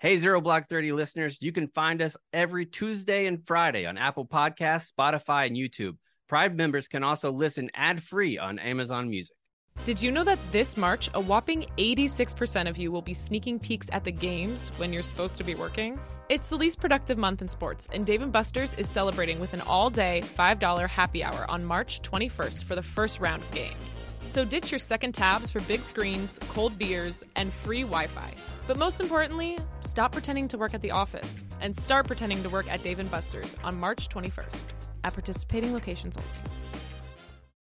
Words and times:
Hey, 0.00 0.16
Zero 0.16 0.40
Blog 0.40 0.64
30 0.64 0.92
listeners, 0.92 1.42
you 1.42 1.52
can 1.52 1.66
find 1.66 2.00
us 2.00 2.16
every 2.32 2.64
Tuesday 2.64 3.26
and 3.26 3.46
Friday 3.46 3.84
on 3.84 3.98
Apple 3.98 4.24
Podcasts, 4.26 4.90
Spotify, 4.90 5.46
and 5.46 5.54
YouTube. 5.54 5.98
Prime 6.26 6.56
members 6.56 6.88
can 6.88 7.04
also 7.04 7.30
listen 7.30 7.68
ad 7.74 8.02
free 8.02 8.38
on 8.38 8.58
Amazon 8.58 9.10
Music. 9.10 9.36
Did 9.84 10.02
you 10.02 10.10
know 10.10 10.24
that 10.24 10.38
this 10.52 10.78
March, 10.78 11.10
a 11.12 11.20
whopping 11.20 11.66
86% 11.76 12.66
of 12.66 12.78
you 12.78 12.90
will 12.90 13.02
be 13.02 13.12
sneaking 13.12 13.58
peeks 13.58 13.90
at 13.92 14.04
the 14.04 14.10
games 14.10 14.70
when 14.78 14.90
you're 14.90 15.02
supposed 15.02 15.36
to 15.36 15.44
be 15.44 15.54
working? 15.54 16.00
It's 16.30 16.48
the 16.48 16.56
least 16.56 16.80
productive 16.80 17.18
month 17.18 17.42
in 17.42 17.48
sports, 17.48 17.86
and 17.92 18.06
Dave 18.06 18.32
& 18.32 18.32
Buster's 18.32 18.72
is 18.74 18.88
celebrating 18.88 19.38
with 19.38 19.52
an 19.52 19.60
all-day 19.60 20.22
$5 20.24 20.88
happy 20.88 21.22
hour 21.22 21.44
on 21.50 21.62
March 21.62 22.00
21st 22.00 22.64
for 22.64 22.74
the 22.74 22.82
first 22.82 23.20
round 23.20 23.42
of 23.42 23.50
games. 23.50 24.06
So 24.24 24.46
ditch 24.46 24.72
your 24.72 24.78
second 24.78 25.12
tabs 25.12 25.50
for 25.50 25.60
big 25.60 25.84
screens, 25.84 26.38
cold 26.54 26.78
beers, 26.78 27.22
and 27.36 27.52
free 27.52 27.82
Wi-Fi. 27.82 28.32
But 28.70 28.78
most 28.78 29.00
importantly, 29.00 29.58
stop 29.80 30.12
pretending 30.12 30.46
to 30.46 30.56
work 30.56 30.74
at 30.74 30.80
the 30.80 30.92
office 30.92 31.42
and 31.60 31.74
start 31.74 32.06
pretending 32.06 32.40
to 32.44 32.48
work 32.48 32.70
at 32.70 32.84
Dave 32.84 33.10
& 33.10 33.10
Buster's 33.10 33.56
on 33.64 33.76
March 33.76 34.08
21st 34.08 34.66
at 35.02 35.12
participating 35.12 35.72
locations 35.72 36.16
only. 36.16 36.28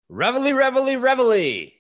Reveille, 0.08 0.54
reveille, 0.54 0.98
reveille. 0.98 1.72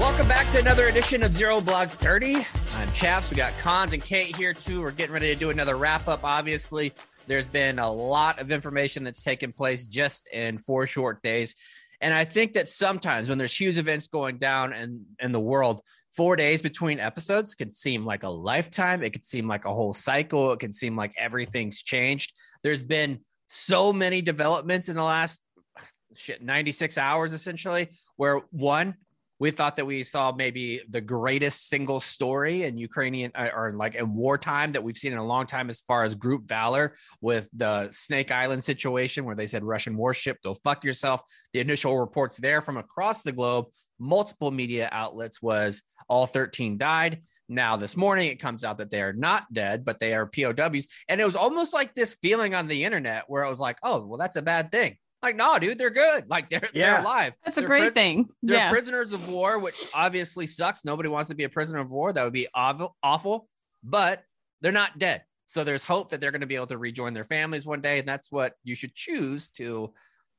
Welcome 0.00 0.26
back 0.26 0.50
to 0.50 0.58
another 0.58 0.88
edition 0.88 1.22
of 1.22 1.32
Zero 1.32 1.60
Blog 1.60 1.90
30. 1.90 2.44
I'm 2.74 2.90
Chaps. 2.92 3.30
We 3.30 3.36
got 3.36 3.56
Cons 3.58 3.92
and 3.92 4.02
Kate 4.02 4.34
here 4.36 4.54
too. 4.54 4.80
We're 4.80 4.92
getting 4.92 5.12
ready 5.12 5.32
to 5.32 5.38
do 5.38 5.50
another 5.50 5.76
wrap 5.76 6.06
up. 6.06 6.20
Obviously, 6.22 6.92
there's 7.26 7.46
been 7.46 7.78
a 7.78 7.90
lot 7.90 8.38
of 8.38 8.52
information 8.52 9.02
that's 9.04 9.22
taken 9.22 9.52
place 9.52 9.86
just 9.86 10.28
in 10.28 10.56
four 10.56 10.86
short 10.86 11.22
days. 11.22 11.54
And 12.00 12.14
I 12.14 12.24
think 12.24 12.54
that 12.54 12.68
sometimes 12.68 13.28
when 13.28 13.38
there's 13.38 13.54
huge 13.54 13.76
events 13.76 14.06
going 14.06 14.38
down 14.38 14.72
in, 14.72 15.04
in 15.18 15.32
the 15.32 15.40
world, 15.40 15.82
four 16.10 16.36
days 16.36 16.62
between 16.62 16.98
episodes 16.98 17.54
can 17.54 17.70
seem 17.70 18.06
like 18.06 18.22
a 18.22 18.28
lifetime. 18.28 19.02
It 19.02 19.12
could 19.12 19.24
seem 19.24 19.46
like 19.46 19.66
a 19.66 19.74
whole 19.74 19.92
cycle. 19.92 20.52
It 20.52 20.60
can 20.60 20.72
seem 20.72 20.96
like 20.96 21.12
everything's 21.18 21.82
changed. 21.82 22.32
There's 22.62 22.82
been 22.82 23.20
so 23.48 23.92
many 23.92 24.22
developments 24.22 24.88
in 24.88 24.96
the 24.96 25.02
last 25.02 25.42
shit 26.14 26.42
96 26.42 26.96
hours 26.98 27.32
essentially, 27.32 27.88
where 28.16 28.40
one, 28.50 28.94
we 29.40 29.50
thought 29.50 29.74
that 29.76 29.86
we 29.86 30.02
saw 30.02 30.30
maybe 30.30 30.82
the 30.90 31.00
greatest 31.00 31.68
single 31.68 31.98
story 31.98 32.64
in 32.64 32.76
Ukrainian 32.76 33.32
uh, 33.34 33.48
or 33.56 33.72
like 33.72 33.94
in 33.94 34.14
wartime 34.14 34.70
that 34.72 34.82
we've 34.82 34.98
seen 34.98 35.12
in 35.12 35.18
a 35.18 35.26
long 35.26 35.46
time 35.46 35.70
as 35.70 35.80
far 35.80 36.04
as 36.04 36.14
group 36.14 36.46
valor 36.46 36.94
with 37.22 37.48
the 37.54 37.88
Snake 37.90 38.30
Island 38.30 38.62
situation 38.62 39.24
where 39.24 39.34
they 39.34 39.46
said 39.46 39.64
Russian 39.64 39.96
warship, 39.96 40.36
go 40.44 40.52
fuck 40.52 40.84
yourself. 40.84 41.22
The 41.54 41.60
initial 41.60 41.98
reports 41.98 42.36
there 42.36 42.60
from 42.60 42.76
across 42.76 43.22
the 43.22 43.32
globe, 43.32 43.66
multiple 43.98 44.50
media 44.50 44.90
outlets 44.92 45.40
was 45.40 45.82
all 46.06 46.26
13 46.26 46.76
died. 46.76 47.22
Now 47.48 47.76
this 47.76 47.96
morning 47.96 48.30
it 48.30 48.40
comes 48.40 48.62
out 48.62 48.76
that 48.76 48.90
they 48.90 49.00
are 49.00 49.14
not 49.14 49.50
dead, 49.54 49.86
but 49.86 49.98
they 49.98 50.12
are 50.12 50.26
POWs. 50.26 50.86
And 51.08 51.18
it 51.18 51.24
was 51.24 51.36
almost 51.36 51.72
like 51.72 51.94
this 51.94 52.18
feeling 52.20 52.54
on 52.54 52.68
the 52.68 52.84
internet 52.84 53.24
where 53.26 53.44
it 53.44 53.48
was 53.48 53.60
like, 53.60 53.78
oh, 53.82 54.04
well, 54.04 54.18
that's 54.18 54.36
a 54.36 54.42
bad 54.42 54.70
thing. 54.70 54.98
Like, 55.22 55.36
no, 55.36 55.58
dude, 55.58 55.78
they're 55.78 55.90
good. 55.90 56.28
Like 56.30 56.48
they're 56.48 56.62
Yeah. 56.72 56.92
they're 56.94 57.00
alive. 57.02 57.32
That's 57.44 57.58
a 57.58 57.60
They're 57.60 57.68
great 57.68 57.80
pris- 57.82 57.92
thing. 57.92 58.28
they're 58.42 58.56
yeah. 58.56 58.70
prisoners 58.70 59.12
of 59.12 59.28
war, 59.28 59.58
which 59.58 59.76
obviously 59.94 60.46
sucks. 60.46 60.84
Nobody 60.84 61.08
wants 61.08 61.28
to 61.28 61.34
be 61.34 61.44
a 61.44 61.48
prisoner 61.48 61.78
of 61.80 61.90
war. 61.90 62.12
That 62.12 62.24
would 62.24 62.32
be 62.32 62.48
awful, 62.54 62.96
awful, 63.02 63.48
but 63.84 64.22
they're 64.62 64.72
not 64.72 64.98
dead. 64.98 65.22
So 65.46 65.64
there's 65.64 65.84
hope 65.84 66.10
that 66.10 66.20
they're 66.20 66.30
going 66.30 66.40
to 66.42 66.46
be 66.46 66.54
able 66.56 66.68
to 66.68 66.78
rejoin 66.78 67.12
their 67.12 67.24
families 67.24 67.66
one 67.66 67.80
day. 67.80 67.98
And 67.98 68.08
that's 68.08 68.30
what 68.32 68.54
you 68.64 68.74
should 68.74 68.94
choose 68.94 69.50
to 69.52 69.92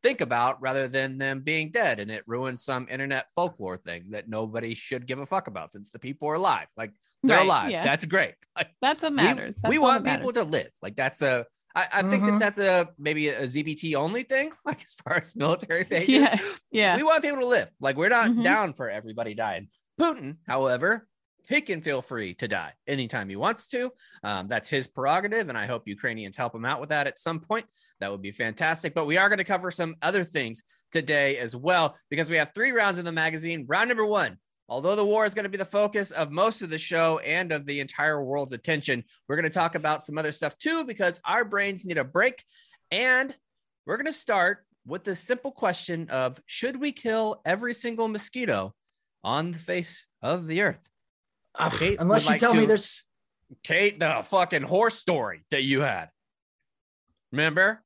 think 0.03 0.21
about 0.21 0.59
rather 0.61 0.87
than 0.87 1.17
them 1.19 1.41
being 1.41 1.69
dead. 1.69 1.99
And 1.99 2.09
it 2.09 2.23
ruins 2.25 2.63
some 2.63 2.87
internet 2.89 3.27
folklore 3.35 3.77
thing 3.77 4.05
that 4.11 4.27
nobody 4.29 4.73
should 4.73 5.05
give 5.05 5.19
a 5.19 5.25
fuck 5.25 5.47
about 5.47 5.71
since 5.71 5.91
the 5.91 5.99
people 5.99 6.27
are 6.29 6.35
alive. 6.35 6.67
Like 6.75 6.91
they're 7.23 7.37
Right, 7.37 7.45
alive. 7.45 7.69
yeah. 7.71 7.83
That's 7.83 8.05
great. 8.05 8.33
Like, 8.57 8.71
That's 8.81 9.03
what 9.03 9.11
we- 9.11 9.17
matters. 9.17 9.57
That's 9.57 9.71
we 9.71 9.77
want 9.79 10.05
that 10.05 10.19
people 10.19 10.33
to 10.33 10.43
live. 10.43 10.71
Like 10.81 10.95
that's 10.95 11.21
a, 11.21 11.45
I, 11.75 11.87
I 11.93 12.01
think 12.03 12.25
that 12.25 12.31
Mhm. 12.33 12.39
that's 12.39 12.59
a 12.59 12.89
maybe 12.97 13.29
a 13.29 13.43
ZBT 13.43 13.95
only 13.95 14.23
thing, 14.23 14.51
like 14.65 14.83
as 14.83 14.93
far 14.95 15.17
as 15.17 15.35
military 15.35 15.83
bases. 15.89 16.09
Yeah. 16.09 16.39
Yeah. 16.71 16.95
We 16.97 17.03
want 17.03 17.23
people 17.23 17.39
to 17.39 17.45
live. 17.47 17.69
Like 17.79 17.95
we're 17.97 18.09
not 18.09 18.31
Mhm. 18.31 18.43
down 18.43 18.73
for 18.73 18.89
everybody 18.89 19.33
dying. 19.33 19.69
Putin, 19.99 20.37
however, 20.47 21.07
he 21.49 21.59
can 21.59 21.81
feel 21.81 22.01
free 22.01 22.33
to 22.35 22.47
die 22.47 22.73
anytime 22.87 23.27
he 23.27 23.35
wants 23.35 23.67
to. 23.69 23.91
Um, 24.23 24.47
that's 24.47 24.69
his 24.69 24.87
prerogative, 24.87 25.49
and 25.49 25.57
I 25.57 25.65
hope 25.65 25.87
Ukrainians 25.87 26.37
help 26.37 26.53
him 26.55 26.63
out 26.65 26.79
with 26.79 26.89
that 26.89 27.07
at 27.07 27.19
some 27.19 27.39
point. 27.39 27.65
That 27.99 28.11
would 28.11 28.21
be 28.21 28.31
fantastic. 28.31 28.93
But 28.93 29.05
we 29.07 29.17
are 29.17 29.27
going 29.27 29.39
to 29.39 29.43
cover 29.43 29.69
some 29.71 29.95
other 30.01 30.23
things 30.23 30.63
today 30.91 31.37
as 31.37 31.55
well 31.55 31.97
because 32.09 32.29
we 32.29 32.37
have 32.37 32.51
three 32.53 32.71
rounds 32.71 32.99
in 32.99 33.05
the 33.05 33.11
magazine. 33.11 33.65
Round 33.67 33.89
number 33.89 34.05
one. 34.05 34.37
Although 34.71 34.95
the 34.95 35.03
war 35.03 35.25
is 35.25 35.33
going 35.33 35.43
to 35.43 35.49
be 35.49 35.57
the 35.57 35.65
focus 35.65 36.11
of 36.11 36.31
most 36.31 36.61
of 36.61 36.69
the 36.69 36.77
show 36.77 37.19
and 37.25 37.51
of 37.51 37.65
the 37.65 37.81
entire 37.81 38.23
world's 38.23 38.53
attention, 38.53 39.03
we're 39.27 39.35
going 39.35 39.43
to 39.43 39.49
talk 39.49 39.75
about 39.75 40.05
some 40.05 40.17
other 40.17 40.31
stuff 40.31 40.57
too 40.57 40.85
because 40.85 41.19
our 41.25 41.43
brains 41.43 41.85
need 41.85 41.97
a 41.97 42.05
break. 42.05 42.41
And 42.89 43.35
we're 43.85 43.97
going 43.97 44.05
to 44.05 44.13
start 44.13 44.65
with 44.87 45.03
the 45.03 45.13
simple 45.13 45.51
question 45.51 46.07
of 46.09 46.39
should 46.45 46.79
we 46.79 46.93
kill 46.93 47.41
every 47.45 47.73
single 47.73 48.07
mosquito 48.07 48.73
on 49.25 49.51
the 49.51 49.57
face 49.57 50.07
of 50.21 50.47
the 50.47 50.61
earth? 50.61 50.89
Ugh, 51.59 51.73
Kate 51.77 51.97
unless 51.99 52.23
you 52.23 52.29
like 52.31 52.39
tell 52.39 52.53
me 52.53 52.61
to- 52.61 52.67
there's 52.67 53.03
Kate, 53.63 53.99
the 53.99 54.21
fucking 54.23 54.61
horse 54.61 54.97
story 54.97 55.43
that 55.51 55.63
you 55.63 55.81
had. 55.81 56.07
Remember? 57.33 57.83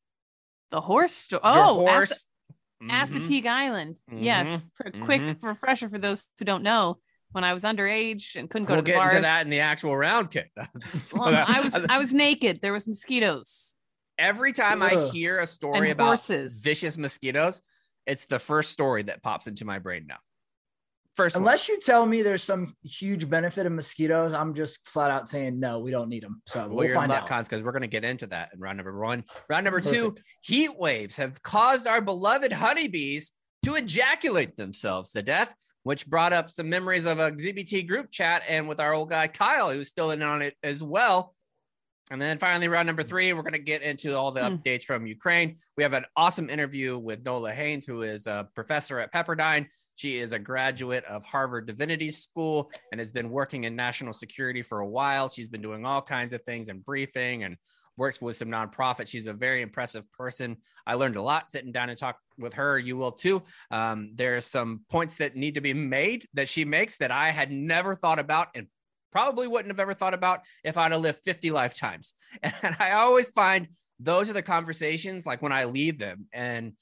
The 0.70 0.82
horse 0.82 1.16
story. 1.16 1.42
Oh, 1.44 1.80
horse. 1.80 2.26
Assa- 2.90 3.20
Mhm. 3.20 3.26
Assateague 3.26 3.46
Island. 3.48 3.98
Yes. 4.12 4.68
For 4.76 4.88
a 4.88 4.92
quick 5.06 5.22
mhm. 5.22 5.38
refresher 5.44 5.90
for 5.90 5.98
those 5.98 6.28
who 6.40 6.46
don't 6.46 6.64
know, 6.64 7.00
when 7.32 7.44
I 7.44 7.54
was 7.54 7.64
underage 7.64 8.36
and 8.36 8.50
couldn't 8.50 8.66
go 8.68 8.76
We'll 8.76 8.82
to 8.84 8.86
the 8.86 8.92
get 8.92 8.98
bars. 9.00 9.14
into 9.14 9.22
that 9.24 9.44
in 9.44 9.50
the 9.50 9.60
actual 9.60 9.96
round 9.98 10.32
kick. 10.32 10.52
Well, 11.16 11.32
that- 11.32 11.50
I 11.50 11.62
was 11.62 11.74
I 11.90 11.98
was 11.98 12.14
naked. 12.14 12.62
There 12.62 12.74
was 12.74 12.88
mosquitoes 12.88 13.76
every 14.18 14.54
time 14.54 14.82
I 14.82 15.10
hear 15.12 15.40
a 15.40 15.48
story 15.48 15.90
and 15.90 15.92
about 15.92 16.06
horses. 16.08 16.62
vicious 16.62 16.98
mosquitoes, 16.98 17.62
it's 18.06 18.26
the 18.26 18.40
first 18.40 18.72
story 18.72 19.04
that 19.04 19.22
pops 19.22 19.48
into 19.48 19.66
my 19.66 19.80
brain 19.80 20.06
now. 20.08 20.20
First 21.16 21.36
one. 21.36 21.44
unless 21.44 21.70
you 21.70 21.80
tell 21.80 22.06
me 22.06 22.22
there's 22.22 22.44
some 22.44 22.76
huge 22.84 23.30
benefit 23.30 23.66
of 23.66 23.72
mosquitoes, 23.72 24.34
I'm 24.34 24.54
just 24.54 24.86
flat 24.88 25.12
out 25.12 25.30
saying 25.30 25.60
no, 25.60 25.80
we 25.80 25.92
don't 25.92 26.10
need 26.10 26.24
them. 26.24 26.42
So 26.46 26.68
Well, 26.68 26.78
we'll 26.78 26.94
find 26.94 27.12
out. 27.12 27.28
cons 27.28 27.48
because 27.48 27.64
we're 27.64 27.72
going 27.72 27.84
to 27.84 27.88
get 27.88 28.04
into 28.04 28.28
that 28.28 28.50
in 28.54 28.60
round 28.60 28.78
number 28.78 29.00
one. 29.00 29.24
Round 29.50 29.64
number 29.64 29.80
two, 29.80 30.16
heat 30.42 30.78
waves 30.78 31.16
have 31.16 31.42
caused 31.42 31.88
our 31.88 32.02
beloved 32.02 32.52
honeybees 32.52 33.32
to 33.64 33.76
ejaculate 33.76 34.58
themselves 34.58 35.12
to 35.14 35.22
death, 35.22 35.56
which 35.84 36.06
brought 36.08 36.34
up 36.34 36.50
some 36.50 36.70
memories 36.70 37.06
of 37.06 37.20
a 37.20 37.32
ZBT 37.32 37.88
group 37.88 38.12
chat 38.12 38.44
and 38.50 38.68
with 38.68 38.80
our 38.82 38.94
old 38.94 39.10
guy 39.10 39.28
Kyle, 39.28 39.72
who's 39.72 39.88
still 39.90 40.12
in 40.12 40.22
on 40.22 40.42
it 40.42 40.56
as 40.64 40.84
well. 40.84 41.34
And 42.12 42.22
then 42.22 42.38
finally, 42.38 42.68
round 42.68 42.86
number 42.86 43.02
three, 43.02 43.34
we're 43.34 43.42
going 43.42 43.54
to 43.54 43.60
get 43.60 43.82
into 43.82 44.16
all 44.16 44.32
the 44.32 44.46
Hmm. 44.48 44.56
updates 44.56 44.84
from 44.84 45.08
Ukraine. 45.08 45.56
We 45.76 45.84
have 45.84 45.94
an 45.94 46.06
awesome 46.16 46.50
interview 46.50 46.98
with 47.00 47.26
Nola 47.26 47.52
Haynes, 47.52 47.86
who 47.88 48.04
is 48.04 48.28
a 48.28 48.48
professor 48.54 49.00
at 49.00 49.12
Pepperdine. 49.12 49.68
She 49.96 50.18
is 50.18 50.32
a 50.32 50.40
graduate 50.40 51.04
of 51.06 51.26
Harvard 51.26 51.66
Divinity 51.66 52.12
School 52.12 52.72
and 52.92 53.00
has 53.00 53.12
been 53.12 53.30
working 53.30 53.64
in 53.64 53.76
national 53.76 54.14
security 54.14 54.62
for 54.62 54.80
a 54.82 54.88
while. 54.88 55.30
She's 55.30 55.48
been 55.48 55.64
doing 55.64 55.86
all 55.86 56.02
kinds 56.02 56.32
of 56.34 56.42
things 56.44 56.70
and 56.70 56.86
briefing 56.86 57.44
and 57.44 57.58
works 57.98 58.22
with 58.22 58.36
some 58.36 58.50
nonprofits. 58.50 59.08
She's 59.08 59.28
a 59.28 59.34
very 59.34 59.62
impressive 59.62 60.04
person. 60.12 60.58
I 60.86 60.96
learned 60.96 61.16
a 61.16 61.22
lot 61.22 61.50
sitting 61.50 61.72
down 61.72 61.90
and 61.90 61.98
talk 61.98 62.18
with 62.38 62.54
her. 62.54 62.78
You 62.78 62.98
will 62.98 63.14
too. 63.14 63.42
Um, 63.72 64.12
there 64.16 64.36
are 64.36 64.42
some 64.42 64.82
points 64.92 65.18
that 65.18 65.36
need 65.38 65.56
to 65.56 65.62
be 65.62 65.74
made 65.74 66.28
that 66.34 66.50
she 66.50 66.66
makes 66.66 66.98
that 66.98 67.10
I 67.12 67.30
had 67.30 67.52
never 67.52 67.96
thought 67.96 68.20
about 68.20 68.50
and 68.54 68.68
probably 69.16 69.48
wouldn't 69.48 69.72
have 69.72 69.80
ever 69.80 69.94
thought 69.94 70.14
about 70.14 70.42
if 70.66 70.78
I'd 70.78 70.92
have 70.92 71.00
lived 71.00 71.20
50 71.20 71.50
lifetimes. 71.52 72.16
And 72.64 72.76
I 72.80 72.92
always 72.92 73.30
find 73.30 73.70
those 73.98 74.30
are 74.30 74.34
the 74.34 74.42
conversations 74.42 75.26
like 75.26 75.42
when 75.42 75.54
I 75.54 75.64
leave 75.64 75.98
them 75.98 76.26
and 76.34 76.74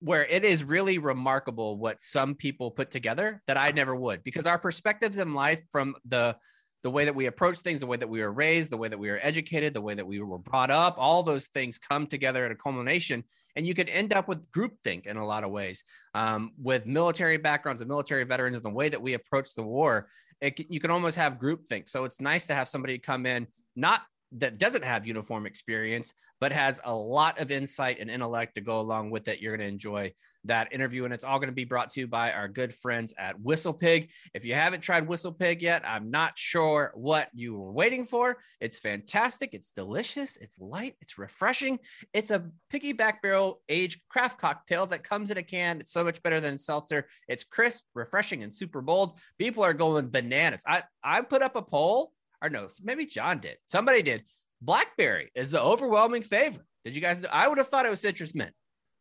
where 0.00 0.24
it 0.24 0.42
is 0.42 0.64
really 0.64 0.96
remarkable 0.96 1.76
what 1.76 2.00
some 2.00 2.34
people 2.34 2.70
put 2.70 2.90
together 2.90 3.42
that 3.46 3.58
I 3.58 3.72
never 3.72 3.94
would 3.94 4.24
because 4.24 4.46
our 4.46 4.58
perspectives 4.58 5.18
in 5.18 5.34
life 5.34 5.60
from 5.70 5.96
the 6.06 6.34
the 6.82 6.90
way 6.90 7.04
that 7.04 7.14
we 7.14 7.26
approach 7.26 7.58
things, 7.58 7.80
the 7.80 7.86
way 7.86 7.96
that 7.96 8.08
we 8.08 8.20
were 8.20 8.32
raised, 8.32 8.70
the 8.70 8.76
way 8.76 8.88
that 8.88 8.98
we 8.98 9.10
were 9.10 9.18
educated, 9.20 9.74
the 9.74 9.80
way 9.80 9.94
that 9.94 10.06
we 10.06 10.20
were 10.20 10.38
brought 10.38 10.70
up, 10.70 10.94
all 10.96 11.22
those 11.22 11.48
things 11.48 11.78
come 11.78 12.06
together 12.06 12.44
at 12.44 12.52
a 12.52 12.54
culmination. 12.54 13.24
And 13.56 13.66
you 13.66 13.74
could 13.74 13.88
end 13.88 14.12
up 14.12 14.28
with 14.28 14.48
groupthink 14.52 15.06
in 15.06 15.16
a 15.16 15.26
lot 15.26 15.42
of 15.42 15.50
ways. 15.50 15.82
Um, 16.14 16.52
with 16.56 16.86
military 16.86 17.36
backgrounds 17.36 17.80
and 17.80 17.88
military 17.88 18.24
veterans 18.24 18.56
and 18.56 18.64
the 18.64 18.70
way 18.70 18.88
that 18.88 19.02
we 19.02 19.14
approach 19.14 19.54
the 19.54 19.62
war, 19.62 20.08
it, 20.40 20.70
you 20.70 20.80
can 20.80 20.90
almost 20.90 21.16
have 21.16 21.38
groupthink. 21.38 21.88
So 21.88 22.04
it's 22.04 22.20
nice 22.20 22.46
to 22.46 22.54
have 22.54 22.68
somebody 22.68 22.98
come 22.98 23.26
in, 23.26 23.46
not 23.76 24.02
that 24.32 24.58
doesn't 24.58 24.84
have 24.84 25.06
uniform 25.06 25.46
experience, 25.46 26.12
but 26.40 26.52
has 26.52 26.80
a 26.84 26.94
lot 26.94 27.38
of 27.38 27.50
insight 27.50 27.98
and 27.98 28.10
intellect 28.10 28.54
to 28.54 28.60
go 28.60 28.80
along 28.80 29.10
with 29.10 29.26
it. 29.28 29.40
You're 29.40 29.56
going 29.56 29.66
to 29.66 29.72
enjoy 29.72 30.12
that 30.44 30.72
interview, 30.72 31.04
and 31.04 31.14
it's 31.14 31.24
all 31.24 31.38
going 31.38 31.48
to 31.48 31.54
be 31.54 31.64
brought 31.64 31.90
to 31.90 32.00
you 32.00 32.06
by 32.06 32.32
our 32.32 32.48
good 32.48 32.72
friends 32.72 33.14
at 33.18 33.40
Whistle 33.40 33.72
Pig. 33.72 34.10
If 34.34 34.44
you 34.44 34.54
haven't 34.54 34.82
tried 34.82 35.08
Whistle 35.08 35.32
Pig 35.32 35.62
yet, 35.62 35.82
I'm 35.86 36.10
not 36.10 36.38
sure 36.38 36.92
what 36.94 37.28
you 37.32 37.56
were 37.56 37.72
waiting 37.72 38.04
for. 38.04 38.36
It's 38.60 38.78
fantastic. 38.78 39.54
It's 39.54 39.72
delicious. 39.72 40.36
It's 40.36 40.58
light. 40.58 40.94
It's 41.00 41.18
refreshing. 41.18 41.78
It's 42.12 42.30
a 42.30 42.44
piggyback 42.70 43.22
barrel 43.22 43.62
aged 43.68 44.00
craft 44.08 44.38
cocktail 44.38 44.86
that 44.86 45.04
comes 45.04 45.30
in 45.30 45.38
a 45.38 45.42
can. 45.42 45.80
It's 45.80 45.92
so 45.92 46.04
much 46.04 46.22
better 46.22 46.40
than 46.40 46.58
seltzer. 46.58 47.06
It's 47.28 47.44
crisp, 47.44 47.84
refreshing, 47.94 48.42
and 48.42 48.54
super 48.54 48.82
bold. 48.82 49.18
People 49.38 49.64
are 49.64 49.74
going 49.74 50.10
bananas. 50.10 50.62
I 50.66 50.82
I 51.02 51.22
put 51.22 51.42
up 51.42 51.56
a 51.56 51.62
poll 51.62 52.12
or 52.42 52.50
no, 52.50 52.68
maybe 52.82 53.06
John 53.06 53.38
did. 53.38 53.56
Somebody 53.66 54.02
did. 54.02 54.24
Blackberry 54.62 55.30
is 55.34 55.50
the 55.50 55.62
overwhelming 55.62 56.22
favorite. 56.22 56.66
Did 56.84 56.94
you 56.96 57.02
guys? 57.02 57.20
Know? 57.22 57.28
I 57.32 57.48
would 57.48 57.58
have 57.58 57.68
thought 57.68 57.86
it 57.86 57.90
was 57.90 58.00
citrus 58.00 58.34
mint. 58.34 58.52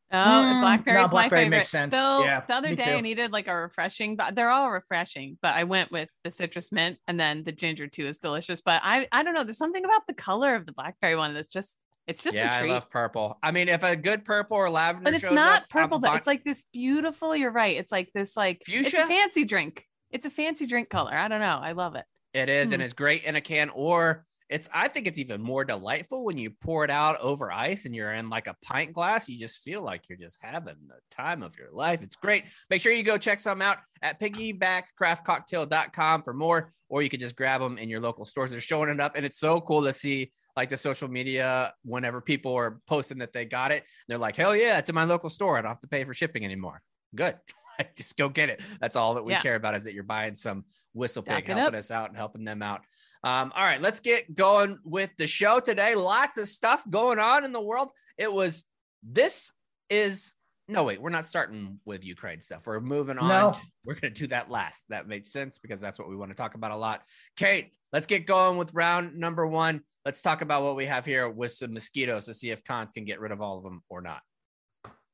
Oh, 0.10 0.16
Mm, 0.16 0.62
blackberry's 0.62 0.96
no, 0.96 1.02
my 1.04 1.08
blackberry 1.10 1.42
favorite. 1.42 1.58
makes 1.58 1.68
sense. 1.70 1.94
So 1.94 2.24
Yeah, 2.24 2.42
the 2.48 2.54
other 2.56 2.76
day 2.76 2.86
too. 2.86 2.92
I 2.92 3.02
needed 3.02 3.32
like 3.34 3.48
a 3.50 3.56
refreshing, 3.56 4.16
but 4.16 4.36
they're 4.36 4.50
all 4.50 4.72
refreshing. 4.72 5.38
But 5.42 5.56
I 5.56 5.66
went 5.66 5.92
with 5.92 6.08
the 6.24 6.32
citrus 6.32 6.72
mint, 6.72 6.98
and 7.10 7.20
then 7.20 7.44
the 7.44 7.52
ginger 7.52 7.88
too 7.88 8.08
is 8.08 8.18
delicious. 8.20 8.62
But 8.62 8.82
I 8.86 9.08
I 9.12 9.24
don't 9.24 9.34
know. 9.34 9.44
There's 9.44 9.58
something 9.58 9.84
about 9.84 10.08
the 10.08 10.14
color 10.14 10.56
of 10.56 10.66
the 10.66 10.72
blackberry 10.72 11.16
one 11.18 11.34
that's 11.34 11.50
just 11.50 11.76
it's 12.08 12.24
just 12.24 12.38
yeah, 12.38 12.54
a 12.54 12.58
I 12.58 12.62
treat. 12.62 12.72
love 12.72 12.90
purple. 12.90 13.38
I 13.44 13.52
mean, 13.52 13.68
if 13.68 13.84
a 13.84 13.98
good 13.98 14.24
purple 14.24 14.56
or 14.56 14.70
lavender, 14.70 15.04
but 15.04 15.14
it's 15.14 15.24
shows 15.26 15.34
not 15.36 15.64
up, 15.64 15.70
purple. 15.70 16.00
But 16.00 16.08
buying- 16.08 16.18
it's 16.20 16.28
like 16.28 16.44
this 16.46 16.64
beautiful. 16.72 17.36
You're 17.36 17.52
right. 17.52 17.76
It's 17.78 17.92
like 17.92 18.10
this 18.14 18.38
like 18.38 18.62
It's 18.66 18.92
Fuchsia? 18.92 19.04
a 19.04 19.08
fancy 19.08 19.44
drink. 19.44 19.86
It's 20.12 20.26
a 20.26 20.30
fancy 20.30 20.68
drink 20.68 20.90
color. 20.90 21.14
I 21.14 21.28
don't 21.28 21.42
know. 21.42 21.60
I 21.62 21.74
love 21.74 21.96
it. 21.96 22.06
It 22.34 22.50
is, 22.50 22.72
and 22.72 22.82
Hmm. 22.82 22.86
it's 22.86 22.94
great 22.94 23.24
in 23.24 23.36
a 23.36 23.42
can, 23.42 23.70
or 23.70 24.26
it's. 24.50 24.70
I 24.74 24.88
think 24.88 25.08
it's 25.08 25.20
even 25.20 25.42
more 25.42 25.66
delightful 25.66 26.24
when 26.24 26.38
you 26.38 26.52
pour 26.62 26.86
it 26.86 26.90
out 26.92 27.20
over 27.20 27.52
ice 27.52 27.84
and 27.86 27.94
you're 27.96 28.14
in 28.14 28.30
like 28.30 28.48
a 28.48 28.56
pint 28.64 28.94
glass. 28.94 29.28
You 29.28 29.38
just 29.38 29.62
feel 29.62 29.82
like 29.82 30.04
you're 30.08 30.18
just 30.18 30.42
having 30.42 30.76
the 30.88 30.96
time 31.12 31.44
of 31.44 31.58
your 31.58 31.68
life. 31.74 32.02
It's 32.02 32.16
great. 32.16 32.46
Make 32.70 32.82
sure 32.82 32.94
you 32.94 33.04
go 33.04 33.18
check 33.18 33.42
some 33.42 33.62
out 33.62 33.80
at 34.02 34.22
piggybackcraftcocktail.com 34.22 36.22
for 36.22 36.34
more, 36.34 36.70
or 36.90 37.02
you 37.02 37.10
could 37.10 37.20
just 37.20 37.36
grab 37.36 37.62
them 37.62 37.78
in 37.78 37.90
your 37.90 38.00
local 38.00 38.26
stores. 38.26 38.52
They're 38.52 38.62
showing 38.62 38.90
it 38.90 39.00
up, 39.02 39.14
and 39.16 39.26
it's 39.26 39.40
so 39.40 39.60
cool 39.62 39.84
to 39.84 39.94
see 39.94 40.32
like 40.56 40.70
the 40.70 40.78
social 40.78 41.08
media 41.08 41.74
whenever 41.84 42.22
people 42.22 42.54
are 42.56 42.80
posting 42.88 43.18
that 43.20 43.34
they 43.34 43.46
got 43.46 43.72
it. 43.72 43.84
They're 44.08 44.18
like, 44.18 44.36
hell 44.36 44.56
yeah, 44.56 44.78
it's 44.78 44.90
in 44.90 44.96
my 44.96 45.04
local 45.04 45.30
store. 45.30 45.58
I 45.58 45.62
don't 45.62 45.72
have 45.72 45.82
to 45.82 45.88
pay 45.88 46.04
for 46.04 46.14
shipping 46.14 46.46
anymore. 46.46 46.82
Good. 47.16 47.36
just 47.98 48.18
go 48.18 48.30
get 48.30 48.50
it. 48.50 48.62
That's 48.80 48.96
all 48.96 49.14
that 49.16 49.24
we 49.26 49.34
Yeah. 49.34 49.42
care 49.42 49.56
about 49.56 49.76
is 49.76 49.84
that 49.86 49.94
you're 49.94 50.04
buying 50.04 50.36
some 50.36 50.66
whistle 50.94 51.24
pig, 51.24 51.48
helping 51.48 51.64
up. 51.64 51.74
us 51.74 51.92
out 51.92 52.10
and 52.10 52.18
helping 52.18 52.44
them 52.44 52.62
out. 52.62 52.82
Um, 53.24 53.52
all 53.56 53.64
right, 53.64 53.82
let's 53.82 54.00
get 54.00 54.36
going 54.36 54.78
with 54.84 55.10
the 55.18 55.28
show 55.28 55.60
today. 55.60 55.96
Lots 55.96 56.38
of 56.38 56.48
stuff 56.48 56.84
going 56.90 57.20
on 57.20 57.46
in 57.46 57.52
the 57.52 57.62
world. 57.62 57.92
It 58.18 58.32
was 58.32 58.66
this 59.04 59.52
is 59.90 60.36
no 60.70 60.84
wait, 60.84 61.02
we're 61.02 61.10
not 61.10 61.26
starting 61.26 61.80
with 61.86 62.06
Ukraine 62.06 62.42
stuff. 62.42 62.68
We're 62.68 62.82
moving 62.82 63.18
on. 63.18 63.28
No. 63.30 63.54
We're 63.86 63.96
gonna 63.96 64.14
do 64.14 64.28
that 64.28 64.52
last. 64.52 64.86
That 64.90 65.08
makes 65.08 65.32
sense 65.32 65.60
because 65.60 65.80
that's 65.80 65.98
what 65.98 66.10
we 66.10 66.16
want 66.18 66.32
to 66.32 66.36
talk 66.36 66.56
about 66.56 66.72
a 66.72 66.76
lot. 66.76 67.04
Kate, 67.38 67.72
let's 67.94 68.06
get 68.06 68.26
going 68.26 68.58
with 68.58 68.74
round 68.74 69.16
number 69.16 69.48
one. 69.48 69.82
Let's 70.04 70.22
talk 70.22 70.42
about 70.42 70.64
what 70.64 70.76
we 70.76 70.86
have 70.86 71.06
here 71.06 71.30
with 71.30 71.54
some 71.54 71.74
mosquitoes 71.74 72.26
to 72.26 72.34
see 72.34 72.50
if 72.52 72.64
cons 72.66 72.92
can 72.92 73.06
get 73.06 73.22
rid 73.22 73.32
of 73.32 73.42
all 73.42 73.58
of 73.58 73.64
them 73.64 73.82
or 73.88 74.02
not. 74.02 74.22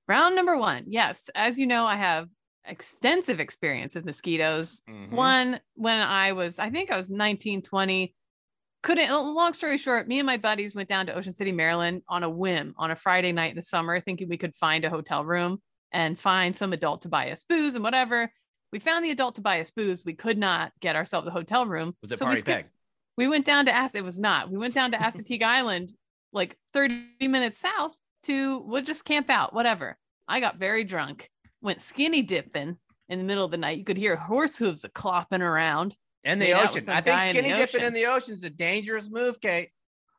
Round 0.07 0.35
number 0.35 0.57
one. 0.57 0.85
Yes, 0.87 1.29
as 1.35 1.59
you 1.59 1.67
know, 1.67 1.85
I 1.85 1.97
have 1.97 2.27
extensive 2.65 3.39
experience 3.39 3.95
with 3.95 4.05
mosquitoes. 4.05 4.81
Mhm. 4.89 5.11
One 5.11 5.59
when 5.75 5.99
I 5.99 6.31
was, 6.33 6.59
I 6.59 6.69
think 6.69 6.91
I 6.91 6.97
was 6.97 7.09
19, 7.09 7.61
20. 7.61 8.15
Couldn't, 8.81 9.09
long 9.11 9.53
story 9.53 9.77
short, 9.77 10.07
me 10.09 10.19
and 10.19 10.25
my 10.25 10.35
buddies 10.37 10.75
went 10.75 10.89
down 10.89 11.05
to 11.05 11.13
Ocean 11.15 11.33
City, 11.33 11.53
Maryland 11.53 12.01
on 12.09 12.23
a 12.23 12.29
whim 12.29 12.73
on 12.77 12.91
a 12.91 12.95
Friday 12.97 13.31
night 13.31 13.51
in 13.51 13.55
the 13.55 13.61
summer, 13.61 13.99
thinking 14.01 14.27
we 14.27 14.37
could 14.37 14.53
find 14.55 14.83
a 14.83 14.89
hotel 14.89 15.23
room 15.23 15.61
and 15.93 16.19
find 16.19 16.55
some 16.55 16.73
adult 16.73 17.03
to 17.03 17.07
buy 17.09 17.31
us 17.31 17.45
booze 17.47 17.75
and 17.75 17.83
whatever. 17.83 18.31
We 18.73 18.79
found 18.79 19.05
the 19.05 19.11
adult 19.11 19.35
to 19.35 19.41
buy 19.41 19.61
us 19.61 19.69
booze. 19.71 20.03
We 20.03 20.13
could 20.15 20.37
not 20.37 20.73
get 20.81 20.95
ourselves 20.97 21.27
a 21.27 21.31
hotel 21.31 21.65
room. 21.65 21.95
Was 22.01 22.11
it 22.11 22.19
so 22.19 22.25
we 22.25 22.29
party 22.29 22.41
skipped- 22.41 22.69
we 23.15 23.27
went 23.27 23.45
down 23.45 23.65
to 23.67 23.71
Ass. 23.71 23.93
It 23.95 24.03
was 24.03 24.19
not. 24.19 24.49
We 24.49 24.57
went 24.57 24.73
down 24.73 24.91
to 24.91 24.97
Assateague 24.97 25.43
Island, 25.43 25.93
like 26.33 26.57
30 26.73 27.05
minutes 27.27 27.59
south 27.59 27.95
to 28.23 28.57
we'll 28.65 28.81
just 28.81 29.05
camp 29.05 29.29
out, 29.29 29.53
whatever. 29.53 29.97
I 30.27 30.39
got 30.39 30.57
very 30.57 30.83
drunk, 30.83 31.29
went 31.63 31.81
skinny 31.81 32.21
dipping 32.21 32.77
in 33.09 33.17
the 33.17 33.23
middle 33.23 33.45
of 33.45 33.51
the 33.51 33.57
night. 33.57 33.77
You 33.77 33.85
could 33.85 33.97
hear 33.97 34.15
horse 34.15 34.57
hooves 34.57 34.83
a 34.83 34.89
clopping 34.89 35.41
around. 35.41 35.95
And 36.23 36.41
the 36.41 36.49
Yeah, 36.49 36.57
that 36.57 36.73
was 36.73 36.77
ocean. 36.77 36.89
I 36.89 37.01
think 37.01 37.17
guy 37.17 37.25
in 37.25 37.33
skinny 37.33 37.49
dipping 37.49 37.81
ocean. 37.81 37.83
in 37.83 37.93
the 37.93 38.05
ocean 38.05 38.33
is 38.33 38.43
a 38.43 38.49
dangerous 38.49 39.09
move, 39.09 39.41
Kate. 39.41 39.69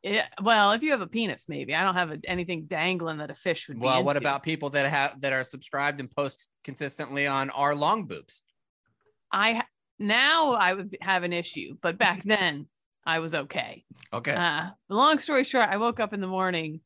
Yeah, 0.03 0.27
well, 0.43 0.71
if 0.73 0.83
you 0.83 0.91
have 0.91 1.01
a 1.01 1.07
penis, 1.07 1.49
maybe 1.49 1.73
I 1.73 1.83
don't 1.83 1.95
have 1.95 2.11
a, 2.11 2.19
anything 2.25 2.65
dangling 2.65 3.17
that 3.17 3.31
a 3.31 3.35
fish 3.35 3.67
would. 3.67 3.79
Well, 3.79 4.03
what 4.03 4.17
about 4.17 4.43
people 4.43 4.69
that 4.69 4.87
have 4.87 5.19
that 5.21 5.33
are 5.33 5.43
subscribed 5.43 5.99
and 5.99 6.11
post 6.11 6.51
consistently 6.63 7.25
on 7.25 7.49
our 7.49 7.73
long 7.73 8.05
boobs? 8.05 8.43
I? 9.31 9.63
Now 9.97 10.51
I 10.51 10.73
would 10.73 10.95
have 11.01 11.23
an 11.23 11.33
issue, 11.33 11.77
but 11.81 11.97
back 11.97 12.21
then 12.23 12.67
I 13.03 13.19
was 13.19 13.33
okay. 13.33 13.83
Okay. 14.13 14.35
Uh, 14.35 14.67
long 14.89 15.17
story 15.17 15.43
short, 15.43 15.69
I 15.69 15.77
woke 15.77 15.99
up 15.99 16.13
in 16.13 16.21
the 16.21 16.27
morning. 16.27 16.81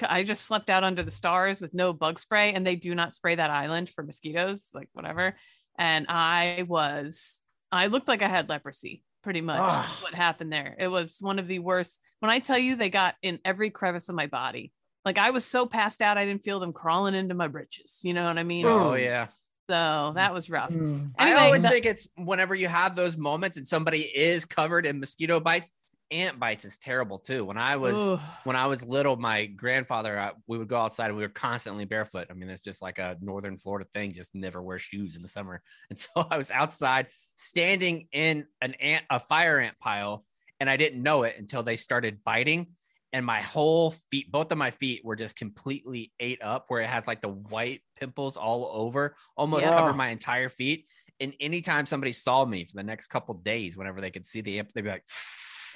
C- 0.00 0.06
I 0.08 0.22
just 0.22 0.44
slept 0.46 0.70
out 0.70 0.84
under 0.84 1.02
the 1.02 1.10
stars 1.10 1.60
with 1.60 1.74
no 1.74 1.92
bug 1.92 2.18
spray, 2.18 2.52
and 2.54 2.66
they 2.66 2.76
do 2.76 2.94
not 2.94 3.12
spray 3.12 3.34
that 3.36 3.50
island 3.50 3.88
for 3.88 4.02
mosquitoes, 4.02 4.64
like 4.74 4.88
whatever. 4.92 5.36
And 5.78 6.06
I 6.08 6.64
was, 6.68 7.42
I 7.72 7.86
looked 7.88 8.08
like 8.08 8.22
I 8.22 8.28
had 8.28 8.48
leprosy, 8.48 9.02
pretty 9.22 9.40
much. 9.40 9.58
Ugh. 9.60 10.02
What 10.02 10.14
happened 10.14 10.52
there? 10.52 10.76
It 10.78 10.88
was 10.88 11.18
one 11.20 11.38
of 11.38 11.48
the 11.48 11.58
worst. 11.58 12.00
When 12.20 12.30
I 12.30 12.38
tell 12.38 12.58
you, 12.58 12.76
they 12.76 12.90
got 12.90 13.14
in 13.22 13.40
every 13.44 13.70
crevice 13.70 14.08
of 14.08 14.14
my 14.14 14.26
body. 14.26 14.72
Like 15.04 15.18
I 15.18 15.30
was 15.30 15.44
so 15.44 15.66
passed 15.66 16.00
out, 16.00 16.16
I 16.16 16.24
didn't 16.24 16.44
feel 16.44 16.60
them 16.60 16.72
crawling 16.72 17.14
into 17.14 17.34
my 17.34 17.48
britches. 17.48 18.00
You 18.02 18.14
know 18.14 18.24
what 18.24 18.38
I 18.38 18.42
mean? 18.44 18.64
oh 18.66 18.94
yeah. 18.94 19.26
So 19.68 20.12
that 20.14 20.32
was 20.34 20.50
rough. 20.50 20.70
Mm. 20.70 21.12
I 21.18 21.34
always 21.34 21.62
the- 21.62 21.70
think 21.70 21.86
it's 21.86 22.08
whenever 22.16 22.54
you 22.54 22.68
have 22.68 22.94
those 22.94 23.16
moments 23.16 23.56
and 23.56 23.66
somebody 23.66 24.00
is 24.00 24.44
covered 24.44 24.84
in 24.86 25.00
mosquito 25.00 25.40
bites, 25.40 25.70
ant 26.14 26.38
bites 26.38 26.64
is 26.64 26.78
terrible 26.78 27.18
too. 27.18 27.44
When 27.44 27.58
I 27.58 27.76
was 27.76 28.08
Ugh. 28.08 28.20
when 28.44 28.56
I 28.56 28.66
was 28.66 28.86
little, 28.86 29.16
my 29.16 29.46
grandfather, 29.46 30.18
uh, 30.18 30.30
we 30.46 30.58
would 30.58 30.68
go 30.68 30.76
outside 30.76 31.08
and 31.08 31.16
we 31.16 31.22
were 31.22 31.28
constantly 31.28 31.84
barefoot. 31.84 32.28
I 32.30 32.34
mean, 32.34 32.48
it's 32.48 32.62
just 32.62 32.80
like 32.82 32.98
a 32.98 33.16
northern 33.20 33.56
Florida 33.56 33.88
thing, 33.92 34.12
just 34.12 34.34
never 34.34 34.62
wear 34.62 34.78
shoes 34.78 35.16
in 35.16 35.22
the 35.22 35.28
summer. 35.28 35.60
And 35.90 35.98
so 35.98 36.26
I 36.30 36.36
was 36.36 36.50
outside 36.50 37.08
standing 37.34 38.08
in 38.12 38.46
an 38.60 38.74
ant, 38.74 39.04
a 39.10 39.18
fire 39.18 39.58
ant 39.58 39.78
pile, 39.80 40.24
and 40.60 40.70
I 40.70 40.76
didn't 40.76 41.02
know 41.02 41.24
it 41.24 41.36
until 41.38 41.62
they 41.62 41.76
started 41.76 42.20
biting. 42.24 42.68
And 43.12 43.24
my 43.24 43.40
whole 43.40 43.92
feet, 44.10 44.32
both 44.32 44.50
of 44.50 44.58
my 44.58 44.70
feet 44.72 45.04
were 45.04 45.14
just 45.14 45.36
completely 45.36 46.12
ate 46.18 46.42
up 46.42 46.64
where 46.68 46.82
it 46.82 46.88
has 46.88 47.06
like 47.06 47.20
the 47.22 47.28
white 47.28 47.80
pimples 47.98 48.36
all 48.36 48.70
over, 48.72 49.14
almost 49.36 49.66
Yeah. 49.66 49.74
cover 49.74 49.92
my 49.92 50.08
entire 50.08 50.48
feet. 50.48 50.88
And 51.20 51.32
anytime 51.38 51.86
somebody 51.86 52.10
saw 52.10 52.44
me 52.44 52.64
for 52.64 52.74
the 52.74 52.82
next 52.82 53.06
couple 53.08 53.34
days, 53.34 53.76
whenever 53.76 54.00
they 54.00 54.10
could 54.10 54.26
see 54.26 54.40
the 54.40 54.58
ant, 54.58 54.72
they'd 54.74 54.82
be 54.82 54.90
like, 54.90 55.04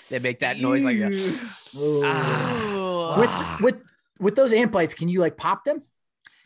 they 0.09 0.19
make 0.19 0.41
that 0.41 0.59
noise 0.59 0.85
like 0.85 0.99
that. 0.99 1.13
Ah. 2.05 3.19
With 3.19 3.61
with 3.63 3.83
with 4.21 4.35
those 4.37 4.53
ant 4.53 4.73
bites, 4.73 4.95
can 4.95 5.09
you 5.09 5.21
like 5.21 5.37
pop 5.37 5.65
them? 5.65 5.83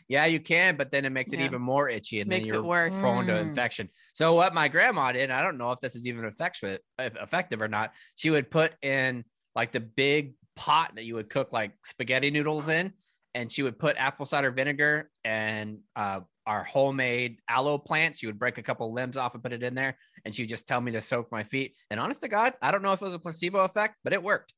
Yeah, 0.09 0.25
you 0.25 0.39
can, 0.39 0.75
but 0.75 0.91
then 0.91 1.05
it 1.05 1.11
makes 1.11 1.31
it 1.33 1.39
Yeah. 1.39 1.45
even 1.45 1.61
more 1.61 1.89
itchy 1.89 2.19
and 2.19 2.29
Makes 2.29 2.49
then 2.49 2.55
it 2.55 2.57
you're 2.57 2.63
worse. 2.63 2.99
prone 2.99 3.25
to 3.27 3.33
Mm. 3.33 3.41
infection. 3.41 3.89
So 4.13 4.33
what 4.35 4.53
my 4.53 4.67
grandma 4.67 5.11
did, 5.13 5.31
I 5.31 5.41
don't 5.41 5.57
know 5.57 5.71
if 5.71 5.79
this 5.79 5.95
is 5.95 6.05
even 6.05 6.25
effective 6.25 6.79
effective 6.99 7.61
or 7.61 7.67
not. 7.69 7.93
She 8.15 8.29
would 8.29 8.51
put 8.51 8.73
in 8.81 9.23
like 9.55 9.71
the 9.71 9.79
big 9.79 10.33
pot 10.55 10.93
that 10.95 11.05
you 11.05 11.15
would 11.15 11.29
cook 11.29 11.51
like 11.53 11.71
spaghetti 11.83 12.29
noodles 12.31 12.69
in, 12.69 12.93
and 13.33 13.51
she 13.51 13.63
would 13.63 13.79
put 13.79 13.95
apple 13.97 14.25
cider 14.25 14.51
vinegar 14.51 15.09
and 15.23 15.79
uh, 15.95 16.19
our 16.45 16.63
homemade 16.63 17.39
aloe 17.49 17.77
plants. 17.77 18.19
She 18.19 18.25
would 18.25 18.39
break 18.39 18.57
a 18.57 18.63
couple 18.63 18.91
limbs 18.93 19.17
off 19.17 19.33
and 19.33 19.43
put 19.43 19.53
it 19.53 19.63
in 19.63 19.75
there, 19.75 19.95
and 20.25 20.33
she 20.33 20.43
would 20.43 20.49
just 20.49 20.67
tell 20.67 20.81
me 20.81 20.91
to 20.91 21.01
soak 21.01 21.31
my 21.31 21.43
feet. 21.43 21.75
And 21.89 21.99
honest 21.99 22.21
to 22.21 22.27
God, 22.27 22.53
I 22.61 22.71
don't 22.71 22.81
know 22.81 22.93
if 22.93 23.01
it 23.01 23.05
was 23.05 23.13
a 23.13 23.19
placebo 23.19 23.59
effect, 23.59 23.95
but 24.03 24.13
it 24.13 24.21
worked. 24.21 24.53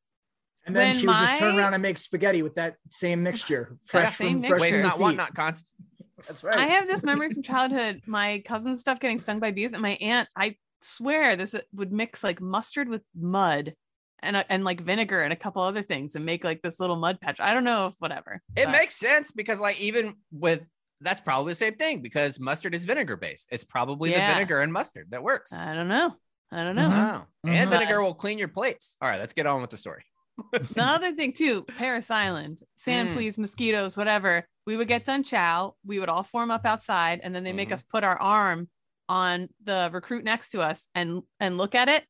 And 0.65 0.75
then 0.75 0.87
When 0.87 0.95
she 0.95 1.07
would 1.07 1.17
just 1.17 1.37
turn 1.37 1.55
around 1.55 1.73
and 1.73 1.83
make 1.83 1.97
spaghetti 1.97 2.41
with 2.41 2.55
that 2.55 2.75
same 2.89 3.21
mixture, 3.21 3.77
fresh 3.85 4.17
same 4.17 4.41
from 4.41 4.49
fresh 4.49 4.61
Waste 4.61 4.81
not, 4.81 4.95
your 4.95 5.01
want 5.01 5.17
not, 5.17 5.35
constant. 5.35 5.69
That's 6.27 6.43
right. 6.43 6.57
I 6.57 6.65
have 6.67 6.87
this 6.87 7.03
memory 7.03 7.31
from 7.31 7.43
childhood. 7.43 8.01
My 8.07 8.41
cousin's 8.45 8.79
stuff 8.79 8.99
getting 8.99 9.19
stung 9.19 9.39
by 9.39 9.51
bees, 9.51 9.73
and 9.73 9.81
my 9.81 9.97
aunt. 10.01 10.27
I 10.35 10.55
swear 10.81 11.35
this 11.35 11.55
would 11.73 11.91
mix 11.91 12.23
like 12.23 12.41
mustard 12.41 12.89
with 12.89 13.03
mud, 13.15 13.75
and 14.23 14.35
uh, 14.37 14.43
and 14.49 14.63
like 14.63 14.81
vinegar 14.81 15.21
and 15.21 15.31
a 15.31 15.35
couple 15.35 15.61
other 15.61 15.83
things, 15.83 16.15
and 16.15 16.25
make 16.25 16.43
like 16.43 16.61
this 16.63 16.79
little 16.79 16.95
mud 16.95 17.19
patch. 17.21 17.39
I 17.39 17.53
don't 17.53 17.63
know 17.63 17.87
if 17.87 17.93
whatever. 17.99 18.41
It 18.55 18.65
but- 18.65 18.71
makes 18.71 18.95
sense 18.95 19.31
because, 19.31 19.59
like, 19.59 19.79
even 19.79 20.15
with 20.31 20.63
that's 21.05 21.21
probably 21.21 21.51
the 21.51 21.55
same 21.55 21.75
thing 21.75 22.01
because 22.01 22.39
mustard 22.39 22.73
is 22.75 22.85
vinegar 22.85 23.15
based. 23.17 23.47
It's 23.51 23.63
probably 23.63 24.11
Yeah. 24.11 24.27
the 24.27 24.33
vinegar 24.35 24.61
and 24.61 24.73
mustard 24.73 25.11
that 25.11 25.21
works. 25.23 25.53
I 25.53 25.73
don't 25.73 25.87
know. 25.87 26.15
I 26.51 26.63
don't 26.63 26.75
know. 26.75 26.89
Mhm. 26.89 26.91
Wow. 26.91 27.27
And 27.45 27.67
Mhm. 27.69 27.71
vinegar 27.71 28.01
will 28.03 28.13
clean 28.13 28.37
your 28.37 28.47
plates. 28.47 28.97
All 29.01 29.09
right, 29.09 29.19
let's 29.19 29.33
get 29.33 29.45
on 29.45 29.61
with 29.61 29.69
the 29.69 29.77
story. 29.77 30.03
The 30.51 30.67
other 30.83 31.13
thing 31.13 31.31
too, 31.33 31.63
Parris 31.63 32.11
Island, 32.11 32.61
sand 32.75 33.09
Mm. 33.09 33.13
fleas, 33.13 33.37
mosquitoes, 33.37 33.95
whatever. 33.95 34.47
We 34.65 34.75
would 34.77 34.87
get 34.87 35.05
done 35.05 35.23
chow. 35.23 35.75
We 35.85 35.99
would 35.99 36.09
all 36.09 36.23
form 36.23 36.51
up 36.51 36.65
outside, 36.65 37.19
and 37.23 37.33
then 37.35 37.43
they 37.43 37.53
make 37.53 37.69
Mhm. 37.69 37.73
us 37.73 37.83
put 37.83 38.03
our 38.03 38.19
arm 38.19 38.69
on 39.07 39.49
the 39.63 39.89
recruit 39.93 40.23
next 40.23 40.49
to 40.49 40.61
us 40.61 40.89
and 40.95 41.21
and 41.39 41.57
look 41.57 41.75
at 41.75 41.87
it, 41.89 42.05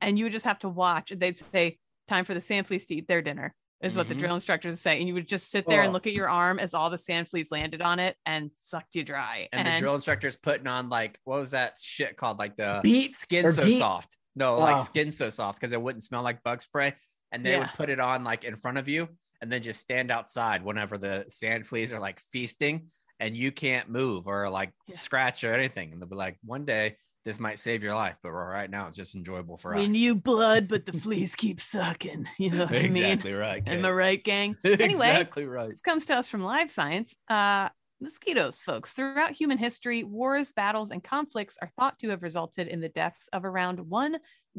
and 0.00 0.18
you 0.18 0.24
would 0.26 0.32
just 0.32 0.44
have 0.46 0.58
to 0.60 0.68
watch. 0.68 1.12
They'd 1.16 1.38
say, 1.38 1.78
time 2.08 2.24
for 2.24 2.34
the 2.34 2.40
sand 2.40 2.66
fleas 2.66 2.86
to 2.86 2.94
eat 2.94 3.08
their 3.08 3.22
dinner, 3.22 3.54
is 3.82 3.96
what 3.96 4.08
the 4.08 4.14
Mhm. 4.14 4.18
drill 4.20 4.34
instructors 4.34 4.80
say. 4.80 4.98
And 4.98 5.06
you 5.06 5.14
would 5.14 5.28
just 5.28 5.50
sit 5.50 5.66
there 5.66 5.82
and 5.82 5.90
Oh. 5.90 5.92
look 5.92 6.06
at 6.06 6.12
your 6.14 6.28
arm 6.28 6.58
as 6.58 6.72
all 6.74 6.88
the 6.88 6.98
sand 6.98 7.28
fleas 7.28 7.50
landed 7.50 7.82
on 7.82 7.98
it 7.98 8.16
and 8.24 8.50
sucked 8.54 8.94
you 8.94 9.04
dry. 9.04 9.48
And, 9.52 9.66
the 9.68 9.76
drill 9.78 9.94
instructor's 9.94 10.36
putting 10.36 10.66
on 10.66 10.88
like 10.88 11.18
what 11.24 11.40
was 11.40 11.50
that 11.50 11.78
shit 11.78 12.16
called? 12.16 12.38
Like 12.38 12.56
the 12.56 12.80
Beat 12.82 13.14
skin 13.14 13.52
so 13.52 13.62
deep- 13.62 13.78
soft. 13.78 14.16
No, 14.34 14.58
like 14.58 14.78
Oh. 14.78 14.82
skin 14.82 15.10
so 15.10 15.28
soft 15.30 15.60
because 15.60 15.72
it 15.72 15.80
wouldn't 15.80 16.02
smell 16.04 16.22
like 16.22 16.42
bug 16.42 16.62
spray. 16.62 16.94
And 17.32 17.44
they 17.44 17.58
would 17.58 17.72
put 17.74 17.90
it 17.90 18.00
on 18.00 18.24
like 18.24 18.44
in 18.44 18.56
front 18.56 18.78
of 18.78 18.88
you 18.88 19.08
and 19.42 19.52
then 19.52 19.62
just 19.62 19.80
stand 19.80 20.10
outside 20.10 20.62
whenever 20.64 20.96
the 20.96 21.24
sand 21.28 21.66
fleas 21.66 21.92
are 21.92 22.00
like 22.00 22.18
feasting 22.20 22.88
and 23.20 23.36
you 23.36 23.52
can't 23.52 23.90
move 23.90 24.26
or 24.26 24.48
like 24.48 24.72
Yeah. 24.86 24.96
scratch 24.96 25.44
or 25.44 25.52
anything. 25.52 25.92
And 25.92 26.00
they'll 26.00 26.08
be 26.08 26.16
like, 26.16 26.38
one 26.44 26.64
day 26.64 26.96
this 27.26 27.40
might 27.40 27.58
save 27.58 27.82
your 27.82 27.94
life, 27.94 28.16
but 28.22 28.30
right 28.30 28.70
now 28.70 28.86
it's 28.86 28.96
just 28.96 29.16
enjoyable 29.16 29.56
for 29.56 29.74
we 29.74 29.82
us. 29.82 29.88
We 29.88 29.92
knew 29.92 30.14
blood, 30.14 30.68
but 30.68 30.86
the 30.86 30.92
fleas 31.00 31.34
keep 31.34 31.60
sucking. 31.60 32.28
You 32.38 32.50
know 32.50 32.66
what 32.66 32.70
I 32.70 32.82
mean? 32.82 32.84
exactly 32.84 33.32
right. 33.32 33.68
Am 33.68 33.84
I 33.84 33.90
right, 33.90 34.22
gang? 34.22 34.56
Anyway, 34.64 34.86
exactly 34.86 35.44
right. 35.44 35.68
This 35.68 35.80
comes 35.80 36.06
to 36.06 36.14
us 36.14 36.28
from 36.28 36.44
Live 36.44 36.70
Science. 36.70 37.16
Uh, 37.28 37.68
mosquitoes, 38.00 38.60
folks. 38.60 38.92
Throughout 38.92 39.32
human 39.32 39.58
history, 39.58 40.04
wars, 40.04 40.52
battles, 40.52 40.92
and 40.92 41.02
conflicts 41.02 41.58
are 41.60 41.72
thought 41.76 41.98
to 41.98 42.10
have 42.10 42.22
resulted 42.22 42.68
in 42.68 42.80
the 42.80 42.88
deaths 42.88 43.28
of 43.32 43.44
around 43.44 43.80
1 43.80 44.18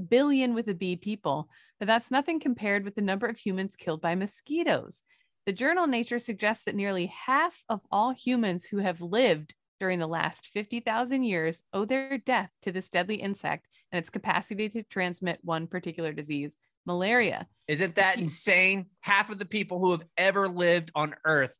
billion 0.10 0.54
with 0.54 0.68
a 0.68 0.74
B 0.74 0.98
people. 0.98 1.48
But 1.80 1.88
that's 1.88 2.12
nothing 2.12 2.42
compared 2.42 2.84
with 2.84 2.96
the 2.96 3.02
number 3.02 3.28
of 3.28 3.38
humans 3.38 3.78
killed 3.78 4.02
by 4.02 4.16
mosquitoes. 4.16 5.04
The 5.46 5.54
journal 5.54 5.88
Nature 5.88 6.20
suggests 6.20 6.66
that 6.66 6.76
nearly 6.76 7.06
half 7.06 7.64
of 7.70 7.80
all 7.90 8.12
humans 8.12 8.66
who 8.66 8.80
have 8.80 9.00
lived 9.00 9.54
during 9.80 10.00
the 10.00 10.08
last 10.08 10.48
50,000 10.54 11.24
years 11.24 11.64
owe 11.74 11.86
their 11.86 12.18
death 12.18 12.52
to 12.64 12.72
this 12.72 12.90
deadly 12.90 13.16
insect 13.16 13.68
and 13.92 14.00
its 14.00 14.10
capacity 14.10 14.70
to 14.70 14.84
transmit 14.84 15.40
one 15.44 15.68
particular 15.68 16.14
disease, 16.14 16.58
malaria. 16.86 17.48
Isn't 17.68 17.96
that 17.96 18.18
insane? 18.18 18.88
Half 19.02 19.30
of 19.30 19.40
the 19.40 19.46
people 19.46 19.80
who 19.80 19.92
have 19.92 20.04
ever 20.18 20.48
lived 20.48 20.92
on 20.96 21.16
Earth 21.26 21.58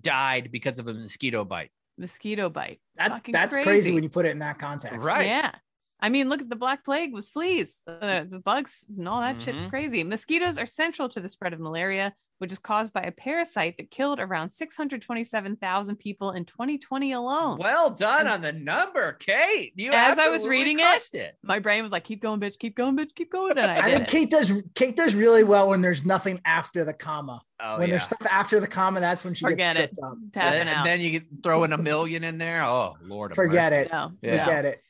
died 0.00 0.50
because 0.52 0.78
of 0.78 0.88
a 0.88 0.94
mosquito 0.94 1.44
bite. 1.44 1.70
Mosquito 1.98 2.48
bite. 2.48 2.80
That's 2.96 3.20
that's 3.30 3.52
crazy. 3.52 3.68
crazy. 3.68 3.92
when 3.92 4.04
you 4.04 4.08
put 4.08 4.24
it 4.24 4.30
in 4.30 4.38
that 4.38 4.58
context. 4.58 5.06
Right. 5.06 5.26
Yeah. 5.26 5.52
I 6.00 6.08
mean, 6.10 6.28
look 6.28 6.40
at 6.40 6.48
the 6.48 6.56
Black 6.56 6.84
Plague 6.84 7.12
was 7.12 7.28
fleas, 7.28 7.80
uh, 7.88 8.24
the 8.28 8.40
bugs, 8.44 8.84
and 8.96 9.08
all 9.08 9.20
that 9.20 9.42
shit's 9.42 9.66
Mhm. 9.66 9.70
crazy. 9.70 10.04
Mosquitoes 10.04 10.56
are 10.58 10.66
central 10.66 11.08
to 11.08 11.20
the 11.20 11.28
spread 11.28 11.52
of 11.52 11.58
malaria, 11.60 12.14
which 12.38 12.52
is 12.52 12.60
caused 12.60 12.92
by 12.92 13.00
a 13.02 13.10
parasite 13.10 13.76
that 13.78 13.90
killed 13.90 14.20
around 14.20 14.50
627,000 14.50 15.96
people 15.96 16.30
in 16.30 16.44
2020 16.44 17.12
alone. 17.12 17.58
Well 17.58 17.90
done 17.90 18.26
As- 18.26 18.34
on 18.36 18.42
the 18.42 18.52
number, 18.52 19.12
Kate. 19.14 19.72
You 19.74 19.90
As 19.92 20.18
I 20.18 20.28
was 20.28 20.46
reading 20.46 20.78
it, 20.80 21.14
it. 21.14 21.36
My 21.42 21.58
brain 21.58 21.82
was 21.82 21.90
like, 21.92 22.04
keep 22.04 22.22
going, 22.22 22.38
bitch, 22.40 22.58
keep 22.58 22.76
going, 22.76 22.96
bitch, 22.96 23.14
keep 23.16 23.32
going. 23.32 23.58
And 23.58 23.70
I 23.70 23.78
I 23.78 23.90
think. 23.96 24.08
Kate 24.08 24.30
does 24.30 24.62
Kate 24.76 24.94
does 24.94 25.14
really 25.16 25.42
well 25.42 25.68
when 25.70 25.80
there's 25.80 26.04
nothing 26.04 26.40
after 26.44 26.84
the 26.84 26.92
comma. 26.94 27.40
Oh 27.60 27.78
when 27.78 27.88
yeah. 27.88 27.94
there's 27.96 28.04
stuff 28.04 28.24
after 28.30 28.60
the 28.60 28.68
comma, 28.68 29.00
that's 29.00 29.24
when 29.24 29.34
she 29.34 29.44
Forget 29.44 29.74
gets 29.74 29.92
it. 29.92 29.94
tripped 29.96 29.98
up. 30.04 30.16
Tapping 30.32 30.60
and, 30.60 30.68
out. 30.68 30.76
and 30.76 30.86
then 30.86 31.00
you 31.00 31.20
throw 31.42 31.64
in 31.64 31.72
a 31.72 31.78
million 31.78 32.22
in 32.22 32.38
there. 32.38 32.62
Oh 32.62 32.96
Lord, 33.02 33.32
of 33.32 33.34
Forget 33.36 33.72
mercy. 33.72 33.78
it. 33.86 33.92
no, 33.92 34.12
Yeah. 34.22 34.36
no. 34.36 34.44
Forget 34.44 34.64
it. 34.64 34.82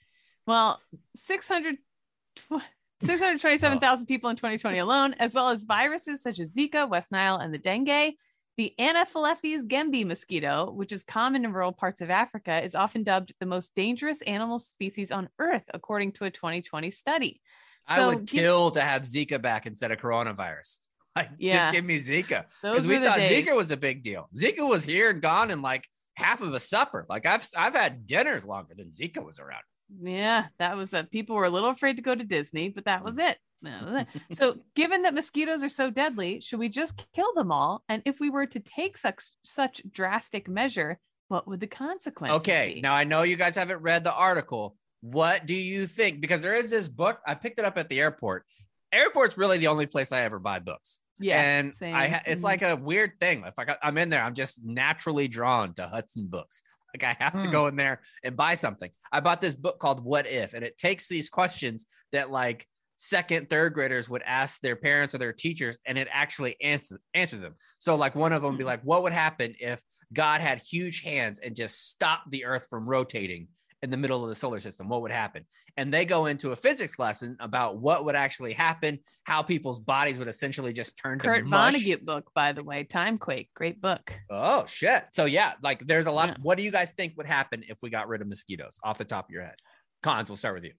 Well, 0.49 0.81
600, 1.15 1.77
627,000 3.03 4.07
people 4.07 4.31
in 4.31 4.37
2020 4.37 4.79
alone, 4.79 5.15
as 5.19 5.35
well 5.35 5.51
as 5.51 5.65
viruses 5.65 6.23
such 6.23 6.41
as 6.41 6.55
Zika, 6.55 6.89
West 6.89 7.13
Nile, 7.13 7.37
and 7.37 7.53
the 7.53 7.59
dengue. 7.59 8.15
The 8.57 8.75
Anopheles 8.79 9.67
gambiae 9.67 10.07
mosquito, 10.07 10.73
which 10.73 10.91
is 10.91 11.05
common 11.05 11.45
in 11.45 11.53
rural 11.53 11.71
parts 11.73 12.01
of 12.01 12.09
Africa, 12.09 12.65
is 12.65 12.75
often 12.75 13.05
dubbed 13.05 13.35
the 13.39 13.47
most 13.47 13.75
dangerous 13.75 14.23
animal 14.23 14.59
species 14.59 15.13
on 15.13 15.29
Earth, 15.39 15.65
according 15.75 16.13
to 16.13 16.25
a 16.25 16.31
2020 16.31 16.91
study. 16.91 17.41
I 17.87 17.97
So 17.97 18.09
would 18.09 18.27
kill 18.27 18.71
to 18.71 18.81
have 18.81 19.03
Zika 19.03 19.41
back 19.41 19.67
instead 19.67 19.93
of 19.93 19.99
coronavirus. 19.99 20.79
Like, 21.17 21.31
Yeah. 21.39 21.65
just 21.65 21.73
give 21.73 21.85
me 21.85 21.97
Zika 21.99 22.45
because 22.63 22.87
we 22.87 22.97
thought 22.99 23.17
days. 23.17 23.45
Zika 23.45 23.57
was 23.57 23.73
a 23.73 23.77
big 23.77 24.05
deal. 24.05 24.29
Zika 24.37 24.67
was 24.69 24.85
here 24.85 25.11
and 25.11 25.21
gone 25.21 25.51
in 25.51 25.63
like 25.63 25.89
half 26.17 26.41
of 26.43 26.55
a 26.55 26.61
supper. 26.61 27.07
Like 27.09 27.27
I've 27.27 27.45
I've 27.57 27.75
had 27.75 28.07
dinners 28.07 28.47
longer 28.47 28.75
than 28.77 28.91
Zika 28.91 29.25
was 29.25 29.41
around. 29.41 29.65
Yeah, 30.03 30.47
that 30.59 30.77
was 30.77 30.91
that. 30.91 31.11
People 31.11 31.37
were 31.37 31.45
a 31.45 31.51
little 31.51 31.71
afraid 31.71 31.97
to 31.97 32.03
go 32.03 32.15
to 32.15 32.25
Disney, 32.25 32.69
but 32.69 32.85
that 32.85 33.05
was 33.05 33.19
it. 33.19 33.39
Was 33.63 34.05
it. 34.15 34.37
so, 34.37 34.57
given 34.77 35.03
that 35.03 35.15
mosquitoes 35.15 35.63
are 35.65 35.69
so 35.69 35.91
deadly, 35.91 36.41
should 36.41 36.59
we 36.61 36.69
just 36.69 37.07
kill 37.15 37.33
them 37.35 37.51
all? 37.51 37.83
And 37.89 38.03
if 38.05 38.21
we 38.21 38.31
were 38.31 38.47
to 38.47 38.61
take 38.61 38.97
such 38.97 39.23
such 39.45 39.83
drastic 39.91 40.49
measure, 40.49 40.99
what 41.29 41.49
would 41.49 41.61
the 41.61 41.67
consequences 41.67 42.43
be 42.45 42.51
Okay, 42.53 42.75
be? 42.75 42.81
now 42.81 42.95
I 42.95 43.05
know 43.05 43.23
you 43.23 43.37
guys 43.37 43.57
haven't 43.57 43.83
read 43.83 44.05
the 44.05 44.15
article. 44.15 44.77
What 45.01 45.47
do 45.47 45.55
you 45.55 45.87
think? 45.87 46.21
Because 46.21 46.43
there 46.43 46.57
is 46.57 46.71
this 46.71 46.89
book 46.89 47.21
I 47.27 47.35
picked 47.35 47.59
it 47.59 47.65
up 47.65 47.79
at 47.79 47.89
the 47.89 48.01
airport. 48.01 48.45
Airport's 48.93 49.37
really 49.37 49.59
the 49.59 49.67
only 49.67 49.87
place 49.87 50.13
I 50.13 50.21
ever 50.23 50.39
buy 50.39 50.59
books. 50.61 51.01
yeah, 51.19 51.41
and 51.41 51.75
same. 51.75 51.95
I 51.97 52.23
it's 52.27 52.41
Mhm. 52.41 52.45
like 52.45 52.63
a 52.63 52.77
weird 52.77 53.13
thing. 53.21 53.43
If 53.45 53.59
I 53.59 53.65
got, 53.65 53.79
I'm 53.83 53.99
in 53.99 54.09
there, 54.09 54.23
I'm 54.23 54.35
just 54.35 54.65
naturally 54.65 55.27
drawn 55.29 55.75
to 55.75 55.87
Hudson 55.89 56.27
books. 56.29 56.63
Like 56.95 57.05
I 57.05 57.23
have 57.23 57.39
to 57.41 57.47
Hmm. 57.47 57.53
go 57.53 57.67
in 57.67 57.77
there 57.77 58.03
and 58.25 58.37
buy 58.37 58.55
something. 58.55 58.91
I 59.13 59.21
bought 59.21 59.41
this 59.41 59.57
book 59.57 59.79
called 59.79 60.05
What 60.05 60.27
If, 60.27 60.55
and 60.55 60.65
it 60.65 60.79
takes 60.79 61.09
these 61.09 61.29
questions 61.29 61.87
that 62.13 62.31
like 62.31 62.67
second, 62.97 63.49
third 63.49 63.75
graders 63.75 64.09
would 64.09 64.23
ask 64.23 64.61
their 64.61 64.75
parents 64.75 65.15
or 65.15 65.19
their 65.19 65.33
teachers, 65.33 65.79
and 65.87 65.97
it 65.99 66.09
actually 66.11 66.61
answer 66.61 67.01
answer 67.15 67.37
them. 67.37 67.55
So 67.79 67.95
like 67.95 68.15
one 68.15 68.33
of 68.33 68.43
them 68.43 68.53
would 68.53 68.59
be 68.59 68.65
Hmm. 68.65 68.67
like, 68.67 68.83
"What 68.83 69.03
would 69.03 69.13
happen 69.13 69.55
if 69.61 69.83
God 70.13 70.41
had 70.41 70.59
huge 70.59 71.03
hands 71.03 71.39
and 71.39 71.55
just 71.55 71.91
stopped 71.91 72.31
the 72.31 72.45
Earth 72.45 72.67
from 72.69 72.89
rotating?" 72.89 73.49
In 73.83 73.91
the 73.91 73.97
middle 73.97 74.25
of 74.25 74.29
the 74.29 74.35
solar 74.35 74.59
system, 74.59 74.89
what 74.89 75.03
would 75.03 75.13
happen? 75.13 75.47
And 75.77 75.95
they 75.95 76.05
go 76.05 76.27
into 76.27 76.51
a 76.51 76.57
physics 76.57 76.99
lesson 76.99 77.37
about 77.39 77.79
what 77.79 78.05
would 78.05 78.17
actually 78.17 78.53
happen, 78.53 78.99
how 79.23 79.41
people's 79.41 79.79
bodies 79.79 80.19
would 80.19 80.27
essentially 80.27 80.73
just 80.73 80.99
turn 80.99 81.21
Kurt 81.21 81.45
to 81.45 81.49
mush. 81.49 81.75
Vonnegut 81.75 82.05
book, 82.05 82.29
by 82.35 82.51
the 82.51 82.65
way, 82.65 82.83
Timequake, 82.83 83.51
great 83.55 83.81
book. 83.81 84.13
Oh 84.31 84.67
shit. 84.67 85.05
So 85.13 85.27
yeah, 85.27 85.53
like 85.63 85.87
there's 85.87 86.07
a 86.07 86.11
lot. 86.11 86.31
Yeah. 86.31 86.35
What 86.43 86.59
do 86.59 86.65
you 86.65 86.73
guys 86.73 86.91
think 86.91 87.17
would 87.17 87.27
happen 87.29 87.63
if 87.69 87.79
we 87.81 87.89
got 87.89 88.09
rid 88.09 88.21
of 88.21 88.27
mosquitoes 88.27 88.81
off 88.83 88.99
the 88.99 89.05
top 89.05 89.27
of 89.27 89.31
your 89.31 89.45
head? 89.45 89.55
Cons, 90.03 90.29
we'll 90.29 90.37
start 90.37 90.57
with 90.57 90.65
you. 90.65 90.73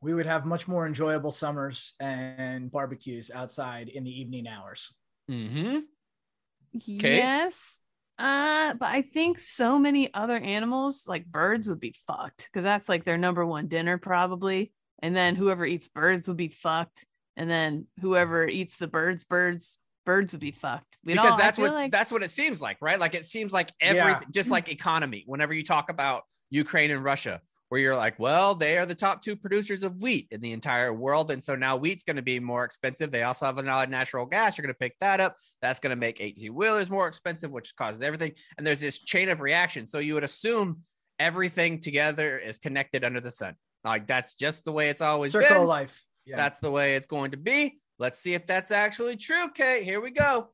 We 0.00 0.12
would 0.12 0.26
have 0.26 0.44
much 0.44 0.66
more 0.66 0.88
enjoyable 0.88 1.30
summers 1.30 1.94
and 2.00 2.68
barbecues 2.68 3.30
outside 3.32 3.88
in 3.88 4.02
the 4.02 4.20
evening 4.20 4.48
hours. 4.48 4.92
Mm-hmm. 5.30 5.78
Yes. 6.72 7.80
Uh, 8.22 8.74
but 8.74 8.86
I 8.86 9.02
think 9.02 9.38
so 9.38 9.78
many 9.78 10.12
other 10.14 10.36
animals, 10.36 11.06
like 11.08 11.26
birds, 11.26 11.68
would 11.68 11.80
be 11.80 11.94
fucked 12.06 12.48
because 12.52 12.62
that's 12.62 12.88
like 12.88 13.04
their 13.04 13.18
number 13.18 13.44
one 13.44 13.66
dinner, 13.66 13.98
probably. 13.98 14.72
And 15.02 15.16
then 15.16 15.34
whoever 15.34 15.66
eats 15.66 15.88
birds 15.88 16.28
would 16.28 16.36
be 16.36 16.48
fucked. 16.48 17.04
And 17.36 17.50
then 17.50 17.86
whoever 18.00 18.46
eats 18.46 18.76
the 18.76 18.86
birds, 18.86 19.24
birds, 19.24 19.78
birds 20.06 20.32
would 20.32 20.40
be 20.40 20.52
fucked. 20.52 20.98
We'd 21.04 21.14
Because 21.14 21.32
all- 21.32 21.38
that's 21.38 21.58
what 21.58 21.72
like- 21.74 21.90
that's 21.90 22.12
what 22.12 22.22
it 22.22 22.30
seems 22.30 22.62
like, 22.62 22.76
right? 22.80 23.00
Like 23.00 23.14
it 23.14 23.26
seems 23.26 23.52
like 23.52 23.70
everything, 23.80 24.22
Yeah. 24.22 24.30
just 24.30 24.50
like 24.50 24.70
economy. 24.70 25.24
Whenever 25.26 25.52
you 25.52 25.64
talk 25.64 25.90
about 25.90 26.22
Ukraine 26.50 26.90
and 26.92 27.02
Russia, 27.02 27.40
where 27.72 27.80
you're 27.80 27.96
like, 27.96 28.18
well, 28.18 28.54
they 28.54 28.76
are 28.76 28.84
the 28.84 28.94
top 28.94 29.22
two 29.22 29.34
producers 29.34 29.82
of 29.82 30.02
wheat 30.02 30.28
in 30.30 30.42
the 30.42 30.52
entire 30.52 30.92
world, 30.92 31.30
and 31.30 31.42
so 31.42 31.56
now 31.56 31.74
wheat's 31.74 32.04
going 32.04 32.18
to 32.18 32.22
be 32.22 32.38
more 32.38 32.66
expensive. 32.66 33.10
They 33.10 33.22
also 33.22 33.46
have 33.46 33.56
a 33.56 33.62
lot 33.62 33.84
of 33.84 33.90
natural 33.90 34.26
gas. 34.26 34.58
You're 34.58 34.66
going 34.66 34.74
to 34.74 34.78
pick 34.78 34.98
that 34.98 35.20
up. 35.20 35.36
That's 35.62 35.80
going 35.80 35.88
to 35.88 35.96
make 35.96 36.20
18 36.20 36.54
wheelers 36.54 36.90
more 36.90 37.06
expensive, 37.06 37.50
which 37.50 37.74
causes 37.74 38.02
everything. 38.02 38.32
And 38.58 38.66
there's 38.66 38.82
this 38.82 38.98
chain 38.98 39.30
of 39.30 39.40
reaction. 39.40 39.86
So 39.86 40.00
you 40.00 40.12
would 40.12 40.22
assume 40.22 40.80
everything 41.18 41.80
together 41.80 42.38
is 42.38 42.58
connected 42.58 43.04
under 43.04 43.20
the 43.20 43.30
sun. 43.30 43.56
Like 43.84 44.06
that's 44.06 44.34
just 44.34 44.66
the 44.66 44.72
way 44.72 44.90
it's 44.90 45.00
always 45.00 45.32
Circle 45.32 45.60
been. 45.60 45.66
life. 45.66 46.04
Yeah. 46.26 46.36
That's 46.36 46.58
the 46.58 46.70
way 46.70 46.96
it's 46.96 47.06
going 47.06 47.30
to 47.30 47.38
be. 47.38 47.78
Let's 47.98 48.18
see 48.20 48.34
if 48.34 48.44
that's 48.44 48.70
actually 48.70 49.16
true, 49.16 49.48
Kate. 49.54 49.82
Here 49.82 50.02
we 50.02 50.10
go. 50.10 50.50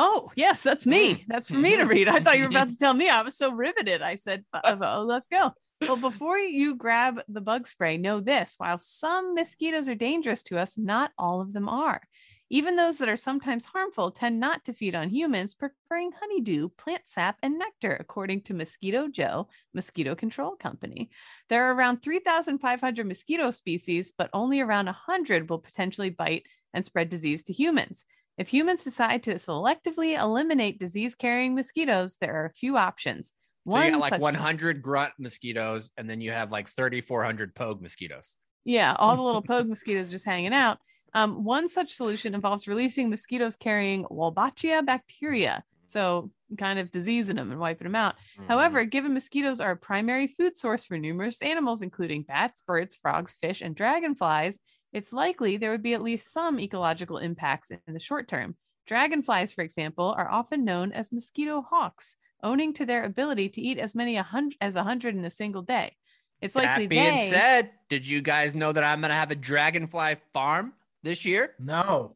Oh, 0.00 0.30
yes, 0.36 0.62
that's 0.62 0.86
me. 0.86 1.14
Mm. 1.14 1.24
That's 1.26 1.48
for 1.48 1.58
me 1.58 1.76
to 1.76 1.82
read. 1.82 2.06
I 2.06 2.20
thought 2.20 2.38
you 2.38 2.44
were 2.44 2.50
about 2.50 2.70
to 2.70 2.78
tell 2.78 2.94
me. 2.94 3.08
I 3.08 3.22
was 3.22 3.36
so 3.36 3.52
riveted. 3.52 4.00
I 4.00 4.14
said, 4.14 4.44
oh, 4.54 5.04
let's 5.06 5.26
go. 5.26 5.52
Well, 5.80 5.96
before 5.96 6.38
you 6.38 6.76
grab 6.76 7.20
the 7.28 7.40
bug 7.40 7.66
spray, 7.66 7.98
know 7.98 8.20
this 8.20 8.54
while 8.58 8.78
some 8.78 9.34
mosquitoes 9.34 9.88
are 9.88 9.96
dangerous 9.96 10.44
to 10.44 10.58
us, 10.58 10.78
not 10.78 11.10
all 11.18 11.40
of 11.40 11.52
them 11.52 11.68
are. 11.68 12.00
Even 12.48 12.76
those 12.76 12.98
that 12.98 13.08
are 13.08 13.16
sometimes 13.16 13.64
harmful 13.64 14.12
tend 14.12 14.38
not 14.38 14.64
to 14.64 14.72
feed 14.72 14.94
on 14.94 15.10
humans, 15.10 15.54
preferring 15.54 16.12
honeydew, 16.12 16.68
plant 16.78 17.02
sap, 17.04 17.36
and 17.42 17.58
nectar, 17.58 17.96
according 17.98 18.42
to 18.42 18.54
Mosquito 18.54 19.08
Joe, 19.08 19.48
Mosquito 19.74 20.14
Control 20.14 20.56
Company. 20.56 21.10
There 21.50 21.68
are 21.68 21.74
around 21.74 22.02
3,500 22.02 23.06
mosquito 23.06 23.50
species, 23.50 24.12
but 24.16 24.30
only 24.32 24.60
around 24.60 24.86
100 24.86 25.50
will 25.50 25.58
potentially 25.58 26.10
bite 26.10 26.46
and 26.72 26.84
spread 26.84 27.10
disease 27.10 27.42
to 27.44 27.52
humans. 27.52 28.04
If 28.38 28.48
humans 28.48 28.84
decide 28.84 29.24
to 29.24 29.34
selectively 29.34 30.18
eliminate 30.18 30.78
disease 30.78 31.14
carrying 31.14 31.54
mosquitoes, 31.54 32.16
there 32.20 32.34
are 32.40 32.46
a 32.46 32.52
few 32.52 32.76
options. 32.76 33.32
So 33.68 33.76
you 33.76 33.90
got 33.90 34.00
like 34.00 34.10
such- 34.10 34.20
100 34.20 34.80
grunt 34.80 35.12
mosquitoes, 35.18 35.90
and 35.98 36.08
then 36.08 36.20
you 36.20 36.30
have 36.30 36.52
like 36.52 36.68
3,400 36.68 37.54
pogue 37.54 37.82
mosquitoes. 37.82 38.36
Yeah, 38.64 38.94
all 38.98 39.16
the 39.16 39.22
little 39.22 39.42
pogue 39.42 39.68
mosquitoes 39.74 40.08
just 40.08 40.24
hanging 40.24 40.54
out. 40.54 40.78
Um, 41.14 41.42
one 41.44 41.68
such 41.68 41.92
solution 41.94 42.34
involves 42.34 42.68
releasing 42.68 43.10
mosquitoes 43.10 43.56
carrying 43.56 44.04
Wolbachia 44.04 44.84
bacteria, 44.86 45.64
so 45.86 46.30
kind 46.58 46.78
of 46.78 46.90
diseasing 46.90 47.36
them 47.36 47.50
and 47.50 47.60
wiping 47.60 47.86
them 47.86 47.94
out. 47.94 48.14
Mm-hmm. 48.38 48.48
However, 48.48 48.84
given 48.84 49.14
mosquitoes 49.14 49.60
are 49.60 49.72
a 49.72 49.76
primary 49.76 50.28
food 50.28 50.56
source 50.56 50.84
for 50.84 50.96
numerous 50.96 51.42
animals, 51.42 51.82
including 51.82 52.22
bats, 52.22 52.62
birds, 52.66 52.96
frogs, 52.96 53.36
fish, 53.40 53.62
and 53.62 53.74
dragonflies, 53.74 54.60
it's 54.92 55.12
likely 55.12 55.56
there 55.56 55.70
would 55.70 55.82
be 55.82 55.94
at 55.94 56.02
least 56.02 56.32
some 56.32 56.58
ecological 56.58 57.18
impacts 57.18 57.70
in 57.70 57.94
the 57.94 58.00
short 58.00 58.28
term. 58.28 58.56
Dragonflies, 58.86 59.52
for 59.52 59.62
example, 59.62 60.14
are 60.16 60.30
often 60.30 60.64
known 60.64 60.92
as 60.92 61.12
mosquito 61.12 61.60
hawks, 61.60 62.16
owning 62.42 62.72
to 62.74 62.86
their 62.86 63.04
ability 63.04 63.50
to 63.50 63.60
eat 63.60 63.78
as 63.78 63.94
many 63.94 64.16
a 64.16 64.22
hundred 64.22 64.56
as 64.60 64.76
a 64.76 64.82
hundred 64.82 65.14
in 65.14 65.24
a 65.24 65.30
single 65.30 65.62
day. 65.62 65.96
It's 66.40 66.54
likely 66.54 66.86
that 66.86 66.90
being 66.90 67.16
they, 67.16 67.22
said, 67.22 67.70
did 67.88 68.06
you 68.06 68.22
guys 68.22 68.54
know 68.54 68.72
that 68.72 68.84
I'm 68.84 69.00
going 69.00 69.10
to 69.10 69.14
have 69.14 69.30
a 69.30 69.34
dragonfly 69.34 70.16
farm 70.32 70.72
this 71.02 71.24
year? 71.24 71.54
No. 71.58 72.14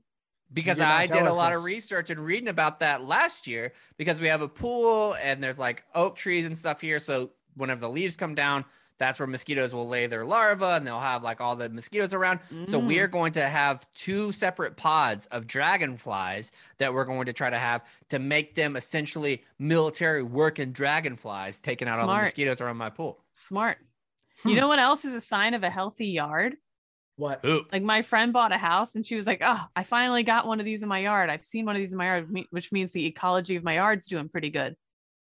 Because 0.53 0.77
did 0.77 0.85
I 0.85 1.07
did 1.07 1.23
a 1.23 1.31
us 1.31 1.37
lot 1.37 1.55
of 1.55 1.65
research 1.65 2.11
and 2.11 2.21
reading 2.21 2.49
about 2.49 2.79
that 2.81 3.05
last 3.05 3.47
year 3.47 3.73
because 3.97 4.21
we 4.21 4.29
have 4.29 4.43
a 4.43 4.49
pool 4.49 5.17
and 5.23 5.43
there's 5.43 5.59
like 5.59 5.83
oak 5.95 6.15
trees 6.15 6.47
and 6.47 6.57
stuff 6.57 6.81
here. 6.81 6.99
So 6.99 7.31
whenever 7.57 7.81
the 7.81 7.89
leaves 7.89 8.17
come 8.17 8.35
down, 8.35 8.65
that's 8.99 9.19
where 9.19 9.27
mosquitoes 9.27 9.75
will 9.75 9.89
lay 9.89 10.07
their 10.07 10.25
larvae 10.25 10.65
and 10.65 10.87
they'll 10.87 11.01
have 11.01 11.23
like 11.23 11.41
all 11.41 11.57
the 11.57 11.69
mosquitoes 11.69 12.15
around. 12.15 12.41
So 12.67 12.79
we 12.79 12.97
Mm. 12.97 13.03
are 13.05 13.09
going 13.09 13.33
to 13.33 13.49
have 13.49 13.87
two 13.95 14.33
separate 14.33 14.77
pods 14.77 15.27
of 15.27 15.47
dragonflies 15.47 16.53
that 16.79 16.93
we're 16.95 17.05
going 17.05 17.27
to 17.27 17.33
try 17.33 17.51
to 17.51 17.59
have 17.59 17.83
to 18.11 18.19
make 18.19 18.55
them 18.55 18.77
essentially 18.77 19.43
military 19.59 20.23
working 20.23 20.73
dragonflies, 20.73 21.59
taking 21.61 21.89
out 21.89 21.95
all 22.01 22.07
the 22.07 22.13
Smart. 22.13 22.25
mosquitoes 22.25 22.61
around 22.61 22.77
my 22.77 22.91
pool. 22.91 23.25
smart. 23.33 23.79
Hmm. 24.43 24.49
You 24.51 24.57
know 24.57 24.69
what 24.69 24.79
else 24.79 25.05
is 25.05 25.15
a 25.15 25.21
sign 25.21 25.55
of 25.55 25.63
a 25.63 25.71
healthy 25.71 26.07
yard? 26.07 26.57
What? 27.17 27.45
Ooh. 27.45 27.65
Like 27.71 27.83
my 27.83 28.03
friend 28.03 28.33
bought 28.33 28.53
a 28.53 28.57
house 28.59 28.95
and 28.95 29.07
she 29.07 29.15
was 29.17 29.27
like, 29.27 29.41
"Oh, 29.45 29.61
I 29.77 29.85
finally 29.85 30.23
got 30.23 30.47
one 30.47 30.59
of 30.61 30.65
these 30.67 30.83
in 30.83 30.89
my 30.89 30.99
yard. 31.01 31.29
I've 31.31 31.45
seen 31.45 31.67
one 31.67 31.77
of 31.77 31.81
these 31.81 31.93
in 31.93 31.99
my 31.99 32.07
yard, 32.07 32.35
which 32.51 32.73
means 32.73 32.91
the 32.93 33.05
ecology 33.07 33.55
of 33.57 33.63
my 33.63 33.75
yard's 33.75 34.07
doing 34.07 34.29
pretty 34.29 34.51
good." 34.51 34.77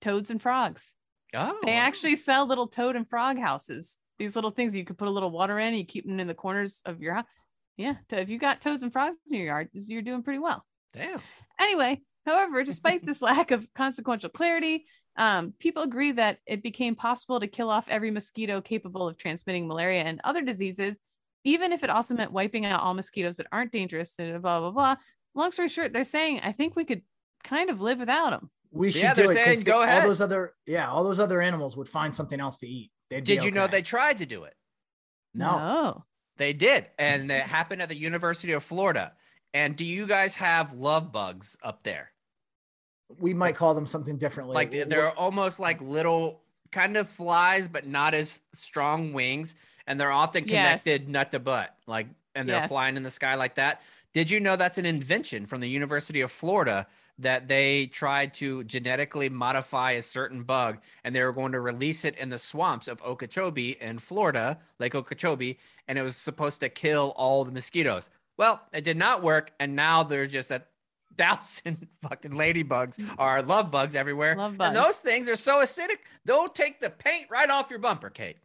Toads 0.01 0.29
and 0.31 0.41
frogs. 0.41 0.93
Oh, 1.33 1.59
They 1.65 1.73
actually 1.73 2.15
sell 2.15 2.45
little 2.45 2.67
toad 2.67 2.95
and 2.95 3.07
frog 3.07 3.39
houses. 3.39 3.97
These 4.19 4.35
little 4.35 4.51
things 4.51 4.75
you 4.75 4.85
could 4.85 4.97
put 4.97 5.07
a 5.07 5.11
little 5.11 5.31
water 5.31 5.57
in. 5.59 5.73
You 5.73 5.85
keep 5.85 6.05
them 6.05 6.19
in 6.19 6.27
the 6.27 6.33
corners 6.33 6.81
of 6.85 7.01
your 7.01 7.15
house. 7.15 7.25
Yeah, 7.77 7.95
so 8.09 8.17
if 8.17 8.29
you 8.29 8.37
got 8.37 8.61
toads 8.61 8.83
and 8.83 8.93
frogs 8.93 9.17
in 9.27 9.37
your 9.37 9.47
yard, 9.47 9.69
you're 9.73 10.03
doing 10.03 10.21
pretty 10.21 10.39
well. 10.39 10.63
damn. 10.93 11.19
Anyway, 11.59 12.01
however, 12.25 12.63
despite 12.63 13.05
this 13.05 13.21
lack 13.23 13.51
of 13.51 13.67
consequential 13.73 14.29
clarity, 14.29 14.85
um, 15.17 15.53
people 15.59 15.83
agree 15.83 16.11
that 16.13 16.37
it 16.45 16.61
became 16.61 16.95
possible 16.95 17.39
to 17.39 17.47
kill 17.47 17.69
off 17.69 17.85
every 17.87 18.11
mosquito 18.11 18.61
capable 18.61 19.07
of 19.07 19.17
transmitting 19.17 19.67
malaria 19.67 20.03
and 20.03 20.21
other 20.23 20.41
diseases, 20.41 20.99
even 21.43 21.71
if 21.71 21.83
it 21.83 21.89
also 21.89 22.13
meant 22.13 22.31
wiping 22.31 22.65
out 22.65 22.81
all 22.81 22.93
mosquitoes 22.93 23.37
that 23.37 23.47
aren't 23.51 23.71
dangerous 23.71 24.13
and 24.19 24.41
blah, 24.41 24.59
blah, 24.59 24.71
blah. 24.71 24.95
Long 25.35 25.51
story 25.51 25.69
short, 25.69 25.93
they're 25.93 26.03
saying, 26.03 26.41
I 26.43 26.51
think 26.51 26.75
we 26.75 26.85
could 26.85 27.01
kind 27.43 27.69
of 27.71 27.81
live 27.81 27.99
without 27.99 28.31
them. 28.31 28.51
We 28.73 28.89
should 28.91 29.03
Yeah, 29.03 29.13
do 29.13 29.21
they're 29.21 29.31
it 29.31 29.35
'cause 29.35 29.43
saying 29.45 29.59
the- 29.59 29.65
go 29.65 29.83
ahead. 29.83 30.01
All 30.01 30.07
those 30.07 30.19
other, 30.21 30.53
yeah, 30.65 30.89
all 30.89 31.03
those 31.03 31.19
other 31.19 31.41
animals 31.41 31.77
would 31.77 31.87
find 31.87 32.13
something 32.15 32.39
else 32.39 32.57
to 32.59 32.67
eat. 32.67 32.91
They'd 33.09 33.19
be 33.19 33.35
Did 33.35 33.43
you 33.43 33.51
know 33.51 33.67
they 33.67 33.83
tried 33.83 34.17
to 34.17 34.25
do 34.25 34.45
it? 34.45 34.55
No. 35.35 36.03
They 36.37 36.53
did, 36.53 36.89
and 36.97 37.31
it 37.31 37.43
happened 37.43 37.81
at 37.83 37.89
the 37.89 37.95
University 37.97 38.53
of 38.53 38.63
Florida. 38.63 39.13
And 39.53 39.75
do 39.75 39.85
you 39.85 40.07
guys 40.07 40.33
have 40.35 40.73
love 40.73 41.11
bugs 41.11 41.55
up 41.61 41.83
there? 41.83 42.11
We 43.19 43.35
might 43.35 43.55
call 43.55 43.75
them 43.75 43.85
something 43.85 44.17
differently. 44.17 44.55
Like 44.55 44.71
they're 44.71 45.11
almost 45.11 45.59
like 45.59 45.79
little 45.81 46.41
kind 46.71 46.97
of 46.97 47.07
flies, 47.07 47.67
but 47.69 47.85
not 47.85 48.15
as 48.15 48.41
strong 48.55 49.13
wings, 49.13 49.53
and 49.85 50.01
they're 50.01 50.11
often 50.11 50.47
Yes. 50.47 50.83
connected 50.83 51.07
nut 51.09 51.29
to 51.31 51.39
butt, 51.39 51.75
like 51.85 52.07
and 52.35 52.47
they're 52.47 52.57
Yes. 52.57 52.69
flying 52.69 52.97
in 52.97 53.03
the 53.03 53.11
sky 53.11 53.35
like 53.35 53.55
that. 53.55 53.81
Did 54.13 54.29
you 54.29 54.39
know 54.39 54.55
that's 54.55 54.77
an 54.77 54.85
invention 54.85 55.45
from 55.45 55.59
the 55.61 55.67
University 55.69 56.21
of 56.21 56.31
Florida 56.31 56.85
that 57.19 57.47
they 57.47 57.87
tried 57.87 58.33
to 58.35 58.63
genetically 58.65 59.29
modify 59.29 59.91
a 59.91 60.01
certain 60.01 60.43
bug 60.43 60.79
and 61.03 61.15
they 61.15 61.23
were 61.23 61.31
going 61.33 61.51
to 61.51 61.59
release 61.59 62.05
it 62.05 62.15
in 62.17 62.29
the 62.29 62.37
swamps 62.39 62.87
of 62.87 63.01
Okeechobee 63.03 63.77
in 63.81 63.97
Florida, 63.99 64.59
Lake 64.79 64.95
Okeechobee, 64.95 65.57
and 65.87 65.97
it 65.97 66.03
was 66.03 66.15
supposed 66.15 66.59
to 66.61 66.69
kill 66.69 67.13
all 67.15 67.43
the 67.43 67.51
mosquitoes. 67.51 68.09
Well, 68.37 68.61
it 68.71 68.83
did 68.83 68.97
not 68.97 69.21
work, 69.23 69.51
and 69.59 69.75
now 69.75 70.03
there's 70.03 70.29
just 70.29 70.49
a 70.51 70.63
thousand 71.17 71.87
fucking 72.01 72.31
ladybugs 72.31 72.99
or 73.19 73.43
love 73.43 73.69
bugs 73.69 73.93
everywhere. 73.93 74.35
Love 74.35 74.49
And 74.51 74.57
bugs. 74.57 74.75
those 74.77 74.97
things 74.99 75.29
are 75.29 75.35
so 75.35 75.59
acidic, 75.59 75.97
they'll 76.25 76.47
take 76.47 76.79
the 76.79 76.89
paint 76.89 77.27
right 77.29 77.49
off 77.51 77.69
your 77.69 77.77
bumper, 77.79 78.09
Kate. 78.09 78.37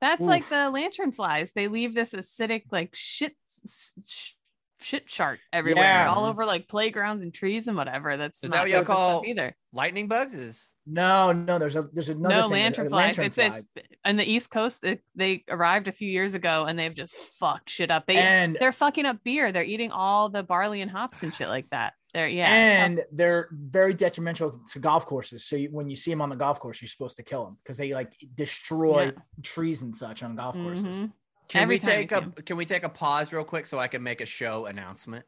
That's 0.00 0.22
like 0.22 0.46
the 0.48 0.70
lantern 0.70 1.12
flies. 1.12 1.52
They 1.52 1.68
leave 1.68 1.94
this 1.94 2.12
acidic, 2.12 2.64
like 2.70 2.90
shit, 2.94 3.34
s- 3.44 3.94
sh- 4.06 4.32
shit 4.80 5.06
chart 5.06 5.38
everywhere, 5.52 5.84
Yeah. 5.84 6.10
all 6.12 6.26
over 6.26 6.44
like 6.44 6.68
playgrounds 6.68 7.22
and 7.22 7.32
trees 7.32 7.68
and 7.68 7.76
whatever. 7.76 8.16
That's 8.18 8.42
Is 8.44 8.50
not 8.50 8.56
that 8.56 8.62
what 8.62 8.70
y'all 8.70 8.80
good 8.80 8.86
for 8.86 8.92
stuff 8.92 8.96
call- 9.22 9.24
either. 9.24 9.56
Lightning 9.72 10.06
bugs 10.08 10.34
is 10.34 10.76
no, 10.86 11.32
no. 11.32 11.58
There's 11.58 11.74
a 11.76 11.82
there's 11.82 12.10
another 12.10 12.34
no 12.34 12.42
thing, 12.42 12.50
a- 12.50 12.54
lantern 12.64 12.88
flies. 12.90 13.18
lantern 13.18 13.24
it's 13.26 13.34
fly. 13.36 13.60
it's 13.76 13.88
on 14.04 14.16
the 14.16 14.30
East 14.30 14.50
Coast. 14.50 14.84
It, 14.84 15.02
they 15.14 15.42
arrived 15.48 15.88
a 15.88 15.92
few 15.92 16.08
years 16.10 16.34
ago 16.34 16.66
and 16.66 16.78
they've 16.78 16.94
just 16.94 17.14
fucked 17.40 17.70
shit 17.70 17.90
up. 17.90 18.06
They 18.06 18.16
and 18.16 18.56
they're 18.60 18.72
fucking 18.72 19.06
up 19.06 19.24
beer. 19.24 19.52
They're 19.52 19.64
eating 19.64 19.90
all 19.90 20.28
the 20.28 20.42
barley 20.42 20.80
and 20.82 20.90
hops 20.90 21.22
and 21.22 21.32
shit 21.32 21.48
like 21.48 21.70
that. 21.70 21.94
They're 22.14 22.28
yeah. 22.28 22.46
and 22.84 23.00
they're 23.10 23.48
very 23.52 23.92
detrimental 23.92 24.52
to 24.72 24.78
golf 24.78 25.04
courses. 25.04 25.44
So 25.44 25.56
you, 25.56 25.68
when 25.72 25.90
you 25.90 25.96
see 25.96 26.12
them 26.12 26.22
on 26.22 26.28
the 26.30 26.36
golf 26.36 26.60
course, 26.60 26.80
you're 26.80 26.88
supposed 26.88 27.16
to 27.16 27.24
kill 27.24 27.44
them 27.44 27.58
because 27.62 27.76
they 27.76 27.92
like 27.92 28.12
destroy 28.36 29.06
Yeah. 29.06 29.10
trees 29.42 29.82
and 29.82 29.94
such 29.94 30.22
on 30.22 30.36
golf 30.36 30.54
courses. 30.54 30.84
Mhm. 30.96 31.12
Can 31.48 31.62
Every 31.64 31.74
we 31.74 31.78
take 31.80 32.12
a 32.12 32.18
a 32.18 32.22
'em. 32.22 32.32
can 32.32 32.56
we 32.56 32.64
take 32.64 32.84
a 32.84 32.88
pause 32.88 33.32
real 33.32 33.42
quick 33.44 33.66
so 33.66 33.78
I 33.80 33.88
can 33.88 34.02
make 34.02 34.20
a 34.20 34.26
show 34.26 34.66
announcement? 34.66 35.26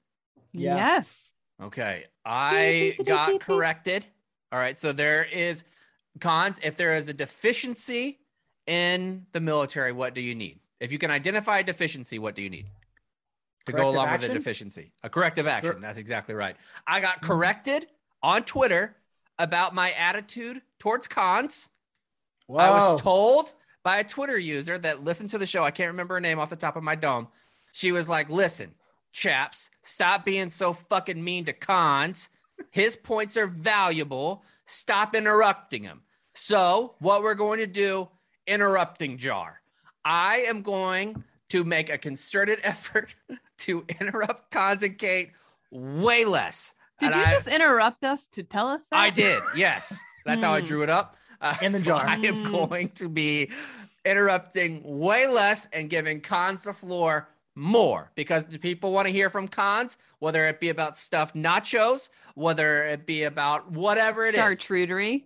Yeah. 0.53 0.77
Yes. 0.77 1.31
Okay. 1.61 2.07
I 2.25 2.95
beep, 2.97 2.99
beep, 2.99 3.07
got 3.09 3.41
corrected. 3.41 4.07
All 4.53 4.59
right. 4.61 4.79
So 4.79 4.93
there 4.93 5.27
is 5.33 5.65
cons. 6.21 6.61
If 6.63 6.77
there 6.77 6.95
is 6.95 7.09
a 7.09 7.13
deficiency 7.15 8.21
in 8.69 9.27
the 9.33 9.41
military, 9.41 9.91
what 9.93 10.15
do 10.15 10.21
you 10.21 10.35
need? 10.37 10.61
If 10.79 10.93
you 10.93 10.99
can 10.99 11.11
identify 11.11 11.59
a 11.59 11.65
deficiency, 11.65 12.19
what 12.21 12.35
do 12.37 12.43
you 12.43 12.51
need? 12.51 12.67
To 13.67 13.73
go 13.73 13.89
along 13.89 14.07
with 14.07 14.15
action? 14.15 14.29
the 14.33 14.39
deficiency. 14.39 14.93
A 15.03 15.11
corrective 15.11 15.47
action. 15.47 15.73
Cor- 15.73 15.81
That's 15.81 15.99
exactly 15.99 16.35
right. 16.35 16.57
I 16.87 17.01
got 17.01 17.17
Mm-hmm. 17.17 17.27
corrected 17.27 17.87
on 18.23 18.43
Twitter 18.45 18.97
about 19.39 19.75
my 19.75 19.93
attitude 19.93 20.63
towards 20.79 21.07
cons. 21.09 21.69
Whoa. 22.47 22.59
I 22.59 22.71
was 22.71 23.03
told 23.03 23.55
by 23.83 23.99
a 23.99 24.05
Twitter 24.05 24.39
user 24.39 24.79
that 24.79 25.05
listened 25.05 25.31
to 25.31 25.39
the 25.39 25.47
show. 25.47 25.63
I 25.65 25.71
can't 25.71 25.89
remember 25.91 26.15
her 26.15 26.21
name 26.21 26.39
off 26.39 26.51
the 26.51 26.57
top 26.57 26.77
of 26.77 26.83
my 26.83 26.95
dome. 26.95 27.29
She 27.73 27.93
was 27.93 28.09
like, 28.09 28.31
listen, 28.31 28.73
chaps, 29.13 29.71
stop 29.83 30.25
being 30.25 30.49
so 30.49 30.73
fucking 30.73 31.23
mean 31.23 31.45
to 31.47 31.53
cons. 31.53 32.31
His 32.71 32.97
points 32.97 33.37
are 33.37 33.47
valuable. 33.47 34.43
Stop 34.65 35.15
interrupting 35.15 35.83
him. 35.83 36.03
So, 36.35 36.95
what 37.01 37.23
we're 37.23 37.35
going 37.35 37.59
to 37.59 37.67
do, 37.67 38.09
interrupting 38.47 39.19
jar. 39.19 39.61
I 40.05 40.45
am 40.49 40.63
going 40.63 41.23
to 41.51 41.65
make 41.65 41.91
a 41.93 41.99
concerted 41.99 42.61
effort 42.63 43.15
to 43.59 43.85
interrupt 44.01 44.51
cons 44.51 44.83
and 44.83 44.99
Kate 44.99 45.33
way 45.71 46.25
less. 46.25 46.75
Did 46.99 47.13
And 47.13 47.17
you 47.17 47.23
I- 47.27 47.33
just 47.33 47.47
interrupt 47.49 48.05
us 48.05 48.27
to 48.29 48.43
tell 48.43 48.69
us 48.69 48.87
that? 48.87 48.99
I 48.99 49.11
did. 49.11 49.43
Yes. 49.57 50.01
That's 50.25 50.43
how 50.43 50.53
I 50.53 50.61
Hmm. 50.61 50.67
drew 50.67 50.83
it 50.83 50.91
up. 50.91 51.17
Uh, 51.41 51.55
In 51.63 51.71
the 51.73 51.79
so 51.79 51.85
jar. 51.85 52.01
I 52.07 52.15
am 52.17 52.37
Hmm. 52.37 52.51
going 52.51 52.89
to 52.91 53.09
be 53.09 53.51
interrupting 54.05 54.81
way 54.85 55.27
less 55.27 55.69
and 55.73 55.91
giving 55.91 56.21
cons 56.21 56.65
the 56.65 56.73
floor 56.73 57.29
more 57.55 58.11
because 58.15 58.47
the 58.47 58.59
people 58.59 58.93
want 58.93 59.07
to 59.07 59.13
hear 59.13 59.31
from 59.31 59.49
cons, 59.49 59.99
whether 60.19 60.45
it 60.47 60.61
be 60.61 60.69
about 60.71 60.97
stuffed 60.99 61.35
nachos, 61.35 62.11
whether 62.35 62.85
it 62.85 63.07
be 63.07 63.25
about 63.25 63.71
whatever 63.71 64.25
it 64.27 64.35
is. 64.35 64.41
Charcuterie, 64.41 65.25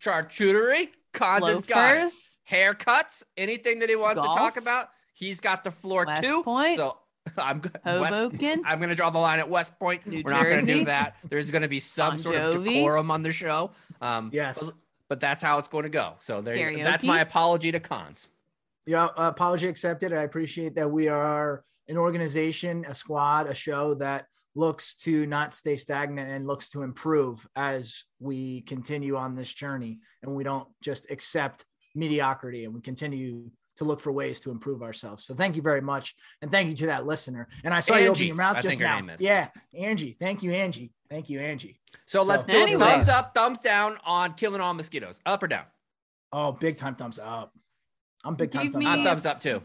Charcuterie. 0.00 0.88
Cons 1.12 1.46
has 1.48 1.62
got 1.62 1.96
it. 1.96 2.12
Haircuts, 2.50 3.24
anything 3.38 3.78
that 3.78 3.88
he 3.88 3.96
wants 3.96 4.20
to 4.20 4.28
talk 4.28 4.56
about, 4.58 4.90
he's 5.14 5.40
got 5.40 5.64
the 5.64 5.70
floor 5.70 6.04
West 6.06 6.22
too. 6.22 6.42
Point. 6.42 6.76
So 6.76 6.98
I'm 7.38 7.60
good. 7.60 7.78
West 7.84 8.14
Hoboken. 8.14 8.62
I'm 8.64 8.78
going 8.78 8.90
to 8.90 8.94
draw 8.94 9.10
the 9.10 9.18
line 9.18 9.38
at 9.38 9.48
West 9.48 9.78
Point. 9.78 10.06
New 10.06 10.22
We're 10.24 10.30
not 10.30 10.44
going 10.44 10.66
to 10.66 10.72
do 10.72 10.84
that. 10.86 11.16
There's 11.28 11.50
going 11.50 11.62
to 11.62 11.68
be 11.68 11.80
some 11.80 12.10
Bon 12.10 12.18
sort 12.18 12.36
of 12.36 12.64
decorum 12.64 13.10
on 13.10 13.22
the 13.22 13.32
show. 13.32 13.70
Um, 14.00 14.30
Yes. 14.32 14.62
But, 14.62 14.74
but 15.08 15.20
that's 15.20 15.42
how 15.42 15.58
it's 15.58 15.68
going 15.68 15.84
to 15.84 15.88
go. 15.88 16.14
So 16.18 16.40
there, 16.40 16.72
you 16.72 16.82
that's 16.82 17.04
my 17.04 17.20
apology 17.20 17.70
to 17.72 17.80
cons. 17.80 18.32
Yeah, 18.86 19.08
apology 19.16 19.66
accepted. 19.66 20.12
I 20.12 20.22
appreciate 20.22 20.74
that 20.76 20.90
we 20.90 21.08
are 21.08 21.64
an 21.88 21.96
organization, 21.96 22.84
a 22.88 22.94
squad, 22.94 23.48
a 23.48 23.54
show 23.54 23.94
that 23.94 24.26
looks 24.54 24.94
to 24.94 25.26
not 25.26 25.54
stay 25.54 25.76
stagnant 25.76 26.30
and 26.30 26.46
looks 26.46 26.70
to 26.70 26.82
improve 26.82 27.46
as 27.56 28.04
we 28.20 28.62
continue 28.62 29.16
on 29.16 29.34
this 29.34 29.52
journey. 29.52 29.98
And 30.22 30.34
we 30.34 30.44
don't 30.44 30.68
just 30.80 31.10
accept 31.10 31.64
mediocrity 31.94 32.64
and 32.64 32.74
we 32.74 32.80
continue 32.80 33.50
to 33.76 33.84
look 33.84 34.00
for 34.00 34.12
ways 34.12 34.40
to 34.40 34.50
improve 34.50 34.82
ourselves. 34.82 35.24
So 35.24 35.34
thank 35.34 35.56
you 35.56 35.62
very 35.62 35.80
much. 35.80 36.14
And 36.42 36.50
thank 36.50 36.68
you 36.68 36.74
to 36.76 36.86
that 36.86 37.06
listener. 37.06 37.48
And 37.64 37.72
I 37.74 37.80
saw 37.80 37.94
you 37.94 38.00
open 38.04 38.10
Angie, 38.12 38.26
your 38.26 38.36
mouth 38.36 38.56
I 38.56 38.60
just 38.60 38.68
think 38.68 38.80
her 38.80 38.86
now. 38.88 39.00
name 39.00 39.10
is. 39.10 39.20
Yeah, 39.22 39.48
Angie. 39.76 40.16
Thank 40.18 40.42
you, 40.42 40.52
Angie. 40.52 40.92
Thank 41.10 41.28
you, 41.30 41.40
Angie. 41.40 41.78
So 42.06 42.22
let's 42.22 42.42
So- 42.42 42.48
do 42.48 42.58
a 42.58 42.62
Anyways. 42.62 42.80
thumbs 42.82 43.08
up, 43.08 43.34
thumbs 43.34 43.60
down 43.60 43.96
on 44.04 44.34
killing 44.34 44.60
all 44.60 44.74
mosquitoes. 44.74 45.20
Up 45.26 45.42
or 45.42 45.48
down? 45.48 45.64
Oh, 46.32 46.52
big 46.52 46.76
time 46.78 46.94
thumbs 46.94 47.18
up. 47.18 47.52
I'm 48.24 48.34
big 48.34 48.50
time 48.50 48.64
Give 48.64 48.72
thumbs 48.72 48.84
me- 48.84 48.90
I'm 48.90 49.00
up. 49.00 49.06
thumbs 49.06 49.26
up 49.26 49.40
too. 49.40 49.62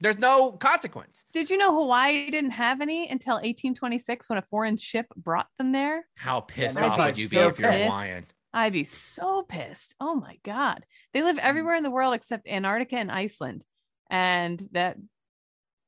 There's 0.00 0.18
no 0.18 0.52
consequence. 0.52 1.24
Did 1.32 1.50
you 1.50 1.56
know 1.56 1.74
Hawaii 1.74 2.30
didn't 2.30 2.52
have 2.52 2.80
any 2.80 3.08
until 3.08 3.34
1826 3.40 4.28
when 4.30 4.38
a 4.38 4.42
foreign 4.42 4.76
ship 4.76 5.06
brought 5.16 5.48
them 5.58 5.72
there? 5.72 6.06
How 6.16 6.40
pissed 6.40 6.78
I'd 6.78 6.84
off 6.90 6.98
would 6.98 7.18
you 7.18 7.28
be 7.28 7.36
if 7.36 7.58
you're 7.58 7.70
pissed. 7.72 7.86
Hawaiian? 7.90 8.24
I'd 8.52 8.72
be 8.72 8.84
so 8.84 9.42
pissed. 9.42 9.94
Oh 10.00 10.14
my 10.14 10.38
god. 10.42 10.84
They 11.12 11.22
live 11.22 11.36
mm. 11.36 11.42
everywhere 11.42 11.76
in 11.76 11.82
the 11.82 11.90
world 11.90 12.14
except 12.14 12.48
Antarctica 12.48 12.96
and 12.96 13.10
Iceland. 13.10 13.64
And 14.10 14.66
that 14.72 14.96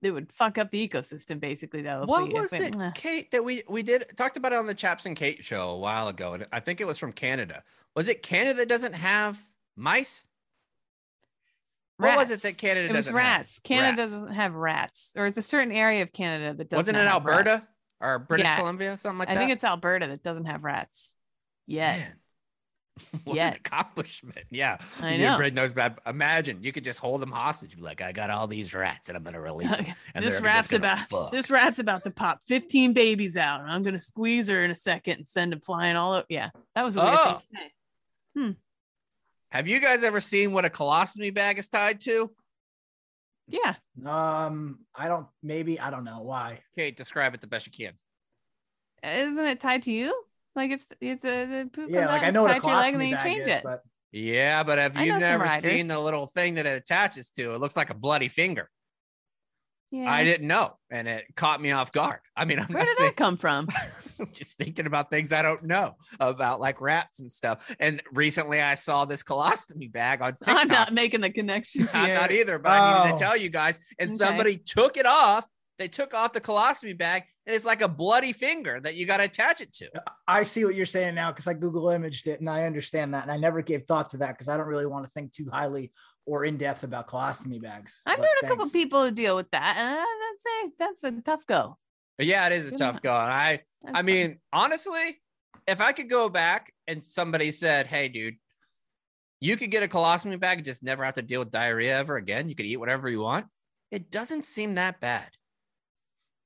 it 0.02 0.10
would 0.12 0.32
fuck 0.32 0.58
up 0.58 0.70
the 0.70 0.86
ecosystem 0.86 1.40
basically 1.40 1.82
though. 1.82 2.04
What 2.04 2.28
we- 2.28 2.34
was 2.34 2.52
we- 2.52 2.58
it, 2.58 2.74
Mwah. 2.74 2.94
Kate, 2.94 3.30
that 3.30 3.44
we 3.44 3.62
we 3.68 3.82
did 3.82 4.04
talked 4.16 4.36
about 4.36 4.52
it 4.52 4.58
on 4.58 4.66
the 4.66 4.74
Chaps 4.74 5.06
and 5.06 5.16
Kate 5.16 5.44
show 5.44 5.70
a 5.70 5.78
while 5.78 6.08
ago, 6.08 6.34
and 6.34 6.46
I 6.52 6.60
think 6.60 6.80
it 6.80 6.86
was 6.86 6.98
from 6.98 7.12
Canada. 7.12 7.62
Was 7.96 8.08
it 8.08 8.22
Canada 8.22 8.54
that 8.58 8.68
doesn't 8.68 8.94
have 8.94 9.40
mice? 9.76 10.28
What 11.96 12.16
was 12.16 12.30
it 12.30 12.40
that 12.42 12.56
Canada 12.56 12.86
It 12.86 12.92
was 12.92 12.98
doesn't 12.98 13.14
rats. 13.14 13.56
have? 13.56 13.62
Canada 13.62 13.86
Rats. 13.88 14.00
Canada 14.00 14.02
doesn't 14.02 14.34
have 14.34 14.54
rats, 14.54 15.12
or 15.16 15.26
it's 15.26 15.36
a 15.36 15.42
certain 15.42 15.72
area 15.72 16.02
of 16.02 16.12
Canada 16.12 16.54
that 16.54 16.70
doesn't. 16.70 16.94
Wasn't 16.94 16.96
it 16.96 17.06
Alberta 17.06 17.50
rats. 17.50 17.70
or 18.00 18.18
British 18.20 18.46
Yeah. 18.46 18.56
Columbia, 18.56 18.96
something 18.96 19.18
like 19.18 19.28
I 19.28 19.34
that? 19.34 19.40
I 19.40 19.42
think 19.42 19.52
it's 19.52 19.64
Alberta 19.64 20.06
that 20.06 20.22
doesn't 20.22 20.46
have 20.46 20.64
rats 20.64 21.12
yet. 21.66 22.14
Man. 23.12 23.20
What 23.24 23.36
Yet. 23.36 23.52
an 23.54 23.60
accomplishment. 23.64 24.38
Yeah. 24.50 24.78
I 25.00 25.14
you 25.14 25.18
know. 25.28 25.36
bring 25.36 25.54
those 25.54 25.72
back. 25.72 26.00
Imagine 26.06 26.62
you 26.62 26.72
could 26.72 26.84
just 26.84 26.98
hold 26.98 27.20
them 27.22 27.30
hostage. 27.32 27.76
Be 27.76 27.82
like, 27.82 28.00
I 28.00 28.12
got 28.12 28.30
all 28.30 28.46
these 28.46 28.74
rats 28.74 29.08
and 29.08 29.16
I'm 29.16 29.22
gonna 29.24 29.40
release 29.40 29.76
them. 29.76 29.86
And 30.14 30.24
this 30.24 30.40
rat's 30.40 30.72
about 30.72 30.98
fuck. 31.08 31.30
this 31.30 31.50
rat's 31.50 31.78
about 31.78 32.04
to 32.04 32.10
pop 32.10 32.40
15 32.46 32.92
babies 32.92 33.36
out, 33.36 33.60
and 33.60 33.70
I'm 33.70 33.82
gonna 33.82 34.00
squeeze 34.00 34.48
her 34.48 34.64
in 34.64 34.70
a 34.70 34.76
second 34.76 35.14
and 35.18 35.26
send 35.26 35.52
them 35.52 35.60
flying 35.60 35.96
all 35.96 36.14
up. 36.14 36.26
Yeah, 36.28 36.50
that 36.74 36.84
was 36.84 36.96
a 36.96 37.00
weird 37.00 37.14
Oh. 37.18 37.40
to 37.40 37.58
say. 37.58 38.56
Have 39.50 39.66
you 39.66 39.80
guys 39.80 40.04
ever 40.04 40.20
seen 40.20 40.52
what 40.52 40.64
a 40.64 40.68
colostomy 40.68 41.34
bag 41.34 41.58
is 41.58 41.68
tied 41.68 42.00
to? 42.00 42.30
Yeah, 43.48 43.74
Um, 44.06 44.78
I 44.94 45.08
don't. 45.08 45.26
Maybe 45.42 45.80
I 45.80 45.90
don't 45.90 46.04
know 46.04 46.20
why. 46.22 46.60
Kate, 46.76 46.96
describe 46.96 47.34
it 47.34 47.40
the 47.40 47.48
best 47.48 47.66
you 47.66 47.72
can. 47.72 47.94
isn't 49.02 49.44
it 49.44 49.58
tied 49.60 49.82
to 49.84 49.92
you? 49.92 50.14
Like 50.56 50.70
it's 50.72 50.86
it's 51.00 51.24
a 51.24 51.46
the 51.46 51.70
poop 51.72 51.90
Yeah, 51.90 52.08
like 52.08 52.22
I 52.22 52.30
know 52.30 52.42
what 52.42 52.50
a 52.56 52.60
tied 52.60 52.62
to 52.62 52.68
your 52.68 52.76
leg, 52.76 52.94
and 52.94 53.02
colostomy 53.02 53.08
you 53.10 53.14
bag 53.16 53.24
change 53.24 53.40
is, 53.42 53.48
it. 53.56 53.62
but 53.62 53.82
Yeah, 54.12 54.62
but 54.62 54.78
have 54.78 54.96
you 54.96 55.18
never 55.18 55.48
seen 55.48 55.86
the 55.88 55.98
little 56.00 56.26
thing 56.26 56.54
that 56.54 56.66
it 56.66 56.76
attaches 56.76 57.30
to? 57.32 57.54
It 57.54 57.60
looks 57.60 57.76
like 57.76 57.90
a 57.90 57.94
bloody 57.94 58.28
finger. 58.28 58.68
Yeah, 59.92 60.10
I 60.12 60.22
didn't 60.22 60.46
know, 60.46 60.76
and 60.90 61.08
it 61.08 61.24
caught 61.34 61.60
me 61.60 61.72
off 61.72 61.90
guard. 61.90 62.20
I 62.36 62.44
mean, 62.44 62.60
I'm 62.60 62.66
Where 62.66 62.78
not 62.78 62.84
did 62.86 62.94
saying 62.96 63.10
that 63.10 63.16
come 63.16 63.36
from? 63.36 63.66
just 64.32 64.56
thinking 64.56 64.86
about 64.86 65.10
things 65.10 65.32
I 65.32 65.42
don't 65.42 65.64
know 65.64 65.96
about, 66.20 66.60
like 66.60 66.80
rats 66.80 67.18
and 67.18 67.28
stuff. 67.28 67.74
And 67.80 68.00
recently, 68.12 68.60
I 68.60 68.76
saw 68.76 69.04
this 69.04 69.24
colostomy 69.24 69.90
bag 69.90 70.22
on 70.22 70.32
TikTok. 70.34 70.56
I'm 70.56 70.68
not 70.68 70.92
making 70.94 71.22
the 71.22 71.30
connections 71.30 71.90
I'm 71.94 72.12
not 72.12 72.30
either, 72.30 72.60
but 72.60 72.70
I 72.70 72.86
needed 72.86 73.02
Oh. 73.14 73.16
to 73.16 73.24
tell 73.24 73.36
you 73.36 73.50
guys. 73.50 73.80
And 73.98 74.10
Okay. 74.10 74.16
somebody 74.18 74.58
took 74.58 74.96
it 74.96 75.06
off. 75.06 75.48
They 75.80 75.88
took 75.88 76.12
off 76.12 76.34
the 76.34 76.42
colostomy 76.42 76.96
bag, 76.96 77.22
and 77.46 77.56
it's 77.56 77.64
like 77.64 77.80
a 77.80 77.88
bloody 77.88 78.34
finger 78.34 78.80
that 78.80 78.96
you 78.96 79.06
got 79.06 79.16
to 79.16 79.24
attach 79.24 79.62
it 79.62 79.72
to. 79.76 79.88
I 80.28 80.42
see 80.42 80.66
what 80.66 80.74
you're 80.74 80.84
saying 80.84 81.14
now 81.14 81.32
because 81.32 81.46
I 81.46 81.54
Google 81.54 81.88
imaged 81.88 82.28
it 82.28 82.38
and 82.38 82.50
I 82.50 82.64
understand 82.64 83.14
that, 83.14 83.22
and 83.22 83.32
I 83.32 83.38
never 83.38 83.62
gave 83.62 83.84
thought 83.84 84.10
to 84.10 84.18
that 84.18 84.32
because 84.32 84.48
I 84.48 84.58
don't 84.58 84.66
really 84.66 84.84
want 84.84 85.04
to 85.06 85.10
think 85.10 85.32
too 85.32 85.48
highly 85.50 85.90
or 86.26 86.44
in 86.44 86.58
depth 86.58 86.84
about 86.84 87.08
colostomy 87.08 87.62
bags. 87.62 88.02
I've 88.04 88.18
known 88.18 88.28
a 88.42 88.46
couple 88.46 88.66
thanks. 88.66 88.72
people 88.72 89.02
who 89.02 89.10
deal 89.10 89.34
with 89.34 89.50
that, 89.52 89.74
and 89.78 89.96
that's 89.96 91.02
a 91.02 91.08
that's 91.08 91.18
a 91.18 91.22
tough 91.22 91.46
go. 91.46 91.78
But 92.18 92.26
yeah, 92.26 92.46
it 92.46 92.52
is 92.52 92.66
a 92.66 92.70
Good 92.72 92.78
tough 92.78 92.90
enough. 92.96 93.02
go. 93.02 93.14
And 93.14 93.32
I, 93.32 93.60
That's 93.82 93.98
I 93.98 94.02
mean, 94.02 94.38
honestly, 94.52 95.22
if 95.66 95.80
I 95.80 95.92
could 95.92 96.10
go 96.10 96.28
back 96.28 96.74
and 96.88 97.02
somebody 97.02 97.50
said, 97.50 97.86
"Hey, 97.86 98.08
dude, 98.08 98.34
you 99.40 99.56
could 99.56 99.70
get 99.70 99.82
a 99.82 99.88
colostomy 99.88 100.38
bag 100.38 100.58
and 100.58 100.64
just 100.66 100.82
never 100.82 101.06
have 101.06 101.14
to 101.14 101.22
deal 101.22 101.40
with 101.40 101.50
diarrhea 101.50 101.96
ever 101.96 102.16
again. 102.16 102.50
You 102.50 102.54
could 102.54 102.66
eat 102.66 102.76
whatever 102.76 103.08
you 103.08 103.20
want." 103.20 103.46
It 103.90 104.10
doesn't 104.10 104.44
seem 104.44 104.74
that 104.74 105.00
bad. 105.00 105.30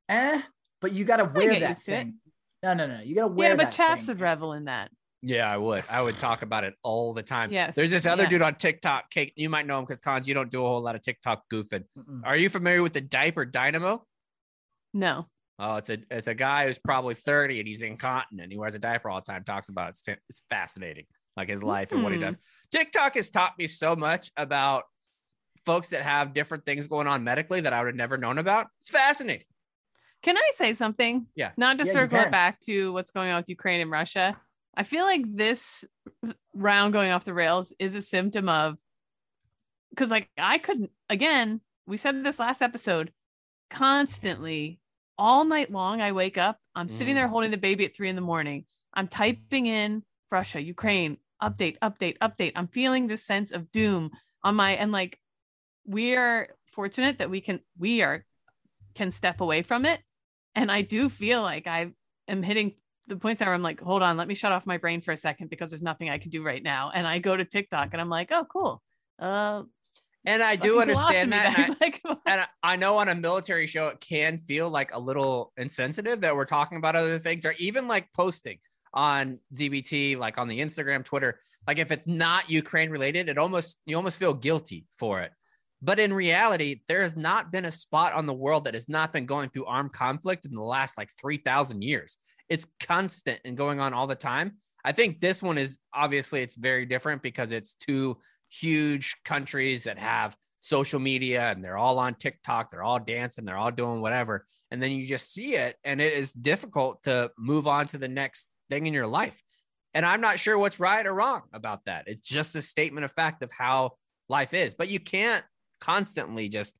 Eh, 0.08 0.40
but 0.80 0.92
you 0.92 1.04
got 1.04 1.16
to 1.18 1.24
wear 1.24 1.58
that 1.60 1.70
used 1.70 1.84
to 1.86 1.92
it. 1.92 1.96
thing. 1.96 2.14
No, 2.62 2.74
no, 2.74 2.86
no. 2.86 3.00
You 3.00 3.14
got 3.14 3.22
to 3.22 3.28
wear 3.28 3.48
that. 3.50 3.52
yeah, 3.54 3.56
but 3.56 3.70
that 3.70 3.76
chaps 3.76 4.06
thing. 4.06 4.14
would 4.16 4.20
revel 4.20 4.52
in 4.54 4.64
that. 4.66 4.90
Yeah, 5.22 5.50
I 5.50 5.56
would. 5.56 5.84
I 5.90 6.02
would 6.02 6.18
talk 6.18 6.42
about 6.42 6.64
it 6.64 6.74
all 6.82 7.12
the 7.14 7.22
time. 7.22 7.50
Yes, 7.52 7.74
There's 7.74 7.90
this 7.90 8.06
other 8.06 8.24
yeah. 8.24 8.28
dude 8.28 8.42
on 8.42 8.54
TikTok. 8.56 9.10
Kate, 9.10 9.32
you 9.36 9.48
might 9.48 9.66
know 9.66 9.78
him 9.78 9.84
because 9.84 10.00
cons, 10.00 10.28
you 10.28 10.34
don't 10.34 10.50
do 10.50 10.64
a 10.64 10.68
whole 10.68 10.80
lot 10.82 10.94
of 10.94 11.02
TikTok 11.02 11.44
goofing. 11.52 11.84
Mm-mm. 11.98 12.20
Are 12.24 12.36
you 12.36 12.48
familiar 12.50 12.82
with 12.82 12.92
the 12.92 13.00
diaper 13.00 13.44
dynamo? 13.44 14.04
No, 14.92 15.26
Oh, 15.58 15.76
it's 15.76 15.88
a 15.88 15.98
it's 16.10 16.26
a 16.26 16.34
guy 16.34 16.66
who's 16.66 16.78
probably 16.80 17.14
30 17.14 17.60
and 17.60 17.68
he's 17.68 17.82
incontinent. 17.82 18.50
He 18.50 18.58
wears 18.58 18.74
a 18.74 18.78
diaper 18.78 19.08
all 19.08 19.20
the 19.20 19.24
time, 19.32 19.44
talks 19.44 19.68
about 19.68 19.86
it. 19.86 19.90
It's, 19.90 20.18
it's 20.28 20.42
fascinating, 20.50 21.04
like 21.36 21.48
his 21.48 21.62
life 21.62 21.92
and 21.92 22.02
what 22.02 22.12
he 22.12 22.18
Hmm. 22.18 22.24
does. 22.24 22.38
TikTok 22.72 23.14
has 23.14 23.30
taught 23.30 23.52
me 23.56 23.68
so 23.68 23.94
much 23.94 24.30
about 24.36 24.82
folks 25.64 25.90
that 25.90 26.02
have 26.02 26.34
different 26.34 26.66
things 26.66 26.88
going 26.88 27.06
on 27.06 27.22
medically 27.22 27.60
that 27.60 27.72
I 27.72 27.80
would 27.80 27.86
have 27.88 27.94
never 27.96 28.18
known 28.18 28.38
about. 28.38 28.66
It's 28.80 28.90
fascinating. 28.90 29.46
Can 30.24 30.38
I 30.38 30.50
say 30.54 30.72
something? 30.72 31.26
Yeah. 31.36 31.52
Not 31.58 31.78
to 31.78 31.84
Yeah, 31.84 31.92
circle 31.92 32.18
it 32.18 32.30
back 32.30 32.58
to 32.62 32.92
what's 32.94 33.10
going 33.10 33.30
on 33.30 33.40
with 33.40 33.50
Ukraine 33.50 33.80
and 33.82 33.90
Russia. 33.90 34.36
I 34.74 34.82
feel 34.82 35.04
like 35.04 35.22
this 35.30 35.84
round 36.54 36.94
going 36.94 37.10
off 37.12 37.24
the 37.24 37.34
rails 37.34 37.74
is 37.78 37.94
a 37.94 38.00
symptom 38.00 38.48
of 38.48 38.78
because 39.90 40.10
like 40.10 40.28
I 40.38 40.56
couldn't 40.58 40.90
again, 41.10 41.60
we 41.86 41.98
said 41.98 42.24
this 42.24 42.38
last 42.38 42.62
episode, 42.62 43.12
constantly 43.70 44.80
all 45.18 45.44
night 45.44 45.70
long. 45.70 46.00
I 46.00 46.12
wake 46.12 46.38
up, 46.38 46.58
I'm 46.74 46.88
sitting 46.88 47.14
there 47.14 47.26
Mm. 47.28 47.30
holding 47.30 47.50
the 47.50 47.56
baby 47.58 47.84
at 47.84 47.94
three 47.94 48.08
in 48.08 48.16
the 48.16 48.22
morning. 48.22 48.64
I'm 48.94 49.08
typing 49.08 49.66
in 49.66 50.04
Russia, 50.30 50.60
Ukraine, 50.60 51.18
update, 51.42 51.78
update, 51.80 52.16
update. 52.18 52.52
I'm 52.56 52.68
feeling 52.68 53.06
this 53.06 53.24
sense 53.24 53.52
of 53.52 53.70
doom 53.70 54.10
on 54.42 54.54
my 54.54 54.72
and 54.72 54.90
like 54.90 55.20
we 55.84 56.16
are 56.16 56.48
fortunate 56.72 57.18
that 57.18 57.30
we 57.30 57.42
can 57.42 57.60
we 57.78 58.00
are 58.02 58.24
can 58.94 59.10
step 59.10 59.42
away 59.42 59.62
from 59.62 59.84
it 59.84 60.00
and 60.54 60.70
I 60.70 60.82
do 60.82 61.08
feel 61.08 61.42
like 61.42 61.66
I 61.66 61.92
am 62.28 62.42
hitting 62.42 62.74
the 63.06 63.16
points 63.16 63.40
where 63.40 63.52
I'm 63.52 63.62
like, 63.62 63.80
hold 63.80 64.02
on, 64.02 64.16
let 64.16 64.28
me 64.28 64.34
shut 64.34 64.52
off 64.52 64.64
my 64.66 64.78
brain 64.78 65.00
for 65.00 65.12
a 65.12 65.16
second 65.16 65.50
because 65.50 65.70
there's 65.70 65.82
nothing 65.82 66.08
I 66.08 66.18
can 66.18 66.30
do 66.30 66.42
right 66.42 66.62
now. 66.62 66.90
And 66.94 67.06
I 67.06 67.18
go 67.18 67.36
to 67.36 67.44
TikTok 67.44 67.90
and 67.92 68.00
I'm 68.00 68.08
like, 68.08 68.30
oh, 68.32 68.46
cool. 68.50 68.82
Uh, 69.18 69.64
And 70.24 70.42
I 70.42 70.56
do 70.56 70.80
understand 70.80 71.32
that. 71.32 71.58
and 71.58 71.76
I- 71.80 71.84
like, 71.84 72.00
and 72.04 72.40
I- 72.40 72.46
I 72.62 72.76
know 72.76 72.96
on 72.96 73.08
a 73.10 73.14
military 73.14 73.66
show 73.66 73.88
it 73.88 74.00
can 74.00 74.38
feel 74.38 74.70
like 74.70 74.94
a 74.94 74.98
little 74.98 75.52
insensitive 75.58 76.22
that 76.22 76.34
we're 76.34 76.46
talking 76.46 76.78
about 76.78 76.96
other 76.96 77.18
things 77.18 77.44
or 77.44 77.54
even 77.58 77.86
like 77.86 78.10
posting 78.14 78.58
on 78.94 79.38
ZBT, 79.54 80.16
like 80.16 80.38
on 80.38 80.48
the 80.48 80.60
Instagram, 80.60 81.04
Twitter. 81.04 81.38
Like 81.66 81.78
if 81.78 81.90
it's 81.92 82.06
not 82.06 82.48
Ukraine 82.48 82.88
related, 82.90 83.28
it 83.28 83.36
almost 83.38 83.80
you 83.86 83.96
almost 83.96 84.18
feel 84.18 84.32
guilty 84.32 84.86
for 84.92 85.20
it. 85.20 85.32
But 85.84 85.98
in 85.98 86.14
reality, 86.14 86.80
there 86.88 87.02
has 87.02 87.14
not 87.14 87.52
been 87.52 87.66
a 87.66 87.70
spot 87.70 88.14
on 88.14 88.24
the 88.24 88.32
world 88.32 88.64
that 88.64 88.72
has 88.72 88.88
not 88.88 89.12
been 89.12 89.26
going 89.26 89.50
through 89.50 89.66
armed 89.66 89.92
conflict 89.92 90.46
in 90.46 90.54
the 90.54 90.62
last 90.62 90.96
like 90.96 91.10
3,000 91.20 91.82
years. 91.82 92.16
It's 92.48 92.66
constant 92.86 93.40
and 93.44 93.54
going 93.54 93.80
on 93.80 93.92
all 93.92 94.06
the 94.06 94.14
time. 94.14 94.52
I 94.82 94.92
think 94.92 95.20
this 95.20 95.42
one 95.42 95.58
is 95.58 95.78
obviously 95.92 96.40
it's 96.40 96.56
very 96.56 96.86
different 96.86 97.22
because 97.22 97.52
it's 97.52 97.74
two 97.74 98.16
huge 98.50 99.14
countries 99.26 99.84
that 99.84 99.98
have 99.98 100.34
social 100.60 101.00
media 101.00 101.50
and 101.50 101.62
they're 101.62 101.76
all 101.76 101.98
on 101.98 102.14
TikTok, 102.14 102.70
they're 102.70 102.82
all 102.82 102.98
dancing, 102.98 103.44
they're 103.44 103.58
all 103.58 103.70
doing 103.70 104.00
whatever. 104.00 104.46
And 104.70 104.82
then 104.82 104.90
you 104.92 105.06
just 105.06 105.34
see 105.34 105.54
it 105.54 105.76
and 105.84 106.00
it 106.00 106.14
is 106.14 106.32
difficult 106.32 107.02
to 107.02 107.30
move 107.36 107.66
on 107.66 107.88
to 107.88 107.98
the 107.98 108.08
next 108.08 108.48
thing 108.70 108.86
in 108.86 108.94
your 108.94 109.06
life. 109.06 109.42
And 109.92 110.06
I'm 110.06 110.22
not 110.22 110.40
sure 110.40 110.58
what's 110.58 110.80
right 110.80 111.06
or 111.06 111.12
wrong 111.12 111.42
about 111.52 111.84
that. 111.84 112.04
It's 112.06 112.26
just 112.26 112.56
a 112.56 112.62
statement 112.62 113.04
of 113.04 113.12
fact 113.12 113.42
of 113.42 113.52
how 113.52 113.92
life 114.30 114.54
is. 114.54 114.72
But 114.72 114.88
you 114.88 114.98
can't 114.98 115.44
constantly 115.84 116.48
just 116.48 116.78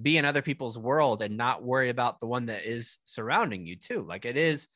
be 0.00 0.18
in 0.18 0.24
other 0.24 0.42
people's 0.42 0.78
world 0.78 1.22
and 1.22 1.36
not 1.36 1.62
worry 1.62 1.88
about 1.88 2.20
the 2.20 2.26
one 2.26 2.46
that 2.46 2.64
is 2.64 2.98
surrounding 3.04 3.66
you 3.66 3.76
too. 3.76 4.04
Like 4.06 4.24
it 4.24 4.36
is 4.36 4.68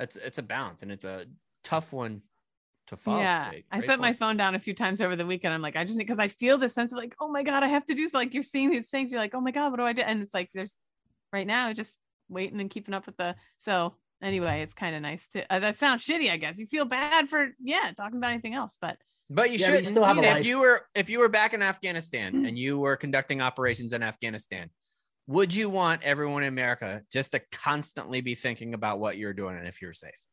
it's 0.00 0.16
it's 0.16 0.38
a 0.38 0.42
balance 0.42 0.82
and 0.82 0.92
it's 0.92 1.04
a 1.04 1.26
tough 1.64 1.92
one 1.92 2.22
to 2.88 2.96
follow. 2.96 3.20
yeah. 3.20 3.52
I 3.70 3.80
set 3.80 4.00
my 4.00 4.14
phone 4.14 4.36
down 4.36 4.54
a 4.54 4.58
few 4.58 4.74
times 4.74 5.00
over 5.00 5.14
the 5.14 5.26
weekend. 5.26 5.52
I'm 5.52 5.60
like, 5.60 5.76
I 5.76 5.84
just 5.84 5.98
need 5.98 6.04
because 6.04 6.18
I 6.18 6.28
feel 6.28 6.56
this 6.56 6.74
sense 6.74 6.92
of 6.92 6.98
like, 6.98 7.14
oh 7.20 7.28
my 7.28 7.42
God, 7.42 7.62
I 7.62 7.68
have 7.68 7.84
to 7.86 7.94
do 7.94 8.08
so. 8.08 8.16
Like 8.16 8.32
you're 8.32 8.42
seeing 8.42 8.70
these 8.70 8.88
things. 8.88 9.12
You're 9.12 9.20
like, 9.20 9.34
oh 9.34 9.40
my 9.40 9.50
God, 9.50 9.70
what 9.70 9.76
do 9.78 9.84
I 9.84 9.92
do? 9.92 10.02
And 10.02 10.22
it's 10.22 10.32
like, 10.32 10.50
there's 10.54 10.74
right 11.32 11.46
now 11.46 11.72
just 11.74 11.98
waiting 12.30 12.60
and 12.60 12.70
keeping 12.70 12.94
up 12.94 13.04
with 13.04 13.18
the. 13.18 13.34
So 13.58 13.94
anyway, 14.22 14.62
it's 14.62 14.74
kind 14.74 14.96
of 14.96 15.02
nice 15.02 15.28
to, 15.28 15.52
uh, 15.52 15.58
that 15.58 15.78
sounds 15.78 16.04
shitty, 16.04 16.30
I 16.30 16.38
guess. 16.38 16.58
You 16.58 16.66
feel 16.66 16.86
bad 16.86 17.28
for, 17.28 17.48
yeah, 17.62 17.90
talking 17.94 18.16
about 18.16 18.32
anything 18.32 18.54
else, 18.54 18.78
but 18.80 18.96
But 19.30 19.50
you 19.50 19.58
Yeah, 19.58 19.66
but 19.68 19.72
you 19.72 19.76
should 19.78 19.88
still 19.88 20.04
have 20.04 20.18
a 20.18 20.22
if 20.22 20.34
life. 20.34 20.46
you 20.46 20.60
were 20.60 20.86
if 20.94 21.10
you 21.10 21.18
were 21.18 21.28
back 21.28 21.52
in 21.54 21.62
Afghanistan 21.62 22.46
and 22.46 22.58
you 22.58 22.78
were 22.78 22.96
conducting 22.96 23.40
operations 23.42 23.92
in 23.92 24.02
Afghanistan, 24.02 24.70
would 25.26 25.54
you 25.54 25.68
want 25.68 26.02
everyone 26.02 26.42
in 26.42 26.48
America 26.48 27.02
just 27.12 27.32
to 27.32 27.40
constantly 27.52 28.22
be 28.22 28.34
thinking 28.34 28.72
about 28.72 28.98
what 29.00 29.18
you're 29.18 29.34
doing 29.34 29.56
and 29.56 29.66
if 29.68 29.82
you're 29.82 29.92
safe? 29.92 30.24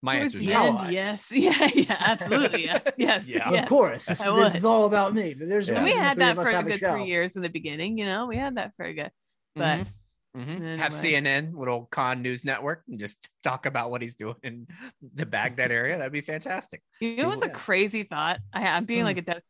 My 0.00 0.16
answer 0.16 0.38
is 0.38 0.46
yes. 0.46 0.66
yes. 0.66 0.82
end, 0.82 0.92
yes. 0.92 1.32
Yeah, 1.32 1.70
yeah, 1.74 1.96
absolutely. 1.98 2.64
Yes, 2.64 2.94
yes. 2.98 3.28
Yeah. 3.28 3.50
yes. 3.50 3.62
Of 3.64 3.68
course, 3.68 4.06
this, 4.06 4.22
this 4.22 4.54
is 4.54 4.64
all 4.64 4.84
about 4.86 5.14
me. 5.14 5.34
But 5.34 5.48
there's 5.48 5.68
Yeah. 5.68 5.82
We 5.82 5.92
had 5.92 6.14
three 6.14 6.24
that 6.24 6.32
of 6.32 6.38
us 6.38 6.44
for 6.44 6.50
a 6.50 6.54
have 6.54 6.66
good 6.66 6.78
show. 6.78 6.92
three 6.92 7.04
years 7.06 7.36
in 7.36 7.42
the 7.42 7.48
beginning, 7.50 7.98
you 7.98 8.06
know, 8.06 8.26
we 8.26 8.36
had 8.36 8.56
that 8.56 8.72
for 8.76 8.84
a 8.84 8.94
good, 8.94 9.10
but 9.56 9.80
Mhm. 9.80 9.86
Mhm. 10.36 10.74
Have. 10.76 10.92
CNN, 10.92 11.54
little 11.54 11.86
con 11.86 12.22
news 12.22 12.44
network, 12.44 12.82
and 12.88 12.98
just 12.98 13.28
talk 13.42 13.66
about 13.66 13.90
what 13.90 14.02
he's 14.02 14.14
doing 14.14 14.36
in 14.42 14.66
the 15.14 15.26
Baghdad 15.26 15.72
area. 15.72 15.96
That'd 15.98 16.12
be 16.12 16.20
fantastic. 16.20 16.82
You 17.00 17.16
know, 17.16 17.24
it 17.24 17.30
was 17.30 17.42
a 17.42 17.48
crazy 17.48 18.02
thought. 18.04 18.40
I, 18.52 18.66
I'm 18.66 18.84
being 18.84 19.00
Hmm. 19.00 19.06
like 19.06 19.16
a 19.18 19.22
dead. 19.22 19.42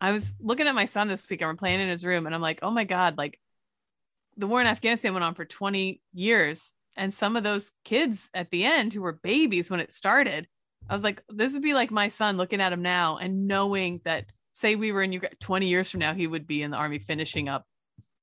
I 0.00 0.12
was 0.12 0.34
looking 0.40 0.66
at 0.66 0.74
my 0.74 0.84
son 0.84 1.08
this 1.08 1.28
week 1.30 1.40
and 1.40 1.48
we're 1.48 1.54
playing 1.56 1.80
in 1.80 1.88
his 1.88 2.04
room, 2.04 2.26
and 2.26 2.34
I'm 2.34 2.42
like, 2.42 2.58
oh 2.62 2.70
my 2.70 2.84
God, 2.84 3.16
like 3.16 3.40
the 4.36 4.46
war 4.46 4.60
in 4.60 4.66
Afghanistan 4.66 5.14
went 5.14 5.24
on 5.24 5.34
for 5.34 5.44
20 5.46 6.00
years. 6.12 6.74
And 6.98 7.12
some 7.12 7.36
of 7.36 7.42
those 7.44 7.72
kids 7.84 8.30
at 8.34 8.50
the 8.50 8.64
end 8.64 8.92
who 8.92 9.02
were 9.02 9.12
babies 9.12 9.70
when 9.70 9.80
it 9.80 9.92
started, 9.92 10.46
I 10.88 10.94
was 10.94 11.02
like, 11.04 11.22
this 11.28 11.52
would 11.54 11.62
be 11.62 11.74
like 11.74 11.90
my 11.90 12.08
son 12.08 12.36
looking 12.36 12.60
at 12.60 12.72
him 12.72 12.82
now 12.82 13.16
and 13.18 13.46
knowing 13.46 14.00
that, 14.04 14.26
say, 14.52 14.76
we 14.76 14.92
were 14.92 15.02
in 15.02 15.12
Ukraine 15.12 15.32
20 15.40 15.66
years 15.68 15.90
from 15.90 16.00
now, 16.00 16.14
he 16.14 16.26
would 16.26 16.46
be 16.46 16.62
in 16.62 16.70
the 16.70 16.76
army 16.78 16.98
finishing 16.98 17.48
up 17.48 17.64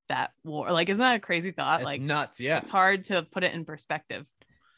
that 0.08 0.30
war. 0.44 0.70
Like, 0.72 0.88
isn't 0.88 1.00
that 1.00 1.16
a 1.16 1.20
crazy 1.20 1.50
thought? 1.50 1.80
It's 1.80 1.84
like, 1.84 2.00
nuts. 2.00 2.40
Yeah. 2.40 2.58
it's 2.58 2.70
hard 2.70 3.06
to 3.06 3.26
put 3.32 3.44
it 3.44 3.54
in 3.54 3.64
perspective. 3.64 4.24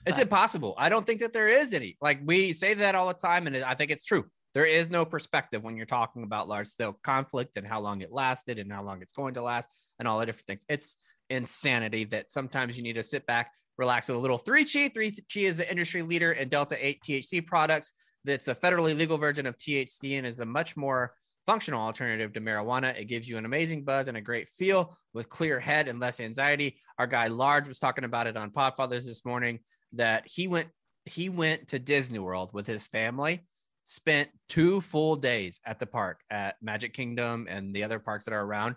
It's 0.06 0.18
but- 0.18 0.24
impossible. 0.24 0.74
I 0.78 0.88
don't 0.88 1.06
think 1.06 1.20
that 1.20 1.32
there 1.32 1.48
is 1.48 1.72
any. 1.72 1.96
Like 2.00 2.20
we 2.24 2.52
say 2.52 2.74
that 2.74 2.94
all 2.94 3.08
the 3.08 3.14
time, 3.14 3.46
and 3.46 3.56
I 3.58 3.74
think 3.74 3.90
it's 3.90 4.04
true. 4.04 4.24
There 4.54 4.66
is 4.66 4.90
no 4.90 5.04
perspective 5.04 5.64
when 5.64 5.76
you're 5.76 5.84
talking 5.84 6.22
about 6.22 6.48
large 6.48 6.68
scale 6.68 6.98
conflict 7.02 7.58
and 7.58 7.66
how 7.66 7.80
long 7.80 8.00
it 8.00 8.10
lasted 8.10 8.58
and 8.58 8.72
how 8.72 8.82
long 8.82 9.02
it's 9.02 9.12
going 9.12 9.34
to 9.34 9.42
last 9.42 9.68
and 9.98 10.08
all 10.08 10.18
the 10.18 10.24
different 10.24 10.46
things. 10.46 10.64
It's 10.70 10.96
insanity 11.28 12.04
that 12.04 12.32
sometimes 12.32 12.78
you 12.78 12.82
need 12.82 12.94
to 12.94 13.02
sit 13.02 13.26
back, 13.26 13.52
relax 13.76 14.08
with 14.08 14.16
a 14.16 14.20
little 14.20 14.38
3Chi. 14.38 14.94
3Chi 14.94 15.42
is 15.42 15.58
the 15.58 15.70
industry 15.70 16.00
leader 16.00 16.32
in 16.32 16.48
Delta 16.48 16.76
8 16.80 17.02
THC 17.02 17.46
products. 17.46 17.92
That's 18.24 18.48
a 18.48 18.54
federally 18.54 18.96
legal 18.96 19.18
version 19.18 19.44
of 19.46 19.56
THC 19.56 20.16
and 20.16 20.26
is 20.26 20.40
a 20.40 20.46
much 20.46 20.74
more 20.74 21.12
functional 21.46 21.80
alternative 21.80 22.32
to 22.32 22.40
marijuana. 22.40 22.98
It 22.98 23.04
gives 23.04 23.28
you 23.28 23.38
an 23.38 23.44
amazing 23.44 23.84
buzz 23.84 24.08
and 24.08 24.16
a 24.16 24.20
great 24.20 24.48
feel 24.48 24.96
with 25.14 25.28
clear 25.28 25.60
head 25.60 25.88
and 25.88 26.00
less 26.00 26.20
anxiety. 26.20 26.76
Our 26.98 27.06
guy 27.06 27.28
Large 27.28 27.68
was 27.68 27.78
talking 27.78 28.04
about 28.04 28.26
it 28.26 28.36
on 28.36 28.50
Podfathers 28.50 29.06
this 29.06 29.24
morning 29.24 29.60
that 29.92 30.26
he 30.26 30.48
went 30.48 30.68
he 31.04 31.28
went 31.28 31.68
to 31.68 31.78
Disney 31.78 32.18
World 32.18 32.50
with 32.52 32.66
his 32.66 32.88
family, 32.88 33.46
spent 33.84 34.28
two 34.48 34.80
full 34.80 35.14
days 35.14 35.60
at 35.64 35.78
the 35.78 35.86
park 35.86 36.20
at 36.30 36.56
Magic 36.60 36.92
Kingdom 36.92 37.46
and 37.48 37.72
the 37.72 37.84
other 37.84 38.00
parks 38.00 38.24
that 38.24 38.34
are 38.34 38.44
around, 38.44 38.74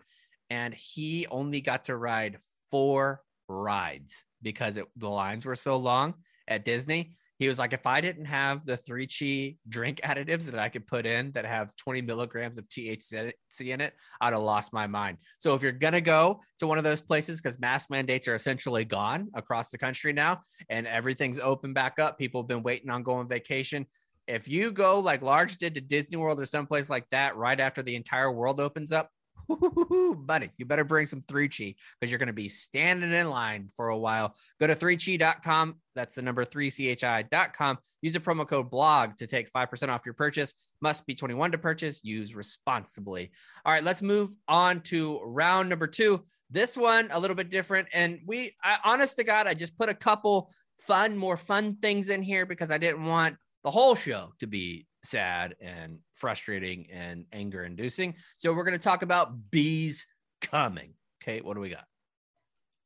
and 0.51 0.71
he 0.75 1.25
only 1.31 1.59
got 1.59 1.85
to 1.85 1.97
ride 1.97 2.37
four 2.69 3.23
rides 3.47 4.23
because 4.43 4.77
it, 4.77 4.85
the 4.95 5.09
lines 5.09 5.45
were 5.45 5.55
so 5.55 5.75
long 5.77 6.13
at 6.47 6.65
Disney. 6.65 7.15
He 7.39 7.47
was 7.47 7.57
like, 7.57 7.71
if 7.71 7.87
I 7.87 8.01
didn't 8.01 8.25
have 8.25 8.65
the 8.65 8.73
3Chi 8.73 9.55
drink 9.67 10.01
additives 10.03 10.45
that 10.51 10.59
I 10.59 10.69
could 10.69 10.85
put 10.85 11.05
in 11.05 11.31
that 11.31 11.45
have 11.45 11.75
20 11.77 12.01
milligrams 12.01 12.57
of 12.57 12.67
THC 12.67 13.33
in 13.61 13.81
it, 13.81 13.93
I'd 14.21 14.33
have 14.33 14.41
lost 14.41 14.73
my 14.73 14.85
mind. 14.87 15.17
So 15.37 15.55
if 15.55 15.63
you're 15.63 15.71
gonna 15.71 16.01
go 16.01 16.41
to 16.59 16.67
one 16.67 16.77
of 16.77 16.83
those 16.83 17.01
places, 17.01 17.41
because 17.41 17.59
mask 17.59 17.89
mandates 17.89 18.27
are 18.27 18.35
essentially 18.35 18.83
gone 18.83 19.29
across 19.33 19.69
the 19.69 19.77
country 19.77 20.11
now, 20.11 20.41
and 20.69 20.85
everything's 20.85 21.39
open 21.39 21.73
back 21.73 21.97
up, 21.97 22.19
people 22.19 22.41
have 22.41 22.47
been 22.47 22.63
waiting 22.63 22.89
on 22.89 23.03
going 23.03 23.27
vacation. 23.27 23.85
If 24.27 24.47
you 24.47 24.71
go 24.71 24.99
like 24.99 25.21
Large 25.21 25.57
did 25.57 25.73
to 25.75 25.81
Disney 25.81 26.17
World 26.17 26.39
or 26.39 26.45
someplace 26.45 26.89
like 26.89 27.09
that 27.09 27.35
right 27.35 27.59
after 27.59 27.81
the 27.81 27.95
entire 27.95 28.31
world 28.31 28.59
opens 28.59 28.91
up, 28.91 29.09
buddy, 29.49 30.49
you 30.57 30.65
better 30.65 30.83
bring 30.83 31.05
some 31.05 31.21
3Chi 31.21 31.75
because 31.99 32.11
you're 32.11 32.19
going 32.19 32.27
to 32.27 32.33
be 32.33 32.47
standing 32.47 33.11
in 33.11 33.29
line 33.29 33.69
for 33.75 33.89
a 33.89 33.97
while. 33.97 34.35
Go 34.59 34.67
to 34.67 34.75
3chi.com. 34.75 35.75
That's 35.95 36.15
the 36.15 36.21
number 36.21 36.45
3chi.com. 36.45 37.77
Use 38.01 38.13
the 38.13 38.19
promo 38.19 38.47
code 38.47 38.69
blog 38.69 39.17
to 39.17 39.27
take 39.27 39.51
5% 39.51 39.89
off 39.89 40.05
your 40.05 40.13
purchase. 40.13 40.53
Must 40.81 41.05
be 41.05 41.15
21 41.15 41.51
to 41.51 41.57
purchase. 41.57 42.01
Use 42.03 42.35
responsibly. 42.35 43.31
All 43.65 43.73
right, 43.73 43.83
let's 43.83 44.01
move 44.01 44.29
on 44.47 44.81
to 44.81 45.19
round 45.23 45.69
number 45.69 45.87
two. 45.87 46.23
This 46.49 46.77
one 46.77 47.09
a 47.11 47.19
little 47.19 47.35
bit 47.35 47.49
different. 47.49 47.87
And 47.93 48.19
we, 48.25 48.55
I, 48.63 48.77
honest 48.85 49.17
to 49.17 49.23
God, 49.23 49.47
I 49.47 49.53
just 49.53 49.77
put 49.77 49.89
a 49.89 49.93
couple 49.93 50.51
fun, 50.79 51.17
more 51.17 51.37
fun 51.37 51.77
things 51.77 52.09
in 52.09 52.21
here 52.21 52.45
because 52.45 52.71
I 52.71 52.77
didn't 52.77 53.03
want 53.03 53.35
the 53.63 53.71
whole 53.71 53.95
show 53.95 54.33
to 54.39 54.47
be 54.47 54.85
sad 55.03 55.55
and 55.61 55.99
frustrating 56.13 56.87
and 56.91 57.25
anger 57.31 57.63
inducing. 57.63 58.15
So 58.37 58.53
we're 58.53 58.63
going 58.63 58.77
to 58.77 58.83
talk 58.83 59.01
about 59.01 59.51
bees 59.51 60.07
coming. 60.41 60.93
Kate, 61.21 61.43
what 61.45 61.55
do 61.55 61.61
we 61.61 61.69
got? 61.69 61.85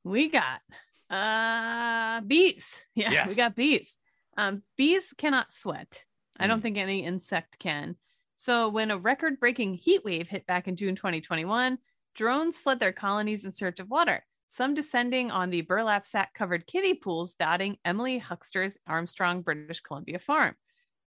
We 0.03 0.29
got 0.29 0.61
uh 1.09 2.21
bees. 2.21 2.81
Yeah, 2.95 3.27
we 3.27 3.35
got 3.35 3.55
bees. 3.55 3.97
Um, 4.37 4.63
bees 4.77 5.13
cannot 5.17 5.51
sweat. 5.53 6.03
I 6.39 6.47
don't 6.47 6.59
Mm. 6.59 6.63
think 6.63 6.77
any 6.77 7.05
insect 7.05 7.59
can. 7.59 7.95
So 8.35 8.69
when 8.69 8.89
a 8.91 8.97
record-breaking 8.97 9.75
heat 9.75 10.03
wave 10.03 10.27
hit 10.27 10.47
back 10.47 10.67
in 10.67 10.75
June 10.75 10.95
2021, 10.95 11.77
drones 12.15 12.57
fled 12.59 12.79
their 12.79 12.91
colonies 12.91 13.45
in 13.45 13.51
search 13.51 13.79
of 13.79 13.89
water. 13.89 14.25
Some 14.47 14.73
descending 14.73 15.29
on 15.31 15.49
the 15.51 15.61
burlap 15.61 16.05
sack 16.07 16.33
covered 16.33 16.65
kiddie 16.67 16.95
pools 16.95 17.35
dotting 17.35 17.77
Emily 17.85 18.17
Huxter's 18.17 18.77
Armstrong, 18.87 19.41
British 19.43 19.81
Columbia 19.81 20.19
farm. 20.19 20.55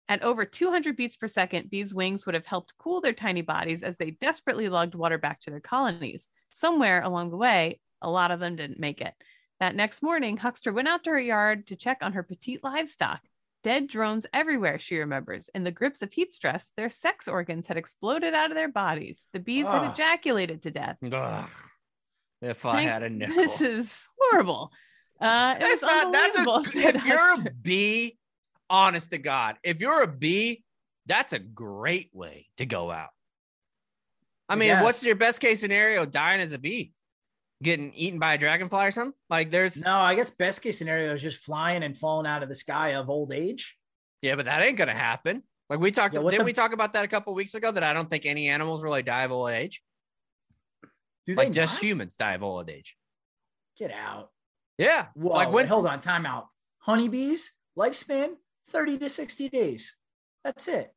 At 0.10 0.24
over 0.24 0.46
200 0.46 0.98
beats 0.98 1.16
per 1.16 1.28
second, 1.28 1.70
bees' 1.70 1.94
wings 1.94 2.26
would 2.26 2.36
have 2.36 2.46
helped 2.46 2.78
cool 2.78 3.00
their 3.00 3.13
tiny 3.13 3.42
bodies 3.42 3.84
as 3.84 3.98
they 3.98 4.12
desperately 4.12 4.68
lugged 4.68 4.96
water 4.96 5.18
back 5.18 5.39
to 5.42 5.50
their 5.50 5.62
colonies. 5.62 6.28
Somewhere 6.50 7.02
along 7.02 7.30
the 7.30 7.38
way, 7.38 7.80
a 8.02 8.12
lot 8.12 8.32
of 8.32 8.39
them 8.39 8.56
didn't 8.56 8.80
make 8.80 9.00
it. 9.00 9.13
That 9.60 9.76
next 9.76 10.04
morning, 10.04 10.38
Huxter 10.38 10.74
went 10.74 10.89
out 10.89 11.06
to 11.06 11.12
her 11.12 11.20
yard 11.20 11.68
to 11.68 11.78
check 11.78 12.00
on 12.02 12.13
her 12.13 12.24
petite 12.24 12.63
livestock. 12.63 13.22
Dead 13.63 13.88
drones 13.88 14.26
everywhere, 14.34 14.78
she 14.78 14.98
remembers. 14.98 15.50
In 15.56 15.63
the 15.63 15.72
grips 15.72 16.02
of 16.02 16.12
heat 16.12 16.34
stress, 16.34 16.74
their 16.76 16.89
sex 16.89 17.30
organs 17.30 17.66
had 17.68 17.78
exploded 17.78 18.34
out 18.34 18.52
of 18.52 18.56
their 18.56 18.68
bodies. 18.68 19.28
The 19.32 19.39
bees 19.39 19.66
had 19.66 19.89
ejaculated 19.89 20.63
to 20.63 20.72
death. 20.72 20.98
Ugh, 21.02 21.50
if 22.42 22.66
I 22.66 22.82
had 22.82 23.04
a 23.04 23.10
nickel. 23.10 23.36
This 23.36 23.62
is 23.62 24.06
horrible. 24.20 24.74
Uh, 25.22 25.56
it 25.56 25.62
That's 25.62 25.82
was 25.82 25.82
not, 25.84 26.12
that's 26.12 26.38
unbelievable, 26.39 26.58
a, 26.58 26.63
said 26.84 26.96
if 26.96 27.06
you're 27.06 27.34
a 27.36 27.52
bee, 27.62 28.18
honest 28.74 29.12
to 29.12 29.20
God, 29.20 29.56
if 29.64 29.80
you're 29.80 30.02
a 30.02 30.08
bee, 30.08 30.64
that's 31.06 31.32
a 31.32 31.40
great 31.40 32.10
way 32.12 32.48
to 32.58 32.66
go 32.66 32.90
out. 32.92 33.10
I 34.50 34.56
mean, 34.56 34.70
Yes. 34.70 34.84
what's 34.84 35.06
your 35.06 35.16
best 35.16 35.40
case 35.40 35.62
scenario? 35.62 36.06
Dying 36.06 36.42
as 36.42 36.52
a 36.54 36.60
bee, 36.60 36.92
getting 37.62 37.94
eaten 37.94 38.20
by 38.20 38.34
a 38.34 38.38
dragonfly 38.38 38.88
or 38.88 38.92
something? 38.92 39.18
Like, 39.30 39.52
there's 39.52 39.82
No, 39.82 39.96
I 39.98 40.16
guess 40.16 40.32
best 40.32 40.62
case 40.62 40.78
scenario 40.78 41.14
is 41.14 41.22
just 41.22 41.38
flying 41.44 41.84
and 41.84 41.96
falling 41.98 42.26
out 42.28 42.42
of 42.44 42.50
the 42.50 42.56
sky 42.56 42.90
of 42.96 43.10
old 43.10 43.32
age. 43.32 43.78
Yeah, 44.22 44.36
but 44.36 44.46
that 44.46 44.62
ain't 44.64 44.78
gonna 44.78 44.94
happen. 44.94 45.44
Like 45.70 45.80
we 45.80 45.92
talked, 45.92 46.16
Yeah, 46.16 46.30
didn't 46.30 46.46
we 46.46 46.54
talk 46.54 46.74
about 46.74 46.94
that 46.94 47.06
a 47.06 47.08
couple 47.08 47.34
weeks 47.36 47.54
ago? 47.54 47.72
That 47.72 47.84
I 47.84 47.94
don't 47.94 48.10
think 48.10 48.26
any 48.26 48.50
animals 48.50 48.84
really 48.84 49.04
die 49.04 49.24
of 49.24 49.32
old 49.32 49.50
age. 49.52 49.84
Do 51.26 51.36
Like 51.36 51.52
just 51.52 51.76
not? 51.76 51.84
humans 51.84 52.16
die 52.16 52.34
of 52.34 52.44
old 52.44 52.70
age. 52.70 52.98
Get 53.78 53.92
out. 53.92 54.32
Yeah, 54.78 55.08
Whoa, 55.14 55.34
like 55.34 55.52
when 55.52 55.68
hold 55.68 55.86
on, 55.86 56.00
time 56.00 56.26
out. 56.26 56.48
Honeybees, 56.80 57.52
lifespan 57.78 58.36
30 58.69 58.97
to 58.99 59.10
60 59.10 59.49
days. 59.49 59.95
That's 60.43 60.67
it. 60.67 60.93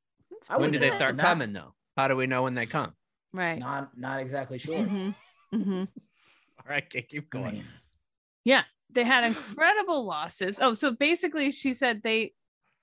I 0.48 0.58
when 0.58 0.70
do 0.70 0.78
they 0.78 0.86
imagine 0.86 0.96
start 0.96 1.16
that. 1.16 1.22
coming 1.22 1.52
though? 1.52 1.74
How 1.96 2.08
do 2.08 2.16
we 2.16 2.26
know 2.26 2.42
when 2.42 2.54
they 2.54 2.66
come? 2.66 2.94
Right. 3.32 3.58
Not 3.58 3.96
not 3.96 4.20
exactly 4.20 4.58
sure. 4.58 4.74
Mhm. 4.76 5.14
Mhm. 5.54 5.88
All 6.58 6.70
right, 6.70 6.84
okay, 6.84 7.02
keep 7.02 7.26
I 7.34 7.38
going. 7.38 7.64
yeah, 8.44 8.64
They 8.90 9.04
had 9.04 9.24
incredible 9.24 10.04
losses. 10.04 10.58
Oh, 10.60 10.74
so 10.74 10.90
basically, 10.90 11.50
she 11.52 11.74
said 11.74 12.02
they, 12.02 12.32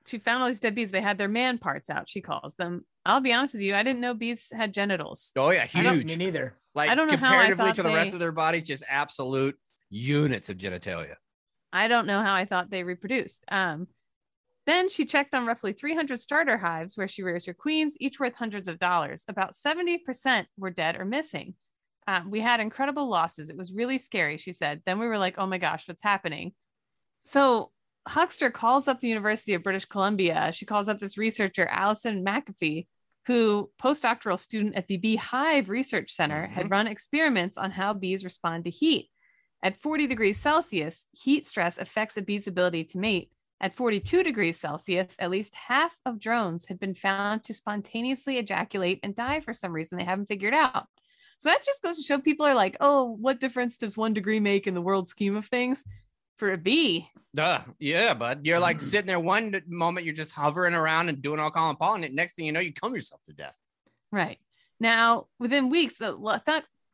she 0.05 0.19
found 0.19 0.41
all 0.41 0.47
these 0.47 0.59
dead 0.59 0.75
bees. 0.75 0.91
They 0.91 1.01
had 1.01 1.17
their 1.17 1.27
man 1.27 1.57
parts 1.57 1.89
out. 1.89 2.07
She 2.07 2.21
calls 2.21 2.55
them. 2.55 2.85
I'll 3.05 3.19
be 3.19 3.33
honest 3.33 3.55
with 3.55 3.63
you. 3.63 3.75
I 3.75 3.83
didn't 3.83 3.99
know 3.99 4.13
bees 4.13 4.51
had 4.55 4.73
genitals. 4.73 5.31
Oh 5.35 5.49
yeah, 5.49 5.65
huge. 5.65 6.05
Me 6.05 6.15
neither. 6.15 6.55
Like 6.75 6.91
I 6.91 6.95
don't 6.95 7.07
know 7.07 7.17
how 7.17 7.37
I 7.37 7.47
comparatively 7.47 7.71
to 7.73 7.83
the 7.83 7.89
rest 7.89 8.13
of 8.13 8.19
their 8.19 8.31
bodies, 8.31 8.63
just 8.63 8.83
absolute 8.87 9.57
units 9.89 10.49
of 10.49 10.57
genitalia. 10.57 11.15
I 11.71 11.87
don't 11.87 12.07
know 12.07 12.21
how 12.21 12.33
I 12.33 12.45
thought 12.45 12.69
they 12.69 12.83
reproduced. 12.83 13.45
Um, 13.51 13.87
then 14.65 14.89
she 14.89 15.05
checked 15.05 15.33
on 15.33 15.45
roughly 15.45 15.73
300 15.73 16.19
starter 16.19 16.57
hives 16.57 16.95
where 16.97 17.07
she 17.07 17.23
rears 17.23 17.45
her 17.45 17.53
queens, 17.53 17.97
each 17.99 18.19
worth 18.19 18.35
hundreds 18.35 18.67
of 18.67 18.79
dollars. 18.79 19.23
About 19.27 19.53
70% 19.53 20.45
were 20.57 20.69
dead 20.69 20.95
or 20.95 21.05
missing. 21.05 21.55
Um, 22.07 22.29
we 22.31 22.39
had 22.41 22.59
incredible 22.59 23.07
losses. 23.09 23.49
It 23.49 23.57
was 23.57 23.73
really 23.73 23.97
scary, 23.97 24.37
she 24.37 24.53
said. 24.53 24.81
Then 24.85 24.99
we 24.99 25.07
were 25.07 25.17
like, 25.17 25.35
oh 25.37 25.47
my 25.47 25.57
gosh, 25.57 25.87
what's 25.87 26.03
happening? 26.03 26.53
So 27.23 27.71
Huxter 28.07 28.51
calls 28.51 28.87
up 28.87 28.99
the 28.99 29.07
University 29.07 29.53
of 29.53 29.63
British 29.63 29.85
Columbia. 29.85 30.51
She 30.53 30.65
calls 30.65 30.89
up 30.89 30.99
this 30.99 31.17
researcher, 31.17 31.65
Alison 31.67 32.23
McAfee, 32.25 32.87
who, 33.27 33.69
postdoctoral 33.81 34.37
student 34.37 34.75
at 34.75 34.87
the 34.87 34.97
Beehive 34.97 35.69
Research 35.69 36.11
Center, 36.11 36.47
had 36.47 36.65
Mhm. 36.67 36.71
run 36.71 36.87
experiments 36.87 37.57
on 37.57 37.71
how 37.71 37.93
bees 37.93 38.25
respond 38.25 38.65
to 38.65 38.69
heat. 38.69 39.09
At 39.61 39.77
40 39.77 40.07
degrees 40.07 40.37
Celsius, 40.41 41.05
heat 41.13 41.45
stress 41.45 41.77
affects 41.77 42.17
a 42.17 42.21
bee's 42.21 42.47
ability 42.47 42.83
to 42.85 42.97
mate. 42.97 43.31
At 43.63 43.77
42 43.77 44.23
degrees 44.23 44.59
Celsius, 44.59 45.15
at 45.19 45.31
least 45.31 45.55
half 45.55 45.97
of 46.05 46.19
drones 46.19 46.65
had 46.67 46.81
been 46.81 46.93
found 46.93 47.45
to 47.45 47.53
spontaneously 47.53 48.37
ejaculate 48.37 48.99
and 49.03 49.15
die 49.15 49.39
for 49.39 49.53
some 49.53 49.71
reason 49.71 49.97
they 49.97 50.03
haven't 50.03 50.25
figured 50.25 50.53
out. 50.53 50.87
So 51.37 51.47
that 51.47 51.63
just 51.63 51.81
goes 51.81 51.95
to 51.95 52.03
show 52.03 52.19
people 52.19 52.45
are 52.45 52.55
like, 52.55 52.75
oh, 52.81 53.15
what 53.21 53.39
difference 53.39 53.77
does 53.77 53.95
one 53.95 54.13
degree 54.13 54.41
make 54.41 54.67
in 54.67 54.73
the 54.73 54.81
world 54.81 55.07
scheme 55.07 55.37
of 55.37 55.45
things? 55.45 55.81
For 56.35 56.51
a 56.51 56.57
bee, 56.57 57.09
Duh. 57.33 57.61
Yeah, 57.79 58.13
bud. 58.13 58.41
You're 58.43 58.59
like 58.59 58.79
mm. 58.79 58.81
sitting 58.81 59.07
there 59.07 59.19
one 59.19 59.55
moment, 59.67 60.05
you're 60.05 60.13
just 60.13 60.33
hovering 60.33 60.73
around 60.73 61.07
and 61.07 61.21
doing 61.21 61.39
all 61.39 61.49
Colin 61.49 61.77
Paul, 61.77 62.03
and 62.03 62.15
next 62.15 62.33
thing 62.33 62.45
you 62.45 62.51
know, 62.51 62.59
you 62.59 62.73
come 62.73 62.93
yourself 62.93 63.23
to 63.23 63.33
death. 63.33 63.57
Right. 64.11 64.39
Now, 64.79 65.27
within 65.39 65.69
weeks, 65.69 65.99
th- 65.99 66.15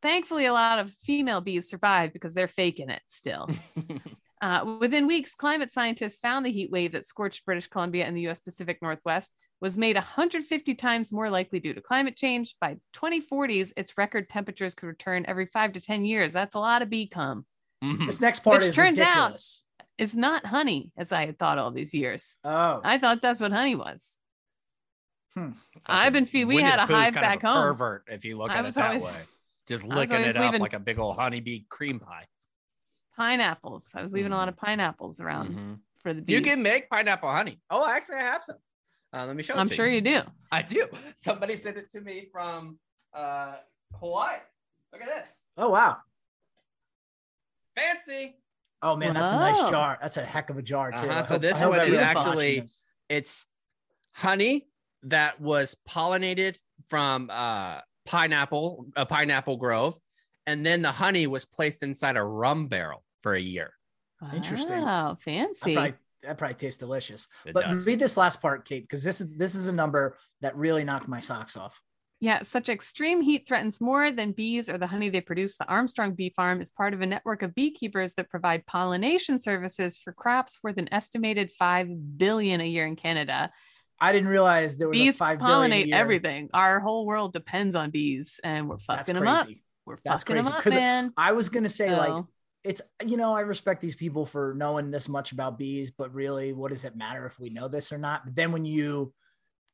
thankfully, 0.03 0.45
a 0.45 0.53
lot 0.53 0.77
of 0.77 0.91
female 0.91 1.41
bees 1.41 1.67
survived 1.67 2.13
because 2.13 2.35
they're 2.35 2.47
faking 2.47 2.89
it 2.89 3.01
still. 3.07 3.49
Uh, 4.41 4.77
within 4.79 5.05
weeks, 5.07 5.35
climate 5.35 5.71
scientists 5.71 6.17
found 6.19 6.45
the 6.45 6.51
heat 6.51 6.71
wave 6.71 6.93
that 6.93 7.05
scorched 7.05 7.45
British 7.45 7.67
Columbia 7.67 8.05
and 8.05 8.15
the 8.15 8.27
US 8.29 8.39
Pacific 8.39 8.79
Northwest 8.81 9.33
was 9.61 9.77
made 9.77 9.97
150 9.97 10.75
times 10.75 11.11
more 11.11 11.29
likely 11.29 11.59
due 11.59 11.73
to 11.73 11.81
climate 11.81 12.15
change. 12.15 12.55
By 12.61 12.77
2040s, 12.95 13.73
its 13.75 13.97
record 13.97 14.29
temperatures 14.29 14.73
could 14.73 14.87
return 14.87 15.25
every 15.27 15.47
five 15.47 15.73
to 15.73 15.81
10 15.81 16.05
years. 16.05 16.31
That's 16.31 16.55
a 16.55 16.59
lot 16.59 16.81
of 16.81 16.89
bee 16.89 17.07
cum. 17.07 17.45
Mhm. 17.83 18.05
This 18.07 18.21
next 18.21 18.39
part 18.39 18.59
Which 18.59 18.69
is 18.69 18.75
turns 18.75 18.99
out- 18.99 19.07
ridiculous. 19.31 19.63
It's 19.97 20.15
not 20.15 20.45
honey, 20.45 20.93
as 20.95 21.11
I 21.11 21.25
had 21.25 21.37
thought 21.37 21.57
all 21.57 21.71
these 21.71 21.93
years. 21.93 22.37
Oh, 22.45 22.79
I 22.85 22.97
thought 22.99 23.21
that's 23.21 23.41
what 23.41 23.51
honey 23.51 23.75
was. 23.75 24.13
Hmm. 25.33 25.51
I've 25.87 26.13
been 26.13 26.25
fe- 26.25 26.45
we 26.45 26.61
had 26.61 26.79
a 26.79 26.85
hive 26.85 27.13
kind 27.13 27.17
of 27.17 27.21
back 27.21 27.41
home. 27.41 27.55
Pervert, 27.61 28.03
if 28.07 28.23
you 28.23 28.37
look 28.37 28.49
I 28.51 28.59
at 28.59 28.65
it 28.65 28.73
that 28.75 28.87
always- 28.95 29.03
way. 29.03 29.21
just 29.67 29.83
licking 29.85 30.15
it 30.21 30.37
up 30.37 30.41
leaving- 30.45 30.61
like 30.61 30.71
a 30.73 30.79
big 30.79 30.99
old 30.99 31.17
honeybee 31.17 31.65
cream 31.69 31.99
pie. 31.99 32.23
Pineapples. 33.19 33.91
I 33.95 34.01
was 34.01 34.13
leaving 34.13 34.31
a 34.31 34.37
lot 34.37 34.47
of 34.47 34.55
pineapples 34.55 35.19
around 35.19 35.49
Mhm. 35.49 35.79
for 36.01 36.13
the 36.13 36.21
bees. 36.21 36.33
You 36.37 36.41
can 36.41 36.63
make 36.63 36.89
pineapple 36.89 37.29
honey. 37.29 37.59
Oh, 37.69 37.85
actually, 37.85 38.15
I 38.15 38.21
have 38.21 38.41
some. 38.41 38.55
Uh, 39.13 39.25
let 39.25 39.35
me 39.35 39.43
show 39.43 39.55
it 39.55 39.57
I'm 39.59 39.67
to 39.67 39.75
sure 39.75 39.87
you 39.87 39.99
do. 39.99 40.21
I 40.53 40.61
do. 40.61 40.87
Somebody 41.17 41.57
sent 41.57 41.75
it 41.77 41.91
to 41.91 41.99
me 41.99 42.29
from 42.31 42.79
uh, 43.13 43.55
Hawaii. 43.99 44.37
Look 44.93 45.01
at 45.01 45.09
this. 45.09 45.41
Oh 45.57 45.69
wow. 45.69 45.97
Fancy. 47.75 48.37
Oh 48.81 48.95
man, 48.95 49.13
that's 49.15 49.31
a 49.31 49.35
nice 49.35 49.69
jar. 49.69 49.97
That's 50.01 50.15
a 50.15 50.23
heck 50.23 50.49
of 50.49 50.57
a 50.57 50.61
jar 50.61 50.91
too. 50.91 50.97
Uh-huh, 50.99 51.21
so 51.21 51.33
hope- 51.33 51.41
this 51.41 51.61
one 51.61 51.81
is 51.81 51.97
actually- 51.97 52.63
It's 53.09 53.47
honey 54.13 54.69
that 55.03 55.41
was 55.41 55.75
pollinated 55.87 56.57
from 56.87 57.29
uh, 57.31 57.81
pineapple, 58.05 58.85
a 58.95 59.05
pineapple 59.05 59.57
grove, 59.57 59.99
and 60.47 60.65
then 60.65 60.81
the 60.83 60.91
honey 60.91 61.27
was 61.27 61.45
placed 61.45 61.83
inside 61.83 62.15
a 62.15 62.23
rum 62.23 62.67
barrel 62.67 63.03
for 63.21 63.33
a 63.33 63.39
year. 63.39 63.73
Interesting. 64.33 64.81
Wow, 64.81 65.13
That 65.13 65.21
fancy. 65.23 65.73
probably, 65.73 65.93
that 66.23 66.37
probably 66.37 66.55
tastes 66.55 66.77
delicious. 66.77 67.27
It 67.45 67.53
but 67.53 67.63
does. 67.63 67.87
read 67.87 67.99
this 67.99 68.17
last 68.17 68.41
part, 68.41 68.65
Kate, 68.65 68.83
because 68.83 69.03
this 69.03 69.21
is 69.21 69.27
this 69.37 69.55
is 69.55 69.67
a 69.67 69.71
number 69.71 70.17
that 70.41 70.55
really 70.57 70.83
knocked 70.83 71.07
my 71.07 71.19
socks 71.21 71.55
off. 71.55 71.81
Yeah, 72.21 72.41
such 72.41 72.67
extreme 72.67 73.21
heat 73.21 73.47
threatens 73.47 73.79
more 73.79 74.11
than 74.11 74.33
bees 74.33 74.67
or 74.67 74.77
the 74.77 74.87
honey 74.87 75.09
they 75.09 75.21
produce. 75.21 75.55
The 75.55 75.65
Armstrong 75.67 76.15
Bee 76.15 76.33
Farm 76.35 76.59
is 76.59 76.69
part 76.69 76.93
of 76.93 76.99
a 76.99 77.05
network 77.05 77.43
of 77.43 77.55
beekeepers 77.55 78.13
that 78.15 78.29
provide 78.29 78.65
pollination 78.65 79.39
services 79.39 79.97
for 79.97 80.11
crops 80.11 80.59
worth 80.61 80.77
an 80.77 80.89
estimated 80.93 81.53
5 81.53 82.17
billion 82.17 82.59
a 82.59 82.65
year 82.67 82.85
in 82.85 82.97
Canada. 82.97 83.51
I 84.01 84.11
didn't 84.11 84.27
realize 84.27 84.75
there 84.75 84.89
was 84.89 84.99
a 84.99 85.03
Bees 85.03 85.15
five 85.15 85.39
billion 85.39 85.71
a 85.71 85.75
pollinate 85.75 85.87
year. 85.87 85.95
everything. 85.95 86.49
Our 86.53 86.81
whole 86.81 87.05
world 87.05 87.31
depends 87.31 87.73
on 87.75 87.89
bees 87.89 88.41
and 88.43 88.67
we're 88.67 88.75
That's 88.85 89.07
fucking 89.07 89.15
them 89.15 89.27
up. 89.29 89.47
We're 89.85 89.97
That's 90.03 90.23
fucking 90.23 90.35
them 90.35 90.43
crazy, 90.45 90.57
up, 90.57 90.63
'cause 90.63 90.73
man. 90.73 91.13
I 91.15 91.31
was 91.31 91.47
gonna 91.47 91.69
say 91.69 91.95
like 91.95 92.09
So, 92.09 92.27
it's 92.63 92.81
you 93.05 93.17
know 93.17 93.33
I 93.35 93.41
respect 93.41 93.81
these 93.81 93.95
people 93.95 94.25
for 94.25 94.53
knowing 94.55 94.91
this 94.91 95.07
much 95.07 95.31
about 95.31 95.57
bees, 95.57 95.91
but 95.91 96.13
really, 96.13 96.53
what 96.53 96.71
does 96.71 96.85
it 96.85 96.95
matter 96.95 97.25
if 97.25 97.39
we 97.39 97.49
know 97.49 97.67
this 97.67 97.91
or 97.91 97.97
not? 97.97 98.25
But 98.25 98.35
then 98.35 98.51
when 98.51 98.65
you 98.65 99.13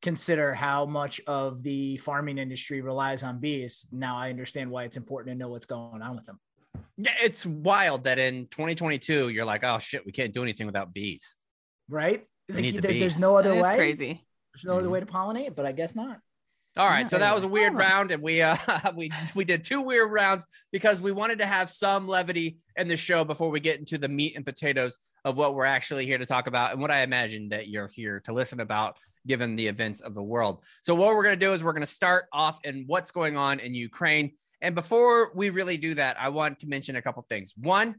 consider 0.02 0.52
how 0.54 0.84
much 0.86 1.20
of 1.26 1.62
the 1.62 1.96
farming 1.98 2.38
industry 2.38 2.80
relies 2.82 3.22
on 3.22 3.40
bees, 3.40 3.86
now 3.90 4.16
I 4.16 4.30
understand 4.30 4.70
why 4.70 4.84
it's 4.84 4.96
important 4.96 5.34
to 5.34 5.38
know 5.38 5.48
what's 5.48 5.66
going 5.66 6.02
on 6.02 6.14
with 6.14 6.26
them. 6.26 6.38
Yeah, 6.98 7.12
it's 7.22 7.44
wild 7.46 8.04
that 8.04 8.18
in 8.18 8.46
2022 8.48 9.30
you're 9.30 9.44
like, 9.44 9.64
oh 9.64 9.78
shit, 9.78 10.04
we 10.06 10.12
can't 10.12 10.32
do 10.32 10.42
anything 10.42 10.66
without 10.66 10.92
bees. 10.92 11.36
Right? 11.88 12.24
We 12.54 12.62
need 12.62 12.74
the 12.76 12.80
There- 12.82 12.92
there's 13.00 13.18
no 13.18 13.36
other 13.36 13.50
that 13.50 13.58
is 13.58 13.62
way. 13.64 13.76
crazy. 13.76 14.26
There's 14.54 14.64
no 14.64 14.78
other 14.78 14.88
Mhm. 14.88 14.92
way 14.92 15.00
to 15.00 15.06
pollinate, 15.06 15.54
but 15.56 15.66
I 15.66 15.72
guess 15.72 15.94
not. 15.94 16.20
All 16.78 16.88
right, 16.88 17.08
so 17.08 17.16
that 17.18 17.34
was 17.34 17.42
a 17.42 17.48
weird 17.48 17.72
round, 17.72 18.12
and 18.12 18.22
we 18.22 18.42
uh 18.42 18.54
we 18.96 19.10
we 19.34 19.46
did 19.46 19.64
two 19.64 19.80
weird 19.80 20.12
rounds 20.12 20.44
because 20.72 21.00
we 21.00 21.10
wanted 21.10 21.38
to 21.38 21.46
have 21.46 21.70
some 21.70 22.06
levity 22.06 22.58
in 22.76 22.86
the 22.86 22.98
show 22.98 23.24
before 23.24 23.50
we 23.50 23.60
get 23.60 23.78
into 23.78 23.96
the 23.96 24.10
meat 24.10 24.36
and 24.36 24.44
potatoes 24.44 24.98
of 25.24 25.38
what 25.38 25.54
we're 25.54 25.64
actually 25.64 26.04
here 26.04 26.18
to 26.18 26.26
talk 26.26 26.48
about 26.48 26.72
and 26.72 26.80
what 26.82 26.90
I 26.90 27.00
imagine 27.00 27.48
that 27.48 27.68
you're 27.68 27.88
here 27.88 28.20
to 28.26 28.32
listen 28.34 28.60
about, 28.60 28.98
given 29.26 29.56
the 29.56 29.66
events 29.66 30.02
of 30.02 30.12
the 30.12 30.22
world. 30.22 30.64
So 30.82 30.94
what 30.94 31.16
we're 31.16 31.24
gonna 31.24 31.36
do 31.36 31.54
is 31.54 31.64
we're 31.64 31.72
gonna 31.72 31.86
start 31.86 32.26
off 32.34 32.58
in 32.62 32.84
what's 32.86 33.10
going 33.10 33.38
on 33.38 33.58
in 33.60 33.72
Ukraine, 33.72 34.32
and 34.60 34.74
before 34.74 35.32
we 35.34 35.48
really 35.48 35.78
do 35.78 35.94
that, 35.94 36.20
I 36.20 36.28
want 36.28 36.58
to 36.58 36.68
mention 36.68 36.96
a 36.96 37.02
couple 37.02 37.24
things. 37.30 37.54
One, 37.56 37.94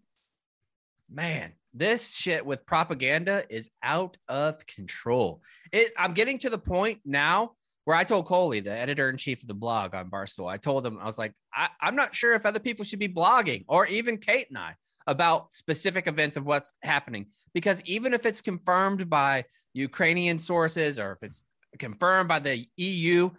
man, 1.09 1.53
this 1.73 2.15
shit 2.15 2.45
with 2.45 2.63
propaganda 2.67 3.43
is 3.49 3.71
out 3.81 4.17
of 4.27 4.67
control. 4.67 5.41
It, 5.71 5.93
I'm 5.97 6.13
getting 6.13 6.37
to 6.39 6.51
the 6.51 6.59
point 6.59 6.99
now 7.05 7.53
where 7.87 7.95
I 7.95 8.03
told 8.03 8.25
Coley, 8.25 8.59
the 8.59 8.73
editor 8.73 9.07
in 9.07 9.15
chief 9.15 9.41
of 9.41 9.47
the 9.47 9.53
blog 9.53 9.95
on 9.95 10.09
Barstool, 10.09 10.51
I 10.51 10.57
told 10.57 10.85
him, 10.85 10.99
I 10.99 11.05
was 11.05 11.17
like, 11.17 11.31
I, 11.53 11.69
I'm 11.79 11.95
not 11.95 12.13
sure 12.13 12.33
if 12.33 12.45
other 12.45 12.59
people 12.59 12.83
should 12.83 12.99
be 12.99 13.07
blogging 13.07 13.63
or 13.69 13.87
even 13.87 14.17
Kate 14.17 14.47
and 14.49 14.57
I 14.57 14.75
about 15.07 15.53
specific 15.53 16.05
events 16.05 16.35
of 16.35 16.45
what's 16.45 16.73
happening. 16.83 17.27
Because 17.53 17.81
even 17.85 18.13
if 18.13 18.25
it's 18.25 18.41
confirmed 18.41 19.09
by 19.09 19.45
Ukrainian 19.73 20.37
sources 20.37 20.99
or 20.99 21.13
if 21.13 21.23
it's 21.23 21.45
confirmed 21.79 22.27
by 22.27 22.39
the 22.39 22.65
EU, 22.75 23.29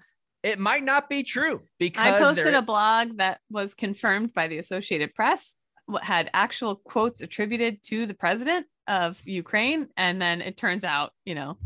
it 0.42 0.58
might 0.58 0.82
not 0.82 1.11
be 1.11 1.22
true 1.22 1.61
because 1.78 2.06
I 2.06 2.18
posted 2.18 2.54
a 2.54 2.62
blog 2.62 3.18
that 3.18 3.40
was 3.50 3.74
confirmed 3.74 4.32
by 4.32 4.48
the 4.48 4.56
Associated 4.56 5.14
Press, 5.14 5.56
had 6.00 6.30
actual 6.32 6.76
quotes 6.76 7.20
attributed 7.20 7.82
to 7.82 8.06
the 8.06 8.14
president 8.14 8.64
of 8.87 9.20
Ukraine. 9.26 9.88
And 9.98 10.22
then 10.22 10.40
it 10.40 10.56
turns 10.56 10.84
out, 10.84 11.12
you 11.26 11.34
know, 11.34 11.58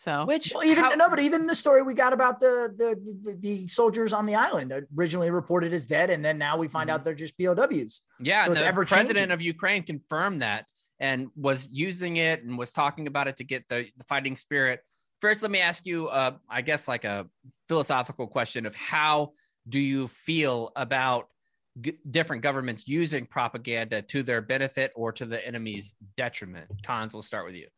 so 0.00 0.24
which 0.24 0.52
Well, 0.54 0.64
even 0.64 0.82
how- 0.82 0.94
no, 0.94 1.10
but 1.10 1.18
even 1.18 1.46
the 1.46 1.54
story 1.54 1.82
we 1.82 1.92
got 1.92 2.14
about 2.14 2.40
the 2.40 2.72
the, 2.74 2.88
the 3.24 3.36
the 3.38 3.68
soldiers 3.68 4.14
on 4.14 4.24
the 4.24 4.34
island 4.34 4.72
originally 4.96 5.30
reported 5.30 5.74
as 5.74 5.84
dead, 5.84 6.08
and 6.08 6.24
then 6.24 6.38
now 6.38 6.56
we 6.56 6.68
find 6.68 6.88
Mhm. 6.88 6.94
out 6.94 7.04
they're 7.04 7.14
just 7.14 7.36
POWs. 7.36 8.00
Yeah, 8.18 8.46
So 8.46 8.54
the 8.54 8.64
ever-changing. 8.64 9.06
president 9.06 9.32
of 9.32 9.42
Ukraine 9.42 9.82
confirmed 9.82 10.40
that 10.40 10.64
and 11.00 11.28
was 11.36 11.68
using 11.70 12.16
it 12.16 12.42
and 12.44 12.56
was 12.56 12.72
talking 12.72 13.06
about 13.08 13.28
it 13.28 13.36
to 13.36 13.44
get 13.44 13.68
the, 13.68 13.88
the 13.98 14.04
fighting 14.04 14.36
spirit. 14.36 14.80
First, 15.20 15.42
let 15.42 15.50
me 15.50 15.60
ask 15.60 15.84
you, 15.84 16.08
uh, 16.08 16.32
I 16.48 16.62
guess, 16.62 16.88
like 16.88 17.04
a 17.04 17.26
philosophical 17.68 18.26
question 18.26 18.64
of 18.64 18.74
how 18.74 19.32
do 19.68 19.78
you 19.78 20.06
feel 20.08 20.72
about 20.76 21.28
g- 21.78 21.98
different 22.10 22.42
governments 22.42 22.88
using 22.88 23.26
propaganda 23.26 24.00
to 24.00 24.22
their 24.22 24.40
benefit 24.40 24.92
or 24.96 25.12
to 25.12 25.26
the 25.26 25.46
enemy's 25.46 25.94
detriment? 26.16 26.68
Cons, 26.86 27.12
we'll 27.12 27.22
start 27.22 27.44
with 27.44 27.54
you. 27.54 27.68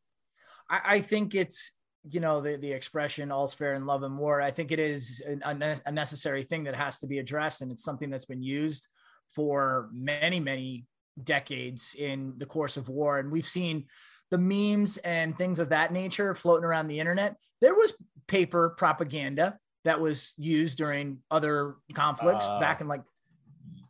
I, 0.70 0.80
I 0.96 1.00
think 1.00 1.34
it's 1.34 1.72
you 2.10 2.20
know 2.20 2.40
the 2.40 2.56
the 2.56 2.72
expression 2.72 3.30
"all's 3.30 3.54
fair 3.54 3.74
in 3.74 3.86
love 3.86 4.02
and 4.02 4.18
war." 4.18 4.40
I 4.40 4.50
think 4.50 4.72
it 4.72 4.78
is 4.78 5.22
an, 5.26 5.42
a 5.86 5.92
necessary 5.92 6.42
thing 6.42 6.64
that 6.64 6.74
has 6.74 6.98
to 7.00 7.06
be 7.06 7.18
addressed, 7.18 7.62
and 7.62 7.70
it's 7.70 7.84
something 7.84 8.10
that's 8.10 8.24
been 8.24 8.42
used 8.42 8.88
for 9.34 9.88
many 9.92 10.40
many 10.40 10.86
decades 11.22 11.94
in 11.98 12.34
the 12.38 12.46
course 12.46 12.76
of 12.76 12.88
war, 12.88 13.18
and 13.18 13.30
we've 13.30 13.46
seen 13.46 13.86
the 14.30 14.38
memes 14.38 14.96
and 14.98 15.36
things 15.36 15.58
of 15.58 15.68
that 15.68 15.92
nature 15.92 16.34
floating 16.34 16.64
around 16.64 16.88
the 16.88 16.98
internet. 16.98 17.36
There 17.60 17.74
was 17.74 17.92
paper 18.26 18.70
propaganda 18.78 19.58
that 19.84 20.00
was 20.00 20.34
used 20.38 20.78
during 20.78 21.18
other 21.30 21.76
conflicts 21.92 22.46
Uh, 22.46 22.58
back 22.58 22.80
in 22.80 22.88
like 22.88 23.02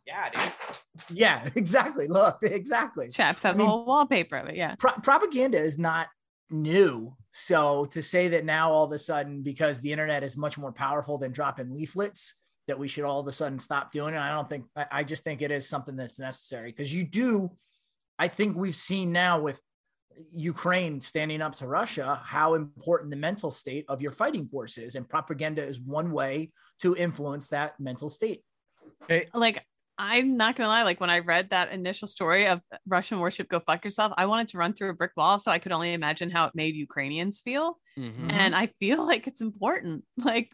Yeah, 0.05 0.29
dude. 0.31 1.17
yeah 1.17 1.49
exactly 1.55 2.07
look 2.07 2.37
exactly 2.43 3.09
Chaps 3.09 3.43
has 3.43 3.55
I 3.55 3.59
mean- 3.59 3.67
a 3.67 3.69
whole 3.69 3.85
wallpaper 3.85 4.35
of 4.37 4.47
it. 4.47 4.55
Yeah. 4.55 4.75
pro- 4.77 4.99
propaganda 5.01 5.57
is 5.59 5.77
not 5.77 6.07
new. 6.53 7.15
So 7.31 7.85
to 7.85 8.01
say 8.01 8.29
that 8.29 8.45
now 8.45 8.71
all 8.71 8.85
of 8.85 8.91
a 8.91 8.97
sudden, 8.97 9.41
because 9.41 9.81
the 9.81 9.91
internet 9.91 10.23
is 10.23 10.37
much 10.37 10.57
more 10.57 10.71
powerful 10.71 11.17
than 11.17 11.31
dropping 11.31 11.73
leaflets, 11.73 12.35
that 12.67 12.79
we 12.79 12.87
should 12.87 13.03
all 13.03 13.19
of 13.19 13.27
a 13.27 13.31
sudden 13.31 13.59
stop 13.59 13.91
doing 13.91 14.13
it, 14.13 14.19
I 14.19 14.31
don't 14.31 14.49
think. 14.49 14.65
I, 14.75 14.85
I 14.91 15.03
just 15.03 15.23
think 15.23 15.41
it 15.41 15.51
is 15.51 15.67
something 15.67 15.97
that's 15.97 16.19
necessary 16.19 16.71
because 16.71 16.93
you 16.93 17.03
do. 17.03 17.51
I 18.17 18.27
think 18.27 18.55
we've 18.55 18.75
seen 18.75 19.11
now 19.11 19.41
with 19.41 19.59
Ukraine 20.31 21.01
standing 21.01 21.41
up 21.41 21.55
to 21.55 21.67
Russia 21.67 22.21
how 22.23 22.53
important 22.53 23.09
the 23.09 23.17
mental 23.17 23.49
state 23.49 23.85
of 23.89 24.01
your 24.01 24.11
fighting 24.11 24.47
force 24.47 24.77
is, 24.77 24.95
and 24.95 25.09
propaganda 25.09 25.63
is 25.63 25.79
one 25.79 26.11
way 26.11 26.51
to 26.81 26.95
influence 26.95 27.49
that 27.49 27.79
mental 27.79 28.09
state. 28.09 28.43
Like, 29.33 29.65
I'm 29.97 30.37
not 30.37 30.55
gonna 30.55 30.69
lie, 30.69 30.83
like 30.83 30.99
when 30.99 31.09
I 31.09 31.19
read 31.19 31.51
that 31.51 31.71
initial 31.71 32.07
story 32.07 32.47
of 32.47 32.61
Russian 32.87 33.19
warship 33.19 33.49
go 33.49 33.59
fuck 33.59 33.83
yourself, 33.83 34.13
I 34.17 34.25
wanted 34.25 34.49
to 34.49 34.57
run 34.57 34.73
through 34.73 34.89
a 34.89 34.95
brick 34.95 35.11
wall. 35.15 35.39
So 35.39 35.51
I 35.51 35.59
could 35.59 35.71
only 35.71 35.93
imagine 35.93 36.29
how 36.29 36.45
it 36.45 36.55
made 36.55 36.75
Ukrainians 36.75 37.41
feel. 37.41 37.79
Mhm. 37.97 38.31
And 38.31 38.55
I 38.55 38.67
feel 38.79 39.05
like 39.05 39.27
it's 39.27 39.41
important. 39.41 40.03
Like 40.17 40.51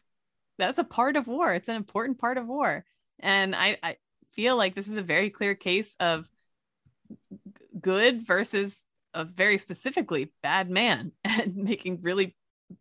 that's 0.57 0.77
a 0.77 0.83
part 0.83 1.15
of 1.15 1.27
war. 1.27 1.53
It's 1.53 1.69
an 1.69 1.77
important 1.77 2.19
part 2.19 2.37
of 2.37 2.47
war. 2.47 2.83
And 3.19 3.55
I, 3.55 3.77
I 3.81 3.95
feel 4.33 4.57
like 4.57 4.75
this 4.75 4.87
is 4.87 4.97
a 4.97 5.01
very 5.01 5.29
clear 5.29 5.55
case 5.55 5.95
of 5.99 6.27
good 7.79 8.25
versus 8.27 8.85
a 9.13 9.23
very 9.23 9.57
specifically 9.57 10.31
bad 10.43 10.69
man 10.69 11.13
and 11.23 11.55
making 11.55 12.01
really 12.01 12.35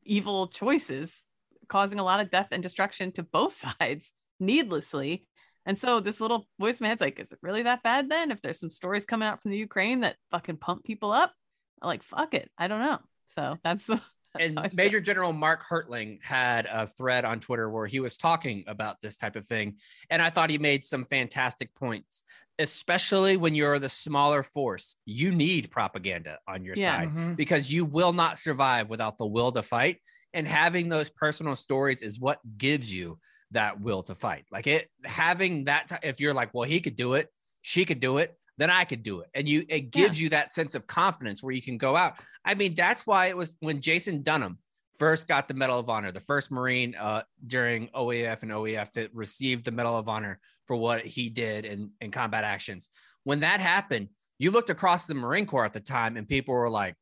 evil 0.05 0.49
choices, 0.49 1.25
causing 1.69 2.01
a 2.01 2.05
lot 2.05 2.21
of 2.21 2.31
death 2.31 2.49
and 2.51 2.63
destruction 2.63 3.13
to 3.13 3.23
both 3.23 3.53
sides 3.81 4.13
needlessly. 4.41 5.27
And 5.69 5.77
so 5.77 6.01
this 6.01 6.19
little 6.19 6.49
voice 6.59 6.81
in 6.81 6.85
my 6.85 6.89
head's 6.89 7.03
like, 7.03 7.21
is 7.21 7.31
it 7.31 7.39
really 7.43 7.63
that 7.65 7.83
bad 7.83 8.09
then? 8.09 8.31
If 8.31 8.41
there's 8.41 8.59
some 8.59 8.71
stories 8.71 9.05
coming 9.05 9.29
out 9.29 9.43
from 9.43 9.51
the 9.51 9.59
Ukraine 9.59 10.01
that 10.01 10.17
fucking 10.31 10.57
pump 10.57 10.83
people 10.83 11.13
up, 11.13 11.35
I'm 11.83 11.89
like, 11.89 12.03
fuck 12.03 12.33
it. 12.33 12.51
I 12.57 12.69
don't 12.69 12.81
know. 12.81 12.99
So 13.27 13.59
that's 13.63 13.85
the 13.85 14.01
that's 14.35 14.47
and 14.47 14.59
how 14.59 14.65
I 14.65 14.69
feel. 14.71 14.77
Major 14.77 14.99
General 14.99 15.35
Mark 15.35 15.63
Hertling 15.69 16.25
had 16.25 16.67
a 16.73 16.87
thread 16.87 17.27
on 17.27 17.39
Twitter 17.39 17.69
where 17.69 17.87
he 17.87 18.01
was 18.01 18.17
talking 18.17 18.65
about 18.67 18.97
this 19.03 19.19
type 19.19 19.37
of 19.37 19.45
thing. 19.45 19.77
And 20.09 20.23
I 20.23 20.31
thought 20.31 20.49
he 20.49 20.57
made 20.57 20.87
some 20.87 21.05
fantastic 21.05 21.75
points, 21.75 22.23
especially 22.59 23.37
when 23.37 23.55
you're 23.55 23.79
the 23.79 23.91
smaller 23.91 24.43
force. 24.43 24.97
You 25.05 25.35
need 25.35 25.71
propaganda 25.71 26.39
on 26.49 26.65
your 26.65 26.77
Yeah. 26.79 26.97
side 26.97 27.09
mm-hmm. 27.09 27.35
because 27.35 27.71
you 27.71 27.85
will 27.85 28.15
not 28.15 28.39
survive 28.39 28.89
without 28.89 29.19
the 29.19 29.27
will 29.27 29.53
to 29.53 29.63
fight. 29.63 29.99
And 30.33 30.49
having 30.49 30.89
those 30.89 31.11
personal 31.11 31.57
stories 31.57 32.01
is 32.01 32.19
what 32.19 32.39
gives 32.57 32.95
you 32.95 33.19
that 33.53 33.81
will 33.81 34.03
to 34.05 34.15
fight. 34.15 34.45
Like 34.51 34.67
it 34.67 34.89
having 35.05 35.65
that, 35.65 35.89
ti- 35.89 36.09
if 36.09 36.21
you're 36.21 36.35
like, 36.35 36.53
well, 36.55 36.69
he 36.69 36.81
could 36.81 36.97
do 36.97 37.15
it, 37.15 37.29
she 37.63 37.85
could 37.85 38.01
do 38.01 38.19
it, 38.19 38.37
then 38.59 38.71
I 38.71 38.85
could 38.85 39.03
do 39.03 39.21
it. 39.21 39.29
And 39.35 39.49
you, 39.49 39.65
it 39.69 39.91
gives 39.93 40.21
you 40.21 40.29
that 40.31 40.53
sense 40.53 40.75
of 40.75 40.87
confidence 40.87 41.43
where 41.43 41.55
you 41.55 41.63
can 41.63 41.79
go 41.79 41.97
out. 41.97 42.15
I 42.45 42.55
mean, 42.55 42.75
that's 42.75 43.07
why 43.07 43.27
it 43.27 43.37
was 43.37 43.57
when 43.61 43.81
Jason 43.81 44.23
Dunham 44.23 44.59
first 44.99 45.29
got 45.29 45.47
the 45.47 45.55
Medal 45.55 45.79
of 45.79 45.89
Honor, 45.89 46.11
the 46.11 46.21
first 46.21 46.51
Marine 46.51 46.95
uh, 46.97 47.23
during 47.47 47.87
OIF 47.89 48.43
and 48.43 48.51
OEF 48.51 48.91
that 48.93 49.15
received 49.15 49.65
the 49.65 49.71
Medal 49.71 49.97
of 49.97 50.09
Honor 50.09 50.41
for 50.67 50.77
what 50.77 51.03
he 51.03 51.31
did 51.31 51.65
in, 51.65 51.91
in 52.01 52.11
combat 52.11 52.43
actions. 52.45 52.91
When 53.23 53.39
that 53.41 53.61
happened, 53.61 54.09
you 54.39 54.51
looked 54.51 54.71
across 54.71 55.07
the 55.07 55.15
Marine 55.15 55.47
Corps 55.47 55.65
at 55.65 55.73
the 55.73 55.81
time 55.81 56.17
and 56.17 56.29
people 56.29 56.55
were 56.55 56.71
like, 56.71 56.97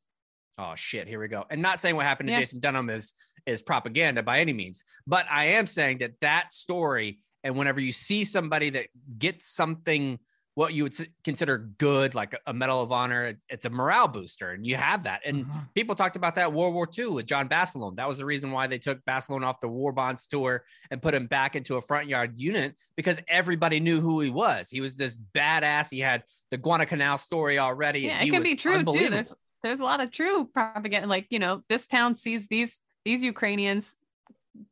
oh 0.58 0.74
shit, 0.74 1.08
here 1.08 1.20
we 1.20 1.28
go. 1.28 1.44
And 1.50 1.62
not 1.62 1.78
saying 1.78 1.96
what 1.96 2.06
happened 2.06 2.28
to 2.28 2.32
Yeah. 2.34 2.40
Jason 2.40 2.60
Dunham 2.60 2.90
is 2.90 3.14
is 3.46 3.62
propaganda 3.62 4.22
by 4.22 4.40
any 4.40 4.52
means, 4.52 4.84
but 5.06 5.26
I 5.30 5.46
am 5.46 5.66
saying 5.66 5.98
that 5.98 6.20
that 6.20 6.52
story 6.52 7.18
and 7.44 7.56
whenever 7.56 7.80
you 7.80 7.92
see 7.92 8.24
somebody 8.24 8.70
that 8.70 8.88
gets 9.18 9.48
something 9.48 10.18
what 10.54 10.72
you 10.72 10.84
would 10.84 10.94
consider 11.22 11.68
good, 11.76 12.14
like 12.14 12.34
a- 12.46 12.52
Medal 12.54 12.80
of 12.80 12.90
Honor, 12.90 13.34
it's 13.50 13.66
a 13.66 13.70
morale 13.70 14.08
booster, 14.08 14.52
and 14.52 14.66
you 14.66 14.74
have 14.74 15.02
that. 15.02 15.20
And 15.26 15.44
Mhm. 15.44 15.74
people 15.74 15.94
talked 15.94 16.16
about 16.16 16.34
that 16.36 16.50
World 16.50 16.72
War 16.72 16.88
II 16.98 17.08
with 17.08 17.26
John 17.26 17.46
Basilone. 17.46 17.94
That 17.96 18.08
was 18.08 18.16
the 18.16 18.24
reason 18.24 18.50
why 18.52 18.66
they 18.66 18.78
took 18.78 19.04
Basilone 19.04 19.44
off 19.44 19.60
the 19.60 19.68
War 19.68 19.92
Bonds 19.92 20.26
tour 20.26 20.64
and 20.90 21.02
put 21.02 21.12
him 21.12 21.26
back 21.26 21.56
into 21.56 21.76
a 21.76 21.80
front 21.82 22.08
yard 22.08 22.32
unit 22.40 22.74
because 22.96 23.20
everybody 23.28 23.80
knew 23.80 24.00
who 24.00 24.18
he 24.22 24.30
was. 24.30 24.70
He 24.70 24.80
was 24.80 24.96
this 24.96 25.18
badass. 25.34 25.90
He 25.90 25.98
had 26.00 26.22
the 26.50 26.56
Guadalcanal 26.56 27.18
story 27.18 27.58
already. 27.58 28.08
and 28.08 28.18
Yeah, 28.18 28.22
it 28.26 28.30
can 28.30 28.40
was 28.40 28.48
be 28.48 28.56
true 28.56 28.82
too. 28.82 29.10
There's 29.10 29.34
there's 29.62 29.80
a 29.80 29.84
lot 29.84 30.00
of 30.00 30.10
true 30.10 30.46
propaganda. 30.54 31.06
Like 31.06 31.26
you 31.28 31.38
know, 31.38 31.64
this 31.68 31.86
town 31.86 32.14
sees 32.14 32.46
these 32.48 32.80
these 33.06 33.22
Ukrainians 33.22 33.94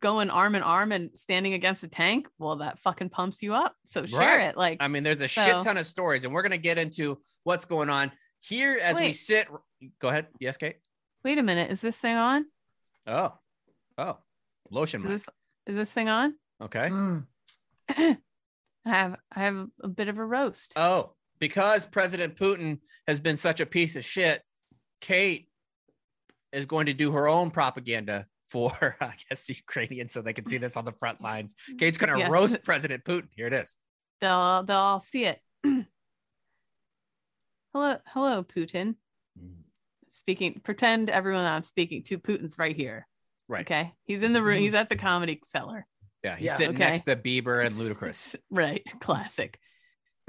going 0.00 0.28
arm 0.28 0.54
in 0.56 0.62
arm 0.62 0.90
and 0.92 1.10
standing 1.14 1.54
against 1.54 1.84
a 1.84 1.88
tank. 1.88 2.26
Well, 2.38 2.56
that 2.56 2.80
fucking 2.80 3.10
pumps 3.10 3.42
you 3.44 3.54
up. 3.54 3.76
So 3.86 4.04
share 4.06 4.18
Right. 4.18 4.48
it. 4.48 4.56
Like 4.56 4.78
I 4.80 4.88
mean, 4.88 5.04
there's 5.04 5.20
a 5.20 5.28
So- 5.28 5.44
shit 5.44 5.62
ton 5.62 5.76
of 5.76 5.86
stories, 5.86 6.24
and 6.24 6.34
we're 6.34 6.42
gonna 6.42 6.58
get 6.58 6.76
into 6.76 7.22
what's 7.44 7.64
going 7.64 7.88
on 7.90 8.10
here 8.40 8.78
as 8.82 8.98
we 8.98 9.12
sit. 9.12 9.46
Go 10.00 10.08
ahead. 10.08 10.26
Yes, 10.40 10.56
Kate. 10.56 10.76
wait 11.24 11.38
a 11.38 11.42
minute, 11.42 11.70
is 11.70 11.80
this 11.80 11.96
thing 11.98 12.16
on? 12.16 12.46
Oh, 13.06 13.38
oh, 13.98 14.18
lotion. 14.70 15.02
Is 15.06 15.10
this 15.26 15.28
is 15.66 15.76
this 15.76 15.92
thing 15.92 16.08
on? 16.08 16.34
Okay. 16.60 16.88
Mm. 16.88 17.26
I 17.90 18.18
have 18.84 19.16
I 19.32 19.40
have 19.44 19.66
a 19.82 19.88
bit 19.88 20.08
of 20.08 20.18
a 20.18 20.24
roast. 20.24 20.72
Oh, 20.76 21.14
because 21.38 21.86
President 21.86 22.36
Putin 22.36 22.80
has 23.06 23.20
been 23.20 23.36
such 23.36 23.60
a 23.60 23.66
piece 23.66 23.96
of 23.96 24.04
shit, 24.04 24.42
Kate 25.00 25.48
is 26.54 26.66
going 26.66 26.86
to 26.86 26.94
do 26.94 27.12
her 27.12 27.28
own 27.28 27.50
propaganda 27.50 28.26
for, 28.48 28.70
I 29.00 29.14
guess, 29.28 29.46
the 29.46 29.54
Ukrainians 29.54 30.12
so 30.12 30.22
they 30.22 30.32
can 30.32 30.46
see 30.46 30.58
this 30.58 30.76
on 30.76 30.84
the 30.84 30.92
front 30.92 31.20
lines. 31.20 31.54
Kate's 31.78 31.98
going 31.98 32.12
to 32.12 32.18
Yes. 32.18 32.30
roast 32.30 32.62
President 32.64 33.04
Putin. 33.04 33.28
Here 33.34 33.46
it 33.46 33.52
is. 33.52 33.76
They'll 34.20 34.62
they'll 34.62 34.76
all 34.78 35.00
see 35.00 35.24
it. 35.24 35.40
hello, 37.72 37.96
hello, 38.06 38.42
Putin. 38.44 38.94
Speaking, 40.08 40.60
pretend 40.62 41.10
everyone 41.10 41.44
I'm 41.44 41.64
speaking 41.64 42.02
to 42.04 42.18
Putin's 42.18 42.56
right 42.58 42.76
here. 42.76 43.06
Right. 43.48 43.62
Okay. 43.66 43.92
He's 44.04 44.22
in 44.22 44.32
the 44.32 44.42
room. 44.42 44.60
He's 44.60 44.74
at 44.74 44.88
the 44.88 44.96
comedy 44.96 45.40
cellar. 45.44 45.86
Yeah, 46.22 46.36
he's 46.36 46.46
Yeah, 46.46 46.54
sitting 46.54 46.76
okay. 46.76 46.84
next 46.84 47.02
to 47.02 47.16
Bieber 47.16 47.66
and 47.66 47.74
Ludacris. 47.76 48.36
right. 48.50 48.82
Classic. 49.00 49.58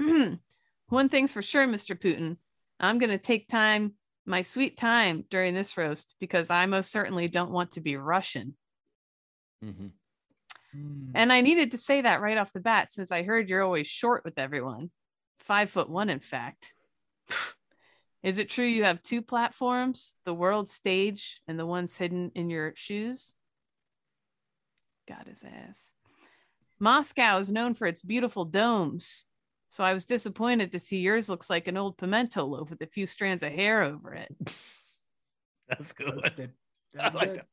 One 0.00 1.08
thing's 1.08 1.32
for 1.32 1.40
sure, 1.42 1.66
Mr. 1.66 1.98
Putin. 1.98 2.36
I'm 2.80 2.98
going 2.98 3.10
to 3.10 3.18
take 3.18 3.48
time, 3.48 3.94
my 4.26 4.42
sweet 4.42 4.76
time 4.76 5.24
during 5.30 5.54
this 5.54 5.76
roast 5.76 6.16
because 6.20 6.50
I 6.50 6.66
most 6.66 6.90
certainly 6.90 7.28
don't 7.28 7.52
want 7.52 7.72
to 7.72 7.80
be 7.80 7.96
Russian. 7.96 8.56
Mhm. 9.62 9.92
Mm. 10.74 11.12
And 11.14 11.32
I 11.32 11.40
needed 11.40 11.70
to 11.70 11.78
say 11.78 12.02
that 12.02 12.20
right 12.20 12.36
off 12.36 12.52
the 12.52 12.60
bat 12.60 12.92
since 12.92 13.10
I 13.12 13.22
heard 13.22 13.48
you're 13.48 13.62
always 13.62 13.86
short 13.86 14.24
with 14.24 14.38
everyone. 14.38 14.90
Five 15.38 15.70
foot 15.70 15.88
one, 15.88 16.10
in 16.10 16.20
fact. 16.20 16.74
Is 18.22 18.38
it 18.38 18.50
true 18.50 18.66
you 18.66 18.82
have 18.84 19.02
two 19.02 19.22
platforms, 19.22 20.16
the 20.24 20.34
world 20.34 20.68
stage 20.68 21.40
and 21.46 21.58
the 21.58 21.66
ones 21.66 21.96
hidden 21.96 22.32
in 22.34 22.50
your 22.50 22.72
shoes? 22.74 23.34
Got 25.06 25.28
his 25.28 25.44
ass. 25.44 25.92
Moscow 26.80 27.38
is 27.38 27.52
known 27.52 27.74
for 27.74 27.86
its 27.86 28.02
beautiful 28.02 28.44
domes. 28.44 29.26
So 29.70 29.84
I 29.84 29.92
was 29.92 30.04
disappointed 30.04 30.72
to 30.72 30.80
see 30.80 30.98
yours 30.98 31.28
looks 31.28 31.50
like 31.50 31.68
an 31.68 31.76
old 31.76 31.98
pimento 31.98 32.44
loaf 32.44 32.70
with 32.70 32.80
a 32.82 32.86
few 32.86 33.06
strands 33.06 33.42
of 33.42 33.52
hair 33.52 33.82
over 33.82 34.14
it. 34.14 34.34
That's 35.68 35.92
good. 35.92 36.14
Roasted. 36.14 36.52
I 36.98 37.02
That's 37.02 37.14
like 37.14 37.28
good. 37.28 37.36
that. 37.38 37.46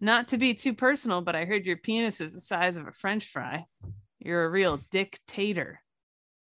Not 0.00 0.28
to 0.28 0.38
be 0.38 0.54
too 0.54 0.74
personal, 0.74 1.20
but 1.20 1.36
I 1.36 1.44
heard 1.44 1.66
your 1.66 1.76
penis 1.76 2.20
is 2.20 2.34
the 2.34 2.40
size 2.40 2.76
of 2.76 2.86
a 2.86 2.92
french 2.92 3.26
fry. 3.26 3.66
You're 4.18 4.44
a 4.44 4.50
real 4.50 4.80
dictator. 4.90 5.80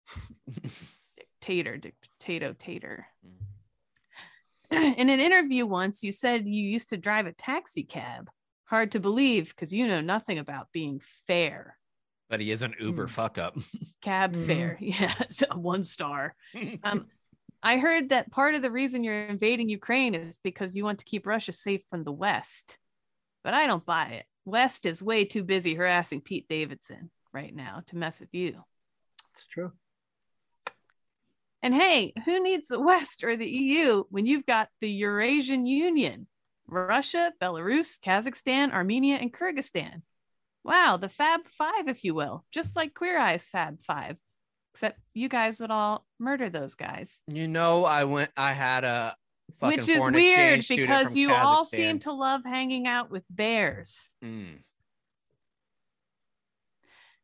Dictator, 1.17 1.77
dic- 1.77 1.95
potato 2.19 2.55
tater. 2.57 3.07
Mm. 4.71 4.97
In 4.97 5.09
an 5.09 5.19
interview 5.19 5.65
once, 5.65 6.03
you 6.03 6.11
said 6.11 6.45
you 6.45 6.63
used 6.63 6.89
to 6.89 6.97
drive 6.97 7.25
a 7.25 7.31
taxi 7.31 7.83
cab. 7.83 8.29
Hard 8.65 8.91
to 8.93 8.99
believe 8.99 9.49
because 9.49 9.73
you 9.73 9.87
know 9.87 10.01
nothing 10.01 10.39
about 10.39 10.71
being 10.73 10.99
fair. 11.25 11.76
But 12.29 12.39
he 12.41 12.51
is 12.51 12.61
an 12.61 12.73
Uber 12.79 13.03
Hmm. 13.03 13.07
fuck 13.07 13.37
up. 13.37 13.55
Cab 14.01 14.33
Mhm. 14.35 14.45
fare. 14.45 14.77
Yeah, 14.81 15.13
one 15.55 15.83
star. 15.83 16.35
Um, 16.83 17.07
I 17.63 17.77
heard 17.77 18.09
that 18.09 18.29
part 18.31 18.53
of 18.53 18.61
the 18.61 18.69
reason 18.71 19.03
you're 19.03 19.25
invading 19.25 19.67
Ukraine 19.69 20.13
is 20.13 20.39
because 20.43 20.75
you 20.75 20.83
want 20.83 20.99
to 20.99 21.05
keep 21.05 21.25
Russia 21.25 21.51
safe 21.51 21.81
from 21.89 22.03
the 22.03 22.11
West. 22.11 22.77
But 23.43 23.53
I 23.55 23.65
don't 23.65 23.85
buy 23.85 24.09
it. 24.09 24.25
West 24.45 24.85
is 24.85 25.01
way 25.01 25.25
too 25.25 25.43
busy 25.43 25.73
harassing 25.73 26.21
Pete 26.21 26.47
Davidson 26.47 27.09
right 27.33 27.53
now 27.53 27.81
to 27.87 27.97
mess 27.97 28.19
with 28.19 28.33
you. 28.33 28.63
It's 29.33 29.45
true. 29.47 29.71
And 31.63 31.73
hey, 31.73 32.13
who 32.25 32.41
needs 32.41 32.67
the 32.67 32.79
West 32.79 33.23
or 33.23 33.35
the 33.35 33.49
EU 33.49 34.03
when 34.09 34.25
you've 34.25 34.45
got 34.45 34.69
the 34.79 34.89
Eurasian 34.89 35.65
Union? 35.65 36.27
Russia, 36.67 37.31
Belarus, 37.41 37.99
Kazakhstan, 37.99 38.71
Armenia, 38.71 39.15
and 39.15 39.33
Kyrgyzstan. 39.33 40.01
Wow, 40.67 40.97
the 40.97 41.07
Fab 41.07 41.47
Five, 41.57 41.87
if 41.87 42.03
you 42.03 42.13
will, 42.13 42.43
just 42.51 42.75
like 42.75 42.93
Queer 42.93 43.17
Eye's 43.17 43.47
Fab 43.47 43.79
Five, 43.83 44.17
except 44.73 44.99
you 45.13 45.29
guys 45.29 45.61
would 45.61 45.71
all 45.71 46.05
murder 46.19 46.49
those 46.49 46.75
guys. 46.75 47.21
you 47.31 47.47
know, 47.47 47.85
I 47.85 48.03
went, 48.03 48.31
I 48.35 48.51
had 48.51 48.83
a 48.83 49.15
fucking 49.53 49.79
which 49.79 49.87
is 49.87 49.97
foreign 49.97 50.15
weird 50.15 50.65
because 50.67 51.15
you 51.15 51.31
all 51.33 51.63
seem 51.63 51.99
to 51.99 52.11
love 52.11 52.41
hanging 52.43 52.85
out 52.85 53.09
with 53.09 53.23
bears. 53.29 54.09
Mm. 54.21 54.57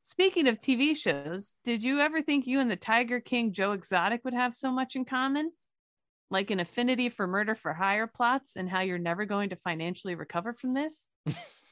Speaking 0.03 0.47
of 0.47 0.57
TV 0.57 0.95
shows, 0.95 1.55
did 1.65 1.83
you 1.83 1.99
ever 1.99 2.21
think 2.21 2.47
you 2.47 2.61
and 2.61 2.71
the 2.71 2.77
Tiger 2.77 3.19
King 3.19 3.51
Joe 3.51 3.73
Exotic 3.73 4.23
would 4.23 4.33
have 4.33 4.55
so 4.55 4.71
much 4.71 4.95
in 4.95 5.03
common? 5.03 5.51
Like 6.31 6.49
an 6.49 6.61
affinity 6.61 7.09
for 7.09 7.27
murder 7.27 7.55
for 7.55 7.73
hire 7.73 8.07
plots 8.07 8.53
and 8.55 8.69
how 8.69 8.79
you're 8.79 8.97
never 8.97 9.25
going 9.25 9.49
to 9.49 9.57
financially 9.57 10.15
recover 10.15 10.53
from 10.53 10.73
this? 10.73 11.09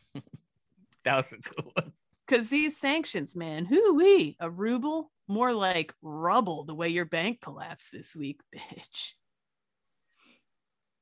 That 1.03 1.17
was 1.17 1.31
a 1.31 1.37
good 1.37 1.65
one. 1.73 1.93
Because 2.27 2.49
these 2.49 2.77
sanctions, 2.77 3.35
man, 3.35 3.67
whoo 3.69 3.93
wee, 3.93 4.37
a 4.39 4.49
ruble, 4.49 5.11
more 5.27 5.53
like 5.53 5.93
rubble 6.01 6.63
the 6.63 6.75
way 6.75 6.89
your 6.89 7.05
bank 7.05 7.41
collapsed 7.41 7.91
this 7.91 8.15
week, 8.15 8.39
bitch. 8.55 9.13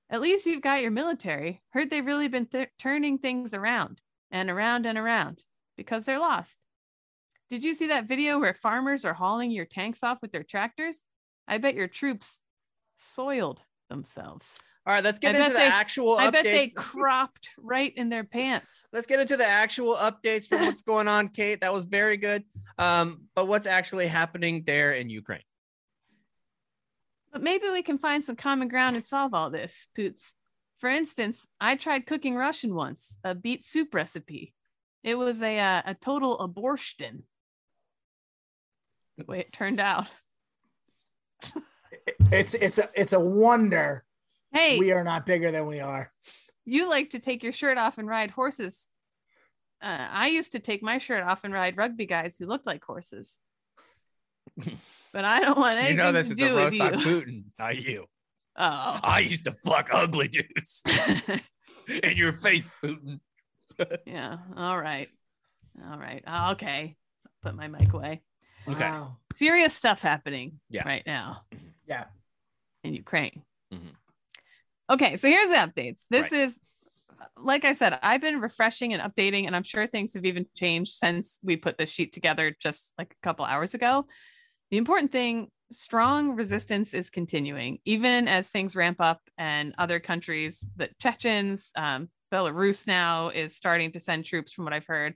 At 0.09 0.21
least 0.21 0.45
you've 0.45 0.63
got 0.63 0.81
your 0.81 0.91
military. 0.91 1.61
Heard 1.69 1.89
they've 1.89 2.05
really 2.05 2.27
been 2.27 2.47
th- 2.47 2.69
turning 2.79 3.19
things 3.19 3.53
around 3.53 4.01
and 4.31 4.49
around 4.49 4.87
and 4.87 4.97
around 4.97 5.43
because 5.77 6.03
they're 6.03 6.19
lost. 6.19 6.57
Did 7.49 7.63
you 7.63 7.73
see 7.73 7.87
that 7.87 8.07
video 8.07 8.39
where 8.39 8.53
farmers 8.53 9.05
are 9.05 9.13
hauling 9.13 9.51
your 9.51 9.65
tanks 9.65 10.03
off 10.03 10.19
with 10.21 10.31
their 10.31 10.43
tractors? 10.43 11.01
I 11.47 11.57
bet 11.57 11.75
your 11.75 11.87
troops 11.87 12.39
soiled 12.97 13.61
themselves. 13.89 14.59
All 14.89 14.95
right, 14.95 15.03
let's 15.03 15.19
get 15.19 15.35
I 15.35 15.37
into 15.37 15.51
the 15.51 15.59
they- 15.59 15.67
actual 15.67 16.17
I 16.17 16.31
bet 16.31 16.45
they 16.45 16.67
cropped 16.75 17.49
right 17.59 17.93
in 17.95 18.09
their 18.09 18.23
pants. 18.23 18.87
let's 18.91 19.05
get 19.05 19.19
into 19.19 19.37
the 19.37 19.45
actual 19.45 19.93
updates 19.93 20.47
from 20.47 20.65
what's 20.65 20.81
going 20.81 21.07
on, 21.07 21.27
Kate. 21.27 21.61
That 21.61 21.71
was 21.71 21.85
very 21.85 22.17
good. 22.17 22.43
Um, 22.79 23.25
but 23.35 23.47
what's 23.47 23.67
actually 23.67 24.07
happening 24.07 24.63
there 24.65 24.93
in 24.93 25.11
Ukraine? 25.11 25.43
But 27.31 27.43
maybe 27.43 27.69
we 27.69 27.83
can 27.83 27.99
find 27.99 28.25
some 28.25 28.35
common 28.35 28.67
ground 28.67 28.95
and 28.95 29.05
solve 29.05 29.35
all 29.35 29.51
this, 29.51 29.89
Poots. 29.95 30.33
For 30.79 30.89
instance, 30.89 31.45
I 31.61 31.75
tried 31.75 32.07
cooking 32.07 32.35
Russian 32.35 32.73
once, 32.73 33.19
a 33.23 33.35
beet 33.35 33.63
soup 33.63 33.93
recipe. 33.93 34.55
It 35.03 35.19
was 35.19 35.43
a 35.43 35.59
uh, 35.59 35.81
a 35.85 35.93
total 35.93 36.39
abortion. 36.39 37.25
The 39.19 39.25
way 39.25 39.41
it 39.41 39.53
turned 39.53 39.79
out. 39.79 40.07
It's 42.31 42.55
it's 42.55 42.79
a 42.79 42.89
it's 42.95 43.13
a 43.13 43.19
wonder 43.19 44.03
Hey, 44.51 44.79
we 44.79 44.91
are 44.91 45.03
not 45.03 45.25
bigger 45.25 45.51
than 45.51 45.65
we 45.67 45.79
are. 45.79 46.11
you 46.65 46.89
like 46.89 47.11
to 47.11 47.19
take 47.19 47.43
your 47.43 47.51
shirt 47.53 47.77
off 47.77 47.97
and 47.97 48.07
ride 48.07 48.31
horses. 48.31 48.87
Uh, 49.81 50.07
I 50.11 50.27
used 50.27 50.51
to 50.53 50.59
take 50.59 50.81
my 50.83 50.97
shirt 50.97 51.23
off 51.23 51.43
and 51.43 51.53
ride 51.53 51.77
rugby 51.77 52.05
guys 52.05 52.35
who 52.37 52.45
looked 52.45 52.65
like 52.67 52.83
horses. 52.83 53.35
But 55.11 55.25
I 55.25 55.39
don't 55.39 55.57
want 55.57 55.79
anybody 55.79 55.95
to 55.95 55.95
do 55.95 55.95
that. 55.95 55.95
you 55.95 55.95
anything 55.95 55.97
know 55.97 56.11
this 56.11 56.27
to 56.27 56.31
is 56.33 56.37
do 56.37 56.51
a 56.51 56.53
with 56.53 56.63
roast 56.63 57.05
you. 57.05 57.11
Putin, 57.11 57.43
not 57.57 57.77
you. 57.81 58.05
Oh. 58.61 58.99
I 59.03 59.19
used 59.21 59.45
to 59.45 59.51
fuck 59.53 59.89
ugly 59.93 60.27
dudes 60.27 60.83
in 62.03 62.17
your 62.17 62.33
face, 62.33 62.75
Putin. 62.83 63.21
yeah. 64.05 64.37
All 64.57 64.77
right. 64.77 65.07
All 65.89 65.97
right. 65.97 66.21
Okay. 66.51 66.97
Put 67.41 67.55
my 67.55 67.69
mic 67.69 67.93
away. 67.93 68.21
Okay. 68.67 68.79
Wow. 68.81 69.15
Serious 69.33 69.73
stuff 69.73 70.01
happening 70.01 70.59
Yeah. 70.69 70.85
right 70.85 71.03
now 71.05 71.43
Yeah. 71.87 72.05
in 72.83 72.93
Ukraine. 72.95 73.43
Mhm. 73.73 73.93
Okay, 74.89 75.15
so 75.15 75.27
here's 75.27 75.49
the 75.49 75.55
updates. 75.55 76.05
This 76.09 76.31
Right. 76.31 76.41
is 76.41 76.59
like 77.37 77.65
I 77.65 77.73
said, 77.73 77.99
I've 78.01 78.21
been 78.21 78.39
refreshing 78.39 78.93
and 78.93 79.01
updating, 79.01 79.45
and 79.45 79.55
I'm 79.55 79.63
sure 79.63 79.87
things 79.87 80.13
have 80.13 80.25
even 80.25 80.45
changed 80.55 80.93
since 80.93 81.39
we 81.43 81.57
put 81.57 81.77
this 81.77 81.89
sheet 81.89 82.13
together 82.13 82.55
just 82.61 82.93
like 82.97 83.11
a 83.11 83.23
couple 83.23 83.45
hours 83.45 83.73
ago. 83.73 84.07
The 84.71 84.77
important 84.77 85.11
thing 85.11 85.49
strong 85.71 86.35
resistance 86.35 86.93
is 86.93 87.09
continuing, 87.09 87.79
even 87.85 88.27
as 88.27 88.49
things 88.49 88.75
ramp 88.75 88.97
up 88.99 89.21
and 89.37 89.75
other 89.77 89.99
countries, 89.99 90.65
the 90.75 90.89
Chechens, 90.99 91.71
um, 91.75 92.09
Belarus 92.31 92.87
now 92.87 93.29
is 93.29 93.55
starting 93.55 93.91
to 93.91 93.99
send 93.99 94.25
troops, 94.25 94.53
from 94.53 94.63
what 94.63 94.73
I've 94.73 94.85
heard. 94.85 95.15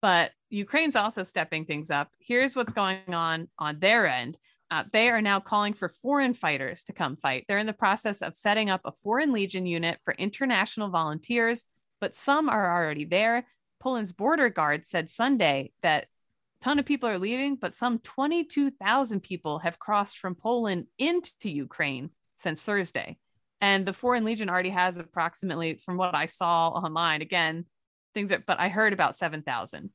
But 0.00 0.32
Ukraine's 0.50 0.96
also 0.96 1.22
stepping 1.22 1.64
things 1.64 1.90
up. 1.90 2.08
Here's 2.18 2.56
what's 2.56 2.72
going 2.72 3.14
on 3.14 3.48
on 3.58 3.78
their 3.78 4.06
end. 4.06 4.36
Uh, 4.72 4.84
they 4.90 5.10
are 5.10 5.20
now 5.20 5.38
calling 5.38 5.74
for 5.74 5.90
foreign 5.90 6.32
fighters 6.32 6.82
to 6.82 6.94
come 6.94 7.14
fight. 7.14 7.44
They're 7.46 7.58
in 7.58 7.66
the 7.66 7.74
process 7.74 8.22
of 8.22 8.34
setting 8.34 8.70
up 8.70 8.80
a 8.86 8.92
foreign 8.92 9.30
legion 9.30 9.66
unit 9.66 9.98
for 10.02 10.14
international 10.14 10.88
volunteers, 10.88 11.66
but 12.00 12.14
some 12.14 12.48
are 12.48 12.74
already 12.74 13.04
there. 13.04 13.46
Poland's 13.80 14.12
border 14.12 14.48
guard 14.48 14.86
said 14.86 15.10
Sunday 15.10 15.72
that 15.82 16.04
a 16.04 16.64
ton 16.64 16.78
of 16.78 16.86
people 16.86 17.06
are 17.06 17.18
leaving, 17.18 17.56
but 17.56 17.74
some 17.74 17.98
22,000 17.98 19.20
people 19.20 19.58
have 19.58 19.78
crossed 19.78 20.16
from 20.16 20.34
Poland 20.34 20.86
into 20.98 21.50
Ukraine 21.50 22.08
since 22.38 22.62
Thursday. 22.62 23.18
And 23.60 23.84
the 23.84 23.92
Foreign 23.92 24.24
Legion 24.24 24.48
already 24.48 24.70
has 24.70 24.96
approximately, 24.96 25.76
from 25.84 25.98
what 25.98 26.14
I 26.14 26.24
saw 26.24 26.68
online, 26.68 27.20
again, 27.20 27.66
things 28.14 28.30
that, 28.30 28.46
but 28.46 28.58
I 28.58 28.70
heard 28.70 28.94
about 28.94 29.16
7,000 29.16 29.90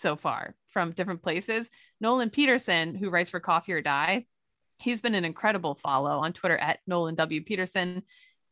so 0.00 0.16
far 0.16 0.54
from 0.68 0.92
different 0.92 1.22
places. 1.22 1.68
Nolan 2.00 2.30
Peterson, 2.30 2.94
who 2.94 3.10
writes 3.10 3.30
for 3.30 3.40
Coffee 3.40 3.72
or 3.72 3.82
Die, 3.82 4.26
he's 4.78 5.00
been 5.00 5.14
an 5.14 5.24
incredible 5.24 5.74
follow 5.74 6.18
on 6.18 6.32
Twitter 6.32 6.56
at 6.56 6.80
Nolan 6.86 7.14
W. 7.16 7.42
Peterson. 7.42 8.02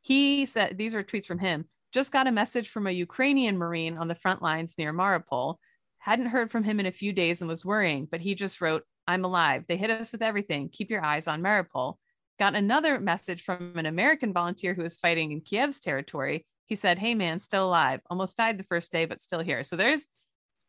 He 0.03 0.47
said, 0.47 0.77
these 0.77 0.95
are 0.95 1.03
tweets 1.03 1.27
from 1.27 1.39
him. 1.39 1.67
Just 1.93 2.13
got 2.13 2.27
a 2.27 2.33
message 2.33 2.69
from 2.69 2.87
a 2.87 2.93
Ukrainian 2.93 3.57
Marine 3.57 3.97
on 3.97 4.09
the 4.09 4.15
front 4.15 4.43
lines 4.43 4.77
near 4.77 4.93
Mariupol. 4.93 5.57
Hadn't 5.99 6.27
heard 6.27 6.51
from 6.51 6.65
him 6.65 6.81
in 6.81 6.87
a 6.87 6.93
few 6.93 7.13
days 7.13 7.41
and 7.41 7.49
was 7.49 7.65
worrying, 7.65 8.07
but 8.11 8.21
he 8.21 8.35
just 8.35 8.61
wrote, 8.61 8.85
I'm 9.07 9.25
alive. 9.25 9.65
They 9.67 9.79
hit 9.79 9.91
us 9.91 10.13
with 10.13 10.23
everything. 10.23 10.69
Keep 10.69 10.91
your 10.91 11.03
eyes 11.03 11.27
on 11.27 11.43
Mariupol. 11.43 11.95
Got 12.39 12.55
another 12.55 13.01
message 13.01 13.43
from 13.43 13.73
an 13.77 13.87
American 13.87 14.33
volunteer 14.33 14.75
who 14.75 14.83
was 14.83 14.97
fighting 14.97 15.33
in 15.33 15.41
Kiev's 15.41 15.81
territory. 15.81 16.47
He 16.67 16.77
said, 16.77 16.99
Hey 16.99 17.15
man, 17.15 17.41
still 17.41 17.67
alive. 17.67 18.01
Almost 18.11 18.37
died 18.37 18.59
the 18.59 18.65
first 18.65 18.93
day, 18.93 19.07
but 19.07 19.23
still 19.23 19.41
here. 19.41 19.65
So 19.65 19.77
there's 19.77 20.07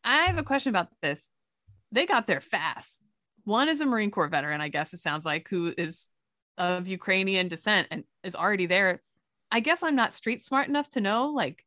I 0.04 0.26
have 0.26 0.38
a 0.38 0.43
question 0.43 0.70
about 0.70 0.89
this. 1.02 1.30
They 1.91 2.06
got 2.06 2.28
there 2.28 2.41
fast. 2.41 3.02
One 3.43 3.70
is 3.70 3.82
a 3.82 3.86
Marine 3.86 4.12
Corps 4.12 4.28
veteran, 4.28 4.62
I 4.62 4.70
guess 4.70 4.93
it 4.93 5.00
sounds 5.00 5.26
like, 5.26 5.47
who 5.50 5.74
is 5.78 6.08
of 6.58 6.88
Ukrainian 6.88 7.47
descent 7.47 7.88
and 7.89 8.04
is 8.24 8.36
already 8.36 8.66
there. 8.66 9.02
I 9.52 9.60
guess 9.62 9.82
I'm 9.82 9.95
not 9.95 10.14
street 10.14 10.43
smart 10.43 10.68
enough 10.68 10.89
to 10.91 11.02
know, 11.02 11.28
like, 11.28 11.66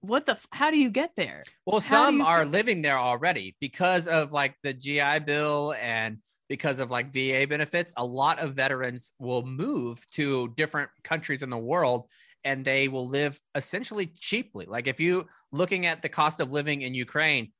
what 0.00 0.26
the, 0.26 0.38
how 0.50 0.70
do 0.70 0.78
you 0.78 0.90
get 0.90 1.12
there? 1.16 1.42
Well, 1.66 1.80
some 1.80 2.20
are 2.20 2.44
living 2.44 2.82
there 2.82 2.98
already 2.98 3.56
because 3.60 4.06
of 4.06 4.32
like 4.32 4.54
the 4.62 4.72
GI 4.72 5.20
Bill 5.26 5.74
and 5.80 6.18
because 6.48 6.80
of 6.80 6.90
like 6.90 7.12
VA 7.12 7.46
benefits. 7.48 7.92
A 7.96 8.04
lot 8.04 8.38
of 8.38 8.54
veterans 8.54 9.12
will 9.18 9.44
move 9.44 10.04
to 10.12 10.48
different 10.56 10.90
countries 11.04 11.42
in 11.42 11.50
the 11.50 11.58
world 11.58 12.10
and 12.48 12.64
they 12.64 12.88
will 12.88 13.06
live 13.06 13.38
essentially 13.54 14.06
cheaply. 14.06 14.64
Like 14.66 14.86
if 14.86 14.98
you 14.98 15.26
looking 15.52 15.84
at 15.84 16.00
the 16.00 16.08
cost 16.08 16.40
of 16.40 16.50
living 16.50 16.80
in 16.80 16.94
Ukraine, 16.94 17.52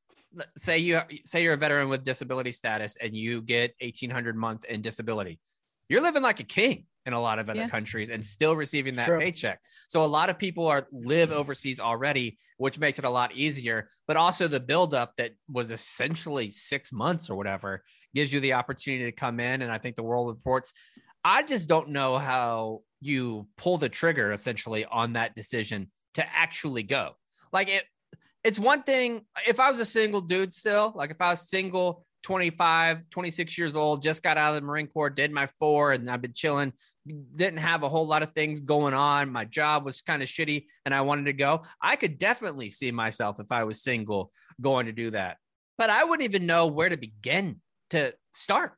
say 0.57 0.78
you 0.78 1.01
say 1.26 1.43
you're 1.43 1.53
a 1.53 1.59
veteran 1.59 1.91
with 1.91 2.05
disability 2.05 2.53
status 2.53 2.97
and 2.97 3.14
you 3.14 3.43
get 3.43 3.74
1800 3.82 4.34
month 4.34 4.64
in 4.64 4.80
disability. 4.80 5.39
You're 5.91 6.01
living 6.01 6.22
like 6.22 6.41
a 6.41 6.45
king 6.45 6.86
in 7.05 7.12
a 7.12 7.20
lot 7.20 7.39
of 7.39 7.51
other 7.51 7.61
yeah. 7.61 7.68
countries 7.68 8.09
and 8.09 8.24
still 8.24 8.57
receiving 8.57 8.95
that 8.97 9.07
True. 9.07 9.18
paycheck. 9.18 9.61
So 9.89 10.03
a 10.03 10.07
lot 10.18 10.30
of 10.30 10.39
people 10.39 10.66
are 10.66 10.86
live 10.91 11.32
overseas 11.32 11.80
already, 11.80 12.39
which 12.57 12.78
makes 12.78 12.99
it 12.99 13.05
a 13.05 13.11
lot 13.11 13.32
easier. 13.34 13.89
But 14.07 14.16
also 14.16 14.49
the 14.49 14.61
buildup 14.61 15.16
that 15.16 15.32
was 15.51 15.70
essentially 15.70 16.51
six 16.51 16.93
months 16.93 17.28
or 17.28 17.36
whatever 17.36 17.82
gives 18.14 18.32
you 18.32 18.41
the 18.41 18.55
opportunity 18.55 19.05
to 19.05 19.12
come 19.12 19.39
in. 19.39 19.62
And 19.62 19.70
I 19.72 19.78
think 19.78 19.97
the 19.97 20.03
world 20.03 20.28
reports. 20.28 20.72
I 21.28 21.42
just 21.42 21.68
don't 21.68 21.90
know 21.90 22.16
how 22.16 22.80
you 23.02 23.48
pull 23.58 23.76
the 23.76 23.90
trigger 23.90 24.32
essentially 24.32 24.86
on 24.86 25.12
that 25.12 25.34
decision 25.34 25.90
to 26.14 26.24
actually 26.34 26.82
go. 26.82 27.16
Like 27.52 27.68
it, 27.68 27.84
it's 28.44 28.58
one 28.58 28.82
thing 28.82 29.26
if 29.46 29.60
I 29.60 29.70
was 29.70 29.78
a 29.78 29.84
single 29.84 30.22
dude 30.22 30.54
still, 30.54 30.94
like 30.96 31.10
if 31.10 31.20
I 31.20 31.28
was 31.28 31.50
single, 31.50 32.06
25, 32.22 33.10
26 33.10 33.58
years 33.58 33.76
old, 33.76 34.00
just 34.00 34.22
got 34.22 34.38
out 34.38 34.54
of 34.54 34.54
the 34.54 34.66
Marine 34.66 34.86
Corps, 34.86 35.10
did 35.10 35.30
my 35.30 35.46
four, 35.58 35.92
and 35.92 36.10
I've 36.10 36.22
been 36.22 36.32
chilling, 36.32 36.72
didn't 37.06 37.58
have 37.58 37.82
a 37.82 37.90
whole 37.90 38.06
lot 38.06 38.22
of 38.22 38.30
things 38.30 38.60
going 38.60 38.94
on. 38.94 39.30
My 39.30 39.44
job 39.44 39.84
was 39.84 40.00
kind 40.00 40.22
of 40.22 40.30
shitty 40.30 40.64
and 40.86 40.94
I 40.94 41.02
wanted 41.02 41.26
to 41.26 41.34
go. 41.34 41.62
I 41.82 41.96
could 41.96 42.16
definitely 42.16 42.70
see 42.70 42.90
myself 42.90 43.38
if 43.38 43.52
I 43.52 43.64
was 43.64 43.82
single 43.82 44.32
going 44.62 44.86
to 44.86 44.92
do 44.92 45.10
that. 45.10 45.36
But 45.76 45.90
I 45.90 46.04
wouldn't 46.04 46.24
even 46.24 46.46
know 46.46 46.68
where 46.68 46.88
to 46.88 46.96
begin 46.96 47.60
to 47.90 48.14
start. 48.32 48.77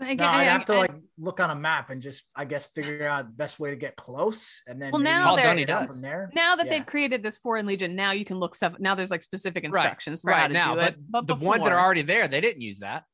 Again, 0.00 0.16
no, 0.16 0.26
I'd 0.26 0.44
have 0.44 0.64
to 0.64 0.74
like 0.74 0.92
look 1.16 1.38
on 1.38 1.50
a 1.50 1.54
map 1.54 1.90
and 1.90 2.02
just, 2.02 2.24
I 2.34 2.44
guess, 2.44 2.66
figure 2.66 3.06
out 3.06 3.26
the 3.26 3.32
best 3.32 3.60
way 3.60 3.70
to 3.70 3.76
get 3.76 3.94
close, 3.94 4.60
and 4.66 4.82
then 4.82 4.90
well, 4.90 5.00
now 5.00 5.36
they're 5.36 5.86
from 5.86 6.00
there. 6.00 6.30
Now 6.34 6.56
that 6.56 6.66
yeah. 6.66 6.72
they've 6.72 6.86
created 6.86 7.22
this 7.22 7.38
foreign 7.38 7.64
legion, 7.64 7.94
now 7.94 8.10
you 8.10 8.24
can 8.24 8.38
look 8.38 8.56
stuff. 8.56 8.74
Now 8.80 8.96
there's 8.96 9.12
like 9.12 9.22
specific 9.22 9.62
instructions 9.62 10.22
right, 10.24 10.32
for 10.32 10.36
right 10.36 10.40
how 10.40 10.46
to 10.48 10.52
now, 10.52 10.74
do 10.74 10.80
but 10.80 10.92
it. 10.94 10.98
But 11.08 11.26
the 11.28 11.34
before, 11.34 11.48
ones 11.48 11.62
that 11.62 11.72
are 11.72 11.78
already 11.78 12.02
there, 12.02 12.26
they 12.26 12.40
didn't 12.40 12.60
use 12.60 12.80
that. 12.80 13.04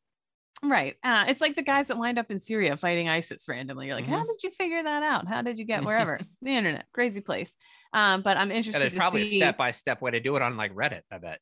Right. 0.62 0.96
Uh, 1.02 1.24
it's 1.28 1.40
like 1.40 1.56
the 1.56 1.62
guys 1.62 1.86
that 1.88 1.98
wind 1.98 2.18
up 2.18 2.30
in 2.30 2.38
Syria 2.38 2.76
fighting 2.76 3.08
ISIS 3.08 3.46
randomly. 3.48 3.86
You're 3.86 3.94
like, 3.94 4.04
mm-hmm. 4.04 4.14
how 4.14 4.24
did 4.24 4.42
you 4.42 4.50
figure 4.50 4.82
that 4.82 5.02
out? 5.02 5.26
How 5.26 5.42
did 5.42 5.58
you 5.58 5.64
get 5.64 5.84
wherever? 5.86 6.18
the 6.42 6.50
internet, 6.50 6.86
crazy 6.92 7.20
place. 7.20 7.56
Um, 7.92 8.22
but 8.22 8.36
I'm 8.36 8.50
interested. 8.50 8.74
Yeah, 8.74 8.78
there's 8.80 8.94
probably 8.94 9.24
see... 9.24 9.38
a 9.38 9.40
step 9.40 9.56
by 9.56 9.70
step 9.70 10.00
way 10.00 10.12
to 10.12 10.20
do 10.20 10.36
it 10.36 10.42
on 10.42 10.56
like 10.56 10.74
Reddit. 10.74 11.02
I 11.10 11.18
bet. 11.18 11.40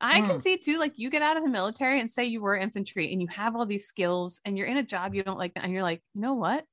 I 0.00 0.20
can 0.20 0.32
hmm. 0.32 0.38
see 0.38 0.58
too, 0.58 0.78
like 0.78 0.98
you 0.98 1.08
get 1.08 1.22
out 1.22 1.36
of 1.36 1.42
the 1.42 1.48
military 1.48 2.00
and 2.00 2.10
say 2.10 2.24
you 2.24 2.42
were 2.42 2.56
infantry 2.56 3.12
and 3.12 3.20
you 3.20 3.28
have 3.28 3.56
all 3.56 3.64
these 3.64 3.86
skills 3.86 4.40
and 4.44 4.56
you're 4.56 4.66
in 4.66 4.76
a 4.76 4.82
job 4.82 5.14
you 5.14 5.22
don't 5.22 5.38
like, 5.38 5.52
and 5.56 5.72
you're 5.72 5.82
like, 5.82 6.02
you 6.14 6.20
know 6.20 6.34
what? 6.34 6.64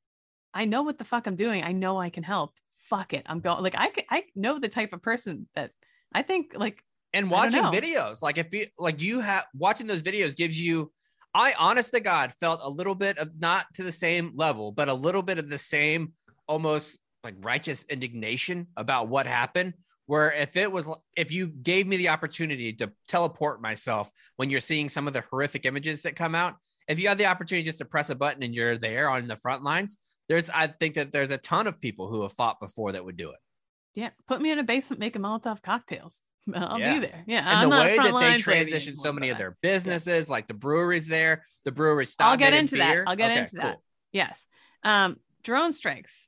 I 0.54 0.66
know 0.66 0.84
what 0.84 0.98
the 0.98 1.06
fuck 1.06 1.26
I'm 1.26 1.36
doing. 1.36 1.64
I 1.64 1.72
know 1.72 2.00
I 2.00 2.10
can 2.10 2.24
help. 2.24 2.54
Fuck 2.90 3.14
it. 3.14 3.24
I'm 3.26 3.40
going. 3.40 3.64
Like 3.64 3.76
I, 3.78 3.92
I 4.10 4.24
know 4.36 4.60
the 4.60 4.70
type 4.70 4.94
of 4.94 5.02
person 5.02 5.48
that 5.56 5.72
I 6.14 6.22
think 6.22 6.52
like. 6.56 6.84
And 7.14 7.30
watching 7.30 7.64
videos, 7.64 8.22
like 8.22 8.38
if 8.38 8.54
you 8.54 8.66
like 8.78 9.02
you 9.02 9.20
have 9.20 9.46
watching 9.56 9.88
those 9.88 10.02
videos 10.02 10.36
gives 10.36 10.60
you. 10.60 10.92
I 11.36 11.56
honest 11.58 11.92
to 11.94 12.00
God 12.00 12.32
felt 12.32 12.60
a 12.62 12.70
little 12.70 12.94
bit 12.94 13.18
of 13.18 13.40
not 13.40 13.66
to 13.74 13.84
the 13.84 13.92
same 13.92 14.34
level, 14.36 14.72
but 14.72 14.88
a 14.88 14.94
little 14.94 15.24
bit 15.24 15.40
of 15.40 15.50
the 15.50 15.58
same 15.58 16.14
almost 16.48 17.00
like 17.24 17.34
righteous 17.42 17.86
indignation 17.86 18.68
about 18.78 19.08
what 19.08 19.26
happened 19.26 19.74
where 20.06 20.32
if 20.34 20.58
it 20.58 20.72
was 20.72 20.90
if 21.16 21.32
you 21.32 21.48
gave 21.48 21.88
me 21.88 21.98
the 21.98 22.10
opportunity 22.10 22.74
to 22.74 22.92
teleport 23.08 23.62
myself 23.62 24.10
when 24.36 24.50
you're 24.50 24.60
seeing 24.60 24.90
some 24.90 25.08
of 25.08 25.14
the 25.14 25.24
horrific 25.30 25.66
images 25.66 26.02
that 26.02 26.16
come 26.16 26.36
out 26.36 26.56
if 26.88 27.00
you 27.00 27.08
had 27.08 27.18
the 27.18 27.26
opportunity 27.26 27.64
just 27.64 27.80
to 27.80 27.86
press 27.86 28.10
a 28.10 28.16
button 28.16 28.44
and 28.44 28.54
you're 28.54 28.78
there 28.78 29.10
on 29.10 29.28
the 29.28 29.36
front 29.36 29.64
lines 29.64 29.98
there's 30.28 30.50
i 30.50 30.68
think 30.68 30.96
that 30.96 31.12
there's 31.12 31.32
a 31.32 31.38
ton 31.38 31.68
of 31.68 31.80
people 31.80 32.10
who 32.10 32.22
have 32.22 32.34
fought 32.34 32.60
before 32.60 32.92
that 32.92 33.04
would 33.04 33.18
do 33.18 33.30
it 33.30 33.40
yeah 33.96 34.10
put 34.28 34.42
me 34.42 34.52
in 34.52 34.60
a 34.60 34.64
basement 34.64 35.00
making 35.00 35.22
molotov 35.22 35.62
cocktails 35.62 36.22
I'll 36.54 36.78
yeah. 36.80 36.94
be 36.96 37.00
there. 37.00 37.24
Yeah. 37.26 37.40
And 37.40 37.48
I'm 37.48 37.70
the 37.70 37.76
way 37.78 37.98
that 37.98 38.20
they 38.20 38.38
transition 38.38 38.98
so 38.98 39.14
many 39.14 39.30
of 39.30 39.38
their 39.38 39.56
businesses, 39.62 40.28
yeah. 40.28 40.32
like 40.32 40.48
the 40.48 40.54
breweries 40.54 41.08
there, 41.08 41.46
the 41.64 41.72
breweries 41.72 42.10
stop. 42.10 42.32
I'll 42.32 42.38
get 42.38 42.54
into 42.54 42.76
beer. 42.76 43.04
that. 43.06 43.10
I'll 43.10 43.16
get 43.16 43.32
okay, 43.32 43.40
into 43.40 43.56
cool. 43.56 43.70
that. 43.70 43.78
Yes. 44.12 44.48
Um, 44.84 45.22
drone 45.44 45.72
strikes 45.72 46.28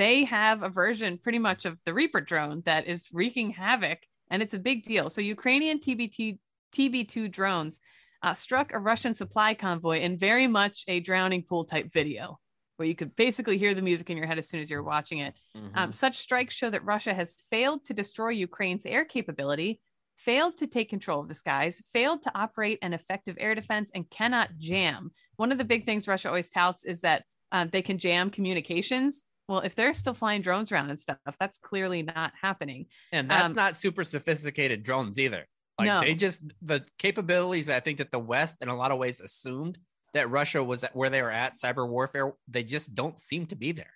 they 0.00 0.24
have 0.24 0.62
a 0.62 0.68
version 0.68 1.18
pretty 1.18 1.38
much 1.38 1.66
of 1.66 1.78
the 1.84 1.92
Reaper 1.92 2.20
drone 2.20 2.62
that 2.64 2.86
is 2.86 3.08
wreaking 3.12 3.50
havoc, 3.50 3.98
and 4.30 4.42
it's 4.42 4.54
a 4.54 4.58
big 4.58 4.82
deal. 4.82 5.10
So 5.10 5.20
Ukrainian 5.20 5.78
TBT 5.78 6.38
TB2 6.72 7.30
drones 7.30 7.80
uh, 8.22 8.34
struck 8.34 8.72
a 8.72 8.78
Russian 8.78 9.14
supply 9.14 9.54
convoy 9.54 10.00
in 10.00 10.16
very 10.16 10.46
much 10.46 10.84
a 10.88 11.00
drowning 11.00 11.42
pool 11.42 11.64
type 11.64 11.92
video, 11.92 12.38
where 12.76 12.88
you 12.88 12.94
could 12.94 13.14
basically 13.16 13.58
hear 13.58 13.74
the 13.74 13.82
music 13.82 14.08
in 14.08 14.16
your 14.16 14.26
head 14.26 14.38
as 14.38 14.48
soon 14.48 14.60
as 14.60 14.70
you're 14.70 14.82
watching 14.82 15.18
it. 15.18 15.34
Mm-hmm. 15.56 15.76
Um, 15.76 15.92
such 15.92 16.18
strikes 16.18 16.54
show 16.54 16.70
that 16.70 16.84
Russia 16.84 17.12
has 17.12 17.34
failed 17.50 17.84
to 17.86 17.94
destroy 17.94 18.30
Ukraine's 18.30 18.86
air 18.86 19.04
capability, 19.04 19.80
failed 20.16 20.58
to 20.58 20.66
take 20.66 20.88
control 20.88 21.20
of 21.20 21.28
the 21.28 21.34
skies, 21.34 21.82
failed 21.92 22.22
to 22.22 22.32
operate 22.34 22.78
an 22.82 22.92
effective 22.92 23.36
air 23.40 23.54
defense, 23.54 23.90
and 23.94 24.08
cannot 24.08 24.56
jam. 24.58 25.10
One 25.36 25.50
of 25.50 25.58
the 25.58 25.64
big 25.64 25.84
things 25.84 26.08
Russia 26.08 26.28
always 26.28 26.50
touts 26.50 26.84
is 26.84 27.00
that 27.00 27.24
uh, 27.52 27.66
they 27.70 27.82
can 27.82 27.98
jam 27.98 28.30
communications 28.30 29.24
well, 29.50 29.60
if 29.62 29.74
they're 29.74 29.94
still 29.94 30.14
flying 30.14 30.42
drones 30.42 30.70
around 30.70 30.90
and 30.90 30.98
stuff, 30.98 31.18
that's 31.40 31.58
clearly 31.58 32.04
not 32.04 32.32
happening. 32.40 32.86
And 33.10 33.28
that's 33.28 33.46
um, 33.46 33.54
not 33.56 33.76
super 33.76 34.04
sophisticated 34.04 34.84
drones 34.84 35.18
either. 35.18 35.44
Like 35.76 35.86
no. 35.88 36.00
they 36.00 36.14
just 36.14 36.44
the 36.62 36.84
capabilities 36.98 37.68
I 37.68 37.80
think 37.80 37.98
that 37.98 38.12
the 38.12 38.18
West 38.20 38.62
in 38.62 38.68
a 38.68 38.76
lot 38.76 38.92
of 38.92 38.98
ways 38.98 39.18
assumed 39.20 39.76
that 40.12 40.30
Russia 40.30 40.62
was 40.62 40.84
at 40.84 40.94
where 40.94 41.10
they 41.10 41.20
were 41.20 41.32
at 41.32 41.54
cyber 41.54 41.88
warfare, 41.88 42.32
they 42.46 42.62
just 42.62 42.94
don't 42.94 43.18
seem 43.18 43.46
to 43.46 43.56
be 43.56 43.72
there. 43.72 43.90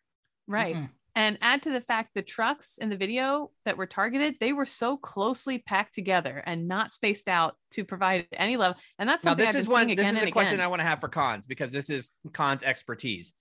Right. 0.48 0.74
Mm-hmm. 0.74 0.86
And 1.14 1.38
add 1.40 1.62
to 1.62 1.70
the 1.70 1.80
fact 1.80 2.10
the 2.14 2.22
trucks 2.22 2.76
in 2.78 2.90
the 2.90 2.96
video 2.96 3.52
that 3.64 3.76
were 3.76 3.86
targeted, 3.86 4.34
they 4.40 4.52
were 4.52 4.66
so 4.66 4.96
closely 4.96 5.58
packed 5.58 5.94
together 5.94 6.42
and 6.44 6.66
not 6.66 6.90
spaced 6.90 7.28
out 7.28 7.54
to 7.72 7.84
provide 7.84 8.26
any 8.32 8.56
level. 8.56 8.76
And 8.98 9.08
that's 9.08 9.22
now 9.22 9.34
this 9.34 9.50
I've 9.50 9.54
is 9.54 9.68
one. 9.68 9.94
This 9.94 10.16
is 10.16 10.24
a 10.24 10.32
question 10.32 10.58
I 10.58 10.66
want 10.66 10.80
to 10.80 10.86
have 10.86 10.98
for 10.98 11.06
cons 11.06 11.46
because 11.46 11.70
this 11.70 11.90
is 11.90 12.10
cons 12.32 12.64
expertise 12.64 13.34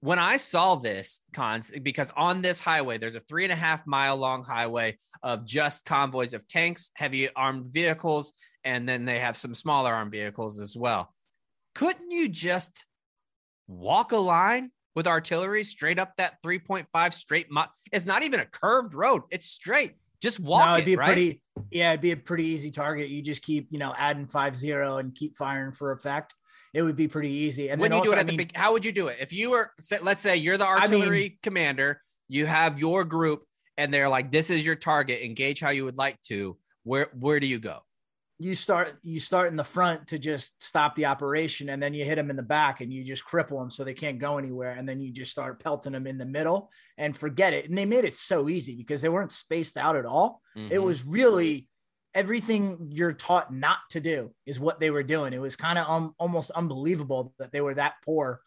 when 0.00 0.18
I 0.18 0.38
saw 0.38 0.76
this 0.76 1.20
cons, 1.34 1.70
because 1.82 2.10
on 2.16 2.40
this 2.40 2.58
highway, 2.58 2.96
there's 2.96 3.16
a 3.16 3.20
three 3.20 3.44
and 3.44 3.52
a 3.52 3.56
half 3.56 3.86
mile 3.86 4.16
long 4.16 4.44
highway 4.44 4.96
of 5.22 5.46
just 5.46 5.84
convoys 5.84 6.32
of 6.32 6.48
tanks, 6.48 6.90
heavy 6.94 7.28
armed 7.36 7.72
vehicles, 7.72 8.32
and 8.64 8.88
then 8.88 9.04
they 9.04 9.18
have 9.18 9.36
some 9.36 9.54
smaller 9.54 9.92
armed 9.92 10.12
vehicles 10.12 10.58
as 10.58 10.76
well. 10.76 11.14
Couldn't 11.74 12.10
you 12.10 12.28
just 12.28 12.86
walk 13.68 14.12
a 14.12 14.16
line 14.16 14.70
with 14.96 15.06
artillery 15.06 15.62
straight 15.62 15.98
up 15.98 16.16
that 16.16 16.42
3.5 16.44 17.12
straight 17.12 17.50
mile? 17.50 17.70
It's 17.92 18.06
not 18.06 18.22
even 18.22 18.40
a 18.40 18.46
curved 18.46 18.94
road, 18.94 19.22
it's 19.30 19.46
straight. 19.46 19.94
Just 20.22 20.40
walk 20.40 20.68
no, 20.68 20.74
it'd 20.74 20.84
be 20.84 20.92
it, 20.92 20.96
a 20.96 20.98
right? 20.98 21.06
pretty 21.06 21.42
yeah, 21.70 21.90
it'd 21.90 22.00
be 22.00 22.12
a 22.12 22.16
pretty 22.16 22.44
easy 22.44 22.70
target. 22.70 23.08
You 23.08 23.22
just 23.22 23.42
keep, 23.42 23.68
you 23.70 23.78
know, 23.78 23.94
adding 23.96 24.26
five 24.26 24.56
zero 24.56 24.98
and 24.98 25.14
keep 25.14 25.36
firing 25.36 25.72
for 25.72 25.92
effect. 25.92 26.34
It 26.72 26.82
would 26.82 26.96
be 26.96 27.08
pretty 27.08 27.30
easy. 27.30 27.70
And 27.70 27.80
when 27.80 27.92
you 27.92 28.02
do 28.02 28.12
it 28.12 28.14
at 28.14 28.20
I 28.20 28.22
the 28.24 28.28
mean, 28.32 28.38
big, 28.38 28.56
how 28.56 28.72
would 28.72 28.84
you 28.84 28.92
do 28.92 29.08
it? 29.08 29.16
If 29.20 29.32
you 29.32 29.50
were, 29.50 29.72
let's 30.02 30.22
say 30.22 30.36
you're 30.36 30.56
the 30.56 30.66
I 30.66 30.74
mean- 30.88 31.00
artillery 31.00 31.38
commander, 31.42 32.02
you 32.28 32.46
have 32.46 32.78
your 32.78 33.04
group, 33.04 33.44
and 33.76 33.92
they're 33.92 34.08
like, 34.08 34.30
"This 34.30 34.50
is 34.50 34.64
your 34.64 34.76
target. 34.76 35.24
Engage 35.24 35.60
how 35.60 35.70
you 35.70 35.84
would 35.84 35.98
like 35.98 36.20
to." 36.22 36.56
Where 36.84 37.08
where 37.18 37.40
do 37.40 37.46
you 37.46 37.58
go? 37.58 37.80
you 38.42 38.54
start 38.54 38.98
you 39.02 39.20
start 39.20 39.48
in 39.48 39.56
the 39.56 39.62
front 39.62 40.06
to 40.06 40.18
just 40.18 40.62
stop 40.62 40.94
the 40.94 41.04
operation 41.04 41.68
and 41.68 41.82
then 41.82 41.92
you 41.92 42.06
hit 42.06 42.14
them 42.14 42.30
in 42.30 42.36
the 42.36 42.42
back 42.42 42.80
and 42.80 42.90
you 42.90 43.04
just 43.04 43.22
cripple 43.22 43.60
them 43.60 43.70
so 43.70 43.84
they 43.84 43.92
can't 43.92 44.18
go 44.18 44.38
anywhere 44.38 44.70
and 44.70 44.88
then 44.88 44.98
you 44.98 45.12
just 45.12 45.30
start 45.30 45.62
pelting 45.62 45.92
them 45.92 46.06
in 46.06 46.16
the 46.16 46.24
middle 46.24 46.70
and 46.96 47.14
forget 47.14 47.52
it 47.52 47.68
and 47.68 47.76
they 47.76 47.84
made 47.84 48.02
it 48.06 48.16
so 48.16 48.48
easy 48.48 48.74
because 48.74 49.02
they 49.02 49.10
weren't 49.10 49.30
spaced 49.30 49.76
out 49.76 49.94
at 49.94 50.06
all 50.06 50.40
it 50.56 50.78
Mhm. 50.78 50.82
was 50.82 51.04
really 51.04 51.68
everything 52.14 52.88
you're 52.90 53.12
taught 53.12 53.52
not 53.52 53.78
to 53.90 54.00
do 54.00 54.30
is 54.46 54.58
what 54.58 54.80
they 54.80 54.90
were 54.90 55.02
doing 55.02 55.32
it 55.32 55.40
was 55.40 55.56
kind 55.56 55.78
of 55.78 55.88
um, 55.88 56.14
almost 56.18 56.50
unbelievable 56.52 57.32
that 57.38 57.52
they 57.52 57.60
were 57.60 57.74
that 57.74 57.94
poor 58.04 58.40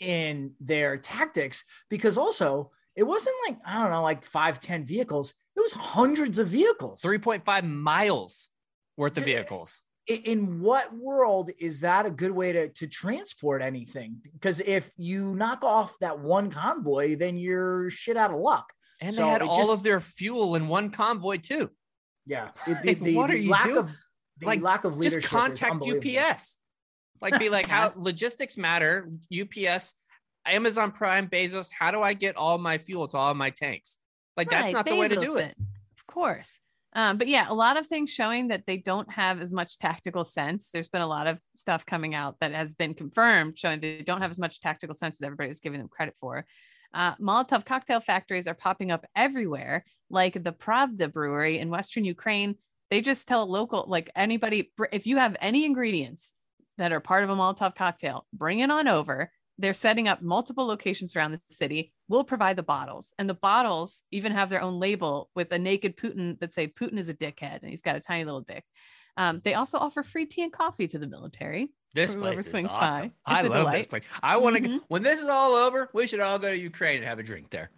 in 0.00 0.52
their 0.60 0.96
tactics 0.96 1.64
because 1.90 2.16
also 2.16 2.70
it 2.94 3.02
wasn't 3.02 3.34
like 3.46 3.58
i 3.66 3.82
don't 3.82 3.90
know 3.90 4.02
like 4.02 4.24
five 4.24 4.60
ten 4.60 4.84
vehicles 4.84 5.34
it 5.56 5.60
was 5.60 5.72
hundreds 5.72 6.38
of 6.38 6.48
vehicles 6.48 7.02
3.5 7.02 7.68
miles 7.68 8.50
worth 8.96 9.16
of 9.16 9.24
vehicles. 9.24 9.82
in 10.06 10.60
what 10.60 10.94
world 10.94 11.50
is 11.58 11.80
that 11.80 12.06
a 12.06 12.10
good 12.10 12.30
way 12.32 12.52
to, 12.52 12.68
to 12.70 12.86
transport 12.86 13.62
anything? 13.62 14.16
Because 14.34 14.60
if 14.60 14.90
you 14.96 15.34
knock 15.34 15.62
off 15.62 15.96
that 16.00 16.18
one 16.18 16.50
convoy, 16.50 17.16
then 17.16 17.38
you're 17.38 17.90
shit 17.90 18.16
out 18.16 18.32
of 18.32 18.38
luck. 18.38 18.72
And 19.00 19.14
So 19.14 19.22
they 19.22 19.28
had 19.28 19.42
all 19.42 19.58
just- 19.58 19.70
of 19.72 19.82
their 19.84 20.00
fuel 20.00 20.56
in 20.56 20.66
one 20.68 20.90
convoy 20.90 21.36
too. 21.36 21.70
Yeah. 22.28 22.50
It- 22.66 22.78
the, 22.82 22.88
Like, 22.88 23.00
the- 23.00 23.16
what 23.16 23.26
the 23.28 23.34
are 23.34 23.36
you 23.38 23.50
lack 23.50 23.64
doing? 23.64 23.78
Of, 23.78 23.90
the 24.38 24.46
Like, 24.46 24.60
lack 24.62 24.84
of 24.84 24.96
leadership 24.96 25.22
Just 25.22 25.32
contact 25.32 25.72
unbelievable. 25.72 26.20
UPS. 26.30 26.58
Like 27.20 27.38
be 27.40 27.48
like, 27.48 27.66
how 27.66 27.92
logistics 27.96 28.56
matter. 28.56 29.10
UPS, 29.36 29.94
Amazon 30.46 30.92
Prime, 30.92 31.26
Bezos. 31.28 31.68
How 31.76 31.90
do 31.90 32.00
I 32.02 32.14
get 32.14 32.36
all 32.36 32.58
my 32.58 32.78
fuel 32.78 33.08
to 33.08 33.16
all 33.16 33.34
my 33.34 33.50
tanks? 33.50 33.98
Like 34.36 34.48
that's 34.50 34.64
Right, 34.66 34.72
not 34.72 34.86
the 34.86 34.94
way 34.94 35.08
to 35.08 35.16
do 35.16 35.32
Bezos 35.34 35.40
it. 35.40 35.54
Of 35.98 36.06
course. 36.06 36.60
Um, 36.94 37.18
but 37.18 37.26
yeah, 37.28 37.46
a 37.48 37.54
lot 37.54 37.76
of 37.76 37.86
things 37.86 38.10
showing 38.10 38.48
that 38.48 38.64
they 38.66 38.76
don't 38.78 39.10
have 39.12 39.40
as 39.40 39.52
much 39.52 39.78
tactical 39.78 40.24
sense. 40.24 40.70
There's 40.70 40.88
been 40.88 41.02
a 41.02 41.06
lot 41.06 41.26
of 41.26 41.38
stuff 41.54 41.84
coming 41.84 42.14
out 42.14 42.36
that 42.40 42.52
has 42.52 42.74
been 42.74 42.94
confirmed 42.94 43.58
showing 43.58 43.80
they 43.80 44.02
don't 44.02 44.22
have 44.22 44.30
as 44.30 44.38
much 44.38 44.60
tactical 44.60 44.94
sense 44.94 45.16
as 45.20 45.22
everybody 45.26 45.48
was 45.48 45.60
giving 45.60 45.80
them 45.80 45.88
credit 45.88 46.14
for. 46.20 46.46
Uh, 46.94 47.14
Molotov 47.16 47.64
cocktail 47.64 48.00
factories 48.00 48.46
are 48.46 48.54
popping 48.54 48.90
up 48.90 49.06
everywhere, 49.14 49.84
like 50.10 50.42
the 50.42 50.52
Pravda 50.52 51.12
brewery 51.12 51.58
in 51.58 51.70
Western 51.70 52.04
Ukraine. 52.04 52.56
They 52.90 53.00
just 53.00 53.28
tell 53.28 53.50
local, 53.50 53.84
like 53.86 54.10
anybody, 54.16 54.72
if 54.92 55.06
you 55.06 55.18
have 55.18 55.36
any 55.40 55.64
ingredients 55.66 56.34
that 56.78 56.92
are 56.92 57.00
part 57.00 57.24
of 57.24 57.30
a 57.30 57.34
Molotov 57.34 57.74
cocktail, 57.74 58.26
bring 58.32 58.60
it 58.60 58.70
on 58.70 58.88
over. 58.88 59.30
They're 59.58 59.74
setting 59.74 60.06
up 60.06 60.22
multiple 60.22 60.66
locations 60.66 61.16
around 61.16 61.32
the 61.32 61.40
city. 61.50 61.92
We'll 62.08 62.24
provide 62.24 62.56
the 62.56 62.62
bottles, 62.62 63.12
and 63.18 63.28
the 63.28 63.34
bottles 63.34 64.04
even 64.12 64.32
have 64.32 64.48
their 64.48 64.62
own 64.62 64.78
label 64.78 65.30
with 65.34 65.50
a 65.52 65.58
naked 65.58 65.96
Putin 65.96 66.38
that 66.38 66.52
say 66.52 66.68
Putin 66.68 66.98
is 66.98 67.08
a 67.08 67.14
dickhead, 67.14 67.60
and 67.62 67.70
he's 67.70 67.82
got 67.82 67.96
a 67.96 68.00
tiny 68.00 68.24
little 68.24 68.40
dick. 68.40 68.64
Um, 69.18 69.40
they 69.44 69.54
also 69.54 69.76
offer 69.78 70.02
free 70.02 70.24
tea 70.26 70.44
and 70.44 70.52
coffee 70.52 70.86
to 70.88 70.98
the 70.98 71.06
military. 71.08 71.70
This 71.92 72.14
place 72.14 72.38
is 72.40 72.46
swings 72.50 72.66
awesome. 72.70 73.08
by. 73.08 73.34
I 73.34 73.40
It's 73.40 73.48
a 73.48 73.50
love 73.64 73.72
this 73.72 73.86
place. 73.86 74.04
I 74.22 74.36
want 74.36 74.56
to. 74.56 74.62
Mhm. 74.62 74.80
When 74.88 75.02
this 75.02 75.20
is 75.20 75.28
all 75.28 75.54
over, 75.54 75.90
we 75.92 76.06
should 76.06 76.20
all 76.20 76.38
go 76.38 76.50
to 76.54 76.58
Ukraine 76.58 76.98
and 76.98 77.04
have 77.04 77.18
a 77.18 77.22
drink 77.24 77.50
there. 77.50 77.70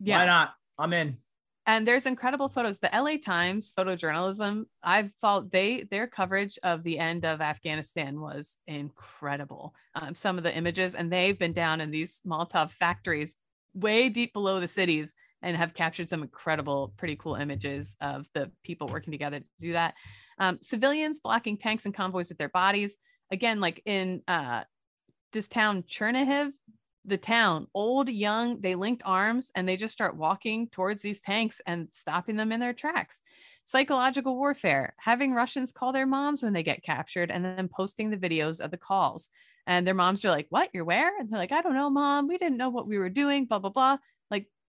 Yeah, 0.00 0.18
Why 0.18 0.26
not? 0.26 0.54
I'm 0.78 0.92
in. 0.92 1.16
and 1.64 1.86
there's 1.86 2.06
incredible 2.06 2.48
photos 2.48 2.80
the 2.80 2.90
la 2.92 3.16
times 3.24 3.72
photojournalism 3.78 4.64
i've 4.82 5.12
followed 5.20 5.52
they 5.52 5.84
their 5.92 6.08
coverage 6.08 6.58
of 6.64 6.82
the 6.82 6.98
end 6.98 7.24
of 7.24 7.40
afghanistan 7.40 8.20
was 8.20 8.58
incredible 8.66 9.72
um, 9.94 10.12
some 10.16 10.36
of 10.38 10.42
the 10.44 10.52
images 10.56 10.96
and 10.96 11.12
they've 11.12 11.38
been 11.38 11.52
down 11.52 11.80
in 11.80 11.92
these 11.92 12.20
molotov 12.26 12.72
factories 12.72 13.36
way 13.74 14.08
deep 14.08 14.32
below 14.32 14.58
the 14.58 14.66
cities 14.66 15.14
and 15.42 15.56
have 15.56 15.74
captured 15.74 16.08
some 16.08 16.22
incredible 16.22 16.92
pretty 16.96 17.16
cool 17.16 17.34
images 17.34 17.96
of 18.00 18.26
the 18.34 18.50
people 18.62 18.88
working 18.88 19.12
together 19.12 19.40
to 19.40 19.46
do 19.60 19.72
that 19.72 19.94
um, 20.38 20.58
civilians 20.62 21.20
blocking 21.20 21.56
tanks 21.56 21.84
and 21.84 21.94
convoys 21.94 22.28
with 22.28 22.38
their 22.38 22.48
bodies 22.48 22.98
again 23.30 23.60
like 23.60 23.82
in 23.84 24.22
uh, 24.28 24.62
this 25.32 25.48
town 25.48 25.82
chernihiv 25.82 26.52
the 27.04 27.16
town, 27.16 27.66
old, 27.74 28.08
young, 28.08 28.60
they 28.60 28.74
linked 28.74 29.02
arms 29.04 29.50
and 29.54 29.68
they 29.68 29.76
just 29.76 29.94
start 29.94 30.16
walking 30.16 30.68
towards 30.68 31.02
these 31.02 31.20
tanks 31.20 31.60
and 31.66 31.88
stopping 31.92 32.36
them 32.36 32.52
in 32.52 32.60
their 32.60 32.72
tracks. 32.72 33.22
Psychological 33.64 34.36
warfare, 34.36 34.94
having 34.98 35.32
Russians 35.32 35.72
call 35.72 35.92
their 35.92 36.06
moms 36.06 36.42
when 36.42 36.52
they 36.52 36.62
get 36.62 36.84
captured 36.84 37.30
and 37.30 37.44
then 37.44 37.68
posting 37.68 38.10
the 38.10 38.16
videos 38.16 38.60
of 38.60 38.70
the 38.70 38.76
calls. 38.76 39.30
And 39.66 39.86
their 39.86 39.94
moms 39.94 40.24
are 40.24 40.30
like, 40.30 40.46
What? 40.50 40.70
You're 40.72 40.84
where? 40.84 41.18
And 41.18 41.30
they're 41.30 41.38
like, 41.38 41.52
I 41.52 41.62
don't 41.62 41.74
know, 41.74 41.90
mom. 41.90 42.28
We 42.28 42.38
didn't 42.38 42.56
know 42.56 42.70
what 42.70 42.88
we 42.88 42.98
were 42.98 43.10
doing, 43.10 43.46
blah, 43.46 43.60
blah, 43.60 43.70
blah. 43.70 43.98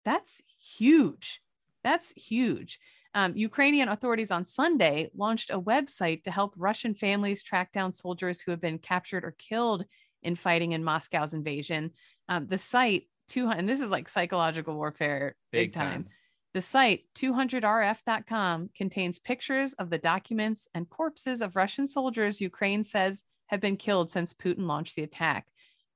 That's 0.05 0.41
huge. 0.59 1.41
That's 1.83 2.11
huge. 2.13 2.79
Um, 3.15 3.35
Ukrainian 3.35 3.89
authorities 3.89 4.31
on 4.31 4.45
Sunday 4.45 5.09
launched 5.15 5.49
a 5.49 5.59
website 5.59 6.23
to 6.23 6.31
help 6.31 6.53
Russian 6.55 6.93
families 6.93 7.41
track 7.41 7.71
down 7.71 7.91
soldiers 7.91 8.39
who 8.39 8.51
have 8.51 8.61
been 8.61 8.77
captured 8.77 9.23
or 9.23 9.31
killed 9.31 9.85
in 10.21 10.35
fighting 10.35 10.73
in 10.73 10.83
Moscow's 10.83 11.33
invasion. 11.33 11.91
Um, 12.27 12.47
the 12.47 12.57
site, 12.57 13.07
200, 13.29 13.57
and 13.57 13.69
this 13.69 13.79
is 13.79 13.89
like 13.89 14.09
psychological 14.09 14.75
warfare 14.75 15.35
big, 15.51 15.71
Big 15.71 15.73
time. 15.73 16.03
time. 16.03 16.07
The 16.53 16.61
site 16.61 17.05
200rf.com 17.15 18.69
contains 18.75 19.19
pictures 19.19 19.73
of 19.73 19.89
the 19.89 19.99
documents 19.99 20.67
and 20.73 20.89
corpses 20.89 21.41
of 21.41 21.55
Russian 21.55 21.87
soldiers 21.87 22.41
Ukraine 22.41 22.83
says 22.83 23.23
have 23.47 23.59
been 23.59 23.77
killed 23.77 24.11
since 24.11 24.33
Putin 24.33 24.65
launched 24.67 24.95
the 24.95 25.03
attack. 25.03 25.47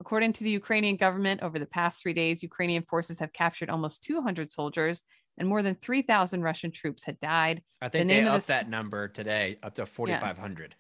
According 0.04 0.34
to 0.34 0.44
the 0.44 0.50
Ukrainian 0.50 0.98
government, 0.98 1.42
over 1.42 1.58
the 1.58 1.66
past 1.66 2.02
three 2.02 2.12
days, 2.12 2.44
Ukrainian 2.44 2.84
forces 2.84 3.20
have 3.20 3.32
captured 3.32 3.70
almost 3.70 4.04
200 4.04 4.52
soldiers 4.52 5.02
and 5.38 5.48
more 5.48 5.64
than 5.64 5.76
3,000 5.76 6.42
Russian 6.44 6.72
troops 6.72 7.06
had 7.06 7.18
died. 7.22 7.64
I 7.82 7.88
think 7.88 8.08
name 8.10 8.26
they 8.26 8.30
upped 8.30 8.40
this- 8.40 8.46
that 8.48 8.68
number 8.68 9.08
today 9.08 9.60
up 9.64 9.76
to 9.76 9.86
4,500. 9.86 10.76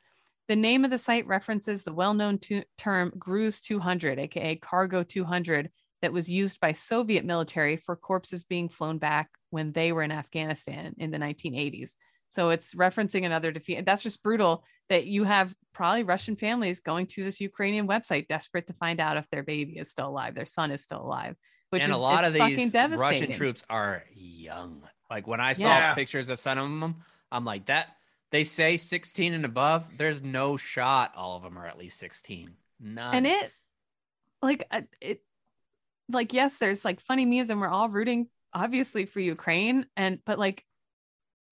The 0.49 0.57
name 0.57 0.84
of 0.84 0.91
the 0.91 0.97
site 0.97 1.26
references 1.26 1.86
the 1.86 1.93
well 1.93 2.13
known 2.13 2.38
tu- 2.38 2.65
term 2.78 3.13
Gruz 3.17 3.61
200, 3.61 4.19
aka 4.19 4.57
Cargo 4.57 5.03
200, 5.03 5.71
that 6.01 6.11
was 6.11 6.30
used 6.30 6.59
by 6.59 6.74
Soviet 6.74 7.24
military 7.24 7.78
for 7.78 7.95
corpses 7.95 8.43
being 8.43 8.67
flown 8.67 8.97
back 8.97 9.30
when 9.51 9.71
they 9.71 9.93
were 9.93 10.03
in 10.03 10.11
Afghanistan 10.11 10.95
in 10.97 11.11
the 11.11 11.17
1980s. 11.17 11.95
So 12.28 12.49
it's 12.49 12.74
referencing 12.74 13.26
another 13.26 13.53
defeat. 13.53 13.86
That's 13.86 14.03
just 14.03 14.21
brutal 14.21 14.65
that 14.89 15.05
you 15.05 15.23
have 15.23 15.53
probably 15.73 16.03
Russian 16.03 16.36
families 16.36 16.81
going 16.81 17.07
to 17.07 17.23
this 17.23 17.41
Ukrainian 17.41 17.88
website 17.88 18.27
desperate 18.27 18.67
to 18.67 18.73
find 18.73 18.99
out 18.99 19.17
if 19.17 19.29
their 19.29 19.43
baby 19.43 19.77
is 19.77 19.89
still 19.89 20.09
alive, 20.09 20.36
their 20.36 20.45
son 20.45 20.71
is 20.71 20.84
still 20.84 21.01
alive. 21.01 21.36
Which 21.69 21.81
and 21.81 21.91
is 21.91 21.97
a 21.97 22.01
lot 22.01 22.23
of 22.25 22.34
these. 22.34 22.73
Russian 22.75 23.31
troops 23.31 23.63
are 23.69 24.03
young. 24.13 24.84
Like 25.09 25.25
when 25.27 25.39
I 25.39 25.53
saw 25.53 25.67
Yeah. 25.67 25.95
pictures 25.95 26.29
of 26.29 26.39
some 26.39 26.57
of 26.59 26.79
them, 26.79 26.95
I'm 27.31 27.45
like, 27.45 27.65
that 27.65 27.95
they 28.29 28.43
say 28.43 28.77
16 28.77 29.34
and 29.34 29.45
above. 29.45 29.89
There's 29.97 30.21
no 30.21 30.57
shot 30.57 31.13
all 31.15 31.36
of 31.36 31.43
them 31.43 31.57
are 31.57 31.65
at 31.65 31.77
least 31.77 31.97
16. 31.99 32.55
None. 32.79 33.15
and 33.15 33.25
it 33.27 33.51
like 34.41 34.67
uh, 34.69 34.81
it 34.99 35.21
like 36.09 36.34
yes 36.34 36.57
there's 36.57 36.84
like 36.84 36.99
funny 36.99 37.25
memes 37.25 37.49
and 37.49 37.61
we're 37.61 37.67
all 37.69 37.88
rooting 37.89 38.27
obviously 38.53 39.05
for 39.05 39.21
ukraine 39.21 39.86
and 39.95 40.19
but 40.25 40.38
like 40.38 40.65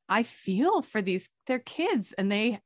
i 0.09 0.23
feel 0.23 0.81
for 0.81 1.01
these 1.01 1.29
they're 1.47 1.57
kids 1.59 2.11
and 2.11 2.29
they 2.29 2.59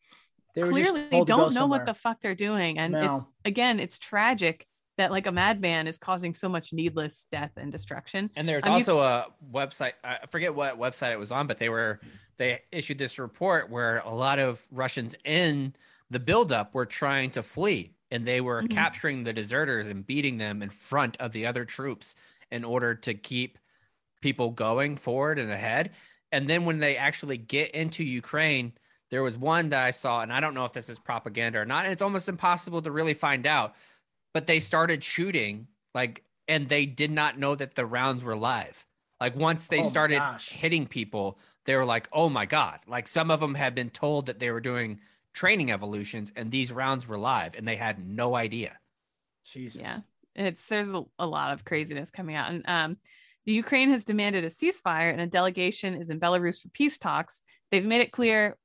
They 0.55 0.63
were 0.63 0.71
just 0.71 0.91
clearly 0.91 1.09
told 1.09 1.27
don't 1.27 1.53
know 1.53 1.67
what 1.67 1.85
the 1.85 1.93
fuck 1.93 2.21
they're 2.21 2.33
doing 2.35 2.79
and 2.79 2.93
No. 2.93 3.03
it's 3.15 3.25
again 3.43 3.79
it's 3.79 3.97
tragic 3.99 4.65
that 4.97 5.11
like 5.11 5.27
a 5.27 5.31
madman 5.31 5.87
is 5.87 5.97
causing 5.97 6.33
so 6.33 6.47
much 6.47 6.71
needless 6.71 7.27
death 7.29 7.51
and 7.57 7.69
destruction 7.71 8.29
And 8.37 8.47
there's 8.47 8.63
Um, 8.63 8.69
you- 8.71 8.75
also 8.75 8.99
a 8.99 9.27
website. 9.51 9.93
I 10.05 10.19
forget 10.31 10.55
what 10.55 10.79
website 10.79 11.11
it 11.11 11.19
was 11.19 11.31
on, 11.33 11.47
but 11.47 11.57
they 11.57 11.69
were 11.69 11.99
they 12.37 12.59
issued 12.71 12.97
this 12.97 13.19
report 13.19 13.69
where 13.69 13.99
a 13.99 14.13
lot 14.13 14.39
of 14.39 14.65
Russians 14.71 15.13
in 15.25 15.73
the 16.09 16.19
buildup 16.19 16.73
were 16.73 16.85
trying 16.85 17.31
to 17.31 17.41
flee, 17.43 17.93
and 18.11 18.25
they 18.25 18.39
were 18.41 18.61
Mhm. 18.63 18.69
capturing 18.71 19.23
the 19.23 19.33
deserters 19.33 19.87
and 19.87 20.05
beating 20.05 20.37
them 20.37 20.61
in 20.61 20.69
front 20.69 21.17
of 21.21 21.31
the 21.33 21.45
other 21.45 21.65
troops 21.65 22.15
in 22.51 22.63
order 22.63 22.93
to 22.95 23.13
keep 23.13 23.57
people 24.21 24.49
going 24.51 24.95
forward 24.97 25.39
and 25.39 25.51
ahead. 25.51 25.91
And 26.31 26.47
then 26.49 26.65
when 26.65 26.79
they 26.79 26.95
actually 26.97 27.37
get 27.37 27.71
into 27.71 28.03
Ukraine, 28.03 28.73
there 29.11 29.23
was 29.23 29.37
one 29.37 29.69
that 29.69 29.85
I 29.85 29.91
saw, 29.91 30.21
and 30.21 30.33
I 30.33 30.39
don't 30.39 30.53
know 30.53 30.65
if 30.65 30.73
this 30.73 30.89
is 30.89 30.99
propaganda 30.99 31.59
or 31.59 31.65
not. 31.65 31.85
And 31.85 31.93
it's 31.93 32.01
almost 32.01 32.29
impossible 32.29 32.81
to 32.81 32.91
really 32.91 33.13
find 33.13 33.45
out. 33.45 33.75
But 34.33 34.47
they 34.47 34.59
started 34.59 35.03
shooting 35.03 35.67
like 35.93 36.23
and 36.47 36.67
they 36.69 36.85
did 36.85 37.11
not 37.11 37.39
know 37.39 37.55
that 37.55 37.75
the 37.75 37.85
rounds 37.85 38.23
were 38.23 38.35
live. 38.35 38.85
Like 39.19 39.35
once 39.35 39.67
they 39.67 39.79
Oh 39.79 39.83
started 39.83 40.19
gosh. 40.19 40.49
hitting 40.49 40.85
people, 40.85 41.39
they 41.65 41.75
were 41.75 41.85
like, 41.85 42.09
"Oh 42.11 42.29
my 42.29 42.45
god!" 42.45 42.81
Like 42.85 43.07
some 43.07 43.31
of 43.31 43.39
them 43.39 43.55
had 43.55 43.73
been 43.73 43.89
told 43.89 44.25
that 44.25 44.39
they 44.39 44.51
were 44.51 44.59
doing 44.59 44.99
training 45.33 45.71
evolutions, 45.71 46.33
and 46.35 46.51
these 46.51 46.73
rounds 46.73 47.07
were 47.07 47.17
live, 47.17 47.55
and 47.55 47.67
they 47.67 47.77
had 47.77 48.05
no 48.05 48.35
idea. 48.35 48.77
Jesus. 49.45 49.81
Yeah, 49.81 49.99
it's 50.35 50.67
there's 50.67 50.91
a, 50.91 51.03
a 51.17 51.25
lot 51.25 51.53
of 51.53 51.63
craziness 51.63 52.11
coming 52.11 52.35
out, 52.35 52.51
and 52.51 52.67
um, 52.67 52.97
the 53.45 53.53
Ukraine 53.53 53.89
has 53.91 54.03
demanded 54.03 54.43
a 54.43 54.49
ceasefire, 54.49 55.11
and 55.11 55.21
a 55.21 55.27
delegation 55.27 55.95
is 55.95 56.09
in 56.09 56.19
Belarus 56.19 56.61
for 56.61 56.69
peace 56.69 56.97
talks. 56.97 57.41
They've 57.71 57.85
made 57.85 58.01
it 58.01 58.11
clear 58.11 58.57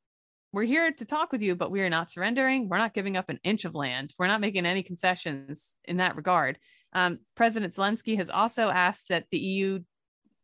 we're 0.52 0.64
here 0.64 0.90
to 0.90 1.04
talk 1.04 1.32
with 1.32 1.42
you, 1.42 1.54
but 1.54 1.70
we 1.70 1.80
are 1.80 1.90
not 1.90 2.10
surrendering. 2.10 2.68
We're 2.68 2.78
not 2.78 2.94
giving 2.94 3.16
up 3.16 3.28
an 3.28 3.38
inch 3.44 3.64
of 3.64 3.74
land. 3.74 4.14
We're 4.18 4.26
not 4.26 4.40
making 4.40 4.66
any 4.66 4.82
concessions 4.82 5.76
in 5.84 5.98
that 5.98 6.16
regard. 6.16 6.58
Um, 6.92 7.20
President 7.36 7.74
Zelensky 7.74 8.16
has 8.16 8.30
also 8.30 8.68
asked 8.68 9.08
that 9.10 9.26
the 9.30 9.38
EU 9.38 9.80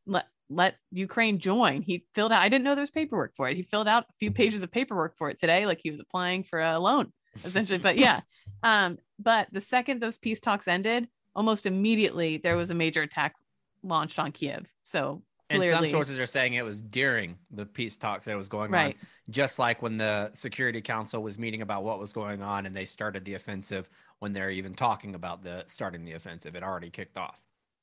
let 0.06 0.26
let 0.48 0.76
Ukraine 0.92 1.40
join. 1.40 1.82
He 1.82 2.04
filled 2.14 2.30
out. 2.30 2.40
I 2.40 2.48
didn't 2.48 2.64
know 2.64 2.76
there 2.76 2.82
was 2.82 2.90
paperwork 2.90 3.34
for 3.36 3.48
it. 3.48 3.56
He 3.56 3.64
filled 3.64 3.88
out 3.88 4.04
a 4.04 4.12
few 4.20 4.30
pages 4.30 4.62
of 4.62 4.70
paperwork 4.70 5.16
for 5.18 5.28
it 5.28 5.40
today, 5.40 5.66
like 5.66 5.80
he 5.82 5.90
was 5.90 5.98
applying 5.98 6.44
for 6.44 6.60
a 6.60 6.78
loan, 6.78 7.12
essentially. 7.44 7.78
but 7.78 7.98
yeah, 7.98 8.20
um, 8.62 8.98
but 9.18 9.48
the 9.50 9.60
second 9.60 10.00
those 10.00 10.18
peace 10.18 10.38
talks 10.38 10.68
ended, 10.68 11.08
almost 11.34 11.66
immediately 11.66 12.36
there 12.36 12.56
was 12.56 12.70
a 12.70 12.74
major 12.74 13.02
attack 13.02 13.34
launched 13.82 14.20
on 14.20 14.30
Kiev. 14.30 14.66
So 14.84 15.22
And 15.48 15.64
some 15.68 15.86
sources 15.86 16.18
are 16.18 16.26
saying 16.26 16.54
it 16.54 16.64
was 16.64 16.82
during 16.82 17.36
the 17.52 17.64
peace 17.64 17.96
talks 17.96 18.24
that 18.24 18.32
it 18.32 18.36
was 18.36 18.48
going 18.48 18.72
right? 18.72 18.96
on, 19.00 19.08
just 19.30 19.58
like 19.60 19.80
when 19.80 19.96
the 19.96 20.30
Security 20.34 20.80
Council 20.80 21.22
was 21.22 21.38
meeting 21.38 21.62
about 21.62 21.84
what 21.84 22.00
was 22.00 22.12
going 22.12 22.42
on, 22.42 22.66
and 22.66 22.74
they 22.74 22.84
started 22.84 23.24
the 23.24 23.34
offensive 23.34 23.88
when 24.18 24.32
they're 24.32 24.50
even 24.50 24.74
talking 24.74 25.14
about 25.14 25.44
the 25.44 25.62
starting 25.68 26.04
the 26.04 26.12
offensive. 26.12 26.56
It 26.56 26.64
already 26.64 26.90
kicked 26.90 27.16
off. 27.16 27.40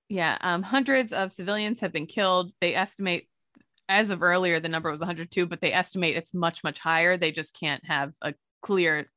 Yeah, 0.09 0.37
um, 0.41 0.61
hundreds 0.61 1.13
of 1.13 1.31
civilians 1.31 1.79
have 1.79 1.93
been 1.93 2.05
killed. 2.05 2.51
They 2.59 2.75
estimate, 2.75 3.29
as 3.87 4.09
of 4.09 4.21
earlier, 4.21 4.59
the 4.59 4.69
number 4.69 4.91
was 4.91 4.99
102, 4.99 5.45
but 5.45 5.61
they 5.61 5.71
estimate 5.71 6.17
it's 6.17 6.33
much, 6.33 6.63
much 6.65 6.79
higher. 6.79 7.17
They 7.17 7.31
just 7.31 7.57
can't 7.57 7.83
have 7.85 8.11
a 8.21 8.33
clear. 8.61 9.09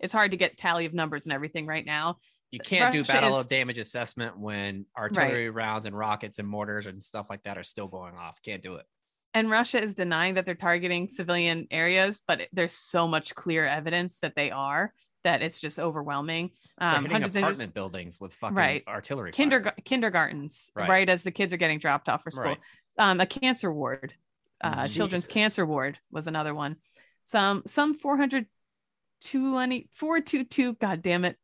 It's 0.00 0.12
hard 0.12 0.30
to 0.30 0.38
get 0.38 0.56
tally 0.56 0.86
of 0.86 0.94
numbers 0.94 1.26
and 1.26 1.32
everything 1.32 1.66
right 1.66 1.84
now. 1.84 2.16
You 2.52 2.60
can't 2.60 2.92
do 2.92 3.02
battle 3.02 3.38
is- 3.38 3.44
of 3.46 3.48
damage 3.50 3.78
assessment 3.78 4.38
when 4.38 4.86
artillery 4.96 5.50
rounds 5.50 5.86
and 5.86 5.96
rockets 5.96 6.38
and 6.38 6.46
mortars 6.46 6.86
and 6.86 7.02
stuff 7.02 7.28
like 7.30 7.42
that 7.44 7.58
are 7.58 7.62
still 7.64 7.88
going 7.88 8.14
off. 8.14 8.40
Can't 8.42 8.62
do 8.62 8.76
it. 8.76 8.86
And 9.34 9.50
Russia 9.50 9.82
is 9.82 9.94
denying 9.94 10.34
that 10.34 10.44
they're 10.44 10.54
targeting 10.54 11.08
civilian 11.08 11.66
areas, 11.70 12.22
but 12.28 12.48
there's 12.52 12.74
so 12.74 13.08
much 13.08 13.34
clear 13.34 13.66
evidence 13.66 14.18
that 14.18 14.34
they 14.36 14.50
are 14.50 14.92
that 15.24 15.40
it's 15.40 15.58
just 15.60 15.78
overwhelming. 15.78 16.50
Um, 16.78 17.06
hundreds 17.06 17.34
apartment 17.36 17.44
hundreds- 17.60 17.72
buildings 17.72 18.20
with 18.20 18.34
fucking 18.34 18.56
Right. 18.56 18.84
artillery. 18.86 19.32
fire. 19.32 19.72
kindergartens, 19.84 20.70
Right. 20.76 20.88
right. 20.88 21.08
as 21.08 21.22
the 21.22 21.30
kids 21.30 21.52
are 21.54 21.56
getting 21.58 21.78
dropped 21.78 22.08
off 22.10 22.22
for 22.22 22.30
school. 22.30 22.44
Right. 22.44 22.60
Um, 22.98 23.20
a 23.20 23.26
cancer 23.26 23.72
ward, 23.72 24.14
uh, 24.60 24.86
children's 24.88 25.26
cancer 25.26 25.64
ward 25.64 25.98
was 26.10 26.26
another 26.26 26.54
one. 26.54 26.76
Some 27.24 27.62
some 27.66 27.94
420 27.94 29.88
422, 29.94 30.74
god 30.74 31.00
damn 31.02 31.24
it. 31.24 31.38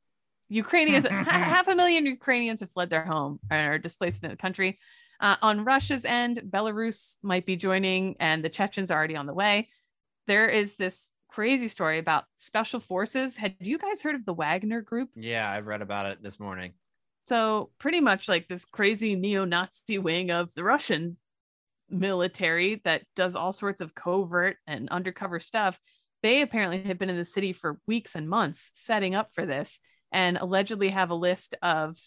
Ukrainians, 0.48 1.06
half 1.08 1.68
a 1.68 1.74
million 1.74 2.06
Ukrainians 2.06 2.60
have 2.60 2.70
fled 2.70 2.90
their 2.90 3.04
home 3.04 3.38
and 3.50 3.68
are 3.68 3.78
displaced 3.78 4.22
in 4.22 4.30
the 4.30 4.36
country. 4.36 4.78
Uh, 5.20 5.36
on 5.42 5.64
Russia's 5.64 6.04
end, 6.04 6.42
Belarus 6.48 7.16
might 7.22 7.44
be 7.44 7.56
joining, 7.56 8.16
and 8.20 8.44
the 8.44 8.48
Chechens 8.48 8.90
are 8.90 8.98
already 8.98 9.16
on 9.16 9.26
the 9.26 9.34
way. 9.34 9.68
There 10.26 10.48
is 10.48 10.76
this 10.76 11.10
crazy 11.28 11.68
story 11.68 11.98
about 11.98 12.24
special 12.36 12.80
forces. 12.80 13.36
Had 13.36 13.56
you 13.60 13.78
guys 13.78 14.02
heard 14.02 14.14
of 14.14 14.24
the 14.24 14.34
Wagner 14.34 14.80
Group? 14.80 15.10
Yeah, 15.14 15.50
I've 15.50 15.66
read 15.66 15.82
about 15.82 16.06
it 16.06 16.22
this 16.22 16.38
morning. 16.38 16.72
So 17.26 17.70
pretty 17.78 18.00
much 18.00 18.28
like 18.28 18.48
this 18.48 18.64
crazy 18.64 19.14
neo-Nazi 19.14 19.98
wing 19.98 20.30
of 20.30 20.54
the 20.54 20.64
Russian 20.64 21.18
military 21.90 22.80
that 22.84 23.02
does 23.16 23.36
all 23.36 23.52
sorts 23.52 23.80
of 23.80 23.94
covert 23.94 24.56
and 24.66 24.88
undercover 24.88 25.40
stuff. 25.40 25.78
They 26.22 26.42
apparently 26.42 26.82
have 26.84 26.98
been 26.98 27.10
in 27.10 27.16
the 27.16 27.24
city 27.24 27.52
for 27.52 27.80
weeks 27.86 28.14
and 28.14 28.28
months 28.28 28.70
setting 28.74 29.14
up 29.14 29.34
for 29.34 29.44
this 29.44 29.78
and 30.12 30.36
allegedly 30.38 30.90
have 30.90 31.10
a 31.10 31.14
list 31.14 31.54
of 31.62 31.98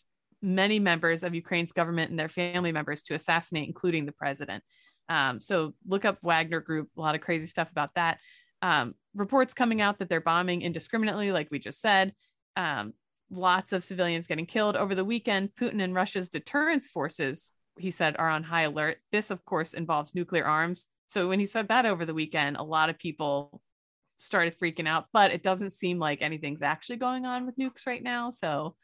many 0.42 0.80
members 0.80 1.24
of 1.24 1.36
Ukraine's 1.36 1.72
government 1.72 2.10
and 2.10 2.20
their 2.20 2.30
family 2.30 2.72
members 2.72 3.04
to 3.04 3.14
assassinate, 3.14 3.68
including 3.68 4.06
the 4.06 4.12
president. 4.12 4.64
Um, 5.10 5.40
so 5.40 5.74
look 5.88 6.06
up 6.06 6.18
Wagner 6.24 6.62
Group, 6.62 6.90
a 6.98 7.02
lot 7.02 7.16
of 7.16 7.22
crazy 7.22 7.48
stuff 7.48 7.70
about 7.70 7.92
that. 7.96 8.18
Um, 8.62 8.96
reports 9.14 9.54
coming 9.54 9.82
out 9.82 10.00
that 10.00 10.10
they're 10.10 10.22
bombing 10.22 10.62
indiscriminately, 10.62 11.32
like 11.32 11.50
we 11.52 11.60
just 11.60 11.82
said. 11.82 12.14
Um, 12.56 12.94
lots 13.30 13.74
of 13.74 13.84
civilians 13.84 14.28
getting 14.28 14.46
killed 14.46 14.76
over 14.76 14.96
the 14.96 15.06
weekend. 15.06 15.50
Putin 15.60 15.82
and 15.82 15.96
Russia's 15.96 16.30
deterrence 16.30 16.88
forces, 16.88 17.54
he 17.78 17.92
said, 17.92 18.16
are 18.18 18.30
on 18.30 18.44
high 18.44 18.64
alert. 18.64 18.98
This, 19.12 19.32
of 19.32 19.44
course, 19.46 19.74
involves 19.74 20.16
nuclear 20.16 20.46
arms. 20.46 20.88
So 21.08 21.28
when 21.28 21.40
he 21.40 21.46
said 21.46 21.68
that 21.68 21.86
over 21.86 22.06
the 22.06 22.14
weekend, 22.14 22.58
a 22.58 22.64
lot 22.64 22.90
of 22.90 22.98
people 22.98 23.62
started 24.22 24.58
freaking 24.58 24.88
out, 24.88 25.06
but 25.12 25.32
it 25.32 25.44
doesn't 25.44 25.72
seem 25.72 26.00
like 26.00 26.22
anything's 26.22 26.62
actually 26.62 26.98
going 26.98 27.26
on 27.26 27.46
with 27.46 27.58
nukes 27.58 27.88
right 27.88 28.04
now. 28.04 28.30
So 28.30 28.76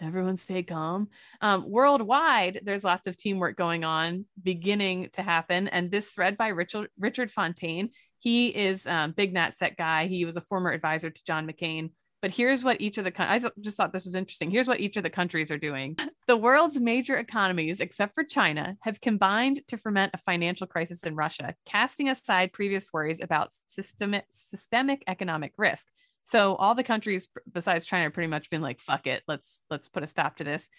everyone 0.00 0.36
stay 0.36 0.62
calm. 0.62 1.08
Um, 1.40 1.70
worldwide, 1.70 2.60
there's 2.64 2.84
lots 2.84 3.06
of 3.06 3.16
teamwork 3.16 3.56
going 3.56 3.84
on, 3.84 4.26
beginning 4.42 5.10
to 5.14 5.22
happen. 5.22 5.68
And 5.68 5.90
this 5.90 6.08
thread 6.08 6.36
by 6.36 6.48
Richard 6.48 6.88
Richard 6.98 7.30
Fontaine, 7.30 7.90
he 8.18 8.48
is 8.48 8.86
um, 8.86 9.12
big 9.12 9.34
NatSec 9.34 9.76
guy. 9.76 10.06
He 10.06 10.24
was 10.24 10.36
a 10.36 10.42
former 10.42 10.70
advisor 10.70 11.10
to 11.10 11.24
John 11.24 11.46
McCain. 11.46 11.90
But 12.24 12.30
here's 12.30 12.64
what 12.64 12.80
each 12.80 12.96
of 12.96 13.04
the 13.04 13.12
I 13.22 13.38
just 13.60 13.76
thought 13.76 13.92
this 13.92 14.06
was 14.06 14.14
interesting. 14.14 14.50
Here's 14.50 14.66
what 14.66 14.80
each 14.80 14.96
of 14.96 15.02
the 15.02 15.10
countries 15.10 15.50
are 15.50 15.58
doing. 15.58 15.98
The 16.26 16.38
world's 16.38 16.80
major 16.80 17.16
economies, 17.16 17.80
except 17.80 18.14
for 18.14 18.24
China, 18.24 18.78
have 18.80 19.02
combined 19.02 19.60
to 19.68 19.76
ferment 19.76 20.12
a 20.14 20.18
financial 20.18 20.66
crisis 20.66 21.02
in 21.02 21.14
Russia, 21.14 21.54
casting 21.66 22.08
aside 22.08 22.54
previous 22.54 22.90
worries 22.94 23.20
about 23.20 23.52
systemic 23.66 24.24
systemic 24.30 25.04
economic 25.06 25.52
risk. 25.58 25.88
So 26.24 26.54
all 26.54 26.74
the 26.74 26.82
countries 26.82 27.28
besides 27.52 27.84
China 27.84 28.04
have 28.04 28.14
pretty 28.14 28.28
much 28.28 28.48
been 28.48 28.62
like, 28.62 28.80
"Fuck 28.80 29.06
it, 29.06 29.22
let's 29.28 29.62
let's 29.68 29.90
put 29.90 30.02
a 30.02 30.06
stop 30.06 30.36
to 30.36 30.44
this." 30.44 30.70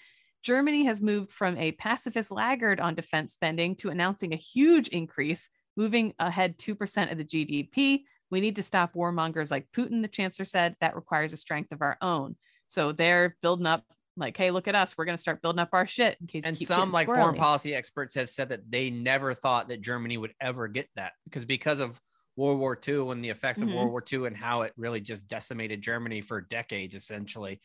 Germany 0.42 0.86
has 0.86 1.00
moved 1.00 1.32
from 1.32 1.60
a 1.60 1.74
pacifist 1.74 2.32
laggard 2.32 2.80
on 2.80 2.96
defense 2.96 3.34
spending 3.34 3.76
to 3.76 3.92
announcing 3.92 4.34
a 4.34 4.48
huge 4.54 4.88
increase, 4.88 5.52
moving 5.78 6.16
ahead 6.18 6.58
2% 6.58 7.12
of 7.12 7.20
the 7.20 7.24
GDP. 7.24 8.06
We 8.36 8.42
need 8.42 8.58
to 8.58 8.64
stop 8.64 8.96
warmongers 8.96 9.50
like 9.50 9.72
Putin, 9.72 10.02
the 10.02 10.10
chancellor 10.10 10.44
said. 10.44 10.76
That 10.82 10.94
requires 10.94 11.32
a 11.32 11.38
strength 11.38 11.72
of 11.72 11.82
our 11.82 11.98
own. 12.02 12.36
So 12.68 12.92
they're 12.92 13.38
building 13.42 13.66
up, 13.66 13.86
like, 14.18 14.36
hey, 14.36 14.52
look 14.52 14.68
at 14.68 14.76
us. 14.76 14.98
We're 14.98 15.06
going 15.06 15.16
to 15.16 15.22
start 15.22 15.42
building 15.42 15.62
up 15.62 15.70
our 15.72 15.88
shit 15.88 16.18
in 16.20 16.28
case. 16.28 16.44
And 16.44 16.58
some 16.58 16.92
like 16.92 17.06
foreign 17.08 17.38
policy 17.38 17.74
experts 17.74 18.14
have 18.16 18.30
said 18.30 18.50
that 18.50 18.70
they 18.70 18.90
never 18.90 19.34
thought 19.34 19.70
that 19.70 19.80
Germany 19.80 20.18
would 20.18 20.34
ever 20.42 20.68
get 20.68 20.90
that 20.98 21.14
because 21.24 21.46
because 21.46 21.80
of 21.80 21.98
World 22.36 22.60
War 22.60 22.78
II 22.86 23.12
and 23.12 23.24
the 23.24 23.30
effects 23.30 23.62
of 23.62 23.70
Mhm. 23.70 23.78
World 23.78 23.92
War 23.92 24.04
II 24.12 24.28
and 24.28 24.36
how 24.36 24.64
it 24.64 24.74
really 24.76 25.00
just 25.00 25.30
decimated 25.30 25.82
Germany 25.82 26.20
for 26.20 26.42
decades 26.42 26.94
essentially. 26.94 27.62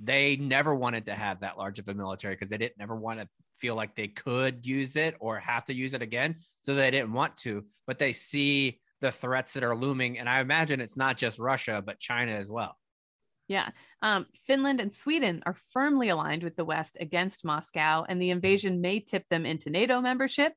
They 0.00 0.36
never 0.36 0.74
wanted 0.74 1.04
to 1.06 1.14
have 1.14 1.40
that 1.40 1.58
large 1.58 1.78
of 1.78 1.88
a 1.90 1.94
military 1.94 2.34
because 2.34 2.48
they 2.48 2.56
didn't 2.56 2.78
never 2.78 2.96
want 2.96 3.20
to 3.20 3.28
feel 3.52 3.74
like 3.74 3.94
they 3.94 4.08
could 4.08 4.66
use 4.66 4.96
it 4.96 5.16
or 5.20 5.38
have 5.38 5.64
to 5.64 5.74
use 5.74 5.92
it 5.92 6.00
again. 6.00 6.36
So 6.62 6.74
they 6.74 6.90
didn't 6.90 7.12
want 7.12 7.36
to, 7.38 7.66
but 7.86 7.98
they 7.98 8.14
see 8.14 8.80
the 9.00 9.10
threats 9.10 9.54
that 9.54 9.62
are 9.64 9.76
looming. 9.76 10.18
And 10.18 10.28
I 10.28 10.40
imagine 10.40 10.80
it's 10.80 10.96
not 10.96 11.16
just 11.16 11.38
Russia, 11.38 11.82
but 11.84 11.98
China 11.98 12.32
as 12.32 12.50
well. 12.50 12.76
Yeah. 13.48 13.68
Um, 14.00 14.26
Finland 14.46 14.80
and 14.80 14.92
Sweden 14.92 15.42
are 15.44 15.56
firmly 15.72 16.08
aligned 16.08 16.42
with 16.42 16.56
the 16.56 16.64
West 16.64 16.96
against 16.98 17.44
Moscow, 17.44 18.04
and 18.08 18.20
the 18.20 18.30
invasion 18.30 18.80
may 18.80 19.00
tip 19.00 19.28
them 19.28 19.44
into 19.44 19.68
NATO 19.68 20.00
membership. 20.00 20.54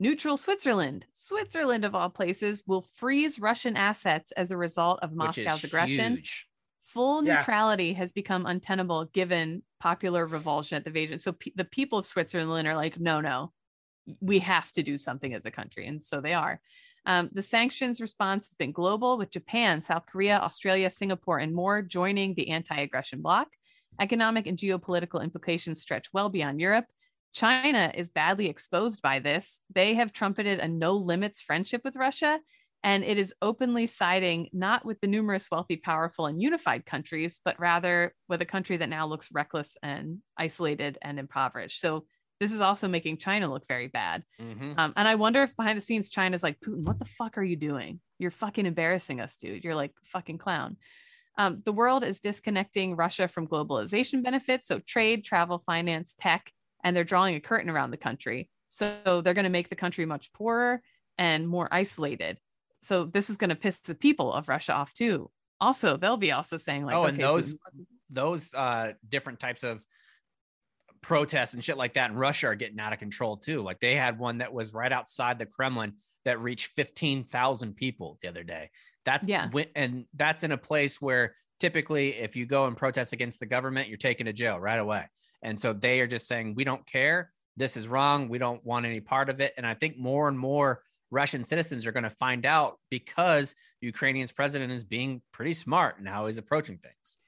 Neutral 0.00 0.36
Switzerland, 0.36 1.06
Switzerland 1.14 1.84
of 1.84 1.94
all 1.94 2.10
places, 2.10 2.64
will 2.66 2.82
freeze 2.96 3.38
Russian 3.38 3.76
assets 3.76 4.32
as 4.32 4.50
a 4.50 4.56
result 4.56 4.98
of 5.02 5.14
Moscow's 5.14 5.64
aggression. 5.64 6.16
huge. 6.16 6.48
Full 6.82 7.24
Yeah. 7.24 7.36
neutrality 7.36 7.92
has 7.94 8.12
become 8.12 8.44
untenable 8.46 9.04
given 9.06 9.62
popular 9.80 10.26
revulsion 10.26 10.76
at 10.76 10.84
the 10.84 10.90
invasion. 10.90 11.18
So 11.18 11.32
pe- 11.32 11.52
the 11.54 11.64
people 11.64 11.98
of 11.98 12.06
Switzerland 12.06 12.66
are 12.66 12.74
like, 12.76 12.98
no, 12.98 13.20
no, 13.20 13.52
we 14.20 14.40
have 14.40 14.70
to 14.72 14.82
do 14.82 14.98
something 14.98 15.32
as 15.32 15.46
a 15.46 15.50
country. 15.50 15.86
And 15.86 16.04
so 16.04 16.20
they 16.20 16.34
are. 16.34 16.60
Um, 17.06 17.30
the 17.32 17.42
sanctions 17.42 18.00
response 18.00 18.46
has 18.48 18.54
been 18.54 18.72
global, 18.72 19.16
with 19.16 19.30
Japan, 19.30 19.80
South 19.80 20.06
Korea, 20.06 20.38
Australia, 20.38 20.90
Singapore, 20.90 21.38
and 21.38 21.54
more 21.54 21.80
joining 21.80 22.34
the 22.34 22.48
anti 22.48 22.76
aggression 22.76 23.22
bloc. 23.22 23.48
Economic 24.00 24.46
and 24.46 24.58
geopolitical 24.58 25.22
implications 25.22 25.80
stretch 25.80 26.08
well 26.12 26.28
beyond 26.28 26.60
Europe. 26.60 26.84
China 27.32 27.92
is 27.94 28.08
badly 28.08 28.48
exposed 28.48 29.00
by 29.02 29.20
this. 29.20 29.60
They 29.72 29.94
have 29.94 30.12
trumpeted 30.12 30.58
a 30.58 30.68
no 30.68 30.94
limits 30.96 31.40
friendship 31.40 31.82
with 31.84 31.94
Russia, 31.94 32.40
and 32.82 33.04
it 33.04 33.18
is 33.18 33.34
openly 33.40 33.86
siding 33.86 34.48
not 34.52 34.84
with 34.84 35.00
the 35.00 35.06
numerous 35.06 35.48
wealthy, 35.50 35.76
powerful, 35.76 36.26
and 36.26 36.42
unified 36.42 36.86
countries, 36.86 37.40
but 37.44 37.58
rather 37.60 38.14
with 38.28 38.42
a 38.42 38.46
country 38.46 38.78
that 38.78 38.88
now 38.88 39.06
looks 39.06 39.28
reckless 39.32 39.76
and 39.82 40.18
isolated 40.36 40.98
and 41.02 41.18
impoverished. 41.18 41.80
So 41.80 42.06
this 42.40 42.52
is 42.52 42.60
also 42.60 42.88
making 42.88 43.18
China 43.18 43.50
look 43.50 43.66
very 43.66 43.88
bad. 43.88 44.22
Mhm. 44.40 44.78
Um, 44.78 44.92
and 44.96 45.08
I 45.08 45.14
wonder 45.14 45.42
if 45.42 45.56
behind 45.56 45.76
the 45.76 45.82
scenes 45.82 46.10
China's 46.10 46.42
like, 46.42 46.60
Putin, 46.60 46.84
what 46.84 46.98
the 46.98 47.04
fuck 47.04 47.38
are 47.38 47.44
you 47.44 47.56
doing? 47.56 48.00
You're 48.18 48.30
fucking 48.30 48.66
embarrassing 48.66 49.20
us, 49.20 49.36
dude. 49.36 49.64
You're 49.64 49.74
like 49.74 49.92
fucking 50.12 50.38
clown. 50.38 50.76
Um, 51.38 51.62
the 51.64 51.72
world 51.72 52.02
is 52.02 52.20
disconnecting 52.20 52.96
Russia 52.96 53.28
from 53.28 53.46
globalization 53.46 54.22
benefits, 54.22 54.66
so 54.66 54.78
trade, 54.80 55.24
travel, 55.24 55.58
finance, 55.58 56.14
tech, 56.18 56.50
and 56.82 56.96
they're 56.96 57.04
drawing 57.04 57.34
a 57.34 57.40
curtain 57.40 57.68
around 57.70 57.90
the 57.90 57.96
country. 57.96 58.48
So 58.70 59.20
they're 59.22 59.34
going 59.34 59.44
to 59.44 59.50
make 59.50 59.68
the 59.68 59.76
country 59.76 60.06
much 60.06 60.32
poorer 60.32 60.82
and 61.18 61.48
more 61.48 61.68
isolated. 61.70 62.38
So 62.82 63.04
this 63.04 63.30
is 63.30 63.36
going 63.36 63.50
to 63.50 63.56
piss 63.56 63.80
the 63.80 63.94
people 63.94 64.32
of 64.32 64.48
Russia 64.48 64.72
off 64.72 64.94
too. 64.94 65.30
Also, 65.60 65.96
they'll 65.96 66.16
be 66.16 66.32
also 66.32 66.56
saying 66.56 66.84
like, 66.84 66.94
oh, 66.94 67.02
okay, 67.02 67.10
and 67.10 67.18
those 67.18 67.58
those 68.08 68.54
uh 68.54 68.92
different 69.08 69.40
types 69.40 69.64
of 69.64 69.84
protests 71.06 71.54
and 71.54 71.62
shit 71.62 71.76
like 71.76 71.94
that 71.94 72.10
in 72.10 72.16
Russia 72.16 72.48
are 72.48 72.56
getting 72.56 72.80
out 72.80 72.92
of 72.92 72.98
control 72.98 73.36
too. 73.36 73.62
Like 73.62 73.78
they 73.78 73.94
had 73.94 74.18
one 74.18 74.38
that 74.38 74.52
was 74.52 74.74
right 74.74 74.90
outside 74.90 75.38
the 75.38 75.46
Kremlin 75.46 75.92
that 76.24 76.40
reached 76.40 76.66
15,000 76.74 77.74
people 77.74 78.18
the 78.20 78.28
other 78.28 78.42
day. 78.42 78.70
That's 79.04 79.28
Yeah. 79.28 79.48
and 79.76 80.06
that's 80.14 80.42
in 80.42 80.50
a 80.50 80.58
place 80.58 81.00
where 81.00 81.36
typically 81.60 82.08
if 82.16 82.34
you 82.34 82.44
go 82.44 82.66
and 82.66 82.76
protest 82.76 83.12
against 83.12 83.38
the 83.38 83.46
government, 83.46 83.86
you're 83.88 83.98
taken 83.98 84.26
to 84.26 84.32
jail 84.32 84.58
right 84.58 84.80
away. 84.80 85.04
And 85.42 85.60
so 85.60 85.72
they 85.72 86.00
are 86.00 86.08
just 86.08 86.26
saying 86.26 86.56
we 86.56 86.64
don't 86.64 86.84
care. 86.86 87.30
This 87.56 87.76
is 87.76 87.86
wrong. 87.86 88.28
We 88.28 88.38
don't 88.38 88.64
want 88.64 88.84
any 88.84 88.98
part 89.00 89.28
of 89.28 89.40
it. 89.40 89.52
And 89.56 89.64
I 89.64 89.74
think 89.74 89.96
more 89.96 90.26
and 90.28 90.36
more 90.36 90.82
Russian 91.12 91.44
citizens 91.44 91.86
are 91.86 91.92
going 91.92 92.02
to 92.02 92.10
find 92.10 92.44
out 92.44 92.80
because 92.90 93.54
Ukrainian's 93.80 94.32
president 94.32 94.72
is 94.72 94.82
being 94.82 95.22
pretty 95.30 95.52
smart 95.52 96.00
in 96.00 96.06
how 96.06 96.26
he's 96.26 96.38
approaching 96.38 96.78
things. 96.78 97.18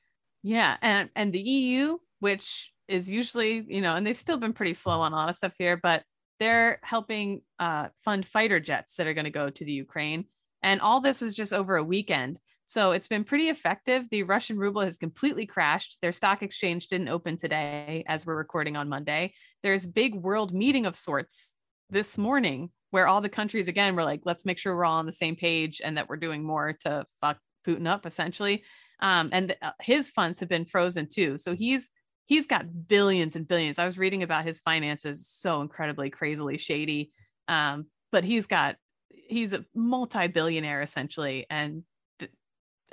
Yeah, 0.42 0.76
and 0.82 1.10
and 1.14 1.32
the 1.32 1.40
EU, 1.40 1.98
which 2.18 2.72
is 2.88 3.10
usually, 3.10 3.64
you 3.68 3.80
know, 3.80 3.94
and 3.94 4.06
they've 4.06 4.18
still 4.18 4.38
been 4.38 4.52
pretty 4.52 4.74
slow 4.74 5.00
on 5.00 5.12
a 5.12 5.16
lot 5.16 5.28
of 5.28 5.36
stuff 5.36 5.54
here, 5.58 5.76
but 5.76 6.02
they're 6.40 6.78
helping 6.82 7.42
uh, 7.58 7.88
fund 8.04 8.26
fighter 8.26 8.60
jets 8.60 8.94
that 8.94 9.06
are 9.06 9.14
going 9.14 9.24
to 9.24 9.30
go 9.30 9.50
to 9.50 9.64
the 9.64 9.72
Ukraine. 9.72 10.24
And 10.62 10.80
all 10.80 11.00
this 11.00 11.20
was 11.20 11.34
just 11.34 11.52
over 11.52 11.76
a 11.76 11.84
weekend. 11.84 12.38
So 12.64 12.92
it's 12.92 13.08
been 13.08 13.24
pretty 13.24 13.48
effective. 13.48 14.04
The 14.10 14.24
Russian 14.24 14.58
ruble 14.58 14.82
has 14.82 14.98
completely 14.98 15.46
crashed. 15.46 15.98
Their 16.02 16.12
stock 16.12 16.42
exchange 16.42 16.88
didn't 16.88 17.08
open 17.08 17.36
today 17.36 18.04
as 18.06 18.26
we're 18.26 18.36
recording 18.36 18.76
on 18.76 18.88
Monday. 18.88 19.32
There's 19.62 19.86
big 19.86 20.14
world 20.14 20.52
meeting 20.52 20.84
of 20.84 20.96
sorts 20.96 21.54
this 21.88 22.18
morning 22.18 22.70
where 22.90 23.06
all 23.06 23.20
the 23.20 23.28
countries 23.28 23.68
again 23.68 23.96
were 23.96 24.04
like, 24.04 24.20
let's 24.24 24.44
make 24.44 24.58
sure 24.58 24.76
we're 24.76 24.84
all 24.84 24.98
on 24.98 25.06
the 25.06 25.12
same 25.12 25.34
page 25.34 25.80
and 25.82 25.96
that 25.96 26.08
we're 26.08 26.16
doing 26.16 26.42
more 26.42 26.74
to 26.84 27.06
fuck 27.20 27.38
Putin 27.66 27.86
up 27.86 28.06
essentially. 28.06 28.62
Um, 29.00 29.30
and 29.32 29.56
uh, 29.62 29.72
his 29.80 30.10
funds 30.10 30.40
have 30.40 30.48
been 30.48 30.64
frozen 30.64 31.08
too. 31.08 31.38
So 31.38 31.54
he's 31.54 31.90
he's 32.28 32.46
got 32.46 32.86
billions 32.86 33.36
and 33.36 33.48
billions. 33.48 33.78
I 33.78 33.86
was 33.86 33.98
reading 33.98 34.22
about 34.22 34.44
his 34.44 34.60
finances, 34.60 35.26
so 35.26 35.62
incredibly 35.62 36.10
crazily 36.10 36.58
shady. 36.58 37.10
Um, 37.48 37.86
but 38.12 38.22
he's 38.22 38.46
got 38.46 38.76
he's 39.10 39.54
a 39.54 39.64
multi-billionaire 39.74 40.82
essentially, 40.82 41.46
and 41.50 41.82
th- 42.18 42.30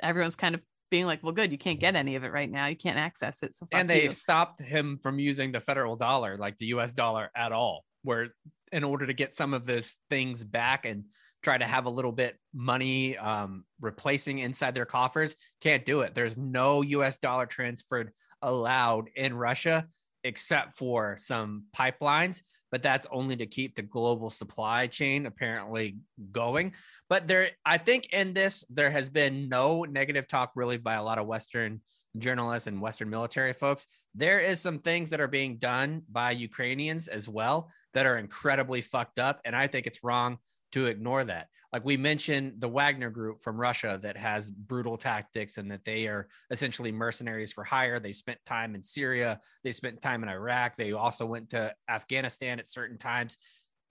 everyone's 0.00 0.36
kind 0.36 0.54
of 0.54 0.62
being 0.90 1.04
like, 1.04 1.22
"Well, 1.22 1.32
good, 1.32 1.52
you 1.52 1.58
can't 1.58 1.78
get 1.78 1.94
any 1.94 2.16
of 2.16 2.24
it 2.24 2.32
right 2.32 2.50
now. 2.50 2.66
You 2.66 2.76
can't 2.76 2.98
access 2.98 3.42
it." 3.42 3.54
So 3.54 3.68
and 3.72 3.88
they 3.88 4.04
you. 4.04 4.10
stopped 4.10 4.60
him 4.62 4.98
from 5.02 5.18
using 5.18 5.52
the 5.52 5.60
federal 5.60 5.96
dollar, 5.96 6.38
like 6.38 6.56
the 6.56 6.66
US 6.66 6.94
dollar 6.94 7.30
at 7.36 7.52
all, 7.52 7.84
where 8.02 8.28
in 8.72 8.84
order 8.84 9.06
to 9.06 9.12
get 9.12 9.34
some 9.34 9.52
of 9.52 9.66
those 9.66 9.98
things 10.08 10.44
back 10.44 10.86
and 10.86 11.04
try 11.46 11.56
to 11.56 11.64
have 11.64 11.86
a 11.86 11.90
little 11.90 12.10
bit 12.10 12.36
money 12.52 13.16
um, 13.18 13.62
replacing 13.80 14.40
inside 14.40 14.74
their 14.74 14.84
coffers, 14.84 15.36
can't 15.60 15.86
do 15.86 16.00
it. 16.00 16.12
There's 16.12 16.36
no 16.36 16.82
US 16.82 17.18
dollar 17.18 17.46
transferred 17.46 18.10
allowed 18.42 19.10
in 19.14 19.32
Russia 19.32 19.86
except 20.24 20.74
for 20.74 21.16
some 21.20 21.62
pipelines, 21.72 22.42
but 22.72 22.82
that's 22.82 23.06
only 23.12 23.36
to 23.36 23.46
keep 23.46 23.76
the 23.76 23.82
global 23.82 24.28
supply 24.28 24.88
chain 24.88 25.26
apparently 25.26 25.98
going. 26.32 26.72
But 27.08 27.28
there, 27.28 27.46
I 27.64 27.78
think 27.78 28.12
in 28.12 28.32
this, 28.32 28.64
there 28.68 28.90
has 28.90 29.08
been 29.08 29.48
no 29.48 29.84
negative 29.84 30.26
talk 30.26 30.50
really 30.56 30.78
by 30.78 30.94
a 30.94 31.04
lot 31.04 31.20
of 31.20 31.28
Western 31.28 31.80
journalists 32.18 32.66
and 32.66 32.80
Western 32.80 33.08
military 33.08 33.52
folks. 33.52 33.86
There 34.16 34.40
is 34.40 34.58
some 34.58 34.80
things 34.80 35.10
that 35.10 35.20
are 35.20 35.28
being 35.28 35.58
done 35.58 36.02
by 36.10 36.32
Ukrainians 36.32 37.06
as 37.06 37.28
well 37.28 37.70
that 37.94 38.04
are 38.04 38.18
incredibly 38.18 38.80
fucked 38.80 39.20
up. 39.20 39.40
And 39.44 39.54
I 39.54 39.68
think 39.68 39.86
it's 39.86 40.02
wrong 40.02 40.38
to 40.72 40.86
ignore 40.86 41.24
that. 41.24 41.48
Like 41.72 41.84
we 41.84 41.96
mentioned 41.96 42.54
the 42.58 42.68
Wagner 42.68 43.10
group 43.10 43.40
from 43.40 43.60
Russia 43.60 43.98
that 44.02 44.16
has 44.16 44.50
brutal 44.50 44.96
tactics 44.96 45.58
and 45.58 45.70
that 45.70 45.84
they 45.84 46.06
are 46.06 46.28
essentially 46.50 46.92
mercenaries 46.92 47.52
for 47.52 47.64
hire. 47.64 48.00
They 48.00 48.12
spent 48.12 48.38
time 48.44 48.74
in 48.74 48.82
Syria, 48.82 49.40
they 49.62 49.72
spent 49.72 50.00
time 50.00 50.22
in 50.22 50.28
Iraq, 50.28 50.76
they 50.76 50.92
also 50.92 51.26
went 51.26 51.50
to 51.50 51.74
Afghanistan 51.88 52.58
at 52.58 52.68
certain 52.68 52.98
times, 52.98 53.38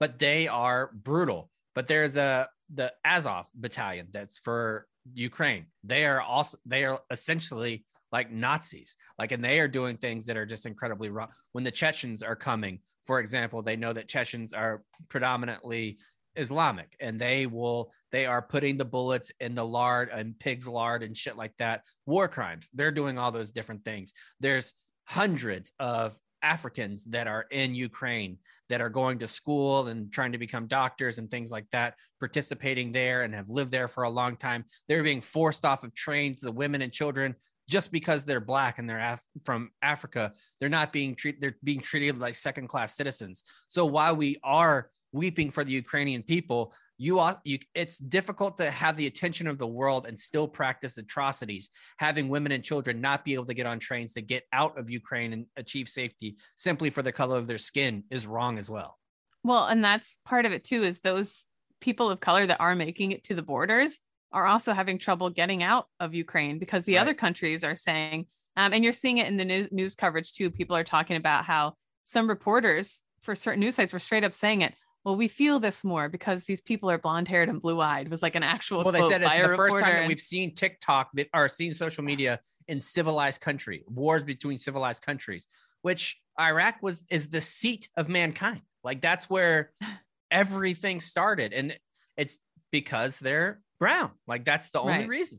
but 0.00 0.18
they 0.18 0.48
are 0.48 0.90
brutal. 0.94 1.50
But 1.74 1.88
there's 1.88 2.16
a 2.16 2.48
the 2.74 2.92
Azov 3.04 3.48
battalion 3.54 4.08
that's 4.10 4.38
for 4.38 4.86
Ukraine. 5.14 5.66
They 5.84 6.04
are 6.04 6.20
also 6.20 6.58
they 6.66 6.84
are 6.84 7.00
essentially 7.10 7.84
like 8.12 8.30
Nazis. 8.30 8.96
Like, 9.18 9.32
and 9.32 9.44
they 9.44 9.60
are 9.60 9.68
doing 9.68 9.96
things 9.96 10.26
that 10.26 10.36
are 10.36 10.46
just 10.46 10.66
incredibly 10.66 11.10
wrong. 11.10 11.28
When 11.52 11.64
the 11.64 11.70
Chechens 11.70 12.22
are 12.22 12.36
coming, 12.36 12.80
for 13.04 13.20
example, 13.20 13.62
they 13.62 13.76
know 13.76 13.92
that 13.92 14.08
Chechens 14.08 14.52
are 14.52 14.82
predominantly 15.08 15.98
Islamic 16.36 16.96
and 17.00 17.18
they 17.18 17.46
will, 17.46 17.92
they 18.12 18.26
are 18.26 18.42
putting 18.42 18.76
the 18.76 18.84
bullets 18.84 19.32
in 19.40 19.54
the 19.54 19.64
lard 19.64 20.10
and 20.12 20.38
pig's 20.38 20.68
lard 20.68 21.02
and 21.02 21.16
shit 21.16 21.36
like 21.36 21.56
that. 21.58 21.84
War 22.06 22.28
crimes. 22.28 22.70
They're 22.74 22.92
doing 22.92 23.18
all 23.18 23.30
those 23.30 23.52
different 23.52 23.84
things. 23.84 24.12
There's 24.40 24.74
hundreds 25.06 25.72
of 25.78 26.16
Africans 26.42 27.04
that 27.06 27.26
are 27.26 27.46
in 27.50 27.74
Ukraine 27.74 28.38
that 28.68 28.80
are 28.80 28.90
going 28.90 29.18
to 29.18 29.26
school 29.26 29.88
and 29.88 30.12
trying 30.12 30.32
to 30.32 30.38
become 30.38 30.66
doctors 30.66 31.18
and 31.18 31.30
things 31.30 31.50
like 31.50 31.68
that, 31.72 31.94
participating 32.20 32.92
there 32.92 33.22
and 33.22 33.34
have 33.34 33.48
lived 33.48 33.70
there 33.70 33.88
for 33.88 34.04
a 34.04 34.10
long 34.10 34.36
time. 34.36 34.64
They're 34.88 35.02
being 35.02 35.20
forced 35.20 35.64
off 35.64 35.82
of 35.82 35.94
trains, 35.94 36.40
the 36.40 36.52
women 36.52 36.82
and 36.82 36.92
children, 36.92 37.34
just 37.68 37.90
because 37.90 38.24
they're 38.24 38.40
black 38.40 38.78
and 38.78 38.88
they're 38.88 38.98
Af- 38.98 39.26
from 39.44 39.70
Africa. 39.82 40.32
They're 40.60 40.68
not 40.68 40.92
being 40.92 41.14
treated, 41.14 41.40
they're 41.40 41.56
being 41.64 41.80
treated 41.80 42.20
like 42.20 42.34
second 42.34 42.68
class 42.68 42.94
citizens. 42.94 43.42
So 43.68 43.84
while 43.86 44.14
we 44.14 44.36
are 44.44 44.90
weeping 45.12 45.50
for 45.50 45.64
the 45.64 45.72
Ukrainian 45.72 46.22
people, 46.22 46.72
you, 46.98 47.18
are, 47.18 47.40
you 47.44 47.58
it's 47.74 47.98
difficult 47.98 48.56
to 48.58 48.70
have 48.70 48.96
the 48.96 49.06
attention 49.06 49.46
of 49.46 49.58
the 49.58 49.66
world 49.66 50.06
and 50.06 50.18
still 50.18 50.48
practice 50.48 50.98
atrocities 50.98 51.70
having 51.98 52.28
women 52.28 52.52
and 52.52 52.64
children 52.64 53.00
not 53.00 53.24
be 53.24 53.34
able 53.34 53.44
to 53.46 53.54
get 53.54 53.66
on 53.66 53.78
trains 53.78 54.12
to 54.14 54.22
get 54.22 54.44
out 54.52 54.78
of 54.78 54.90
ukraine 54.90 55.32
and 55.32 55.46
achieve 55.56 55.88
safety 55.88 56.36
simply 56.56 56.90
for 56.90 57.02
the 57.02 57.12
color 57.12 57.36
of 57.38 57.46
their 57.46 57.58
skin 57.58 58.02
is 58.10 58.26
wrong 58.26 58.58
as 58.58 58.70
well 58.70 58.98
Well, 59.44 59.66
and 59.66 59.84
that's 59.84 60.18
part 60.24 60.44
of 60.46 60.52
it 60.52 60.64
too, 60.64 60.82
is 60.82 61.00
those 61.00 61.44
people 61.80 62.10
of 62.10 62.20
color 62.20 62.46
that 62.46 62.60
are 62.60 62.74
making 62.74 63.12
it 63.12 63.22
to 63.24 63.34
the 63.34 63.42
borders 63.42 64.00
are 64.32 64.46
also 64.46 64.72
having 64.72 64.98
trouble 64.98 65.30
getting 65.30 65.62
out 65.62 65.86
of 66.00 66.14
Ukraine 66.14 66.58
because 66.58 66.84
the 66.84 66.94
Right. 66.94 67.02
other 67.02 67.14
countries 67.14 67.62
are 67.62 67.76
saying, 67.76 68.26
um, 68.56 68.72
and 68.72 68.82
you're 68.82 68.92
seeing 68.92 69.18
it 69.18 69.28
in 69.28 69.36
the 69.36 69.44
news, 69.44 69.68
news 69.70 69.94
coverage 69.94 70.32
too. 70.32 70.50
People 70.50 70.76
are 70.76 70.84
talking 70.84 71.16
about 71.16 71.44
how 71.44 71.74
some 72.04 72.28
reporters 72.28 73.02
for 73.22 73.34
certain 73.34 73.60
news 73.60 73.74
sites 73.76 73.92
were 73.92 73.98
straight 73.98 74.24
up 74.24 74.34
saying 74.34 74.62
it. 74.62 74.74
Well, 75.06 75.14
we 75.14 75.28
feel 75.28 75.60
this 75.60 75.84
more 75.84 76.08
because 76.08 76.46
these 76.46 76.60
people 76.60 76.90
are 76.90 76.98
blonde 76.98 77.28
haired 77.28 77.48
and 77.48 77.60
blue 77.60 77.80
eyed. 77.80 78.08
Was 78.08 78.24
like 78.24 78.34
an 78.34 78.42
actual. 78.42 78.82
well 78.82 78.90
they 78.92 79.00
said 79.02 79.22
it's 79.22 79.38
the 79.46 79.56
first 79.56 79.78
time 79.78 79.94
that 79.94 80.08
we've 80.08 80.18
seen 80.18 80.52
tiktok 80.52 81.10
that- 81.14 81.28
or 81.32 81.48
seen 81.48 81.72
social 81.74 82.02
media 82.02 82.40
in 82.66 82.80
civilized 82.80 83.40
country 83.40 83.84
wars 83.86 84.24
between 84.24 84.58
civilized 84.58 85.02
countries 85.04 85.46
which 85.82 86.20
iraq 86.40 86.74
was 86.82 87.04
is 87.08 87.28
the 87.28 87.40
seat 87.40 87.88
of 87.96 88.08
mankind 88.08 88.62
like 88.82 89.00
that's 89.00 89.30
where 89.30 89.70
everything 90.32 90.98
started 90.98 91.52
and 91.52 91.78
it's 92.16 92.40
because 92.72 93.20
they're 93.20 93.60
brown 93.78 94.10
like 94.26 94.44
that's 94.44 94.70
the 94.70 94.80
only 94.80 94.92
Right. 94.98 95.08
reason 95.08 95.38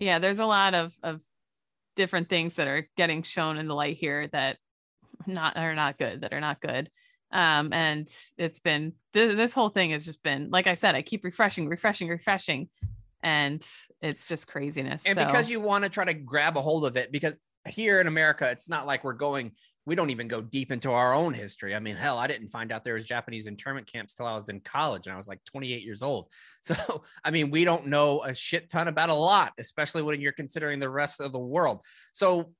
yeah 0.00 0.18
there's 0.18 0.40
a 0.40 0.46
lot 0.46 0.74
of 0.74 0.92
of 1.04 1.20
different 1.94 2.28
things 2.28 2.56
that 2.56 2.66
are 2.66 2.88
getting 2.96 3.22
shown 3.22 3.58
in 3.58 3.68
the 3.68 3.74
light 3.76 3.96
here 3.96 4.26
that 4.32 4.56
not 5.24 5.56
are 5.56 5.76
not 5.76 5.98
good 5.98 6.22
that 6.22 6.32
are 6.32 6.40
not 6.40 6.60
good 6.60 6.90
um 7.32 7.72
and 7.72 8.08
it's 8.36 8.58
been 8.58 8.92
th- 9.12 9.36
this 9.36 9.54
whole 9.54 9.68
thing 9.68 9.90
has 9.90 10.04
just 10.04 10.22
been 10.22 10.48
like 10.50 10.66
i 10.66 10.74
said 10.74 10.94
i 10.94 11.02
keep 11.02 11.24
refreshing 11.24 11.68
refreshing 11.68 12.08
refreshing 12.08 12.68
and 13.22 13.64
it's 14.00 14.28
just 14.28 14.46
craziness 14.46 15.02
and 15.04 15.18
so, 15.18 15.24
because 15.24 15.50
you 15.50 15.60
want 15.60 15.84
to 15.84 15.90
try 15.90 16.04
to 16.04 16.14
grab 16.14 16.56
a 16.56 16.60
hold 16.60 16.86
of 16.86 16.96
it 16.96 17.12
because 17.12 17.38
here 17.66 18.00
in 18.00 18.06
america 18.06 18.48
it's 18.50 18.68
not 18.68 18.86
like 18.86 19.04
we're 19.04 19.12
going 19.12 19.52
we 19.88 19.94
don't 19.94 20.10
even 20.10 20.28
go 20.28 20.42
deep 20.42 20.70
into 20.70 20.90
our 20.90 21.14
own 21.14 21.32
history. 21.32 21.74
I 21.74 21.80
mean 21.80 21.96
hell 21.96 22.18
i 22.18 22.26
didn't 22.26 22.48
find 22.48 22.70
out 22.70 22.84
there 22.84 22.92
was 22.92 23.06
japanese 23.06 23.46
internment 23.46 23.90
camps 23.90 24.14
till 24.14 24.26
i 24.26 24.36
was 24.36 24.50
in 24.50 24.60
college 24.60 25.06
and 25.06 25.14
i 25.14 25.16
was 25.16 25.28
like 25.28 25.42
28 25.44 25.82
years 25.82 26.02
old. 26.02 26.30
So 26.62 27.02
i 27.24 27.30
mean 27.30 27.50
we 27.50 27.64
don't 27.64 27.86
know 27.86 28.22
a 28.22 28.34
shit 28.34 28.68
ton 28.68 28.88
about 28.88 29.08
a 29.08 29.14
lot 29.14 29.54
especially 29.58 30.02
when 30.02 30.20
you're 30.20 30.32
considering 30.32 30.78
the 30.78 30.90
rest 30.90 31.20
of 31.20 31.32
the 31.32 31.38
world. 31.38 31.82
So 32.12 32.52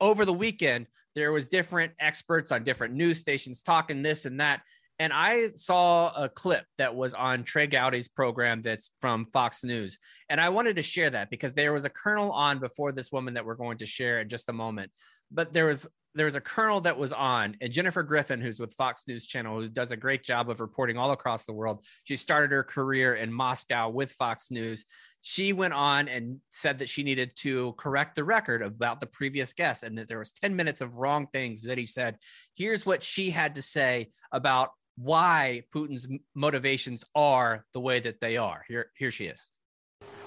over 0.00 0.24
the 0.24 0.32
weekend 0.32 0.88
there 1.14 1.32
was 1.32 1.48
different 1.48 1.92
experts 1.98 2.52
on 2.52 2.64
different 2.64 2.94
news 2.94 3.18
stations 3.18 3.62
talking 3.62 4.02
this 4.02 4.24
and 4.24 4.40
that 4.40 4.62
and 4.98 5.12
I 5.12 5.48
saw 5.54 6.12
a 6.14 6.28
clip 6.28 6.64
that 6.78 6.94
was 6.94 7.14
on 7.14 7.42
Trey 7.42 7.66
Gowdy's 7.66 8.06
program 8.06 8.62
that's 8.62 8.92
from 9.00 9.26
Fox 9.32 9.64
News. 9.64 9.98
And 10.28 10.40
I 10.40 10.48
wanted 10.50 10.76
to 10.76 10.82
share 10.82 11.10
that 11.10 11.30
because 11.30 11.52
there 11.52 11.72
was 11.72 11.84
a 11.84 11.90
colonel 11.90 12.30
on 12.30 12.60
before 12.60 12.92
this 12.92 13.10
woman 13.10 13.34
that 13.34 13.44
we're 13.44 13.56
going 13.56 13.78
to 13.78 13.86
share 13.86 14.20
in 14.20 14.28
just 14.28 14.48
a 14.48 14.52
moment. 14.52 14.92
But 15.32 15.52
there 15.52 15.66
was 15.66 15.88
there 16.16 16.26
was 16.26 16.36
a 16.36 16.40
colonel 16.40 16.80
that 16.82 16.96
was 16.96 17.12
on, 17.12 17.56
and 17.60 17.72
Jennifer 17.72 18.04
Griffin, 18.04 18.40
who's 18.40 18.60
with 18.60 18.72
Fox 18.74 19.08
News 19.08 19.26
Channel, 19.26 19.58
who 19.58 19.68
does 19.68 19.90
a 19.90 19.96
great 19.96 20.22
job 20.22 20.48
of 20.48 20.60
reporting 20.60 20.96
all 20.96 21.10
across 21.10 21.44
the 21.44 21.52
world. 21.52 21.84
She 22.04 22.14
started 22.14 22.52
her 22.52 22.62
career 22.62 23.16
in 23.16 23.32
Moscow 23.32 23.88
with 23.88 24.12
Fox 24.12 24.52
News. 24.52 24.84
She 25.26 25.54
went 25.54 25.72
on 25.72 26.06
and 26.08 26.38
said 26.50 26.78
that 26.80 26.90
she 26.90 27.02
needed 27.02 27.34
to 27.36 27.72
correct 27.78 28.14
the 28.14 28.24
record 28.24 28.60
about 28.60 29.00
the 29.00 29.06
previous 29.06 29.54
guest 29.54 29.82
and 29.82 29.96
that 29.96 30.06
there 30.06 30.18
was 30.18 30.32
10 30.32 30.54
minutes 30.54 30.82
of 30.82 30.98
wrong 30.98 31.28
things 31.32 31.62
that 31.62 31.78
he 31.78 31.86
said. 31.86 32.18
Here's 32.54 32.84
what 32.84 33.02
she 33.02 33.30
had 33.30 33.54
to 33.54 33.62
say 33.62 34.10
about 34.32 34.72
why 34.96 35.62
Putin's 35.74 36.06
motivations 36.34 37.06
are 37.14 37.64
the 37.72 37.80
way 37.80 38.00
that 38.00 38.20
they 38.20 38.36
are. 38.36 38.66
Here, 38.68 38.90
here 38.98 39.10
she 39.10 39.24
is. 39.24 39.48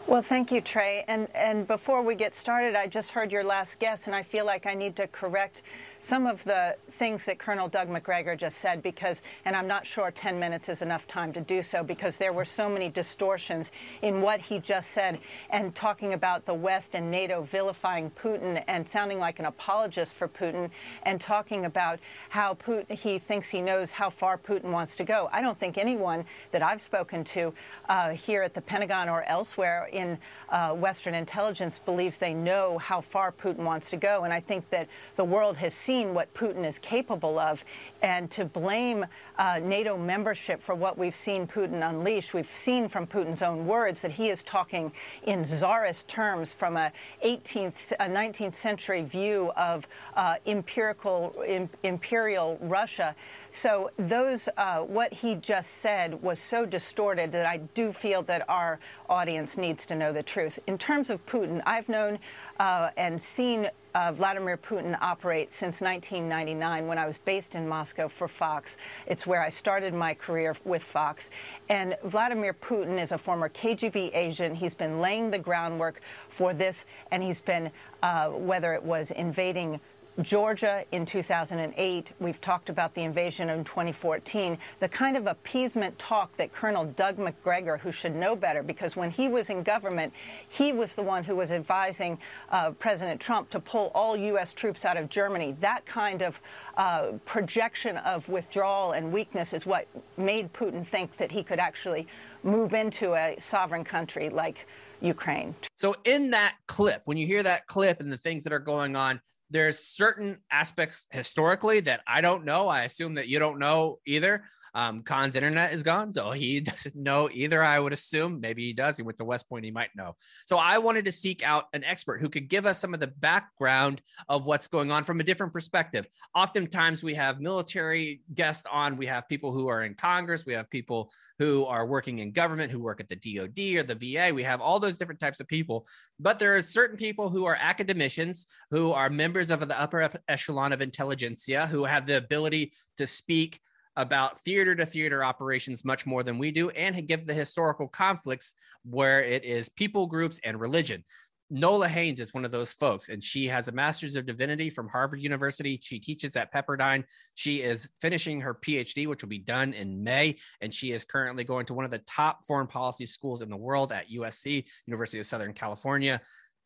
Well, 0.08 0.22
thank 0.22 0.54
you, 0.54 0.62
Trey. 0.62 1.04
And 1.10 1.28
and 1.36 1.68
before 1.68 2.02
we 2.02 2.16
get 2.16 2.34
started, 2.34 2.76
I 2.76 2.88
just 2.88 3.12
heard 3.12 3.30
your 3.30 3.44
last 3.44 3.78
guess, 3.78 4.08
and 4.08 4.16
I 4.16 4.24
feel 4.24 4.46
like 4.46 4.66
I 4.66 4.74
need 4.74 4.96
to 4.96 5.08
correct 5.08 5.64
some 6.00 6.28
of 6.28 6.44
the 6.46 6.78
things 6.92 7.26
that 7.26 7.40
Colonel 7.40 7.68
Doug 7.68 7.90
Macgregor 7.90 8.38
just 8.38 8.60
said 8.60 8.82
because, 8.82 9.22
and 9.44 9.56
I'm 9.56 9.68
not 9.68 9.86
sure 9.86 10.10
10 10.10 10.40
minutes 10.40 10.70
is 10.70 10.82
enough 10.82 11.08
time 11.08 11.34
to 11.34 11.42
do 11.42 11.62
so 11.62 11.84
because 11.84 12.18
there 12.18 12.32
were 12.32 12.46
so 12.46 12.70
many 12.70 12.88
distortions 12.88 13.74
in 14.02 14.22
what 14.22 14.40
he 14.40 14.60
just 14.60 14.92
said 14.92 15.20
and 15.50 15.76
talking 15.76 16.14
about 16.14 16.46
the 16.46 16.54
West 16.54 16.96
and 16.96 17.12
NATO 17.12 17.42
vilifying 17.42 18.12
Putin 18.12 18.64
and 18.68 18.88
sounding 18.88 19.20
like 19.20 19.40
an 19.40 19.46
apologist 19.46 20.16
for 20.16 20.28
Putin 20.30 20.70
and 21.04 21.20
talking 21.20 21.66
about 21.66 22.00
how 22.30 22.54
Putin, 22.54 22.90
he 22.92 23.20
thinks 23.20 23.50
he 23.50 23.62
knows 23.62 23.92
how 23.92 24.10
far 24.10 24.38
Putin 24.38 24.72
wants 24.72 24.96
to 24.96 25.04
go. 25.04 25.30
I 25.34 25.42
don't 25.42 25.60
think 25.60 25.78
anyone 25.78 26.26
that 26.52 26.62
I've 26.62 26.82
spoken 26.82 27.24
to 27.26 27.54
uh, 27.90 28.12
here 28.12 28.44
at 28.44 28.54
the 28.54 28.62
Pentagon 28.62 29.10
or 29.10 29.24
elsewhere 29.24 29.90
in 29.98 30.18
uh, 30.50 30.74
Western 30.74 31.14
intelligence 31.14 31.80
believes 31.80 32.20
they 32.20 32.34
know 32.34 32.78
how 32.78 33.02
far 33.02 33.32
Putin 33.32 33.60
wants 33.60 33.90
to 33.90 33.98
go. 33.98 34.24
And 34.24 34.34
I 34.34 34.40
think 34.40 34.70
that 34.70 34.88
the 35.16 35.24
world 35.24 35.58
has 35.58 35.74
seen 35.74 36.14
what 36.14 36.34
Putin 36.34 36.66
is 36.66 36.80
capable 36.80 37.40
of. 37.40 37.66
And 38.02 38.30
to 38.32 38.46
blame 38.46 39.06
uh, 39.38 39.60
NATO 39.62 39.98
membership 39.98 40.62
for 40.62 40.76
what 40.76 40.98
we've 40.98 41.16
seen 41.16 41.48
Putin 41.48 41.88
unleash, 41.88 42.34
we've 42.34 42.48
seen 42.48 42.88
from 42.88 43.08
Putin's 43.08 43.42
own 43.42 43.66
words 43.66 44.02
that 44.04 44.12
he 44.12 44.30
is 44.30 44.44
talking 44.44 44.92
in 45.24 45.44
czarist 45.44 46.08
terms 46.08 46.54
from 46.54 46.78
a 46.78 46.92
18th, 47.26 47.94
a 47.94 48.08
19th 48.08 48.56
century 48.56 49.02
view 49.02 49.52
of 49.58 49.88
uh, 50.16 50.36
empirical, 50.46 51.34
Im, 51.46 51.70
imperial 51.84 52.58
Russia. 52.62 53.16
So 53.52 53.90
those, 53.98 54.50
uh, 54.58 54.80
what 54.80 55.12
he 55.14 55.36
just 55.36 55.76
said 55.76 56.22
was 56.22 56.40
so 56.40 56.66
distorted 56.66 57.32
that 57.32 57.46
I 57.46 57.58
do 57.74 57.92
feel 57.92 58.22
that 58.24 58.48
our 58.48 58.80
audience 59.10 59.58
needs 59.58 59.86
to 59.88 59.96
know 59.96 60.14
the 60.14 60.24
truth. 60.24 60.60
In 60.68 60.78
terms 60.78 61.10
of 61.10 61.26
Putin, 61.26 61.62
I've 61.66 61.90
known 61.90 62.20
uh, 62.60 62.90
and 62.98 63.22
seen 63.22 63.70
uh, 63.96 64.12
Vladimir 64.12 64.58
Putin 64.58 64.96
operate 65.02 65.52
since 65.52 65.82
1999 65.82 66.86
when 66.86 66.98
I 66.98 67.08
was 67.08 67.18
based 67.18 67.56
in 67.56 67.68
Moscow 67.68 68.08
for 68.08 68.28
Fox. 68.28 68.78
It's 69.08 69.26
where 69.26 69.42
I 69.42 69.50
started 69.50 69.94
my 69.94 70.14
career 70.14 70.56
with 70.66 70.84
Fox. 70.84 71.32
And 71.70 71.98
Vladimir 72.04 72.54
Putin 72.54 73.02
is 73.02 73.12
a 73.12 73.18
former 73.18 73.50
KGB 73.50 74.12
agent. 74.14 74.58
He's 74.58 74.76
been 74.76 75.02
laying 75.02 75.32
the 75.32 75.40
groundwork 75.40 76.02
for 76.30 76.54
this, 76.54 76.86
and 77.12 77.24
he's 77.24 77.42
been, 77.42 77.72
uh, 78.04 78.30
whether 78.30 78.74
it 78.74 78.84
was 78.84 79.10
invading 79.12 79.80
Georgia 80.22 80.84
in 80.92 81.06
2008. 81.06 82.14
We've 82.20 82.42
talked 82.42 82.70
about 82.70 82.96
the 82.96 83.04
invasion 83.04 83.50
in 83.50 83.64
2014. 83.64 84.58
The 84.80 84.90
kind 84.90 85.16
of 85.16 85.28
appeasement 85.28 85.98
talk 86.00 86.36
that 86.38 86.52
Colonel 86.52 86.86
Doug 86.86 87.20
Macgregor, 87.20 87.78
who 87.78 87.92
should 87.92 88.16
know 88.16 88.36
better, 88.36 88.64
because 88.64 88.96
when 88.96 89.12
he 89.12 89.28
was 89.28 89.50
in 89.50 89.62
government, 89.62 90.14
he 90.50 90.74
was 90.74 90.96
the 90.96 91.04
one 91.04 91.24
who 91.24 91.36
was 91.36 91.52
advising 91.52 92.18
uh, 92.50 92.72
President 92.72 93.22
Trump 93.22 93.50
to 93.52 93.60
pull 93.60 93.92
all 93.94 94.18
U.S. 94.18 94.54
troops 94.54 94.86
out 94.86 94.98
of 94.98 95.10
Germany. 95.10 95.56
That 95.60 95.86
kind 95.86 96.24
of 96.24 96.42
uh, 96.78 97.12
projection 97.26 97.98
of 97.98 98.28
withdrawal 98.28 98.94
and 98.94 99.12
weakness 99.12 99.54
is 99.54 99.66
what 99.66 99.88
made 100.18 100.52
Putin 100.52 100.86
think 100.86 101.18
that 101.18 101.32
he 101.32 101.44
could 101.44 101.60
actually 101.60 102.08
move 102.44 102.74
into 102.74 103.14
a 103.14 103.36
sovereign 103.38 103.84
country 103.84 104.30
like 104.30 104.68
Ukraine. 105.00 105.54
So, 105.76 105.96
in 106.06 106.32
that 106.32 106.56
clip, 106.66 107.04
when 107.06 107.18
you 107.18 107.28
hear 107.28 107.44
that 107.44 107.68
clip 107.68 108.00
and 108.00 108.12
the 108.12 108.18
things 108.18 108.44
that 108.44 108.54
are 108.54 108.60
going 108.60 108.96
on, 108.96 109.22
there's 109.50 109.80
certain 109.80 110.40
aspects 110.52 111.08
historically 111.12 111.80
that 111.82 112.02
I 112.08 112.22
don't 112.22 112.46
know. 112.46 112.68
I 112.68 112.84
assume 112.84 113.16
that 113.16 113.28
you 113.28 113.40
don't 113.40 113.60
know 113.60 114.00
either. 114.06 114.44
Um, 114.74 115.02
Khan's 115.02 115.36
internet 115.36 115.74
is 115.74 115.84
gone, 115.84 116.12
so 116.14 116.32
he 116.32 116.60
doesn't 116.62 116.96
know 116.96 117.30
either. 117.32 117.64
I 117.64 117.80
would 117.80 117.94
assume 117.94 118.40
maybe 118.40 118.66
he 118.66 118.74
does. 118.74 118.98
He 118.98 119.04
went 119.04 119.18
to 119.18 119.26
West 119.26 119.50
Point, 119.50 119.66
he 119.66 119.72
might 119.72 119.90
know. 119.96 120.16
So 120.46 120.58
I 120.58 120.78
wanted 120.78 121.06
to 121.06 121.12
seek 121.12 121.44
out 121.44 121.66
an 121.74 121.84
expert 121.84 122.22
who 122.22 122.30
could 122.30 122.50
give 122.50 122.66
us 122.66 122.80
some 122.80 122.94
of 122.94 123.00
the 123.00 123.08
background 123.08 124.02
of 124.30 124.46
what's 124.46 124.68
going 124.68 124.92
on 124.92 125.04
from 125.04 125.20
a 125.20 125.24
different 125.24 125.54
perspective. 125.54 126.08
Oftentimes 126.36 127.04
we 127.04 127.14
have 127.14 127.40
military 127.40 128.22
guests 128.34 128.68
on, 128.72 128.98
we 128.98 129.06
have 129.06 129.28
people 129.28 129.52
who 129.52 129.68
are 129.68 129.84
in 129.84 129.94
Congress, 129.94 130.46
we 130.46 130.54
have 130.54 130.70
people 130.70 131.12
who 131.40 131.66
are 131.66 131.86
working 131.86 132.20
in 132.20 132.32
government, 132.32 132.72
who 132.72 132.80
work 132.80 133.00
at 133.00 133.10
the 133.10 133.16
DoD 133.16 133.78
or 133.78 133.84
the 133.84 133.96
VA. 133.96 134.34
We 134.34 134.44
have 134.44 134.62
all 134.62 134.80
those 134.80 134.98
different 134.98 135.20
types 135.20 135.40
of 135.40 135.48
people, 135.48 135.88
but 136.20 136.40
there 136.40 136.56
are 136.56 136.62
certain 136.62 136.98
people 136.98 137.30
who 137.30 137.46
are 137.46 137.58
academicians, 137.60 138.48
who 138.72 138.92
are 138.92 139.10
members 139.10 139.50
of 139.50 139.68
the 139.68 139.80
upper 139.80 140.10
echelon 140.28 140.74
of 140.74 140.82
intelligentsia, 140.82 141.68
who 141.68 141.84
have 141.84 142.06
the 142.06 142.18
ability 142.18 142.74
to 142.98 143.08
speak 143.08 143.60
about 143.98 144.40
theater 144.42 144.76
to 144.76 144.86
theater 144.86 145.24
operations 145.24 145.84
much 145.84 146.06
more 146.06 146.24
than 146.24 146.38
we 146.38 146.52
do 146.52 146.70
and 146.70 147.08
give 147.08 147.26
the 147.26 147.34
historical 147.34 147.88
conflicts 147.88 148.54
where 148.86 149.24
it 149.24 149.44
is 149.44 149.68
people 149.68 150.08
groups 150.08 150.40
and 150.46 150.62
religion. 150.62 151.04
Nola 151.50 151.88
Haynes 151.88 152.20
is 152.20 152.34
one 152.34 152.44
of 152.44 152.52
those 152.52 152.74
folks, 152.74 153.08
and 153.08 153.24
she 153.24 153.48
has 153.48 153.70
a 153.70 153.72
master's 153.72 154.18
of 154.18 154.26
divinity 154.26 154.70
from 154.70 154.90
Harvard 154.90 155.22
University. 155.22 155.80
She 155.82 155.98
teaches 155.98 156.36
at 156.36 156.54
Pepperdine. 156.54 157.06
She 157.36 157.62
is 157.62 157.92
finishing 158.02 158.42
her 158.42 158.54
PhD, 158.54 159.08
which 159.08 159.24
will 159.24 159.30
be 159.30 159.40
done 159.40 159.72
in 159.72 160.04
May, 160.04 160.36
and 160.60 160.74
she 160.74 160.92
is 160.92 161.06
currently 161.06 161.46
going 161.46 161.66
to 161.68 161.74
one 161.74 161.86
of 161.86 161.92
the 161.92 162.00
top 162.00 162.44
foreign 162.46 162.68
policy 162.68 163.06
schools 163.06 163.42
in 163.42 163.50
the 163.50 163.56
world 163.56 163.94
at 163.94 164.10
USC, 164.10 164.66
University 164.88 165.20
of 165.20 165.26
Southern 165.26 165.54
California. 165.54 166.20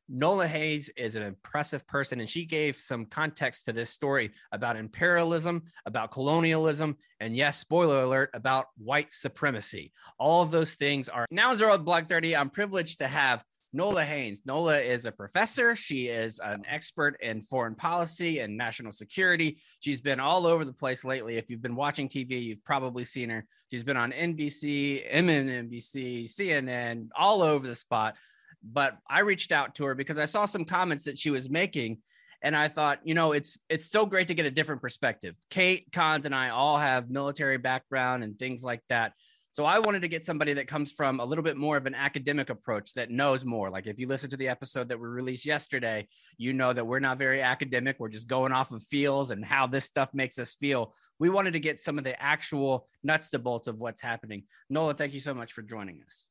Nola 0.09 0.47
Haynes 0.47 0.89
is 0.89 1.15
an 1.15 1.23
impressive 1.23 1.87
person, 1.87 2.19
and 2.19 2.29
she 2.29 2.45
gave 2.45 2.75
some 2.75 3.05
context 3.05 3.65
to 3.65 3.73
this 3.73 3.89
story 3.89 4.31
about 4.51 4.75
imperialism, 4.75 5.63
about 5.85 6.11
colonialism, 6.11 6.97
and 7.19 7.35
yes, 7.35 7.59
spoiler 7.59 8.01
alert, 8.01 8.29
about 8.33 8.65
white 8.77 9.11
supremacy. 9.13 9.91
All 10.19 10.41
of 10.41 10.51
those 10.51 10.75
things 10.75 11.07
are 11.09 11.25
now 11.31 11.55
zero 11.55 11.77
blog 11.77 12.07
30. 12.07 12.35
I'm 12.35 12.49
privileged 12.49 12.97
to 12.99 13.07
have 13.07 13.43
Nola 13.73 14.03
Haynes. 14.03 14.43
Nola 14.45 14.79
is 14.79 15.05
a 15.05 15.11
professor. 15.11 15.75
She 15.75 16.07
is 16.07 16.39
an 16.39 16.63
expert 16.67 17.17
in 17.21 17.41
foreign 17.41 17.75
policy 17.75 18.39
and 18.39 18.57
national 18.57 18.91
security. 18.91 19.57
She's 19.79 20.01
been 20.01 20.19
all 20.19 20.45
over 20.45 20.65
the 20.65 20.73
place 20.73 21.05
lately. 21.05 21.37
If 21.37 21.49
you've 21.49 21.61
been 21.61 21.75
watching 21.75 22.09
TV, 22.09 22.43
you've 22.43 22.65
probably 22.65 23.05
seen 23.05 23.29
her. 23.29 23.45
She's 23.69 23.83
been 23.83 23.97
on 23.97 24.11
NBC, 24.11 25.09
MSNBC, 25.13 26.23
CNN, 26.23 27.07
all 27.15 27.41
over 27.41 27.65
the 27.65 27.75
spot 27.75 28.15
but 28.63 28.97
I 29.09 29.21
reached 29.21 29.51
out 29.51 29.75
to 29.75 29.85
her 29.85 29.95
because 29.95 30.17
I 30.17 30.25
saw 30.25 30.45
some 30.45 30.65
comments 30.65 31.03
that 31.05 31.17
she 31.17 31.31
was 31.31 31.49
making 31.49 31.99
and 32.43 32.55
I 32.55 32.67
thought, 32.67 32.99
you 33.03 33.13
know, 33.13 33.33
it's 33.33 33.59
it's 33.69 33.85
so 33.85 34.05
great 34.05 34.27
to 34.29 34.33
get 34.33 34.45
a 34.45 34.51
different 34.51 34.81
perspective. 34.81 35.37
Kate 35.49 35.91
Cons 35.91 36.25
and 36.25 36.33
I 36.33 36.49
all 36.49 36.77
have 36.77 37.09
military 37.09 37.57
background 37.57 38.23
and 38.23 38.37
things 38.37 38.63
like 38.63 38.81
that. 38.89 39.13
So 39.53 39.65
I 39.65 39.79
wanted 39.79 40.01
to 40.03 40.07
get 40.07 40.25
somebody 40.25 40.53
that 40.53 40.67
comes 40.67 40.93
from 40.93 41.19
a 41.19 41.25
little 41.25 41.43
bit 41.43 41.57
more 41.57 41.75
of 41.75 41.85
an 41.85 41.93
academic 41.93 42.49
approach 42.49 42.93
that 42.93 43.11
knows 43.11 43.43
more. 43.43 43.69
Like 43.69 43.85
if 43.85 43.99
you 43.99 44.07
listen 44.07 44.29
to 44.29 44.37
the 44.37 44.47
episode 44.47 44.87
that 44.87 44.97
we 44.97 45.07
released 45.09 45.45
yesterday, 45.45 46.07
you 46.37 46.53
know 46.53 46.71
that 46.71 46.87
we're 46.87 47.01
not 47.01 47.17
very 47.17 47.41
academic. 47.41 47.97
We're 47.99 48.07
just 48.07 48.29
going 48.29 48.53
off 48.53 48.71
of 48.71 48.81
feels 48.81 49.31
and 49.31 49.43
how 49.43 49.67
this 49.67 49.83
stuff 49.83 50.09
makes 50.13 50.39
us 50.39 50.55
feel. 50.55 50.93
We 51.19 51.29
wanted 51.29 51.51
to 51.51 51.59
get 51.59 51.81
some 51.81 51.97
of 51.97 52.05
the 52.05 52.19
actual 52.21 52.87
nuts 53.03 53.29
to 53.31 53.39
bolts 53.39 53.67
of 53.67 53.81
what's 53.81 54.01
happening. 54.01 54.43
Nola, 54.69 54.93
thank 54.93 55.13
you 55.13 55.19
so 55.19 55.33
much 55.33 55.51
for 55.51 55.63
joining 55.63 56.01
us. 56.05 56.30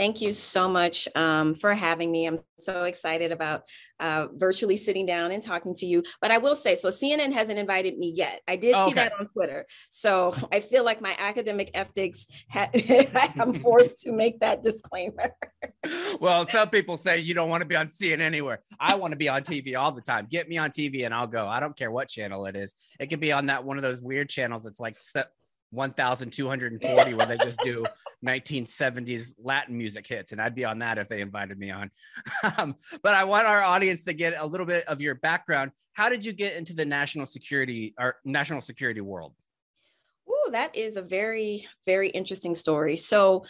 Thank 0.00 0.22
you 0.22 0.32
so 0.32 0.66
much 0.66 1.06
um, 1.14 1.54
for 1.54 1.74
having 1.74 2.10
me. 2.10 2.26
I'm 2.26 2.38
so 2.58 2.84
excited 2.84 3.32
about 3.32 3.64
uh, 3.98 4.28
virtually 4.32 4.78
sitting 4.78 5.04
down 5.04 5.30
and 5.30 5.42
talking 5.42 5.74
to 5.74 5.84
you. 5.84 6.02
But 6.22 6.30
I 6.30 6.38
will 6.38 6.56
say, 6.56 6.74
so 6.74 6.88
CNN 6.88 7.34
hasn't 7.34 7.58
invited 7.58 7.98
me 7.98 8.10
yet. 8.16 8.40
I 8.48 8.56
did 8.56 8.74
see 8.86 8.94
that 8.94 9.12
on 9.20 9.28
Twitter. 9.28 9.66
So 9.90 10.32
I 10.52 10.60
feel 10.60 10.84
like 10.86 11.02
my 11.02 11.14
academic 11.18 11.70
ethics, 11.74 12.26
ha- 12.50 12.70
I'm 13.38 13.52
forced 13.52 14.00
to 14.00 14.12
make 14.12 14.40
that 14.40 14.64
disclaimer. 14.64 15.34
well, 16.20 16.46
some 16.46 16.70
people 16.70 16.96
say 16.96 17.18
you 17.18 17.34
don't 17.34 17.50
want 17.50 17.60
to 17.60 17.68
be 17.68 17.76
on 17.76 17.88
CNN 17.88 18.20
anywhere. 18.20 18.60
I 18.80 18.94
want 18.94 19.12
to 19.12 19.18
be 19.18 19.28
on 19.28 19.42
TV 19.42 19.78
all 19.78 19.92
the 19.92 20.00
time. 20.00 20.28
Get 20.30 20.48
me 20.48 20.56
on 20.56 20.70
TV 20.70 21.04
and 21.04 21.12
I'll 21.12 21.26
go. 21.26 21.46
I 21.46 21.60
don't 21.60 21.76
care 21.76 21.90
what 21.90 22.08
channel 22.08 22.46
it 22.46 22.56
is. 22.56 22.74
It 22.98 23.08
could 23.08 23.20
be 23.20 23.32
on 23.32 23.46
that 23.46 23.64
one 23.64 23.76
of 23.76 23.82
those 23.82 24.00
weird 24.00 24.30
channels. 24.30 24.64
It's 24.64 24.80
like 24.80 24.98
1240 25.70 27.14
where 27.14 27.26
they 27.26 27.36
just 27.38 27.60
do 27.62 27.84
1970s 28.26 29.34
Latin 29.42 29.76
music 29.76 30.06
hits. 30.06 30.32
And 30.32 30.40
I'd 30.40 30.54
be 30.54 30.64
on 30.64 30.78
that 30.80 30.98
if 30.98 31.08
they 31.08 31.20
invited 31.20 31.58
me 31.58 31.70
on. 31.70 31.90
Um, 32.58 32.74
but 33.02 33.14
I 33.14 33.24
want 33.24 33.46
our 33.46 33.62
audience 33.62 34.04
to 34.04 34.12
get 34.12 34.34
a 34.38 34.44
little 34.44 34.66
bit 34.66 34.84
of 34.86 35.00
your 35.00 35.14
background. 35.14 35.70
How 35.92 36.08
did 36.08 36.24
you 36.24 36.32
get 36.32 36.56
into 36.56 36.74
the 36.74 36.84
national 36.84 37.26
security 37.26 37.94
or 37.98 38.16
national 38.24 38.60
security 38.60 39.00
world? 39.00 39.34
Oh, 40.28 40.50
that 40.52 40.74
is 40.74 40.96
a 40.96 41.02
very, 41.02 41.68
very 41.86 42.08
interesting 42.08 42.54
story. 42.54 42.96
So 42.96 43.44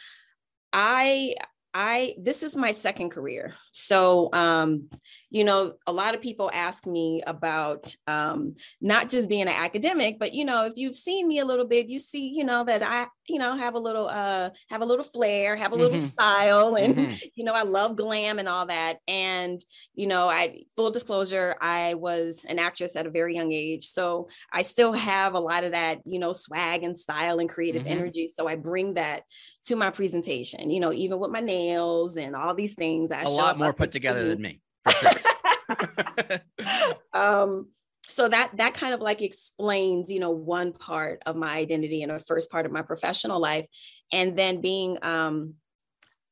I 0.73 1.35
I 1.73 2.14
this 2.18 2.43
is 2.43 2.57
my 2.57 2.73
second 2.73 3.11
career. 3.11 3.55
So 3.73 4.29
um, 4.33 4.89
you 5.31 5.45
know, 5.45 5.74
a 5.87 5.93
lot 5.93 6.14
of 6.14 6.20
people 6.20 6.51
ask 6.53 6.87
me 6.87 7.22
about 7.24 7.95
um, 8.09 8.57
not 8.81 9.09
just 9.09 9.28
being 9.28 9.43
an 9.43 9.49
academic, 9.49 10.18
but 10.18 10.35
you 10.35 10.45
know, 10.45 10.66
if 10.66 10.72
you've 10.76 10.95
seen 10.95 11.28
me 11.28 11.39
a 11.39 11.45
little 11.45 11.66
bit, 11.66 11.89
you 11.89 12.01
see, 12.01 12.28
you 12.28 12.43
know, 12.43 12.64
that 12.64 12.83
I, 12.83 13.07
you 13.28 13.39
know, 13.39 13.57
have 13.57 13.74
a 13.74 13.78
little, 13.78 14.09
uh, 14.09 14.51
have 14.68 14.83
a 14.83 14.85
little 14.85 15.05
flair, 15.05 15.55
have 15.55 15.70
a 15.70 15.76
little 15.76 15.97
mm-hmm. 15.97 16.05
style, 16.05 16.74
and 16.74 16.97
mm-hmm. 16.97 17.14
you 17.37 17.45
know, 17.45 17.55
I 17.55 17.62
love 17.62 17.97
glam 17.97 18.41
and 18.41 18.49
all 18.49 18.66
that. 18.66 18.99
And 19.07 19.64
you 19.95 20.09
know, 20.09 20.28
I 20.28 20.62
full 20.76 20.91
disclosure, 20.91 21.55
I 21.61 21.95
was 21.95 22.45
an 22.49 22.59
actress 22.59 22.97
at 22.97 23.07
a 23.07 23.11
very 23.11 23.35
young 23.35 23.53
age, 23.53 23.85
so 23.85 24.28
I 24.53 24.62
still 24.62 24.93
have 24.93 25.35
a 25.35 25.41
lot 25.41 25.62
of 25.62 25.72
that, 25.72 26.01
you 26.05 26.18
know, 26.18 26.33
swag 26.33 26.83
and 26.83 26.99
style 26.99 27.39
and 27.39 27.49
creative 27.49 27.85
mm-hmm. 27.85 27.93
energy. 27.93 28.26
So 28.26 28.49
I 28.49 28.57
bring 28.57 28.95
that 28.95 29.22
to 29.66 29.76
my 29.76 29.91
presentation. 29.91 30.70
You 30.70 30.81
know, 30.81 30.93
even 30.93 31.20
with 31.20 31.31
my 31.31 31.41
nails 31.41 32.16
and 32.16 32.35
all 32.35 32.55
these 32.55 32.74
things, 32.74 33.12
I 33.12 33.22
a 33.22 33.28
lot 33.28 33.59
more 33.59 33.72
put 33.72 33.93
together 33.93 34.28
than 34.28 34.43
me 34.43 34.61
for 34.85 34.93
sure. 34.93 36.41
um, 37.12 37.68
so 38.09 38.28
that 38.28 38.51
that 38.57 38.74
kind 38.74 38.93
of 38.93 39.01
like 39.01 39.22
explains, 39.22 40.11
you 40.11 40.18
know, 40.18 40.31
one 40.31 40.72
part 40.72 41.22
of 41.26 41.37
my 41.37 41.55
identity 41.55 42.03
and 42.03 42.11
a 42.11 42.18
first 42.18 42.51
part 42.51 42.66
of 42.66 42.72
my 42.72 42.83
professional 42.83 43.41
life, 43.41 43.66
and 44.12 44.37
then 44.37 44.61
being 44.61 44.99
um, 45.03 45.55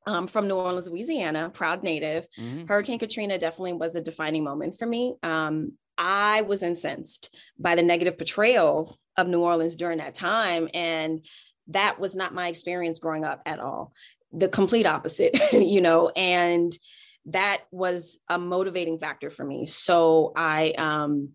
um, 0.07 0.27
from 0.27 0.49
New 0.49 0.57
Orleans, 0.57 0.89
Louisiana, 0.89 1.51
proud 1.51 1.83
native. 1.83 2.27
Mm-hmm. 2.39 2.67
Hurricane 2.67 2.99
Katrina 2.99 3.39
definitely 3.39 3.75
was 3.75 3.95
a 3.95 4.01
defining 4.01 4.43
moment 4.43 4.79
for 4.79 4.87
me. 4.87 5.15
Um, 5.23 5.73
I 5.97 6.43
was 6.43 6.63
incensed 6.63 7.35
by 7.59 7.75
the 7.75 7.83
negative 7.83 8.17
portrayal 8.17 8.99
of 9.17 9.29
New 9.29 9.41
Orleans 9.41 9.77
during 9.77 9.99
that 9.99 10.15
time, 10.15 10.69
and 10.75 11.25
that 11.69 12.01
was 12.01 12.17
not 12.17 12.35
my 12.35 12.49
experience 12.49 12.99
growing 12.99 13.25
up 13.25 13.43
at 13.47 13.61
all. 13.61 13.93
The 14.33 14.49
complete 14.49 14.87
opposite, 14.87 15.39
you 15.53 15.81
know, 15.81 16.11
and 16.11 16.73
that 17.33 17.65
was 17.71 18.19
a 18.29 18.39
motivating 18.39 18.99
factor 18.99 19.31
for 19.31 19.45
me. 19.45 19.67
So 19.67 20.33
I, 20.35 20.71
um, 20.79 21.31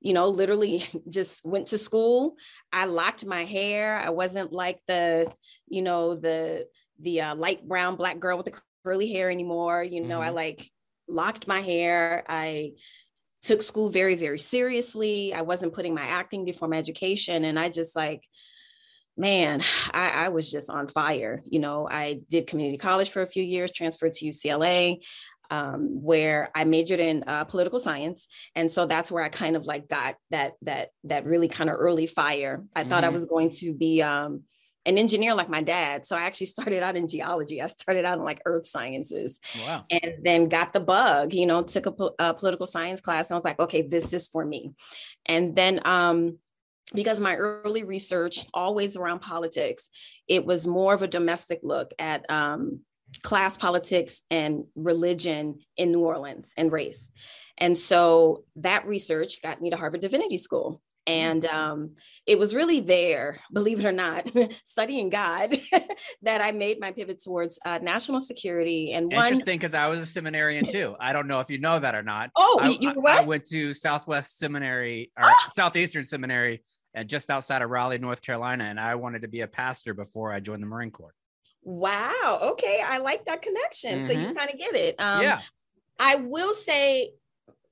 you 0.00 0.12
know, 0.12 0.28
literally 0.28 0.84
just 1.08 1.44
went 1.44 1.68
to 1.68 1.78
school. 1.78 2.36
I 2.72 2.86
locked 2.86 3.24
my 3.24 3.44
hair. 3.44 3.98
I 3.98 4.10
wasn't 4.10 4.52
like 4.52 4.80
the, 4.86 5.30
you 5.68 5.82
know, 5.82 6.16
the 6.16 6.66
the 7.02 7.22
uh, 7.22 7.34
light 7.34 7.66
brown 7.66 7.96
black 7.96 8.18
girl 8.18 8.36
with 8.36 8.46
the 8.46 8.60
curly 8.84 9.10
hair 9.10 9.30
anymore. 9.30 9.82
You 9.82 10.02
know, 10.02 10.20
mm-hmm. 10.20 10.28
I 10.28 10.30
like 10.30 10.70
locked 11.08 11.48
my 11.48 11.60
hair. 11.60 12.24
I 12.28 12.72
took 13.42 13.62
school 13.62 13.88
very 13.88 14.16
very 14.16 14.38
seriously. 14.38 15.32
I 15.32 15.42
wasn't 15.42 15.72
putting 15.72 15.94
my 15.94 16.04
acting 16.04 16.44
before 16.44 16.68
my 16.68 16.76
education, 16.76 17.44
and 17.44 17.58
I 17.58 17.70
just 17.70 17.96
like 17.96 18.26
man, 19.20 19.62
I, 19.92 20.24
I, 20.24 20.28
was 20.30 20.50
just 20.50 20.70
on 20.70 20.88
fire. 20.88 21.42
You 21.44 21.58
know, 21.58 21.86
I 21.88 22.20
did 22.30 22.46
community 22.46 22.78
college 22.78 23.10
for 23.10 23.20
a 23.20 23.26
few 23.26 23.42
years, 23.42 23.70
transferred 23.70 24.14
to 24.14 24.26
UCLA, 24.26 25.04
um, 25.50 26.02
where 26.02 26.50
I 26.54 26.64
majored 26.64 27.00
in 27.00 27.24
uh, 27.26 27.44
political 27.44 27.78
science, 27.78 28.28
and 28.54 28.72
so 28.72 28.86
that's 28.86 29.12
where 29.12 29.22
I 29.22 29.28
kind 29.28 29.56
of 29.56 29.66
like 29.66 29.88
got 29.88 30.14
that 30.30 30.54
that 30.62 30.88
that 31.04 31.26
really 31.26 31.48
kind 31.48 31.68
of 31.68 31.76
early 31.78 32.06
fire. 32.06 32.64
I 32.74 32.80
mm-hmm. 32.80 32.90
thought 32.90 33.04
I 33.04 33.08
mm-hmm. 33.08 33.14
was 33.14 33.26
going 33.26 33.50
to 33.50 33.74
be 33.74 34.00
um, 34.00 34.44
an 34.86 34.96
engineer 34.96 35.34
like 35.34 35.50
my 35.50 35.62
dad. 35.62 36.06
So 36.06 36.16
I 36.16 36.22
actually 36.22 36.46
started 36.46 36.82
out 36.82 36.96
in 36.96 37.06
geology. 37.06 37.60
I 37.60 37.66
started 37.66 38.06
out 38.06 38.18
in 38.18 38.24
like 38.24 38.40
earth 38.46 38.66
sciences. 38.66 39.38
Wow. 39.66 39.84
And 39.90 40.14
then 40.22 40.48
got 40.48 40.72
the 40.72 40.80
bug, 40.80 41.34
you 41.34 41.44
know, 41.44 41.62
took 41.62 41.86
a, 41.86 42.10
a, 42.18 42.34
political 42.34 42.66
science 42.66 43.00
class. 43.00 43.28
And 43.28 43.34
I 43.34 43.36
was 43.36 43.44
like, 43.44 43.60
okay, 43.60 43.82
this 43.82 44.14
is 44.14 44.28
for 44.28 44.44
me. 44.44 44.72
And 45.26 45.54
then 45.54 45.86
um, 45.86 46.38
because 46.94 47.20
my 47.20 47.36
early 47.36 47.84
research 47.84 48.44
always 48.52 48.96
around 48.96 49.20
politics 49.20 49.90
it 50.28 50.44
was 50.44 50.66
more 50.66 50.94
of 50.94 51.02
a 51.02 51.08
domestic 51.08 51.60
look 51.62 51.92
at 51.98 52.28
um, 52.30 52.80
class 53.22 53.56
politics 53.56 54.22
and 54.30 54.64
religion 54.74 55.58
in 55.76 55.92
new 55.92 56.00
orleans 56.00 56.54
and 56.56 56.72
race. 56.72 57.10
And 57.58 57.76
so 57.76 58.44
that 58.56 58.86
research 58.86 59.42
got 59.42 59.60
me 59.60 59.70
to 59.70 59.76
harvard 59.76 60.00
divinity 60.00 60.38
school. 60.38 60.80
And 61.06 61.42
mm-hmm. 61.42 61.56
um, 61.56 61.90
it 62.26 62.38
was 62.38 62.54
really 62.54 62.80
there 62.80 63.36
believe 63.52 63.80
it 63.80 63.86
or 63.86 63.92
not 63.92 64.30
studying 64.64 65.08
god 65.08 65.58
that 66.22 66.42
i 66.42 66.52
made 66.52 66.78
my 66.78 66.92
pivot 66.92 67.22
towards 67.22 67.58
uh, 67.64 67.78
national 67.82 68.20
security 68.20 68.92
and 68.92 69.10
one 69.10 69.28
interesting 69.28 69.56
because 69.56 69.72
i 69.72 69.88
was 69.88 69.98
a 69.98 70.06
seminarian 70.06 70.64
too. 70.64 70.94
I 71.00 71.14
don't 71.14 71.26
know 71.26 71.40
if 71.40 71.50
you 71.50 71.58
know 71.58 71.78
that 71.78 71.94
or 71.94 72.02
not. 72.02 72.30
Oh 72.36 72.58
I, 72.60 72.68
you 72.78 72.90
I, 73.06 73.20
I 73.20 73.24
went 73.24 73.46
to 73.46 73.72
southwest 73.72 74.38
seminary 74.38 75.10
or 75.18 75.24
oh! 75.30 75.50
southeastern 75.54 76.04
seminary 76.04 76.62
and 76.94 77.08
just 77.08 77.30
outside 77.30 77.62
of 77.62 77.70
Raleigh, 77.70 77.98
North 77.98 78.22
Carolina. 78.22 78.64
And 78.64 78.80
I 78.80 78.94
wanted 78.94 79.22
to 79.22 79.28
be 79.28 79.40
a 79.40 79.46
pastor 79.46 79.94
before 79.94 80.32
I 80.32 80.40
joined 80.40 80.62
the 80.62 80.66
Marine 80.66 80.90
Corps. 80.90 81.14
Wow. 81.62 82.38
Okay. 82.42 82.82
I 82.84 82.98
like 82.98 83.24
that 83.26 83.42
connection. 83.42 83.98
Mm-hmm. 83.98 84.06
So 84.06 84.12
you 84.12 84.26
mm-hmm. 84.26 84.36
kind 84.36 84.50
of 84.50 84.58
get 84.58 84.74
it. 84.74 85.00
Um, 85.00 85.22
yeah. 85.22 85.40
I 85.98 86.16
will 86.16 86.54
say, 86.54 87.10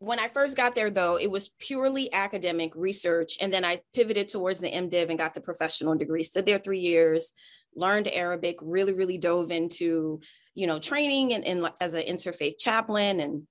when 0.01 0.21
I 0.21 0.29
first 0.29 0.57
got 0.57 0.77
there, 0.77 0.91
though, 0.91 1.17
it 1.17 1.31
was 1.31 1.51
purely 1.59 2.13
academic 2.13 2.73
research. 2.77 3.39
And 3.41 3.53
then 3.53 3.65
I 3.65 3.81
pivoted 3.95 4.29
towards 4.29 4.61
the 4.61 4.71
MDiv 4.71 5.09
and 5.09 5.19
got 5.19 5.35
the 5.35 5.41
professional 5.41 5.97
degree. 5.97 6.23
Stood 6.23 6.47
there 6.47 6.61
three 6.61 6.79
years, 6.79 7.33
learned 7.75 8.07
Arabic, 8.07 8.59
really, 8.63 8.93
really 8.93 9.19
dove 9.19 9.51
into, 9.51 10.21
you 10.55 10.69
know, 10.69 10.79
training 10.79 11.35
and, 11.35 11.45
and 11.45 11.69
as 11.81 11.95
an 11.95 12.05
interfaith 12.07 12.59
chaplain 12.59 13.19
and 13.21 13.47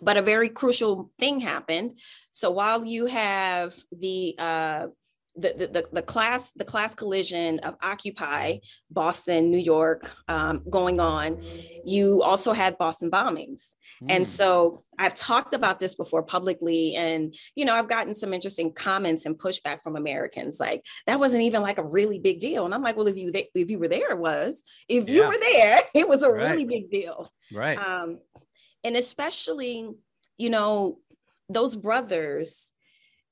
but 0.00 0.16
a 0.16 0.22
very 0.22 0.48
crucial 0.48 1.12
thing 1.18 1.40
happened. 1.40 1.98
So 2.32 2.50
while 2.50 2.84
you 2.84 3.06
have 3.06 3.74
the 3.92 4.34
uh, 4.38 4.86
the, 5.34 5.68
the, 5.72 5.86
the, 5.92 6.02
class 6.02 6.52
the 6.52 6.64
class 6.64 6.94
collision 6.94 7.58
of 7.60 7.74
occupy 7.82 8.58
boston 8.90 9.50
new 9.50 9.58
york 9.58 10.14
um, 10.28 10.62
going 10.68 11.00
on 11.00 11.42
you 11.84 12.22
also 12.22 12.52
had 12.52 12.76
boston 12.76 13.10
bombings 13.10 13.70
mm. 14.02 14.08
and 14.10 14.28
so 14.28 14.84
i've 14.98 15.14
talked 15.14 15.54
about 15.54 15.80
this 15.80 15.94
before 15.94 16.22
publicly 16.22 16.94
and 16.96 17.34
you 17.54 17.64
know 17.64 17.74
i've 17.74 17.88
gotten 17.88 18.14
some 18.14 18.34
interesting 18.34 18.72
comments 18.72 19.24
and 19.24 19.38
pushback 19.38 19.82
from 19.82 19.96
americans 19.96 20.60
like 20.60 20.84
that 21.06 21.18
wasn't 21.18 21.42
even 21.42 21.62
like 21.62 21.78
a 21.78 21.84
really 21.84 22.18
big 22.18 22.38
deal 22.38 22.66
and 22.66 22.74
i'm 22.74 22.82
like 22.82 22.96
well 22.96 23.08
if 23.08 23.16
you 23.16 23.30
if 23.34 23.70
you 23.70 23.78
were 23.78 23.88
there 23.88 24.10
it 24.10 24.18
was 24.18 24.62
if 24.88 25.08
yeah. 25.08 25.14
you 25.14 25.26
were 25.26 25.38
there 25.40 25.80
it 25.94 26.06
was 26.06 26.22
a 26.22 26.30
right. 26.30 26.50
really 26.50 26.66
big 26.66 26.90
deal 26.90 27.32
right 27.52 27.78
um, 27.78 28.18
and 28.84 28.96
especially 28.96 29.88
you 30.36 30.50
know 30.50 30.98
those 31.48 31.74
brothers 31.74 32.70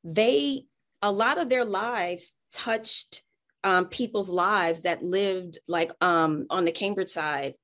they 0.03 0.65
a 1.03 1.13
lot 1.13 1.39
of 1.39 1.49
their 1.49 1.65
lives 1.65 2.35
touched 2.53 3.23
um, 3.65 3.87
people's 3.87 4.31
lives 4.31 4.83
that 4.83 5.03
lived 5.03 5.59
like 5.69 5.93
um, 6.01 6.47
on 6.51 6.65
the 6.65 6.73
Cambridge 6.73 7.11
side 7.11 7.55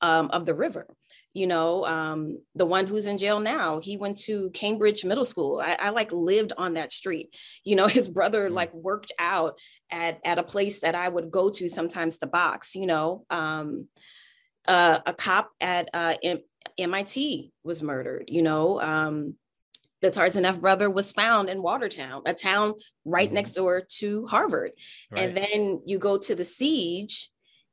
um, 0.00 0.30
of 0.32 0.46
the 0.46 0.54
river. 0.54 0.86
You 1.32 1.46
know, 1.46 1.84
um, 1.86 2.38
the 2.56 2.66
one 2.66 2.88
who's 2.88 3.06
in 3.06 3.16
jail 3.16 3.38
now, 3.38 3.78
he 3.78 3.96
went 3.96 4.16
to 4.22 4.50
Cambridge 4.50 5.04
Middle 5.04 5.24
School. 5.24 5.60
I, 5.64 5.76
I 5.78 5.90
like 5.90 6.10
lived 6.10 6.52
on 6.58 6.74
that 6.74 6.92
street. 6.92 7.34
You 7.62 7.76
know, 7.76 7.86
his 7.88 8.08
brother 8.08 8.50
mm. 8.50 8.52
like 8.52 8.74
worked 8.74 9.12
out 9.18 9.58
at 9.90 10.18
at 10.24 10.38
a 10.38 10.44
place 10.44 10.80
that 10.80 10.94
I 10.94 11.08
would 11.08 11.30
go 11.30 11.50
to 11.50 11.68
sometimes 11.68 12.18
to 12.18 12.26
box. 12.26 12.74
You 12.74 12.86
know, 12.86 13.24
um, 13.30 13.86
uh, 14.66 14.98
a 15.06 15.12
cop 15.12 15.50
at 15.60 15.88
uh, 15.94 16.14
M- 16.22 16.42
MIT 16.76 17.52
was 17.62 17.80
murdered. 17.80 18.24
You 18.28 18.42
know, 18.42 18.80
um, 18.80 19.34
the 20.02 20.10
Tsarnaev 20.10 20.60
brother 20.60 20.88
was 20.88 21.12
found 21.12 21.48
in 21.48 21.62
Watertown, 21.62 22.22
a 22.26 22.34
town 22.34 22.74
right 23.04 23.28
mm-hmm. 23.28 23.34
next 23.34 23.50
door 23.50 23.82
to 23.98 24.26
Harvard. 24.26 24.72
Right. 25.10 25.22
And 25.22 25.36
then 25.36 25.82
you 25.84 25.98
go 25.98 26.16
to 26.16 26.34
the 26.34 26.44
siege 26.44 27.30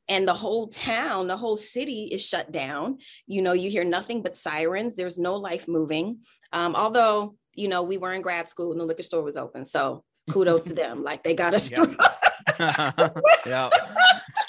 and 0.10 0.28
the 0.28 0.34
whole 0.34 0.68
town, 0.68 1.28
the 1.28 1.38
whole 1.38 1.58
city 1.58 2.10
is 2.12 2.26
shut 2.26 2.52
down. 2.52 3.00
You 3.26 3.42
know, 3.42 3.54
you 3.54 3.70
hear 3.70 3.84
nothing 3.84 4.22
but 4.22 4.38
sirens. 4.38 4.96
There's 4.96 5.18
no 5.18 5.36
life 5.36 5.68
moving. 5.68 6.20
Um, 6.54 6.76
although, 6.76 7.36
you 7.54 7.68
know, 7.68 7.84
we 7.84 7.98
were 7.98 8.14
in 8.14 8.22
grad 8.22 8.50
school 8.50 8.72
and 8.72 8.80
the 8.80 8.86
liquor 8.86 9.04
store 9.04 9.24
was 9.24 9.38
open. 9.38 9.66
So 9.66 10.04
kudos 10.30 10.66
to 10.66 10.74
them. 10.76 11.04
Like 11.04 11.24
they 11.24 11.34
got 11.34 11.54
us 11.54 11.70
through. 11.70 11.96
yeah. 13.46 13.70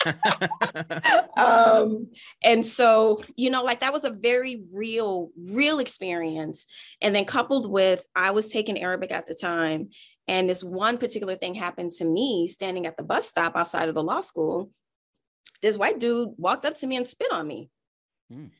um, 1.36 2.08
and 2.42 2.64
so, 2.64 3.20
you 3.36 3.50
know, 3.50 3.62
like 3.62 3.80
that 3.80 3.92
was 3.92 4.04
a 4.04 4.10
very 4.10 4.62
real, 4.72 5.30
real 5.36 5.78
experience. 5.78 6.66
And 7.00 7.14
then 7.14 7.24
coupled 7.24 7.70
with, 7.70 8.06
I 8.14 8.30
was 8.30 8.48
taking 8.48 8.80
Arabic 8.80 9.12
at 9.12 9.26
the 9.26 9.34
time. 9.34 9.90
And 10.26 10.48
this 10.48 10.62
one 10.62 10.98
particular 10.98 11.36
thing 11.36 11.54
happened 11.54 11.92
to 11.92 12.04
me 12.04 12.46
standing 12.48 12.86
at 12.86 12.96
the 12.96 13.02
bus 13.02 13.26
stop 13.26 13.56
outside 13.56 13.88
of 13.88 13.94
the 13.94 14.02
law 14.02 14.20
school. 14.20 14.70
This 15.62 15.78
white 15.78 15.98
dude 15.98 16.30
walked 16.36 16.64
up 16.64 16.76
to 16.76 16.86
me 16.86 16.96
and 16.96 17.08
spit 17.08 17.32
on 17.32 17.46
me. 17.46 17.70
Mm. 18.32 18.50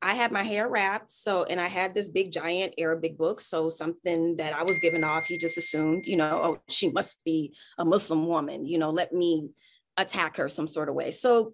I 0.00 0.14
had 0.14 0.30
my 0.30 0.44
hair 0.44 0.68
wrapped. 0.68 1.10
So, 1.10 1.44
and 1.44 1.60
I 1.60 1.66
had 1.66 1.94
this 1.94 2.08
big 2.08 2.30
giant 2.30 2.74
Arabic 2.78 3.18
book. 3.18 3.40
So, 3.40 3.68
something 3.68 4.36
that 4.36 4.54
I 4.54 4.62
was 4.62 4.78
giving 4.78 5.02
off, 5.02 5.26
he 5.26 5.36
just 5.36 5.58
assumed, 5.58 6.06
you 6.06 6.16
know, 6.16 6.30
oh, 6.32 6.62
she 6.68 6.88
must 6.88 7.22
be 7.24 7.52
a 7.78 7.84
Muslim 7.84 8.26
woman, 8.26 8.64
you 8.64 8.78
know, 8.78 8.90
let 8.90 9.12
me 9.12 9.50
attack 9.98 10.36
her 10.36 10.48
some 10.48 10.66
sort 10.66 10.88
of 10.88 10.94
way. 10.94 11.10
So 11.10 11.52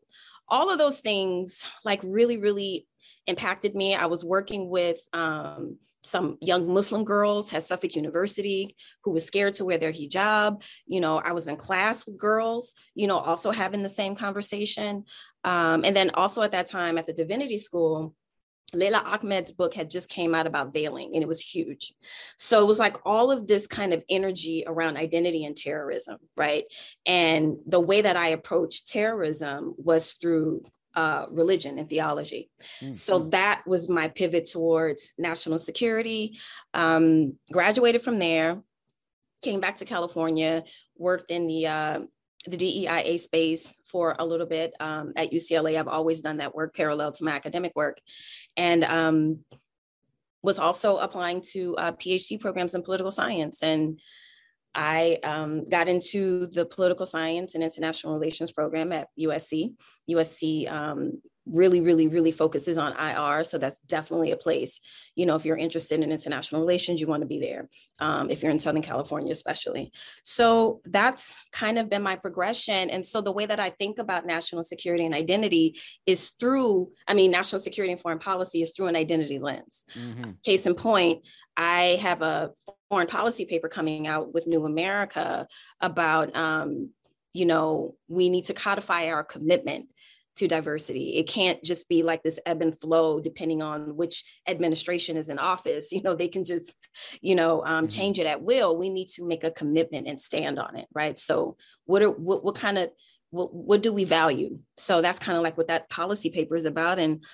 all 0.49 0.71
of 0.71 0.79
those 0.79 1.01
things 1.01 1.67
like 1.85 2.01
really, 2.05 2.37
really 2.37 2.87
impacted 3.27 3.75
me. 3.75 3.95
I 3.95 4.07
was 4.07 4.25
working 4.25 4.69
with 4.69 4.99
um, 5.13 5.79
some 6.03 6.37
young 6.41 6.73
Muslim 6.73 7.05
girls 7.05 7.53
at 7.53 7.63
Suffolk 7.63 7.97
University 7.97 8.77
who 9.03 9.13
was 9.13 9.25
scared 9.25 9.55
to 9.55 9.65
wear 9.65 9.79
their 9.79 9.93
hijab. 9.93 10.63
You 10.87 11.01
know, 11.01 11.19
I 11.19 11.33
was 11.33 11.49
in 11.49 11.57
class 11.57 12.07
with 12.07 12.19
girls, 12.19 12.75
you 12.95 13.07
know, 13.07 13.19
also 13.19 13.51
having 13.51 13.83
the 13.83 13.89
same 13.89 14.15
conversation. 14.15 15.05
Um, 15.45 15.85
and 15.85 15.97
then 15.97 16.11
also 16.11 16.43
at 16.43 16.53
that 16.53 16.67
time 16.67 16.99
at 16.99 17.07
the 17.07 17.15
divinity 17.15 17.59
school, 17.59 18.15
Leila 18.73 19.03
Ahmed's 19.05 19.53
book 19.53 19.75
had 19.75 19.91
just 19.91 20.09
came 20.09 20.35
out 20.35 20.47
about 20.47 20.73
veiling 20.73 21.11
and 21.15 21.23
it 21.23 21.29
was 21.29 21.41
huge. 21.41 21.95
So 22.37 22.63
it 22.63 22.67
was 22.67 22.79
like 22.79 22.97
all 23.05 23.31
of 23.31 23.47
this 23.47 23.67
kind 23.67 23.93
of 23.93 24.03
energy 24.09 24.65
around 24.67 24.97
identity 24.97 25.45
and 25.45 25.57
terrorism, 25.57 26.19
right? 26.37 26.65
And 27.07 27.57
the 27.67 27.81
way 27.81 28.01
that 28.01 28.17
I 28.17 28.29
approached 28.29 28.89
terrorism 28.89 29.75
was 29.77 30.15
through 30.15 30.63
uh, 30.97 31.27
religion 31.31 31.79
and 31.79 31.89
theology. 31.89 32.51
Mm-hmm. 32.81 32.95
So 32.95 33.21
that 33.31 33.63
was 33.67 33.89
my 33.89 34.09
pivot 34.09 34.49
towards 34.51 35.13
national 35.19 35.59
security. 35.59 36.39
Um, 36.73 37.35
graduated 37.53 38.03
from 38.03 38.19
there, 38.19 38.63
came 39.43 39.61
back 39.61 39.77
to 39.79 39.85
California, 39.85 40.65
worked 40.97 41.31
in 41.31 41.47
the 41.47 41.67
uh, 41.67 42.01
the 42.47 42.57
DEIA 42.57 43.19
space 43.19 43.75
for 43.87 44.17
a 44.19 44.25
little 44.25 44.47
bit 44.47 44.75
um, 44.81 45.13
at 45.17 45.33
UCLA. 45.33 45.79
I've 45.79 45.89
always 45.89 46.21
done 46.21 46.39
that 46.39 46.55
work 46.55 46.75
parallel 46.75 47.13
to 47.13 47.25
my 47.25 47.33
academic 47.33 47.73
work, 47.75 48.01
and 48.57 48.85
um, 48.85 49.41
was 50.43 50.59
also 50.59 50.99
applying 50.99 51.41
to 51.53 51.77
uh, 51.77 51.93
PhD 51.93 52.39
programs 52.39 52.75
in 52.75 52.83
political 52.83 53.11
science. 53.11 53.63
And 53.63 53.99
I 54.75 55.19
um, 55.23 55.65
got 55.65 55.89
into 55.89 56.47
the 56.47 56.67
political 56.67 57.07
science 57.07 57.55
and 57.55 57.63
international 57.63 58.15
relations 58.15 58.53
program 58.53 58.93
at 58.93 59.09
USC. 59.19 59.75
USC 60.11 60.71
um, 60.71 61.21
really, 61.47 61.81
really, 61.81 62.09
really 62.09 62.33
focuses 62.33 62.79
on 62.79 62.93
IR. 62.99 63.45
So 63.45 63.59
that's 63.59 63.79
definitely 63.81 64.31
a 64.31 64.37
place, 64.37 64.81
you 65.15 65.27
know, 65.27 65.37
if 65.37 65.45
you're 65.45 65.57
interested 65.57 66.01
in 66.01 66.11
international 66.11 66.61
relations, 66.61 67.01
you 67.01 67.07
want 67.07 67.23
to 67.23 67.27
be 67.27 67.39
there. 67.39 67.69
Um, 68.01 68.31
if 68.31 68.43
you're 68.43 68.51
in 68.51 68.59
Southern 68.59 68.83
California, 68.83 69.31
especially. 69.31 69.93
So 70.23 70.81
that's 70.87 71.39
kind 71.53 71.79
of 71.79 71.91
been 71.91 72.03
my 72.03 72.17
progression. 72.17 72.89
And 72.91 73.05
so 73.05 73.21
the 73.21 73.33
way 73.33 73.47
that 73.47 73.61
I 73.61 73.71
think 73.71 73.99
about 73.99 74.27
national 74.27 74.65
security 74.65 75.05
and 75.05 75.15
identity 75.15 75.79
is 76.07 76.31
through, 76.41 76.91
I 77.07 77.15
mean, 77.15 77.31
national 77.31 77.61
security 77.61 77.93
and 77.93 78.01
foreign 78.01 78.19
policy 78.19 78.63
is 78.63 78.73
through 78.75 78.87
an 78.87 78.97
identity 78.97 79.39
lens. 79.39 79.85
Mm-hmm. 79.99 80.31
Case 80.45 80.67
in 80.67 80.75
point, 80.75 81.23
I 81.57 81.99
have 82.03 82.23
a 82.23 82.53
foreign 82.89 83.07
policy 83.07 83.45
paper 83.45 83.69
coming 83.69 84.07
out 84.07 84.33
with 84.33 84.47
New 84.47 84.65
America 84.65 85.47
about, 85.81 86.35
um, 86.37 86.91
you 87.33 87.47
know, 87.47 87.97
we 88.09 88.29
need 88.29 88.47
to 88.47 88.55
codify 88.55 89.09
our 89.09 89.25
commitment 89.25 89.89
to 90.37 90.49
diversity. 90.49 91.17
It 91.17 91.29
can't 91.29 91.63
just 91.63 91.89
be 91.89 92.03
like 92.03 92.23
this 92.23 92.41
ebb 92.45 92.61
and 92.61 92.79
flow 92.79 93.21
depending 93.21 93.63
on 93.63 93.97
which 93.97 94.25
administration 94.49 95.17
is 95.17 95.29
in 95.29 95.39
office. 95.39 95.89
You 95.95 96.03
know, 96.03 96.17
they 96.17 96.29
can 96.29 96.43
just, 96.43 96.75
you 97.21 97.37
know, 97.37 97.65
um, 97.65 97.85
mm-hmm. 97.85 97.87
change 97.87 98.19
it 98.19 98.27
at 98.27 98.43
will. 98.43 98.77
We 98.77 98.91
need 98.91 99.09
to 99.11 99.25
make 99.25 99.45
a 99.45 99.51
commitment 99.51 100.09
and 100.09 100.21
stand 100.21 100.59
on 100.59 100.77
it, 100.77 100.87
right? 100.93 101.17
So, 101.19 101.57
what 101.85 102.03
are 102.03 102.11
what, 102.11 102.45
what 102.45 102.57
kind 102.57 102.79
of 102.79 102.91
what, 103.31 103.55
what 103.55 103.83
do 103.83 103.93
we 103.93 104.05
value? 104.05 104.59
So 104.77 105.03
that's 105.03 105.19
kind 105.19 105.37
of 105.37 105.43
like 105.45 105.57
what 105.57 105.69
that 105.69 105.89
policy 105.89 106.31
paper 106.31 106.57
is 106.57 106.65
about. 106.65 106.99
And 106.99 107.25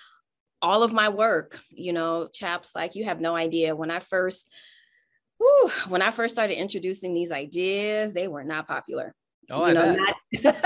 all 0.62 0.82
of 0.82 0.92
my 0.92 1.08
work, 1.08 1.60
you 1.70 1.92
know, 1.92 2.28
chaps, 2.32 2.74
like 2.74 2.94
you 2.94 3.04
have 3.04 3.20
no 3.20 3.34
idea. 3.34 3.74
When 3.74 3.90
I 3.90 4.00
first, 4.00 4.48
whew, 5.38 5.70
when 5.88 6.02
I 6.02 6.10
first 6.10 6.34
started 6.34 6.58
introducing 6.58 7.14
these 7.14 7.32
ideas, 7.32 8.12
they 8.12 8.28
were 8.28 8.44
not 8.44 8.66
popular. 8.66 9.14
Oh, 9.50 9.66
you 9.66 9.70
I 9.70 9.72
know. 9.72 9.96
Not- 9.96 10.56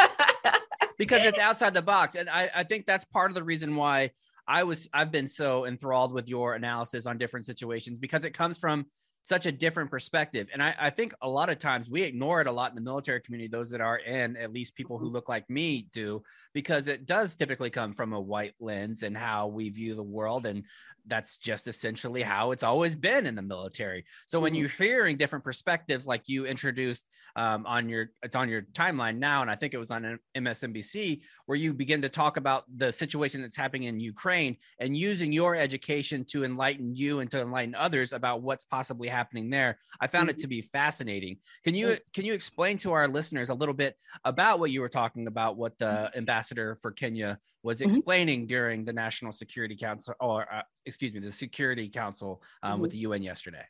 because 0.99 1.25
it's 1.25 1.39
outside 1.39 1.75
the 1.75 1.83
box. 1.83 2.15
And 2.17 2.29
I, 2.29 2.51
I 2.55 2.63
think 2.65 2.87
that's 2.87 3.05
part 3.05 3.31
of 3.31 3.35
the 3.35 3.45
reason 3.45 3.77
why 3.77 4.11
I 4.47 4.65
was 4.65 4.89
I've 4.93 5.11
been 5.11 5.29
so 5.29 5.67
enthralled 5.67 6.13
with 6.13 6.29
your 6.29 6.55
analysis 6.55 7.07
on 7.07 7.19
different 7.19 7.47
situations 7.47 7.99
because 7.99 8.25
it 8.25 8.33
comes 8.33 8.59
from 8.59 8.87
such 9.25 9.47
a 9.47 9.53
different 9.53 9.91
perspective. 9.91 10.49
And 10.53 10.63
I, 10.63 10.75
I, 10.79 10.91
think 10.91 11.15
a 11.23 11.29
lot 11.29 11.49
of 11.49 11.59
times 11.59 11.89
we 11.89 12.03
ignore 12.03 12.43
it 12.43 12.47
a 12.47 12.53
lot 12.53 12.71
in 12.71 12.75
the 12.75 12.83
military 12.83 13.23
community, 13.23 13.49
those 13.49 13.71
that 13.71 13.81
are 13.81 13.97
in, 13.99 14.37
at 14.37 14.53
least 14.53 14.75
people 14.75 14.99
who 14.99 15.07
mm-hmm. 15.07 15.15
look 15.15 15.31
like 15.31 15.49
me 15.49 15.89
do, 15.93 16.23
because 16.53 16.89
it 16.89 17.07
does 17.07 17.35
typically 17.35 17.71
come 17.71 17.95
from 17.95 18.13
a 18.13 18.21
white 18.21 18.53
lens 18.61 19.03
and 19.03 19.17
how 19.17 19.47
we 19.47 19.71
view 19.71 19.95
the 19.95 20.03
world. 20.03 20.45
And 20.45 20.65
that's 21.07 21.39
just 21.39 21.69
essentially 21.69 22.21
how 22.21 22.51
it's 22.51 22.63
always 22.63 22.95
been 22.97 23.27
in 23.27 23.35
the 23.35 23.43
military. 23.43 24.05
So 24.27 24.41
when 24.41 24.53
mm-hmm. 24.53 24.61
you're 24.61 24.69
hearing 24.69 25.17
different 25.17 25.45
perspectives, 25.45 26.07
like 26.07 26.29
you 26.29 26.45
introduced 26.45 27.07
um, 27.35 27.65
on 27.67 27.89
your, 27.89 28.11
it's 28.23 28.37
on 28.37 28.51
your 28.51 28.63
timeline 28.73 29.17
now, 29.17 29.41
and 29.41 29.51
I 29.51 29.55
think 29.55 29.73
it 29.73 29.79
was 29.79 29.91
on 29.91 30.19
MSNBC, 30.37 31.23
where 31.47 31.57
you 31.57 31.73
begin 31.73 32.03
to 32.03 32.11
talk 32.11 32.37
about 32.37 32.65
the 32.77 32.93
situation 32.93 33.41
that's 33.41 33.57
happening 33.57 33.85
in 33.85 34.01
Ukraine 34.01 34.59
and 34.81 34.95
using 34.95 35.33
your 35.33 35.57
education 35.57 36.25
to 36.27 36.45
enlighten 36.45 36.95
you 36.95 37.21
and 37.21 37.31
to 37.31 37.41
enlighten 37.41 37.75
others 37.75 38.13
about 38.13 38.43
what's 38.43 38.65
possibly 38.65 39.09
happening 39.15 39.51
there. 39.51 39.79
I 40.01 40.07
found 40.07 40.29
mm-hmm. 40.29 40.31
it 40.31 40.39
to 40.39 40.49
be 40.49 40.61
fascinating. 40.61 41.39
Can 41.65 41.75
you 41.75 41.97
can 42.13 42.25
you 42.25 42.35
explain 42.35 42.77
to 42.79 42.93
our 42.93 43.09
listeners 43.09 43.51
a 43.51 43.55
little 43.55 43.75
bit 43.75 43.97
about 44.25 44.59
what 44.59 44.71
you 44.71 44.81
were 44.81 44.89
talking 44.89 45.27
about, 45.27 45.57
what 45.57 45.79
the 45.79 45.87
mm-hmm. 45.87 46.19
ambassador 46.19 46.75
for 46.77 46.91
Kenya 46.91 47.39
was 47.63 47.79
mm-hmm. 47.79 47.87
explaining 47.87 48.47
during 48.47 48.85
the 48.85 48.93
National 48.93 49.33
Security 49.33 49.77
Council 49.77 50.15
or 50.21 50.53
uh, 50.53 50.63
excuse 50.87 51.15
me, 51.15 51.21
the 51.21 51.31
Security 51.31 51.89
Council 51.89 52.43
um, 52.63 52.73
mm-hmm. 52.73 52.83
with 52.83 52.91
the 52.91 52.99
UN 52.99 53.23
yesterday. 53.23 53.65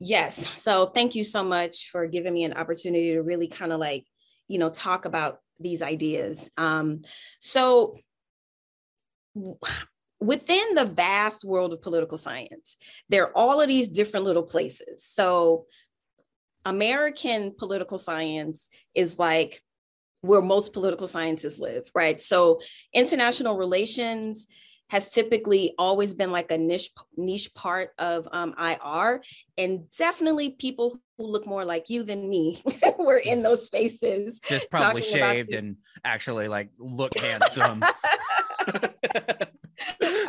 Yes. 0.00 0.58
So 0.58 0.86
thank 0.86 1.14
you 1.14 1.22
so 1.22 1.44
much 1.44 1.90
for 1.90 2.06
giving 2.06 2.32
me 2.32 2.44
an 2.44 2.54
opportunity 2.54 3.12
to 3.12 3.20
really 3.20 3.48
kind 3.48 3.70
of 3.70 3.78
like, 3.78 4.06
you 4.48 4.58
know, 4.58 4.70
talk 4.70 5.04
about 5.04 5.40
these 5.60 5.82
ideas. 5.82 6.50
Um, 6.56 7.02
so 7.38 7.98
within 10.20 10.74
the 10.74 10.84
vast 10.84 11.44
world 11.44 11.72
of 11.72 11.82
political 11.82 12.18
science, 12.18 12.76
there 13.08 13.24
are 13.24 13.36
all 13.36 13.60
of 13.60 13.68
these 13.68 13.88
different 13.88 14.26
little 14.26 14.42
places. 14.42 15.04
So 15.04 15.66
American 16.64 17.54
political 17.56 17.98
science 17.98 18.68
is 18.94 19.18
like 19.18 19.62
where 20.20 20.42
most 20.42 20.74
political 20.74 21.06
scientists 21.06 21.58
live, 21.58 21.90
right? 21.94 22.20
So 22.20 22.60
international 22.92 23.56
relations 23.56 24.46
has 24.90 25.08
typically 25.08 25.72
always 25.78 26.14
been 26.14 26.32
like 26.32 26.50
a 26.50 26.58
niche 26.58 26.90
niche 27.16 27.54
part 27.54 27.90
of 27.98 28.28
um, 28.32 28.54
IR, 28.58 29.22
and 29.56 29.88
definitely 29.96 30.50
people 30.50 31.00
who 31.16 31.26
look 31.26 31.46
more 31.46 31.64
like 31.64 31.88
you 31.88 32.02
than 32.02 32.28
me 32.28 32.60
were 32.98 33.16
in 33.16 33.42
those 33.42 33.64
spaces. 33.64 34.40
Just 34.40 34.68
probably 34.68 35.00
shaved 35.00 35.54
and 35.54 35.76
actually 36.04 36.48
like 36.48 36.70
look 36.76 37.16
handsome. 37.16 37.82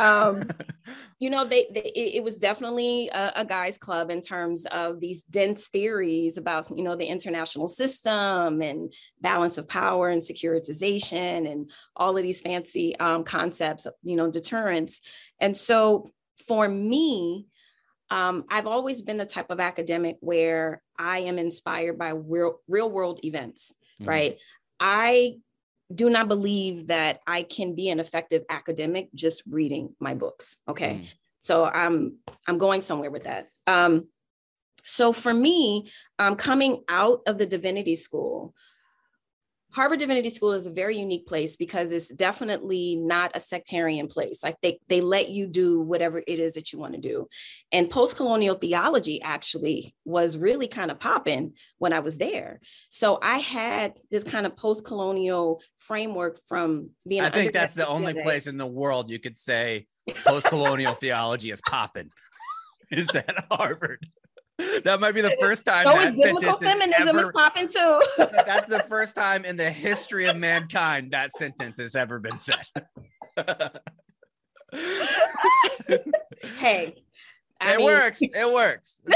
um, 0.01 0.49
you 1.19 1.29
know, 1.29 1.45
they, 1.45 1.67
they 1.71 1.91
it, 1.95 2.23
was 2.23 2.37
definitely 2.37 3.09
a, 3.09 3.31
a 3.37 3.45
guys' 3.45 3.77
club 3.77 4.09
in 4.09 4.19
terms 4.19 4.65
of 4.65 4.99
these 4.99 5.23
dense 5.23 5.67
theories 5.67 6.37
about 6.37 6.75
you 6.75 6.83
know 6.83 6.95
the 6.95 7.05
international 7.05 7.67
system 7.67 8.61
and 8.61 8.93
balance 9.21 9.57
of 9.57 9.67
power 9.67 10.09
and 10.09 10.21
securitization 10.21 11.49
and 11.49 11.71
all 11.95 12.17
of 12.17 12.23
these 12.23 12.41
fancy 12.41 12.97
um, 12.99 13.23
concepts, 13.23 13.87
you 14.03 14.15
know, 14.15 14.31
deterrence. 14.31 15.01
And 15.39 15.55
so 15.55 16.11
for 16.47 16.67
me, 16.67 17.47
um, 18.09 18.43
I've 18.49 18.67
always 18.67 19.01
been 19.01 19.17
the 19.17 19.25
type 19.25 19.51
of 19.51 19.59
academic 19.59 20.17
where 20.19 20.81
I 20.97 21.19
am 21.19 21.37
inspired 21.37 21.97
by 21.97 22.09
real, 22.09 22.59
real 22.67 22.89
world 22.89 23.19
events, 23.23 23.73
mm-hmm. 24.01 24.09
right? 24.09 24.37
I 24.79 25.37
do 25.95 26.09
not 26.09 26.27
believe 26.27 26.88
that 26.88 27.19
I 27.27 27.43
can 27.43 27.76
be 27.76 27.89
an 27.89 27.99
effective 27.99 28.43
academic 28.49 29.09
just 29.13 29.43
reading 29.49 29.95
my 29.99 30.13
books. 30.13 30.57
Okay. 30.68 30.93
Mm. 30.95 31.07
So 31.39 31.65
I'm 31.65 32.18
I'm 32.47 32.57
going 32.57 32.81
somewhere 32.81 33.11
with 33.11 33.23
that. 33.23 33.47
Um, 33.68 34.07
so 34.85 35.13
for 35.13 35.34
me, 35.34 35.89
um, 36.19 36.35
coming 36.35 36.84
out 36.88 37.22
of 37.27 37.38
the 37.38 37.45
divinity 37.45 37.95
school, 37.95 38.53
Harvard 39.73 39.99
Divinity 39.99 40.30
School 40.30 40.52
is 40.52 40.68
a 40.68 40.72
very 40.72 40.98
unique 40.98 41.26
place 41.26 41.56
because 41.56 41.93
it's 41.93 42.10
definitely 42.10 42.98
not 42.98 43.31
a 43.35 43.39
sectarian 43.39 44.07
place. 44.07 44.43
Like 44.43 44.57
they, 44.61 44.80
they 44.89 45.02
let 45.02 45.30
you 45.30 45.48
do 45.48 45.80
whatever 45.80 46.19
it 46.19 46.39
is 46.39 46.53
that 46.56 46.73
you 46.73 46.80
want 46.80 46.93
to 46.93 46.99
do. 46.99 47.27
And 47.72 47.89
post 47.89 48.18
colonial 48.18 48.56
theology 48.56 49.22
actually 49.22 49.95
was 50.03 50.38
really 50.38 50.68
kind 50.68 50.91
of 50.91 50.99
popping 50.99 51.53
when 51.77 51.93
I 51.93 51.99
was 51.99 52.18
there. 52.18 52.60
So 52.89 53.18
I 53.22 53.38
had 53.38 53.93
this 54.10 54.23
kind 54.23 54.45
of 54.45 54.57
post 54.57 54.84
colonial 54.84 55.61
framework 55.77 56.39
from 56.48 56.89
being. 57.07 57.23
I 57.23 57.30
think 57.30 57.53
that's 57.53 57.76
the 57.76 57.88
only 57.88 58.14
place 58.14 58.48
in 58.48 58.57
the 58.57 58.68
world 58.68 59.10
you 59.10 59.19
could 59.19 59.38
say 59.38 59.88
post 60.26 60.48
colonial 60.48 60.93
theology 60.93 61.52
is 61.52 61.61
popping. 61.61 62.10
Is 62.91 63.07
at 63.15 63.45
Harvard? 63.49 64.06
That 64.83 64.99
might 64.99 65.13
be 65.13 65.21
the 65.21 65.35
first 65.39 65.65
time 65.65 65.85
so 65.85 65.91
that 65.93 66.15
biblical 66.15 66.57
feminism 66.57 67.07
ever, 67.09 67.19
is 67.19 67.31
popping 67.33 67.67
too. 67.67 68.01
that's 68.17 68.67
the 68.67 68.83
first 68.89 69.15
time 69.15 69.45
in 69.45 69.57
the 69.57 69.69
history 69.69 70.25
of 70.27 70.35
mankind 70.38 71.11
that 71.11 71.31
sentence 71.31 71.79
has 71.79 71.95
ever 71.95 72.19
been 72.19 72.38
said. 72.38 72.65
hey, 76.57 76.95
I 77.59 77.73
it 77.73 77.77
mean, 77.77 77.85
works. 77.85 78.21
It 78.21 78.53
works. 78.53 79.01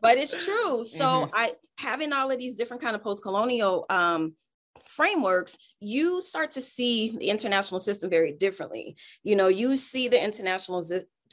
but 0.00 0.18
it's 0.18 0.44
true. 0.44 0.86
So 0.86 1.04
mm-hmm. 1.04 1.34
I 1.34 1.52
having 1.78 2.12
all 2.12 2.30
of 2.30 2.38
these 2.38 2.54
different 2.54 2.82
kind 2.82 2.94
of 2.94 3.02
post-colonial 3.02 3.86
um, 3.90 4.34
frameworks, 4.86 5.58
you 5.80 6.22
start 6.22 6.52
to 6.52 6.60
see 6.60 7.16
the 7.18 7.28
international 7.30 7.80
system 7.80 8.10
very 8.10 8.32
differently. 8.32 8.96
You 9.22 9.36
know, 9.36 9.48
you 9.48 9.76
see 9.76 10.08
the 10.08 10.22
international 10.22 10.82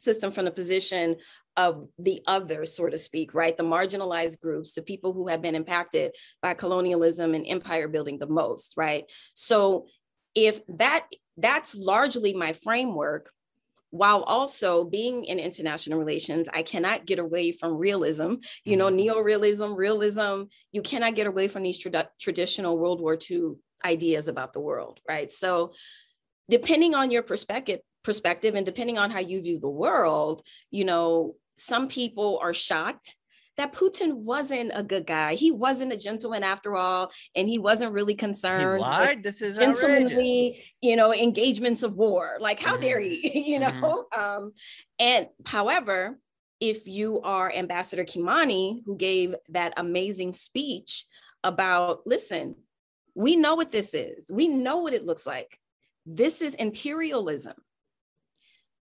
system 0.01 0.31
from 0.31 0.45
the 0.45 0.51
position 0.51 1.17
of 1.57 1.87
the 1.99 2.21
other, 2.27 2.65
so 2.65 2.87
to 2.87 2.97
speak, 2.97 3.33
right? 3.33 3.55
The 3.55 3.63
marginalized 3.63 4.39
groups, 4.39 4.73
the 4.73 4.81
people 4.81 5.13
who 5.13 5.27
have 5.27 5.41
been 5.41 5.55
impacted 5.55 6.13
by 6.41 6.53
colonialism 6.53 7.33
and 7.33 7.45
empire 7.47 7.87
building 7.87 8.19
the 8.19 8.27
most, 8.27 8.73
right? 8.77 9.05
So 9.33 9.87
if 10.33 10.61
that 10.67 11.07
that's 11.37 11.75
largely 11.75 12.33
my 12.33 12.53
framework, 12.53 13.31
while 13.89 14.23
also 14.23 14.85
being 14.85 15.25
in 15.25 15.37
international 15.37 15.99
relations, 15.99 16.47
I 16.53 16.63
cannot 16.63 17.05
get 17.05 17.19
away 17.19 17.51
from 17.51 17.75
realism, 17.77 18.35
you 18.63 18.77
know, 18.77 18.87
mm-hmm. 18.87 18.95
neo-realism, 18.95 19.73
realism. 19.73 20.43
You 20.71 20.81
cannot 20.81 21.15
get 21.15 21.27
away 21.27 21.49
from 21.49 21.63
these 21.63 21.77
tra- 21.77 22.09
traditional 22.19 22.77
World 22.77 23.01
War 23.01 23.17
II 23.29 23.55
ideas 23.83 24.29
about 24.29 24.53
the 24.53 24.61
world, 24.61 25.01
right? 25.07 25.29
So 25.29 25.73
depending 26.49 26.95
on 26.95 27.11
your 27.11 27.23
perspective, 27.23 27.79
perspective 28.03 28.55
and 28.55 28.65
depending 28.65 28.97
on 28.97 29.11
how 29.11 29.19
you 29.19 29.41
view 29.41 29.59
the 29.59 29.69
world, 29.69 30.43
you 30.69 30.85
know, 30.85 31.35
some 31.57 31.87
people 31.87 32.39
are 32.41 32.53
shocked 32.53 33.15
that 33.57 33.73
Putin 33.73 34.13
wasn't 34.13 34.71
a 34.73 34.83
good 34.83 35.05
guy. 35.05 35.35
He 35.35 35.51
wasn't 35.51 35.93
a 35.93 35.97
gentleman 35.97 36.43
after 36.43 36.75
all, 36.75 37.11
and 37.35 37.47
he 37.47 37.59
wasn't 37.59 37.91
really 37.91 38.15
concerned. 38.15 38.77
He 38.77 38.81
lied. 38.81 39.23
This 39.23 39.41
is 39.41 39.59
outrageous. 39.59 40.57
You 40.81 40.95
know, 40.95 41.13
engagements 41.13 41.83
of 41.83 41.93
war. 41.93 42.37
Like, 42.39 42.59
how 42.59 42.73
mm-hmm. 42.73 42.81
dare 42.81 42.99
he? 42.99 43.43
You 43.51 43.59
know. 43.59 44.05
Mm-hmm. 44.13 44.19
Um, 44.19 44.53
and 44.99 45.27
however, 45.45 46.17
if 46.59 46.87
you 46.87 47.21
are 47.21 47.51
Ambassador 47.51 48.05
Kimani, 48.05 48.81
who 48.85 48.95
gave 48.95 49.35
that 49.49 49.73
amazing 49.77 50.33
speech 50.33 51.05
about, 51.43 52.01
listen, 52.05 52.55
we 53.15 53.35
know 53.35 53.55
what 53.55 53.71
this 53.71 53.93
is. 53.93 54.25
We 54.31 54.47
know 54.47 54.77
what 54.77 54.93
it 54.93 55.05
looks 55.05 55.27
like. 55.27 55.59
This 56.05 56.41
is 56.41 56.55
imperialism. 56.55 57.55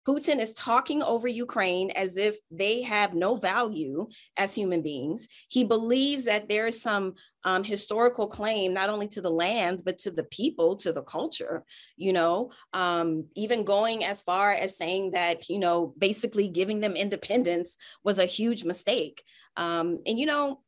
Putin 0.09 0.41
is 0.41 0.55
talking 0.55 1.03
over 1.03 1.29
Ukraine 1.29 1.91
as 1.91 2.17
if 2.17 2.39
they 2.51 2.81
have 2.81 3.13
no 3.13 3.35
value 3.35 4.09
as 4.39 4.55
human 4.55 4.81
beings. 4.81 5.29
He 5.51 5.65
believes 5.65 6.25
that 6.25 6.49
there 6.49 6.67
is 6.67 6.81
some 6.81 7.13
um, 7.45 7.63
historical 7.63 8.27
claim, 8.27 8.73
not 8.73 8.89
only 8.89 9.07
to 9.09 9.21
the 9.21 9.31
lands, 9.31 9.83
but 9.83 9.99
to 9.99 10.11
the 10.11 10.25
people, 10.25 10.77
to 10.77 10.95
the 10.95 11.03
culture, 11.03 11.63
you 11.99 12.15
know, 12.15 12.53
um, 12.73 13.27
even 13.35 13.65
going 13.65 14.03
as 14.03 14.23
far 14.23 14.53
as 14.53 14.79
saying 14.79 15.11
that, 15.11 15.51
you 15.51 15.59
know, 15.59 15.93
basically 15.99 16.49
giving 16.49 16.81
them 16.81 16.97
independence 16.97 17.77
was 18.03 18.19
a 18.19 18.25
huge 18.25 18.65
mistake. 18.65 19.23
Um, 19.59 19.99
and, 20.07 20.19
you 20.19 20.25
know, 20.25 20.63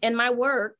in 0.00 0.14
my 0.14 0.30
work, 0.30 0.76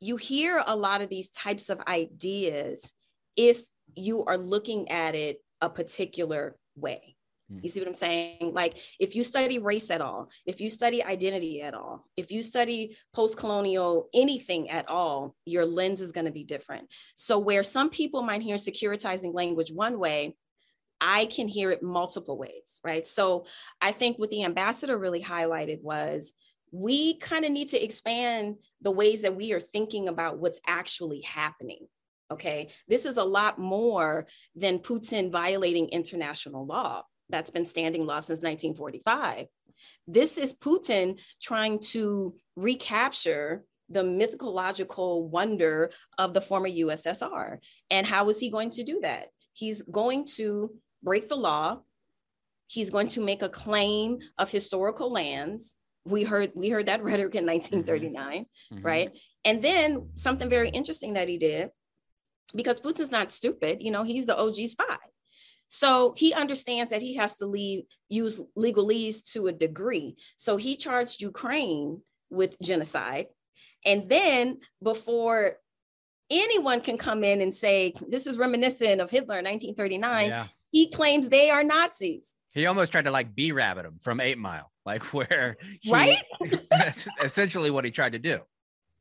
you 0.00 0.16
hear 0.16 0.64
a 0.66 0.74
lot 0.74 1.02
of 1.02 1.10
these 1.10 1.28
types 1.28 1.68
of 1.68 1.78
ideas 1.86 2.90
if 3.36 3.60
you 3.94 4.24
are 4.24 4.38
looking 4.38 4.90
at 4.90 5.14
it 5.14 5.42
a 5.60 5.68
particular 5.68 6.56
way. 6.76 7.16
Hmm. 7.50 7.60
You 7.62 7.68
see 7.68 7.80
what 7.80 7.88
I'm 7.88 7.94
saying? 7.94 8.52
Like, 8.54 8.78
if 8.98 9.14
you 9.14 9.22
study 9.22 9.58
race 9.58 9.90
at 9.90 10.00
all, 10.00 10.30
if 10.46 10.60
you 10.60 10.68
study 10.68 11.02
identity 11.02 11.62
at 11.62 11.74
all, 11.74 12.06
if 12.16 12.30
you 12.30 12.42
study 12.42 12.96
post 13.14 13.36
colonial 13.36 14.08
anything 14.14 14.70
at 14.70 14.88
all, 14.88 15.34
your 15.44 15.64
lens 15.64 16.00
is 16.00 16.12
going 16.12 16.26
to 16.26 16.32
be 16.32 16.44
different. 16.44 16.88
So, 17.14 17.38
where 17.38 17.62
some 17.62 17.90
people 17.90 18.22
might 18.22 18.42
hear 18.42 18.56
securitizing 18.56 19.34
language 19.34 19.70
one 19.70 19.98
way, 19.98 20.36
I 21.00 21.26
can 21.26 21.46
hear 21.46 21.70
it 21.70 21.82
multiple 21.82 22.38
ways, 22.38 22.80
right? 22.82 23.06
So, 23.06 23.46
I 23.80 23.92
think 23.92 24.18
what 24.18 24.30
the 24.30 24.44
ambassador 24.44 24.98
really 24.98 25.22
highlighted 25.22 25.82
was 25.82 26.32
we 26.72 27.16
kind 27.18 27.44
of 27.44 27.52
need 27.52 27.68
to 27.68 27.82
expand 27.82 28.56
the 28.82 28.90
ways 28.90 29.22
that 29.22 29.36
we 29.36 29.52
are 29.52 29.60
thinking 29.60 30.08
about 30.08 30.38
what's 30.38 30.60
actually 30.66 31.20
happening 31.20 31.86
Okay. 32.30 32.68
This 32.88 33.06
is 33.06 33.16
a 33.16 33.24
lot 33.24 33.58
more 33.58 34.26
than 34.54 34.78
Putin 34.78 35.30
violating 35.30 35.88
international 35.88 36.66
law 36.66 37.02
that's 37.28 37.50
been 37.50 37.66
standing 37.66 38.06
law 38.06 38.20
since 38.20 38.40
1945. 38.40 39.46
This 40.06 40.38
is 40.38 40.54
Putin 40.54 41.18
trying 41.40 41.80
to 41.90 42.34
recapture 42.56 43.64
the 43.88 44.02
mythological 44.02 45.28
wonder 45.28 45.90
of 46.18 46.34
the 46.34 46.40
former 46.40 46.68
USSR. 46.68 47.58
And 47.90 48.06
how 48.06 48.28
is 48.28 48.40
he 48.40 48.50
going 48.50 48.70
to 48.70 48.84
do 48.84 49.00
that? 49.02 49.28
He's 49.52 49.82
going 49.82 50.26
to 50.36 50.72
break 51.02 51.28
the 51.28 51.36
law. 51.36 51.80
He's 52.66 52.90
going 52.90 53.08
to 53.08 53.20
make 53.20 53.42
a 53.42 53.48
claim 53.48 54.18
of 54.38 54.50
historical 54.50 55.12
lands. 55.12 55.76
We 56.04 56.24
heard 56.24 56.52
we 56.54 56.70
heard 56.70 56.86
that 56.86 57.02
rhetoric 57.02 57.34
in 57.36 57.46
1939, 57.46 58.14
mm-hmm. 58.14 58.74
mm-hmm. 58.74 58.86
right? 58.86 59.10
And 59.44 59.62
then 59.62 60.10
something 60.14 60.50
very 60.50 60.68
interesting 60.70 61.14
that 61.14 61.28
he 61.28 61.38
did 61.38 61.70
because 62.54 62.80
Putin's 62.80 63.10
not 63.10 63.32
stupid. 63.32 63.82
You 63.82 63.90
know, 63.90 64.02
he's 64.02 64.26
the 64.26 64.38
OG 64.38 64.56
spy. 64.68 64.96
So 65.68 66.14
he 66.16 66.32
understands 66.32 66.90
that 66.90 67.02
he 67.02 67.16
has 67.16 67.36
to 67.38 67.46
leave, 67.46 67.84
use 68.08 68.40
legalese 68.56 69.32
to 69.32 69.48
a 69.48 69.52
degree. 69.52 70.16
So 70.36 70.56
he 70.56 70.76
charged 70.76 71.20
Ukraine 71.20 72.02
with 72.30 72.58
genocide. 72.60 73.26
And 73.84 74.08
then 74.08 74.58
before 74.82 75.56
anyone 76.30 76.80
can 76.80 76.98
come 76.98 77.24
in 77.24 77.40
and 77.40 77.54
say, 77.54 77.94
this 78.08 78.26
is 78.26 78.38
reminiscent 78.38 79.00
of 79.00 79.10
Hitler 79.10 79.38
in 79.38 79.44
1939, 79.44 80.28
yeah. 80.28 80.46
he 80.70 80.90
claims 80.90 81.28
they 81.28 81.50
are 81.50 81.64
Nazis. 81.64 82.34
He 82.54 82.66
almost 82.66 82.90
tried 82.92 83.04
to 83.04 83.10
like 83.10 83.34
B-Rabbit 83.34 83.84
him 83.84 83.98
from 84.00 84.20
Eight 84.20 84.38
Mile, 84.38 84.70
like 84.84 85.02
where 85.14 85.56
he, 85.80 85.92
right? 85.92 86.18
that's 86.70 87.08
essentially 87.22 87.70
what 87.70 87.84
he 87.84 87.90
tried 87.90 88.12
to 88.12 88.18
do. 88.18 88.38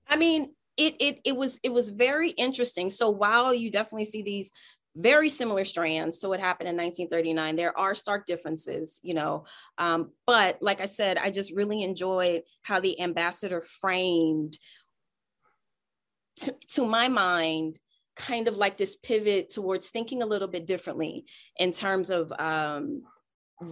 I 0.07 0.17
mean, 0.17 0.53
it 0.77 0.95
it 0.99 1.19
it 1.23 1.35
was 1.35 1.59
it 1.63 1.71
was 1.71 1.89
very 1.89 2.31
interesting. 2.31 2.89
So 2.89 3.09
while 3.09 3.53
you 3.53 3.71
definitely 3.71 4.05
see 4.05 4.21
these 4.21 4.51
very 4.95 5.29
similar 5.29 5.65
strands 5.65 6.19
to 6.19 6.29
what 6.29 6.39
happened 6.39 6.69
in 6.69 6.77
1939 6.77 7.57
there 7.57 7.77
are 7.77 7.93
stark 7.93 8.25
differences 8.25 8.99
you 9.03 9.13
know 9.13 9.43
um, 9.77 10.11
but 10.25 10.57
like 10.61 10.79
i 10.79 10.85
said 10.85 11.17
i 11.17 11.29
just 11.29 11.51
really 11.51 11.83
enjoyed 11.83 12.43
how 12.61 12.79
the 12.79 12.99
ambassador 13.01 13.59
framed 13.59 14.57
to, 16.37 16.55
to 16.69 16.85
my 16.85 17.09
mind 17.09 17.77
kind 18.15 18.47
of 18.47 18.55
like 18.55 18.77
this 18.77 18.95
pivot 18.95 19.49
towards 19.49 19.89
thinking 19.89 20.23
a 20.23 20.25
little 20.25 20.47
bit 20.47 20.65
differently 20.65 21.25
in 21.57 21.71
terms 21.71 22.09
of 22.09 22.31
um, 22.39 23.03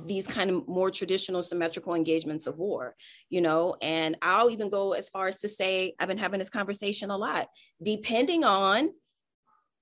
these 0.05 0.25
kind 0.25 0.49
of 0.49 0.67
more 0.67 0.89
traditional 0.89 1.43
symmetrical 1.43 1.93
engagements 1.93 2.47
of 2.47 2.57
war, 2.57 2.95
you 3.29 3.41
know, 3.41 3.75
and 3.81 4.17
I'll 4.21 4.49
even 4.49 4.69
go 4.69 4.93
as 4.93 5.09
far 5.09 5.27
as 5.27 5.37
to 5.39 5.49
say, 5.49 5.93
I've 5.99 6.07
been 6.07 6.17
having 6.17 6.39
this 6.39 6.49
conversation 6.49 7.09
a 7.09 7.17
lot, 7.17 7.47
depending 7.81 8.43
on 8.43 8.91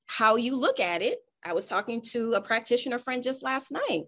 how 0.07 0.35
you 0.35 0.55
look 0.55 0.79
at 0.79 1.01
it. 1.01 1.19
I 1.43 1.53
was 1.53 1.67
talking 1.67 2.01
to 2.11 2.33
a 2.33 2.41
practitioner 2.41 2.99
friend 2.99 3.23
just 3.23 3.43
last 3.43 3.71
night. 3.71 4.03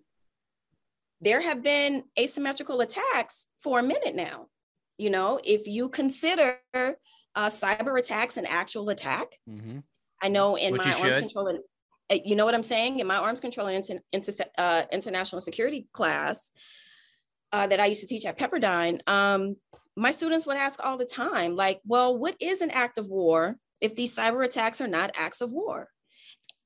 There 1.21 1.41
have 1.41 1.63
been 1.63 2.03
asymmetrical 2.19 2.81
attacks 2.81 3.47
for 3.61 3.79
a 3.79 3.83
minute 3.83 4.15
now. 4.15 4.47
You 4.97 5.09
know, 5.09 5.39
if 5.43 5.67
you 5.67 5.89
consider 5.89 6.57
uh, 6.73 6.95
cyber 7.47 7.97
attacks 7.97 8.37
an 8.37 8.45
actual 8.45 8.89
attack, 8.89 9.27
mm-hmm. 9.49 9.79
I 10.21 10.27
know 10.27 10.55
in 10.55 10.73
Which 10.73 10.85
my 10.85 10.93
arms 10.93 11.17
control 11.17 11.49
uh, 11.49 11.53
you 12.25 12.35
know 12.35 12.45
what 12.45 12.55
I'm 12.55 12.63
saying? 12.63 12.99
In 12.99 13.07
my 13.07 13.17
arms 13.17 13.39
control 13.39 13.67
and 13.67 13.77
inter, 13.77 13.99
inter, 14.11 14.31
uh, 14.57 14.83
international 14.91 15.41
security 15.41 15.87
class 15.93 16.51
uh, 17.51 17.67
that 17.67 17.79
I 17.79 17.85
used 17.85 18.01
to 18.01 18.07
teach 18.07 18.25
at 18.25 18.37
Pepperdine, 18.37 19.07
um, 19.07 19.55
my 19.95 20.11
students 20.11 20.45
would 20.45 20.57
ask 20.57 20.79
all 20.83 20.97
the 20.97 21.05
time, 21.05 21.55
like, 21.55 21.79
well, 21.85 22.17
what 22.17 22.35
is 22.39 22.61
an 22.61 22.71
act 22.71 22.97
of 22.97 23.09
war 23.09 23.57
if 23.79 23.95
these 23.95 24.15
cyber 24.15 24.43
attacks 24.43 24.81
are 24.81 24.87
not 24.87 25.11
acts 25.15 25.41
of 25.41 25.51
war? 25.51 25.87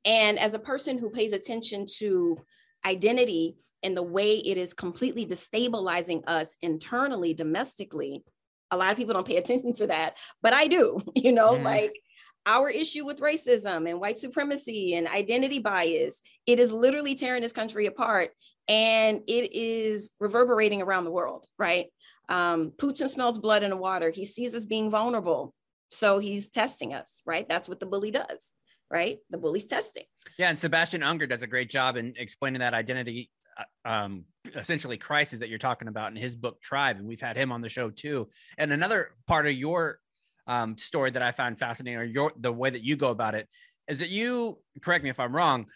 And 0.06 0.40
as 0.40 0.53
a 0.53 0.60
person 0.60 0.98
who 0.98 1.10
pays 1.10 1.34
attention 1.34 1.86
to 1.98 2.38
identity 2.86 3.57
and 3.84 3.95
the 3.95 4.03
way 4.03 4.38
it 4.38 4.57
is 4.57 4.74
completely 4.74 5.26
destabilizing 5.26 6.24
us 6.28 6.56
internally, 6.61 7.34
domestically, 7.34 8.24
a 8.72 8.78
lot 8.78 8.91
of 8.91 8.98
people 8.98 9.14
don't 9.14 9.28
pay 9.28 9.38
attention 9.38 9.74
to 9.74 9.88
that, 9.88 10.18
but 10.41 10.53
I 10.53 10.68
do, 10.68 10.99
you 11.15 11.32
know, 11.32 11.56
mm. 11.56 11.64
like 11.64 11.99
our 12.48 12.69
issue 12.69 13.06
with 13.06 13.19
racism 13.19 13.90
and 13.90 13.99
white 13.99 14.18
supremacy 14.18 14.95
and 14.95 15.07
identity 15.07 15.60
bias, 15.60 16.22
it 16.48 16.60
is 16.60 16.72
literally 16.72 17.14
tearing 17.14 17.44
this 17.44 17.52
country 17.52 17.86
apart 17.86 18.32
and 18.68 19.22
it 19.28 19.53
is 19.53 20.11
reverberating 20.19 20.82
around 20.82 21.03
the 21.03 21.11
world, 21.11 21.45
right? 21.60 21.88
Um, 22.30 22.72
Putin 22.78 23.10
smells 23.10 23.38
blood 23.38 23.64
in 23.64 23.69
the 23.69 23.78
water. 23.78 24.10
He 24.10 24.26
sees 24.26 24.56
us 24.56 24.65
being 24.65 24.90
vulnerable. 24.90 25.53
So 25.90 26.19
he's 26.19 26.49
testing 26.49 26.94
us, 26.94 27.22
right? 27.26 27.48
That's 27.48 27.69
what 27.69 27.80
the 27.80 27.86
bully 27.86 28.11
does, 28.11 28.53
right? 28.90 29.19
The 29.30 29.38
bully's 29.38 29.65
testing. 29.65 30.03
Yeah. 30.38 30.49
And 30.49 30.60
Sebastian 30.60 31.02
Junger 31.02 31.30
does 31.30 31.41
a 31.41 31.48
great 31.48 31.69
job 31.69 31.98
in 31.98 32.14
explaining 32.18 32.60
that 32.60 32.74
identity 32.74 33.30
uh, 33.57 33.90
um, 33.90 34.26
essentially 34.56 34.98
crisis 34.98 35.40
that 35.40 35.49
you're 35.49 35.57
talking 35.57 35.88
about 35.88 36.11
in 36.11 36.18
his 36.18 36.36
book 36.36 36.61
Tribe, 36.61 36.98
and 36.98 37.07
we've 37.07 37.22
had 37.22 37.36
him 37.36 37.52
on 37.52 37.61
the 37.61 37.69
show 37.69 37.90
too. 37.90 38.28
And 38.57 38.72
another 38.72 39.15
part 39.28 39.48
of 39.48 39.53
your 39.53 39.99
um, 40.48 40.78
story 40.78 41.11
that 41.11 41.22
I 41.22 41.32
found 41.32 41.60
fascinating, 41.60 41.99
or 41.99 42.03
your 42.03 42.32
the 42.40 42.52
way 42.52 42.69
that 42.69 42.84
you 42.84 42.95
go 42.95 43.10
about 43.11 43.36
it, 43.36 43.48
is 43.88 43.99
that 43.99 44.10
you 44.10 44.60
correct 44.82 45.03
me 45.03 45.10
if 45.10 45.19
I'm 45.19 45.36
wrong. 45.36 45.68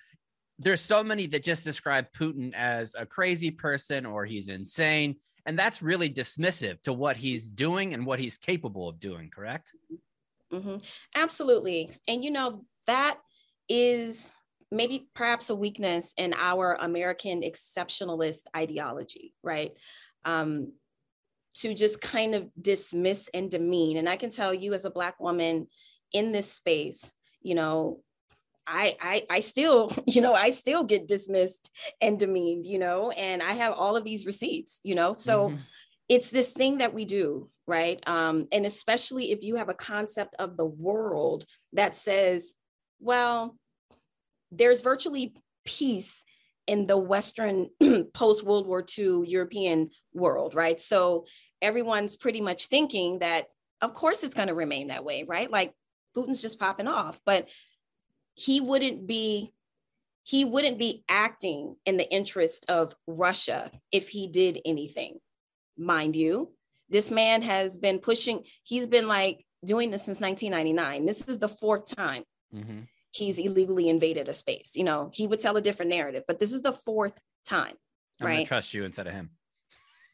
There's 0.59 0.81
so 0.81 1.03
many 1.03 1.25
that 1.27 1.43
just 1.43 1.63
describe 1.63 2.11
Putin 2.11 2.53
as 2.53 2.95
a 2.97 3.05
crazy 3.05 3.51
person 3.51 4.05
or 4.05 4.25
he's 4.25 4.47
insane, 4.47 5.15
and 5.45 5.57
that's 5.57 5.81
really 5.81 6.09
dismissive 6.09 6.81
to 6.83 6.93
what 6.93 7.17
he's 7.17 7.49
doing 7.49 7.93
and 7.93 8.05
what 8.05 8.19
he's 8.19 8.37
capable 8.37 8.87
of 8.87 8.99
doing. 8.99 9.29
Correct? 9.29 9.73
Mm-hmm. 10.53 10.77
Absolutely, 11.15 11.91
and 12.07 12.23
you 12.23 12.31
know 12.31 12.65
that 12.87 13.17
is 13.69 14.33
maybe 14.71 15.09
perhaps 15.13 15.49
a 15.49 15.55
weakness 15.55 16.13
in 16.17 16.33
our 16.37 16.75
American 16.75 17.41
exceptionalist 17.41 18.43
ideology, 18.55 19.33
right? 19.43 19.77
Um, 20.23 20.73
to 21.53 21.73
just 21.73 22.01
kind 22.01 22.35
of 22.35 22.49
dismiss 22.59 23.29
and 23.33 23.51
demean. 23.51 23.97
And 23.97 24.07
I 24.07 24.15
can 24.15 24.29
tell 24.29 24.53
you, 24.53 24.73
as 24.73 24.85
a 24.85 24.91
Black 24.91 25.19
woman 25.19 25.67
in 26.13 26.31
this 26.31 26.51
space, 26.51 27.11
you 27.41 27.55
know, 27.55 28.01
I, 28.65 28.95
I 29.01 29.23
I 29.29 29.39
still, 29.41 29.91
you 30.07 30.21
know, 30.21 30.33
I 30.33 30.49
still 30.51 30.83
get 30.83 31.07
dismissed 31.07 31.69
and 32.01 32.19
demeaned, 32.19 32.65
you 32.65 32.79
know, 32.79 33.11
and 33.11 33.41
I 33.41 33.53
have 33.53 33.73
all 33.73 33.95
of 33.95 34.03
these 34.03 34.25
receipts, 34.25 34.79
you 34.83 34.95
know. 34.95 35.13
So 35.13 35.49
mm-hmm. 35.49 35.57
it's 36.09 36.29
this 36.29 36.51
thing 36.53 36.77
that 36.77 36.93
we 36.93 37.05
do, 37.05 37.49
right? 37.67 38.01
Um, 38.07 38.47
and 38.51 38.65
especially 38.65 39.31
if 39.31 39.43
you 39.43 39.55
have 39.55 39.69
a 39.69 39.73
concept 39.73 40.35
of 40.39 40.57
the 40.57 40.65
world 40.65 41.45
that 41.73 41.95
says, 41.95 42.53
well, 42.99 43.57
there's 44.51 44.81
virtually 44.81 45.33
peace 45.65 46.23
in 46.67 46.87
the 46.87 46.97
Western 46.97 47.69
post 48.13 48.43
World 48.43 48.67
War 48.67 48.85
II 48.97 49.23
European 49.25 49.89
world, 50.13 50.55
right? 50.55 50.79
So 50.79 51.25
everyone's 51.61 52.15
pretty 52.15 52.41
much 52.41 52.67
thinking 52.67 53.19
that, 53.19 53.47
of 53.81 53.93
course, 53.93 54.23
it's 54.23 54.35
going 54.35 54.47
to 54.47 54.53
remain 54.53 54.87
that 54.87 55.03
way, 55.03 55.23
right? 55.23 55.49
Like 55.49 55.73
Putin's 56.15 56.41
just 56.41 56.59
popping 56.59 56.87
off, 56.87 57.19
but 57.25 57.47
he 58.33 58.61
wouldn't 58.61 59.07
be 59.07 59.53
he 60.23 60.45
wouldn't 60.45 60.77
be 60.77 61.03
acting 61.09 61.75
in 61.85 61.97
the 61.97 62.09
interest 62.09 62.65
of 62.69 62.95
Russia 63.07 63.71
if 63.91 64.07
he 64.07 64.27
did 64.27 64.59
anything. 64.63 65.19
Mind 65.77 66.15
you, 66.15 66.51
this 66.89 67.09
man 67.09 67.41
has 67.41 67.75
been 67.75 67.97
pushing, 67.97 68.43
he's 68.63 68.85
been 68.85 69.07
like 69.07 69.45
doing 69.65 69.89
this 69.89 70.05
since 70.05 70.19
1999. 70.19 71.05
This 71.05 71.27
is 71.27 71.39
the 71.39 71.47
fourth 71.47 71.95
time 71.95 72.23
mm-hmm. 72.53 72.81
He's 73.11 73.37
illegally 73.37 73.89
invaded 73.89 74.29
a 74.29 74.33
space. 74.33 74.75
You 74.75 74.83
know, 74.83 75.09
he 75.13 75.27
would 75.27 75.39
tell 75.39 75.57
a 75.57 75.61
different 75.61 75.91
narrative, 75.91 76.23
but 76.27 76.39
this 76.39 76.53
is 76.53 76.61
the 76.61 76.73
fourth 76.73 77.19
time. 77.45 77.75
I'm 78.19 78.27
right? 78.27 78.35
gonna 78.35 78.45
trust 78.45 78.73
you 78.73 78.83
instead 78.83 79.07
of 79.07 79.13
him. 79.13 79.29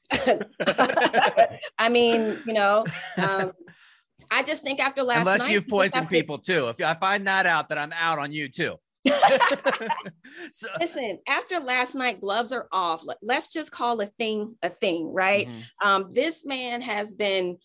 I 1.77 1.89
mean, 1.89 2.37
you 2.45 2.53
know, 2.53 2.85
um, 3.17 3.51
I 4.31 4.43
just 4.43 4.63
think 4.63 4.79
after 4.79 5.03
last 5.03 5.19
unless 5.19 5.41
night, 5.41 5.51
you've 5.51 5.67
poisoned 5.67 6.09
people 6.09 6.37
too. 6.37 6.67
If 6.67 6.81
I 6.81 6.93
find 6.93 7.27
that 7.27 7.45
out, 7.45 7.69
then 7.69 7.77
I'm 7.77 7.93
out 7.93 8.19
on 8.19 8.31
you 8.31 8.49
too. 8.49 8.75
so, 10.51 10.67
Listen, 10.79 11.19
after 11.27 11.59
last 11.59 11.95
night, 11.95 12.19
gloves 12.19 12.51
are 12.51 12.67
off. 12.71 13.03
Let's 13.21 13.47
just 13.47 13.71
call 13.71 14.01
a 14.01 14.05
thing 14.05 14.55
a 14.61 14.69
thing, 14.69 15.13
right? 15.13 15.47
Mm-hmm. 15.47 15.87
Um, 15.87 16.09
this 16.13 16.45
man 16.45 16.81
has 16.81 17.13
been 17.13 17.57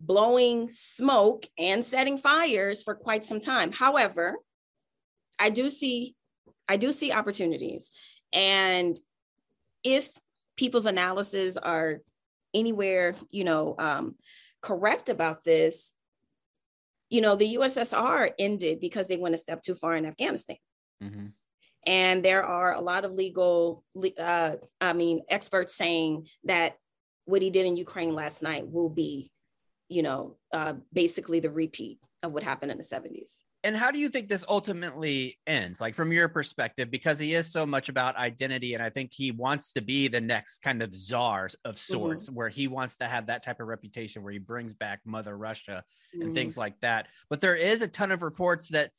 blowing 0.00 0.68
smoke 0.68 1.46
and 1.58 1.84
setting 1.84 2.18
fires 2.18 2.82
for 2.82 2.94
quite 2.94 3.24
some 3.24 3.40
time. 3.40 3.72
However, 3.72 4.36
I 5.38 5.50
do 5.50 5.68
see, 5.68 6.14
I 6.68 6.76
do 6.76 6.92
see 6.92 7.12
opportunities, 7.12 7.92
and 8.32 8.98
if 9.82 10.10
people's 10.56 10.86
analysis 10.86 11.56
are 11.56 12.00
anywhere, 12.54 13.14
you 13.30 13.44
know, 13.44 13.74
um, 13.78 14.14
correct 14.62 15.08
about 15.08 15.44
this, 15.44 15.92
you 17.08 17.20
know, 17.20 17.36
the 17.36 17.56
USSR 17.56 18.30
ended 18.38 18.80
because 18.80 19.06
they 19.06 19.16
went 19.16 19.34
a 19.34 19.38
step 19.38 19.62
too 19.62 19.74
far 19.74 19.94
in 19.94 20.06
Afghanistan. 20.06 20.56
Mm-hmm. 21.02 21.26
And 21.86 22.24
there 22.24 22.42
are 22.42 22.74
a 22.74 22.80
lot 22.80 23.04
of 23.04 23.12
legal, 23.12 23.84
uh, 24.18 24.56
I 24.80 24.92
mean, 24.92 25.20
experts 25.28 25.74
saying 25.74 26.26
that 26.44 26.76
what 27.26 27.42
he 27.42 27.50
did 27.50 27.64
in 27.64 27.76
Ukraine 27.76 28.14
last 28.14 28.42
night 28.42 28.66
will 28.66 28.88
be, 28.88 29.30
you 29.88 30.02
know, 30.02 30.36
uh, 30.52 30.74
basically 30.92 31.38
the 31.38 31.50
repeat 31.50 32.00
of 32.24 32.32
what 32.32 32.42
happened 32.42 32.72
in 32.72 32.78
the 32.78 32.84
70s. 32.84 33.38
And 33.64 33.76
how 33.76 33.90
do 33.90 33.98
you 33.98 34.08
think 34.08 34.28
this 34.28 34.44
ultimately 34.48 35.38
ends? 35.46 35.80
Like 35.80 35.94
from 35.94 36.12
your 36.12 36.28
perspective, 36.28 36.90
because 36.90 37.18
he 37.18 37.34
is 37.34 37.50
so 37.50 37.66
much 37.66 37.88
about 37.88 38.16
identity, 38.16 38.74
and 38.74 38.82
I 38.82 38.90
think 38.90 39.12
he 39.12 39.32
wants 39.32 39.72
to 39.72 39.82
be 39.82 40.06
the 40.06 40.20
next 40.20 40.58
kind 40.58 40.82
of 40.82 40.94
czar 40.94 41.48
of 41.64 41.76
sorts, 41.76 42.26
mm-hmm. 42.26 42.36
where 42.36 42.48
he 42.48 42.68
wants 42.68 42.96
to 42.98 43.06
have 43.06 43.26
that 43.26 43.42
type 43.42 43.58
of 43.58 43.66
reputation, 43.66 44.22
where 44.22 44.32
he 44.32 44.38
brings 44.38 44.72
back 44.72 45.00
Mother 45.04 45.36
Russia 45.36 45.82
and 46.12 46.22
mm-hmm. 46.22 46.32
things 46.32 46.56
like 46.56 46.78
that. 46.80 47.08
But 47.28 47.40
there 47.40 47.56
is 47.56 47.82
a 47.82 47.88
ton 47.88 48.12
of 48.12 48.22
reports 48.22 48.68
that 48.68 48.90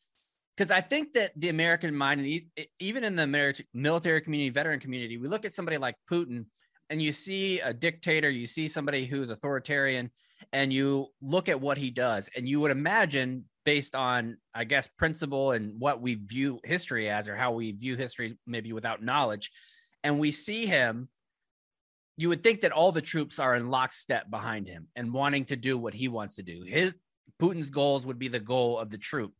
because 0.57 0.71
I 0.71 0.81
think 0.81 1.13
that 1.13 1.31
the 1.35 1.49
American 1.49 1.95
mind, 1.95 2.21
and 2.21 2.67
even 2.79 3.03
in 3.03 3.15
the 3.15 3.63
military 3.73 4.21
community, 4.21 4.49
veteran 4.49 4.79
community, 4.79 5.17
we 5.17 5.27
look 5.27 5.45
at 5.45 5.53
somebody 5.53 5.77
like 5.77 5.95
Putin 6.09 6.45
and 6.89 7.01
you 7.01 7.11
see 7.11 7.59
a 7.59 7.73
dictator, 7.73 8.29
you 8.29 8.47
see 8.47 8.67
somebody 8.67 9.05
who's 9.05 9.29
authoritarian, 9.29 10.09
and 10.53 10.71
you 10.71 11.07
look 11.21 11.49
at 11.49 11.59
what 11.59 11.77
he 11.77 11.91
does, 11.91 12.29
and 12.35 12.47
you 12.47 12.59
would 12.59 12.71
imagine, 12.71 13.43
based 13.67 13.95
on, 13.95 14.37
I 14.55 14.63
guess, 14.63 14.87
principle 14.87 15.51
and 15.51 15.77
what 15.77 16.01
we 16.01 16.15
view 16.15 16.61
history 16.63 17.09
as, 17.09 17.27
or 17.27 17.35
how 17.35 17.51
we 17.51 17.73
view 17.73 17.97
history 17.97 18.31
maybe 18.47 18.71
without 18.71 19.03
knowledge, 19.03 19.51
and 20.05 20.19
we 20.19 20.31
see 20.31 20.65
him, 20.65 21.09
you 22.15 22.29
would 22.29 22.43
think 22.43 22.61
that 22.61 22.71
all 22.71 22.93
the 22.93 23.01
troops 23.01 23.39
are 23.39 23.57
in 23.57 23.69
lockstep 23.69 24.31
behind 24.31 24.69
him 24.69 24.87
and 24.95 25.13
wanting 25.13 25.43
to 25.43 25.57
do 25.57 25.77
what 25.77 25.93
he 25.93 26.07
wants 26.07 26.35
to 26.35 26.43
do. 26.43 26.63
His 26.65 26.95
Putin's 27.41 27.69
goals 27.69 28.05
would 28.05 28.17
be 28.17 28.29
the 28.29 28.39
goal 28.39 28.79
of 28.79 28.89
the 28.89 28.97
troop 28.97 29.33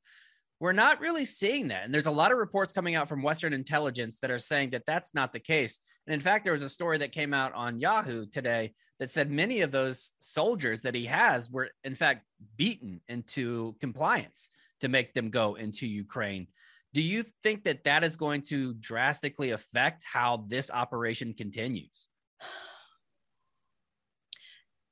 we're 0.60 0.74
not 0.74 1.00
really 1.00 1.26
seeing 1.26 1.68
that. 1.68 1.86
And 1.86 1.94
there's 1.94 2.08
a 2.08 2.12
lot 2.12 2.32
of 2.32 2.40
reports 2.40 2.74
coming 2.74 2.96
out 2.96 3.08
from 3.08 3.22
Western 3.22 3.54
intelligence 3.54 4.20
that 4.20 4.32
are 4.32 4.40
saying 4.40 4.72
that 4.72 4.86
that's 4.86 5.14
not 5.14 5.32
the 5.32 5.40
case. 5.40 5.80
And 6.08 6.14
in 6.14 6.20
fact, 6.20 6.44
there 6.44 6.54
was 6.54 6.64
a 6.64 6.70
story 6.70 6.98
that 6.98 7.12
came 7.12 7.34
out 7.34 7.54
on 7.54 7.80
Yahoo 7.80 8.26
today 8.26 8.74
that 9.00 9.12
said 9.12 9.30
many 9.30 9.62
of 9.62 9.72
those 9.72 10.14
soldiers 10.18 10.82
that 10.82 10.96
he 10.96 11.06
has 11.06 11.52
were, 11.52 11.70
in 11.84 11.94
fact, 11.94 12.26
beaten 12.58 13.02
into 13.08 13.76
compliance 13.80 14.50
to 14.80 14.88
make 14.88 15.14
them 15.14 15.30
go 15.30 15.56
into 15.56 15.86
Ukraine. 15.86 16.48
Do 16.94 17.04
you 17.04 17.24
think 17.44 17.64
that 17.66 17.84
that 17.84 18.04
is 18.04 18.18
going 18.18 18.42
to 18.44 18.74
drastically 18.76 19.52
affect 19.52 20.04
how 20.12 20.46
this 20.48 20.72
operation 20.72 21.34
continues? 21.34 22.08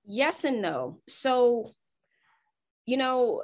Yes 0.08 0.44
and 0.44 0.62
no. 0.62 1.00
So, 1.08 1.72
you 2.86 2.96
know, 2.96 3.44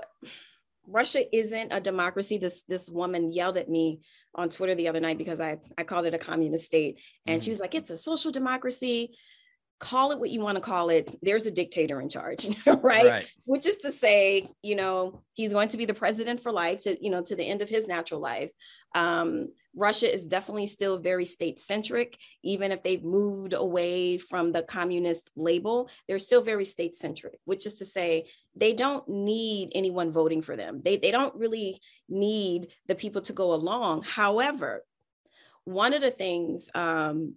Russia 0.87 1.23
isn't 1.35 1.71
a 1.71 1.79
democracy. 1.79 2.37
This 2.37 2.63
this 2.63 2.89
woman 2.89 3.31
yelled 3.31 3.57
at 3.57 3.69
me 3.69 4.01
on 4.33 4.49
Twitter 4.49 4.75
the 4.75 4.87
other 4.87 4.99
night 4.99 5.17
because 5.17 5.39
I 5.39 5.57
I 5.77 5.83
called 5.83 6.05
it 6.05 6.13
a 6.13 6.19
communist 6.19 6.65
state, 6.65 6.99
and 7.25 7.39
mm-hmm. 7.39 7.45
she 7.45 7.49
was 7.51 7.59
like, 7.59 7.75
"It's 7.75 7.89
a 7.89 7.97
social 7.97 8.31
democracy." 8.31 9.15
Call 9.81 10.11
it 10.11 10.19
what 10.19 10.29
you 10.29 10.41
want 10.41 10.57
to 10.57 10.61
call 10.61 10.89
it. 10.89 11.17
There's 11.23 11.47
a 11.47 11.51
dictator 11.51 11.99
in 11.99 12.07
charge, 12.07 12.47
right? 12.67 12.81
right? 12.83 13.27
Which 13.45 13.65
is 13.65 13.77
to 13.79 13.91
say, 13.91 14.47
you 14.61 14.75
know, 14.75 15.23
he's 15.33 15.53
going 15.53 15.69
to 15.69 15.77
be 15.77 15.85
the 15.85 15.93
president 15.93 16.41
for 16.41 16.51
life 16.51 16.83
to 16.83 16.95
you 17.03 17.09
know 17.09 17.23
to 17.23 17.35
the 17.35 17.43
end 17.43 17.61
of 17.61 17.69
his 17.69 17.87
natural 17.87 18.21
life. 18.21 18.51
Um, 18.93 19.49
Russia 19.75 20.13
is 20.13 20.27
definitely 20.27 20.67
still 20.67 20.99
very 20.99 21.25
state 21.25 21.59
centric, 21.59 22.17
even 22.43 22.71
if 22.71 22.83
they've 22.83 23.03
moved 23.03 23.53
away 23.53 24.17
from 24.17 24.51
the 24.51 24.63
communist 24.63 25.29
label, 25.35 25.89
they're 26.07 26.19
still 26.19 26.41
very 26.41 26.65
state 26.65 26.95
centric, 26.95 27.39
which 27.45 27.65
is 27.65 27.75
to 27.75 27.85
say, 27.85 28.27
they 28.55 28.73
don't 28.73 29.07
need 29.07 29.71
anyone 29.73 30.11
voting 30.11 30.41
for 30.41 30.57
them. 30.57 30.81
They, 30.83 30.97
they 30.97 31.11
don't 31.11 31.35
really 31.35 31.81
need 32.09 32.67
the 32.87 32.95
people 32.95 33.21
to 33.21 33.33
go 33.33 33.53
along. 33.53 34.03
However, 34.03 34.83
one 35.63 35.93
of 35.93 36.01
the 36.01 36.11
things 36.11 36.69
um, 36.75 37.35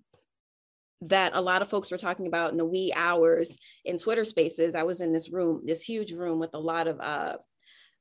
that 1.08 1.32
a 1.34 1.40
lot 1.40 1.62
of 1.62 1.68
folks 1.68 1.90
were 1.90 1.98
talking 1.98 2.26
about 2.26 2.52
in 2.52 2.56
the 2.56 2.64
wee 2.64 2.92
hours 2.94 3.56
in 3.84 3.98
Twitter 3.98 4.24
spaces, 4.24 4.74
I 4.74 4.82
was 4.82 5.00
in 5.00 5.12
this 5.12 5.30
room, 5.30 5.62
this 5.64 5.82
huge 5.82 6.12
room 6.12 6.38
with 6.38 6.54
a 6.54 6.58
lot 6.58 6.86
of 6.86 7.00
uh, 7.00 7.36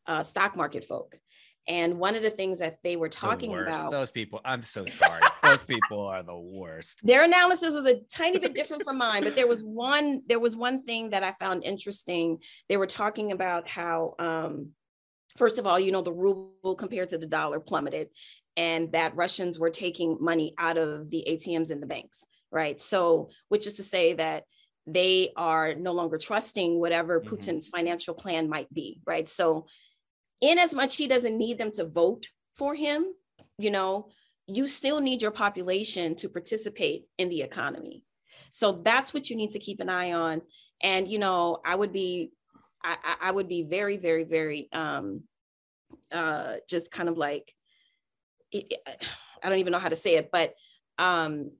uh, 0.07 0.23
stock 0.23 0.55
market 0.55 0.83
folk. 0.83 1.17
And 1.65 1.97
one 1.97 2.15
of 2.15 2.23
the 2.23 2.29
things 2.29 2.59
that 2.59 2.81
they 2.83 2.97
were 2.97 3.07
talking 3.07 3.51
the 3.51 3.61
about 3.61 3.89
those 3.89 4.11
people, 4.11 4.41
I'm 4.43 4.61
so 4.61 4.85
sorry. 4.85 5.21
those 5.43 5.63
people 5.63 6.01
are 6.07 6.21
the 6.21 6.37
worst. 6.37 7.05
Their 7.05 7.23
analysis 7.23 7.73
was 7.73 7.85
a 7.85 8.01
tiny 8.11 8.37
bit 8.39 8.53
different 8.53 8.83
from 8.83 8.97
mine, 8.97 9.23
but 9.23 9.35
there 9.35 9.47
was 9.47 9.61
one, 9.61 10.23
there 10.27 10.41
was 10.41 10.57
one 10.57 10.83
thing 10.83 11.11
that 11.11 11.23
I 11.23 11.31
found 11.39 11.63
interesting. 11.63 12.39
They 12.67 12.75
were 12.75 12.87
talking 12.87 13.31
about 13.31 13.69
how 13.69 14.15
um, 14.19 14.71
first 15.37 15.57
of 15.57 15.65
all, 15.65 15.79
you 15.79 15.91
know, 15.91 16.01
the 16.01 16.13
ruble 16.13 16.75
compared 16.75 17.09
to 17.09 17.17
the 17.17 17.25
dollar 17.25 17.59
plummeted, 17.59 18.09
and 18.55 18.91
that 18.91 19.15
Russians 19.15 19.57
were 19.57 19.69
taking 19.69 20.17
money 20.19 20.53
out 20.57 20.77
of 20.77 21.09
the 21.09 21.25
ATMs 21.27 21.71
in 21.71 21.79
the 21.79 21.87
banks, 21.87 22.25
right? 22.53 22.79
So, 22.79 23.29
which 23.49 23.67
is 23.67 23.73
to 23.73 23.83
say 23.83 24.13
that 24.13 24.43
they 24.85 25.31
are 25.35 25.75
no 25.75 25.93
longer 25.93 26.17
trusting 26.17 26.79
whatever 26.79 27.19
mm-hmm. 27.19 27.33
Putin's 27.33 27.67
financial 27.67 28.13
plan 28.13 28.49
might 28.49 28.71
be, 28.73 29.01
right? 29.05 29.27
So 29.27 29.65
in 30.41 30.59
as 30.59 30.75
much 30.75 30.97
he 30.97 31.07
doesn't 31.07 31.37
need 31.37 31.57
them 31.57 31.71
to 31.71 31.85
vote 31.85 32.27
for 32.55 32.75
him, 32.75 33.05
you 33.57 33.71
know, 33.71 34.09
you 34.45 34.67
still 34.67 34.99
need 34.99 35.21
your 35.21 35.31
population 35.31 36.15
to 36.15 36.29
participate 36.29 37.05
in 37.17 37.29
the 37.29 37.41
economy. 37.41 38.03
So 38.51 38.73
that's 38.83 39.13
what 39.13 39.29
you 39.29 39.37
need 39.37 39.51
to 39.51 39.59
keep 39.59 39.79
an 39.79 39.89
eye 39.89 40.11
on. 40.11 40.41
And 40.81 41.07
you 41.07 41.17
know, 41.17 41.59
I 41.65 41.75
would 41.75 41.93
be, 41.93 42.31
I, 42.83 42.97
I 43.21 43.31
would 43.31 43.47
be 43.47 43.63
very, 43.63 43.95
very, 43.95 44.25
very, 44.25 44.67
um, 44.73 45.21
uh, 46.11 46.55
just 46.69 46.91
kind 46.91 47.07
of 47.07 47.17
like, 47.17 47.53
I 48.53 49.49
don't 49.49 49.59
even 49.59 49.71
know 49.71 49.79
how 49.79 49.89
to 49.89 49.95
say 49.95 50.15
it, 50.15 50.29
but 50.31 50.53
um, 50.99 51.51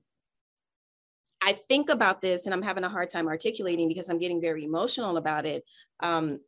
I 1.44 1.52
think 1.52 1.90
about 1.90 2.22
this 2.22 2.46
and 2.46 2.54
I'm 2.54 2.62
having 2.62 2.84
a 2.84 2.88
hard 2.88 3.10
time 3.10 3.28
articulating 3.28 3.88
because 3.88 4.08
I'm 4.08 4.18
getting 4.18 4.40
very 4.40 4.64
emotional 4.64 5.16
about 5.16 5.46
it. 5.46 5.62
Um, 6.00 6.40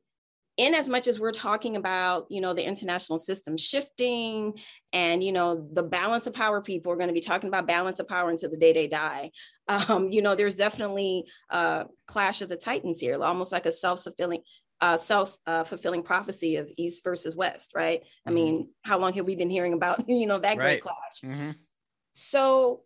in 0.56 0.74
as 0.74 0.88
much 0.88 1.06
as 1.06 1.20
we're 1.20 1.32
talking 1.32 1.76
about 1.76 2.26
you 2.30 2.40
know 2.40 2.54
the 2.54 2.66
international 2.66 3.18
system 3.18 3.58
shifting 3.58 4.58
and 4.90 5.22
you 5.22 5.30
know 5.30 5.68
the 5.72 5.82
balance 5.82 6.26
of 6.26 6.32
power 6.32 6.62
people 6.62 6.90
are 6.90 6.96
going 6.96 7.08
to 7.08 7.14
be 7.14 7.20
talking 7.20 7.48
about 7.48 7.66
balance 7.66 8.00
of 8.00 8.08
power 8.08 8.30
until 8.30 8.50
the 8.50 8.56
day 8.56 8.72
they 8.72 8.86
die 8.86 9.30
um, 9.68 10.08
you 10.10 10.22
know 10.22 10.34
there's 10.34 10.56
definitely 10.56 11.24
a 11.50 11.84
clash 12.06 12.40
of 12.40 12.48
the 12.48 12.56
titans 12.56 13.00
here 13.00 13.22
almost 13.22 13.52
like 13.52 13.66
a 13.66 13.72
self-fulfilling 13.72 14.40
uh, 14.80 14.96
self 14.96 15.36
uh, 15.46 15.64
fulfilling 15.64 16.02
prophecy 16.02 16.56
of 16.56 16.70
East 16.76 17.02
versus 17.02 17.34
West, 17.34 17.72
right? 17.74 18.00
Mm-hmm. 18.00 18.28
I 18.28 18.32
mean, 18.32 18.68
how 18.82 18.98
long 18.98 19.14
have 19.14 19.24
we 19.24 19.34
been 19.34 19.48
hearing 19.48 19.72
about 19.72 20.04
you 20.08 20.26
know 20.26 20.38
that 20.38 20.58
right. 20.58 20.80
great 20.80 20.82
clash? 20.82 21.20
Mm-hmm. 21.24 21.52
So, 22.12 22.82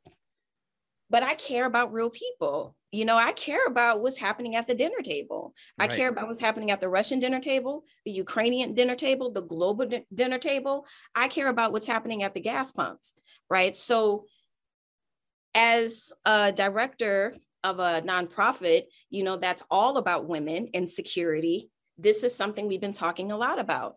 but 1.10 1.24
I 1.24 1.34
care 1.34 1.66
about 1.66 1.92
real 1.92 2.08
people. 2.08 2.76
You 2.92 3.04
know, 3.04 3.16
I 3.16 3.32
care 3.32 3.66
about 3.66 4.00
what's 4.00 4.18
happening 4.18 4.56
at 4.56 4.66
the 4.66 4.74
dinner 4.74 5.02
table. 5.02 5.54
Right. 5.78 5.90
I 5.90 5.96
care 5.96 6.08
about 6.08 6.26
what's 6.26 6.40
happening 6.40 6.70
at 6.70 6.80
the 6.80 6.88
Russian 6.88 7.18
dinner 7.18 7.40
table, 7.40 7.84
the 8.04 8.12
Ukrainian 8.12 8.74
dinner 8.74 8.94
table, 8.94 9.30
the 9.30 9.42
global 9.42 9.86
di- 9.86 10.06
dinner 10.14 10.38
table. 10.38 10.86
I 11.14 11.28
care 11.28 11.48
about 11.48 11.72
what's 11.72 11.86
happening 11.86 12.22
at 12.22 12.34
the 12.34 12.40
gas 12.40 12.72
pumps, 12.72 13.12
right? 13.48 13.76
So, 13.76 14.24
as 15.54 16.12
a 16.24 16.52
director 16.52 17.34
of 17.64 17.80
a 17.80 18.02
nonprofit, 18.02 18.84
you 19.10 19.24
know, 19.24 19.36
that's 19.36 19.64
all 19.70 19.98
about 19.98 20.28
women 20.28 20.68
and 20.74 20.88
security, 20.88 21.70
this 21.98 22.22
is 22.22 22.34
something 22.34 22.66
we've 22.66 22.80
been 22.80 22.92
talking 22.92 23.32
a 23.32 23.36
lot 23.36 23.58
about. 23.58 23.96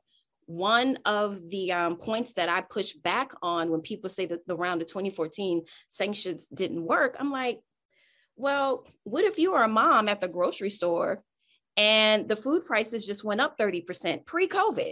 One 0.53 0.99
of 1.03 1.49
the 1.49 1.71
um, 1.71 1.97
points 1.97 2.33
that 2.33 2.47
I 2.47 2.61
push 2.61 2.93
back 2.93 3.33
on 3.41 3.71
when 3.71 3.81
people 3.81 4.07
say 4.07 4.27
that 4.27 4.45
the 4.45 4.55
round 4.55 4.81
of 4.83 4.87
2014 4.87 5.63
sanctions 5.89 6.47
didn't 6.47 6.85
work, 6.85 7.15
I'm 7.19 7.31
like, 7.31 7.59
well, 8.35 8.85
what 9.03 9.25
if 9.25 9.39
you 9.39 9.53
are 9.53 9.63
a 9.63 9.67
mom 9.67 10.07
at 10.09 10.21
the 10.21 10.27
grocery 10.27 10.69
store 10.69 11.23
and 11.75 12.29
the 12.29 12.35
food 12.35 12.65
prices 12.65 13.07
just 13.07 13.23
went 13.23 13.41
up 13.41 13.57
30% 13.57 14.27
pre-COVID? 14.27 14.91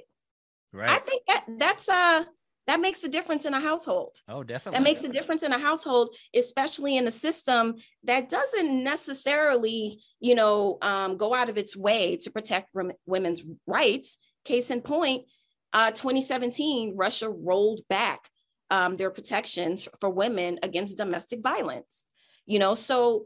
Right. 0.74 0.90
I 0.90 0.98
think 0.98 1.24
that 1.28 1.46
that's 1.60 1.90
a 1.90 2.26
that 2.68 2.80
makes 2.80 3.04
a 3.04 3.10
difference 3.10 3.46
in 3.46 3.54
a 3.54 3.60
household. 3.60 4.18
Oh, 4.28 4.44
definitely. 4.44 4.80
That 4.80 4.84
makes 4.84 5.04
a 5.04 5.10
difference 5.10 5.44
in 5.44 5.52
a 5.52 5.60
household, 5.60 6.16
especially 6.36 6.96
in 6.98 7.08
a 7.08 7.12
system 7.12 7.76
that 8.04 8.30
doesn't 8.30 8.84
necessarily, 8.84 10.02
you 10.20 10.36
know, 10.36 10.78
um, 10.82 11.18
go 11.18 11.34
out 11.34 11.50
of 11.50 11.58
its 11.58 11.76
way 11.76 12.18
to 12.18 12.32
protect 12.32 12.74
women's 13.06 13.42
rights. 13.68 14.18
Case 14.44 14.72
in 14.72 14.82
point, 14.82 15.26
uh, 15.74 15.92
2017, 15.92 16.96
Russia 16.96 17.30
rolled 17.30 17.82
back 17.90 18.30
um, 18.70 18.96
their 18.96 19.12
protections 19.12 19.88
for 20.00 20.10
women 20.10 20.60
against 20.64 20.98
domestic 20.98 21.42
violence. 21.42 22.06
You 22.46 22.60
know, 22.60 22.74
so 22.74 23.26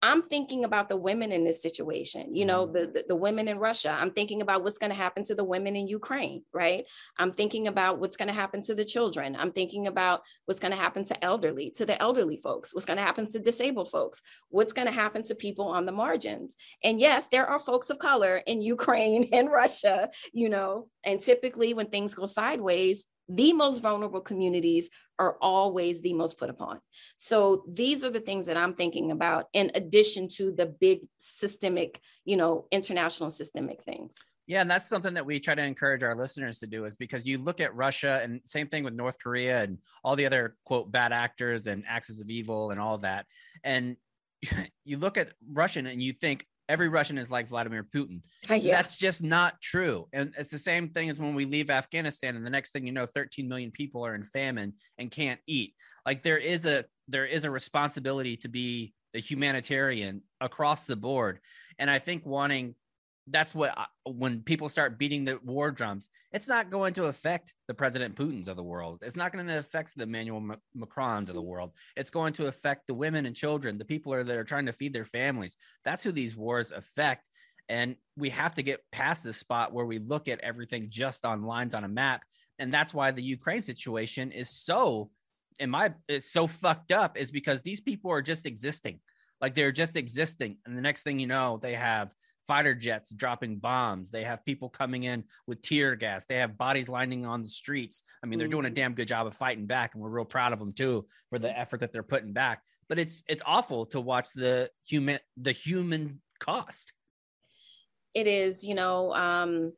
I'm 0.00 0.22
thinking 0.22 0.64
about 0.64 0.88
the 0.88 0.96
women 0.96 1.32
in 1.32 1.44
this 1.44 1.60
situation, 1.60 2.34
you 2.34 2.44
know, 2.44 2.66
mm-hmm. 2.66 2.72
the, 2.74 2.86
the, 2.86 3.04
the 3.08 3.16
women 3.16 3.48
in 3.48 3.58
Russia. 3.58 3.90
I'm 3.90 4.12
thinking 4.12 4.42
about 4.42 4.62
what's 4.62 4.78
going 4.78 4.90
to 4.90 4.96
happen 4.96 5.24
to 5.24 5.34
the 5.34 5.44
women 5.44 5.74
in 5.74 5.88
Ukraine, 5.88 6.42
right? 6.52 6.84
I'm 7.18 7.32
thinking 7.32 7.66
about 7.66 7.98
what's 7.98 8.16
going 8.16 8.28
to 8.28 8.34
happen 8.34 8.62
to 8.62 8.74
the 8.74 8.84
children. 8.84 9.36
I'm 9.36 9.52
thinking 9.52 9.86
about 9.86 10.22
what's 10.44 10.60
going 10.60 10.72
to 10.72 10.78
happen 10.78 11.04
to 11.04 11.24
elderly, 11.24 11.70
to 11.76 11.86
the 11.86 12.00
elderly 12.00 12.36
folks, 12.36 12.74
what's 12.74 12.86
going 12.86 12.98
to 12.98 13.02
happen 13.02 13.26
to 13.28 13.38
disabled 13.38 13.90
folks, 13.90 14.22
what's 14.50 14.72
going 14.72 14.86
to 14.86 14.92
happen 14.92 15.24
to 15.24 15.34
people 15.34 15.66
on 15.66 15.84
the 15.84 15.92
margins. 15.92 16.56
And 16.84 17.00
yes, 17.00 17.28
there 17.28 17.46
are 17.46 17.58
folks 17.58 17.90
of 17.90 17.98
color 17.98 18.40
in 18.46 18.62
Ukraine 18.68 19.28
and 19.32 19.50
Russia, 19.50 20.10
you 20.32 20.48
know, 20.48 20.88
and 21.04 21.20
typically 21.20 21.74
when 21.74 21.88
things 21.88 22.14
go 22.14 22.26
sideways, 22.26 23.04
the 23.28 23.52
most 23.52 23.80
vulnerable 23.82 24.20
communities 24.20 24.90
are 25.18 25.36
always 25.40 26.00
the 26.00 26.14
most 26.14 26.38
put 26.38 26.50
upon. 26.50 26.80
So 27.16 27.64
these 27.68 28.04
are 28.04 28.10
the 28.10 28.20
things 28.20 28.46
that 28.46 28.56
I'm 28.56 28.74
thinking 28.74 29.10
about 29.10 29.46
in 29.52 29.70
addition 29.74 30.28
to 30.36 30.52
the 30.52 30.66
big 30.66 31.00
systemic, 31.18 32.00
you 32.24 32.36
know, 32.36 32.66
international 32.70 33.30
systemic 33.30 33.82
things. 33.82 34.14
Yeah, 34.46 34.62
and 34.62 34.70
that's 34.70 34.88
something 34.88 35.12
that 35.12 35.26
we 35.26 35.38
try 35.38 35.54
to 35.54 35.62
encourage 35.62 36.02
our 36.02 36.16
listeners 36.16 36.58
to 36.60 36.66
do 36.66 36.86
is 36.86 36.96
because 36.96 37.26
you 37.26 37.36
look 37.36 37.60
at 37.60 37.74
Russia 37.74 38.20
and 38.22 38.40
same 38.44 38.66
thing 38.66 38.82
with 38.82 38.94
North 38.94 39.18
Korea 39.18 39.62
and 39.62 39.76
all 40.02 40.16
the 40.16 40.24
other 40.24 40.56
quote 40.64 40.90
bad 40.90 41.12
actors 41.12 41.66
and 41.66 41.84
axes 41.86 42.22
of 42.22 42.30
evil 42.30 42.70
and 42.70 42.80
all 42.80 42.96
that. 42.98 43.26
And 43.62 43.96
you 44.86 44.96
look 44.96 45.18
at 45.18 45.32
Russian 45.46 45.86
and 45.86 46.02
you 46.02 46.14
think, 46.14 46.46
every 46.68 46.88
Russian 46.88 47.18
is 47.18 47.30
like 47.30 47.48
Vladimir 47.48 47.82
Putin. 47.82 48.20
Uh, 48.48 48.54
yeah. 48.54 48.76
That's 48.76 48.96
just 48.96 49.22
not 49.22 49.60
true. 49.60 50.06
And 50.12 50.34
it's 50.38 50.50
the 50.50 50.58
same 50.58 50.90
thing 50.90 51.08
as 51.08 51.18
when 51.18 51.34
we 51.34 51.44
leave 51.44 51.70
Afghanistan 51.70 52.36
and 52.36 52.44
the 52.44 52.50
next 52.50 52.70
thing 52.70 52.86
you 52.86 52.92
know 52.92 53.06
13 53.06 53.48
million 53.48 53.70
people 53.70 54.04
are 54.04 54.14
in 54.14 54.22
famine 54.22 54.74
and 54.98 55.10
can't 55.10 55.40
eat. 55.46 55.74
Like 56.06 56.22
there 56.22 56.38
is 56.38 56.66
a 56.66 56.84
there 57.08 57.26
is 57.26 57.44
a 57.44 57.50
responsibility 57.50 58.36
to 58.36 58.48
be 58.48 58.92
a 59.14 59.18
humanitarian 59.18 60.22
across 60.40 60.84
the 60.84 60.96
board. 60.96 61.40
And 61.78 61.90
I 61.90 61.98
think 61.98 62.26
wanting 62.26 62.74
that's 63.30 63.54
what 63.54 63.76
I, 63.76 63.86
when 64.04 64.42
people 64.42 64.68
start 64.68 64.98
beating 64.98 65.24
the 65.24 65.38
war 65.44 65.70
drums, 65.70 66.08
it's 66.32 66.48
not 66.48 66.70
going 66.70 66.94
to 66.94 67.06
affect 67.06 67.54
the 67.66 67.74
President 67.74 68.14
Putin's 68.14 68.48
of 68.48 68.56
the 68.56 68.62
world. 68.62 69.00
It's 69.02 69.16
not 69.16 69.32
going 69.32 69.46
to 69.46 69.58
affect 69.58 69.96
the 69.96 70.04
Emmanuel 70.04 70.56
Macrons 70.76 71.28
of 71.28 71.34
the 71.34 71.42
world. 71.42 71.72
It's 71.96 72.10
going 72.10 72.32
to 72.34 72.46
affect 72.46 72.86
the 72.86 72.94
women 72.94 73.26
and 73.26 73.34
children, 73.36 73.78
the 73.78 73.84
people 73.84 74.12
are, 74.12 74.24
that 74.24 74.38
are 74.38 74.44
trying 74.44 74.66
to 74.66 74.72
feed 74.72 74.92
their 74.92 75.04
families. 75.04 75.56
That's 75.84 76.02
who 76.02 76.12
these 76.12 76.36
wars 76.36 76.72
affect. 76.72 77.28
And 77.68 77.96
we 78.16 78.30
have 78.30 78.54
to 78.54 78.62
get 78.62 78.80
past 78.92 79.24
this 79.24 79.36
spot 79.36 79.72
where 79.72 79.84
we 79.84 79.98
look 79.98 80.28
at 80.28 80.40
everything 80.40 80.86
just 80.88 81.24
on 81.24 81.42
lines 81.42 81.74
on 81.74 81.84
a 81.84 81.88
map. 81.88 82.22
And 82.58 82.72
that's 82.72 82.94
why 82.94 83.10
the 83.10 83.22
Ukraine 83.22 83.62
situation 83.62 84.32
is 84.32 84.50
so, 84.50 85.10
in 85.60 85.70
my, 85.70 85.92
it's 86.08 86.32
so 86.32 86.46
fucked 86.46 86.92
up, 86.92 87.18
is 87.18 87.30
because 87.30 87.60
these 87.60 87.80
people 87.80 88.10
are 88.10 88.22
just 88.22 88.46
existing. 88.46 89.00
Like 89.40 89.54
they're 89.54 89.72
just 89.72 89.96
existing. 89.96 90.56
And 90.64 90.76
the 90.76 90.82
next 90.82 91.02
thing 91.02 91.18
you 91.18 91.26
know, 91.26 91.58
they 91.60 91.74
have 91.74 92.12
fighter 92.48 92.74
jets 92.74 93.12
dropping 93.12 93.58
bombs. 93.58 94.10
They 94.10 94.24
have 94.24 94.44
people 94.44 94.70
coming 94.70 95.04
in 95.04 95.22
with 95.46 95.60
tear 95.60 95.94
gas. 95.94 96.24
They 96.24 96.38
have 96.38 96.56
bodies 96.56 96.88
lining 96.88 97.26
on 97.26 97.42
the 97.42 97.48
streets. 97.48 98.02
I 98.24 98.26
mean, 98.26 98.38
they're 98.38 98.48
doing 98.48 98.64
a 98.64 98.68
mm-hmm. 98.68 98.74
damn 98.74 98.94
good 98.94 99.06
job 99.06 99.26
of 99.26 99.34
fighting 99.34 99.66
back, 99.66 99.94
and 99.94 100.02
we're 100.02 100.08
real 100.08 100.24
proud 100.24 100.54
of 100.54 100.58
them 100.58 100.72
too 100.72 101.06
for 101.28 101.38
the 101.38 101.56
effort 101.56 101.80
that 101.80 101.92
they're 101.92 102.02
putting 102.02 102.32
back. 102.32 102.62
But 102.88 102.98
it's 102.98 103.22
it's 103.28 103.42
awful 103.46 103.86
to 103.86 104.00
watch 104.00 104.32
the 104.32 104.70
human 104.86 105.18
the 105.36 105.52
human 105.52 106.22
cost. 106.40 106.94
It 108.14 108.26
is, 108.26 108.64
you 108.64 108.74
know, 108.74 109.14
um, 109.14 109.74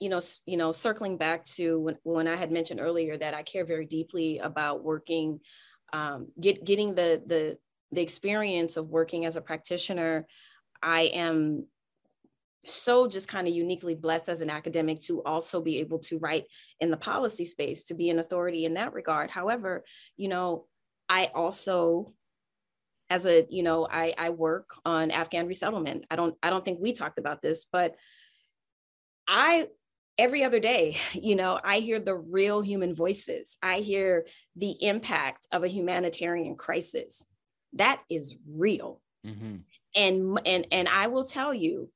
you 0.00 0.08
know, 0.08 0.20
you 0.46 0.56
know, 0.56 0.72
circling 0.72 1.18
back 1.18 1.44
to 1.44 1.78
when, 1.78 1.98
when 2.02 2.26
I 2.26 2.36
had 2.36 2.50
mentioned 2.50 2.80
earlier 2.80 3.16
that 3.18 3.34
I 3.34 3.42
care 3.42 3.66
very 3.66 3.84
deeply 3.84 4.38
about 4.38 4.82
working, 4.82 5.40
um, 5.92 6.28
get 6.40 6.64
getting 6.64 6.94
the 6.94 7.22
the 7.26 7.58
the 7.92 8.00
experience 8.00 8.78
of 8.78 8.88
working 8.88 9.26
as 9.26 9.36
a 9.36 9.42
practitioner. 9.42 10.26
I 10.82 11.02
am 11.02 11.66
so 12.68 13.08
just 13.08 13.28
kind 13.28 13.48
of 13.48 13.54
uniquely 13.54 13.94
blessed 13.94 14.28
as 14.28 14.40
an 14.40 14.50
academic 14.50 15.00
to 15.02 15.22
also 15.24 15.60
be 15.60 15.78
able 15.78 15.98
to 15.98 16.18
write 16.18 16.44
in 16.80 16.90
the 16.90 16.96
policy 16.96 17.44
space 17.44 17.84
to 17.84 17.94
be 17.94 18.10
an 18.10 18.18
authority 18.18 18.64
in 18.64 18.74
that 18.74 18.92
regard. 18.92 19.30
However 19.30 19.84
you 20.16 20.28
know 20.28 20.66
i 21.08 21.30
also 21.34 22.12
as 23.10 23.26
a 23.26 23.46
you 23.48 23.62
know 23.62 23.86
i 23.90 24.14
i 24.18 24.30
work 24.30 24.70
on 24.84 25.10
afghan 25.10 25.46
resettlement. 25.46 26.04
I 26.10 26.16
don't 26.16 26.34
i 26.42 26.50
don't 26.50 26.64
think 26.64 26.80
we 26.80 26.92
talked 26.92 27.18
about 27.18 27.42
this 27.42 27.66
but 27.70 27.94
i 29.26 29.68
every 30.18 30.42
other 30.44 30.60
day 30.60 30.96
you 31.12 31.36
know 31.36 31.58
i 31.62 31.78
hear 31.78 32.00
the 32.00 32.16
real 32.16 32.60
human 32.60 32.94
voices. 32.94 33.56
I 33.62 33.78
hear 33.78 34.26
the 34.56 34.76
impact 34.82 35.46
of 35.52 35.64
a 35.64 35.68
humanitarian 35.68 36.56
crisis. 36.56 37.24
That 37.74 38.00
is 38.10 38.36
real. 38.48 39.00
Mm-hmm. 39.26 39.56
and 39.96 40.40
and 40.46 40.66
and 40.70 40.88
i 40.88 41.08
will 41.08 41.24
tell 41.24 41.52
you 41.52 41.90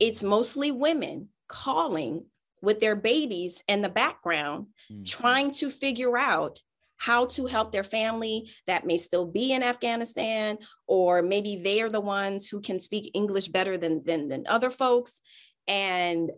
it's 0.00 0.22
mostly 0.22 0.70
women 0.70 1.28
calling 1.48 2.24
with 2.60 2.80
their 2.80 2.96
babies 2.96 3.62
in 3.68 3.82
the 3.82 3.88
background, 3.88 4.66
mm-hmm. 4.92 5.04
trying 5.04 5.50
to 5.52 5.70
figure 5.70 6.18
out 6.18 6.60
how 6.96 7.26
to 7.26 7.46
help 7.46 7.70
their 7.70 7.84
family 7.84 8.50
that 8.66 8.84
may 8.84 8.96
still 8.96 9.24
be 9.24 9.52
in 9.52 9.62
Afghanistan, 9.62 10.58
or 10.86 11.22
maybe 11.22 11.60
they 11.62 11.80
are 11.80 11.88
the 11.88 12.00
ones 12.00 12.48
who 12.48 12.60
can 12.60 12.80
speak 12.80 13.10
English 13.14 13.48
better 13.48 13.78
than, 13.78 14.02
than, 14.04 14.28
than 14.28 14.44
other 14.48 14.70
folks. 14.70 15.20
And 15.68 16.32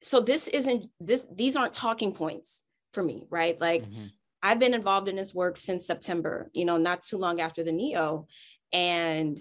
so 0.00 0.20
this 0.20 0.46
isn't 0.48 0.86
this, 1.00 1.26
these 1.34 1.56
aren't 1.56 1.74
talking 1.74 2.12
points 2.12 2.62
for 2.92 3.02
me, 3.02 3.24
right? 3.28 3.60
Like 3.60 3.82
mm-hmm. 3.82 4.06
I've 4.42 4.60
been 4.60 4.74
involved 4.74 5.08
in 5.08 5.16
this 5.16 5.34
work 5.34 5.56
since 5.56 5.86
September, 5.86 6.48
you 6.52 6.64
know, 6.64 6.76
not 6.76 7.02
too 7.02 7.18
long 7.18 7.40
after 7.40 7.64
the 7.64 7.72
NEO. 7.72 8.26
And 8.72 9.40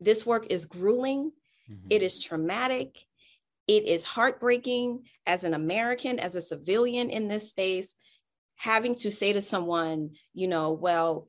this 0.00 0.24
work 0.24 0.46
is 0.50 0.66
grueling 0.66 1.32
Mm-hmm. 1.72 1.86
It 1.90 2.02
is 2.02 2.18
traumatic. 2.18 2.98
It 3.68 3.86
is 3.86 4.04
heartbreaking 4.04 5.04
as 5.26 5.44
an 5.44 5.54
American, 5.54 6.18
as 6.18 6.34
a 6.34 6.42
civilian 6.42 7.10
in 7.10 7.28
this 7.28 7.50
space, 7.50 7.94
having 8.56 8.94
to 8.96 9.10
say 9.10 9.32
to 9.32 9.40
someone, 9.40 10.10
you 10.34 10.48
know, 10.48 10.72
well, 10.72 11.28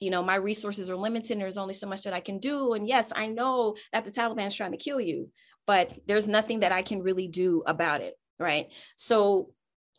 you 0.00 0.10
know, 0.10 0.22
my 0.22 0.34
resources 0.34 0.90
are 0.90 0.96
limited 0.96 1.32
and 1.32 1.40
there's 1.40 1.58
only 1.58 1.74
so 1.74 1.86
much 1.86 2.02
that 2.02 2.12
I 2.12 2.20
can 2.20 2.38
do. 2.38 2.74
And 2.74 2.86
yes, 2.86 3.12
I 3.16 3.28
know 3.28 3.76
that 3.92 4.04
the 4.04 4.10
Taliban 4.10 4.48
is 4.48 4.54
trying 4.54 4.72
to 4.72 4.76
kill 4.76 5.00
you, 5.00 5.30
but 5.66 5.92
there's 6.06 6.26
nothing 6.26 6.60
that 6.60 6.72
I 6.72 6.82
can 6.82 7.02
really 7.02 7.28
do 7.28 7.62
about 7.66 8.02
it. 8.02 8.14
Right. 8.38 8.68
So 8.96 9.50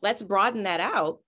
let's 0.04 0.22
broaden 0.22 0.64
that 0.64 0.80
out 0.80 1.20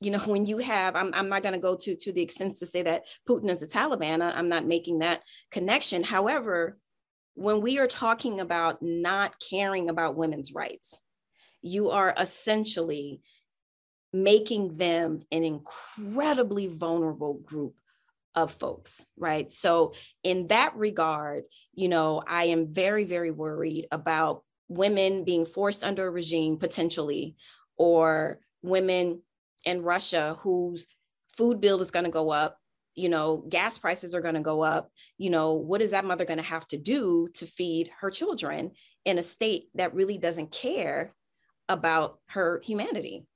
you 0.00 0.10
know 0.10 0.18
when 0.26 0.46
you 0.46 0.58
have 0.58 0.96
i'm, 0.96 1.12
I'm 1.14 1.28
not 1.28 1.42
going 1.42 1.54
to 1.54 1.60
go 1.60 1.76
to 1.76 1.96
to 1.96 2.12
the 2.12 2.22
extent 2.22 2.58
to 2.58 2.66
say 2.66 2.82
that 2.82 3.04
putin 3.28 3.50
is 3.50 3.62
a 3.62 3.66
taliban 3.66 4.22
I, 4.22 4.32
i'm 4.32 4.48
not 4.48 4.66
making 4.66 5.00
that 5.00 5.22
connection 5.50 6.02
however 6.02 6.78
when 7.34 7.60
we 7.60 7.78
are 7.78 7.86
talking 7.86 8.40
about 8.40 8.82
not 8.82 9.34
caring 9.40 9.88
about 9.88 10.16
women's 10.16 10.52
rights, 10.52 11.00
you 11.62 11.90
are 11.90 12.14
essentially 12.18 13.20
making 14.12 14.74
them 14.74 15.22
an 15.32 15.42
incredibly 15.42 16.68
vulnerable 16.68 17.34
group 17.34 17.74
of 18.34 18.52
folks, 18.52 19.06
right? 19.16 19.50
So, 19.50 19.94
in 20.22 20.48
that 20.48 20.76
regard, 20.76 21.44
you 21.72 21.88
know, 21.88 22.22
I 22.26 22.44
am 22.44 22.72
very, 22.72 23.04
very 23.04 23.30
worried 23.30 23.86
about 23.90 24.42
women 24.68 25.24
being 25.24 25.46
forced 25.46 25.84
under 25.84 26.06
a 26.06 26.10
regime 26.10 26.56
potentially, 26.58 27.36
or 27.76 28.40
women 28.62 29.22
in 29.64 29.82
Russia 29.82 30.36
whose 30.40 30.86
food 31.36 31.60
bill 31.60 31.80
is 31.80 31.90
going 31.90 32.04
to 32.04 32.10
go 32.10 32.30
up, 32.30 32.58
you 32.94 33.08
know, 33.08 33.44
gas 33.48 33.78
prices 33.78 34.14
are 34.14 34.20
going 34.20 34.34
to 34.34 34.40
go 34.40 34.62
up. 34.62 34.90
You 35.18 35.30
know, 35.30 35.52
what 35.52 35.82
is 35.82 35.90
that 35.92 36.04
mother 36.04 36.24
going 36.24 36.38
to 36.38 36.44
have 36.44 36.66
to 36.68 36.76
do 36.76 37.28
to 37.34 37.46
feed 37.46 37.90
her 38.00 38.10
children 38.10 38.72
in 39.04 39.18
a 39.18 39.22
state 39.22 39.68
that 39.74 39.94
really 39.94 40.18
doesn't 40.18 40.50
care 40.52 41.10
about 41.68 42.18
her 42.28 42.60
humanity? 42.64 43.26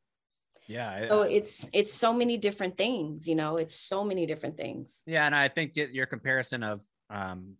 Yeah. 0.66 0.94
So 1.08 1.22
it's 1.22 1.66
it's 1.72 1.92
so 1.92 2.12
many 2.12 2.36
different 2.36 2.76
things, 2.76 3.26
you 3.26 3.34
know, 3.34 3.56
it's 3.56 3.74
so 3.74 4.04
many 4.04 4.26
different 4.26 4.58
things. 4.58 5.02
Yeah, 5.06 5.24
and 5.24 5.34
I 5.34 5.48
think 5.48 5.72
your 5.76 6.04
comparison 6.04 6.62
of 6.62 6.82
um, 7.08 7.54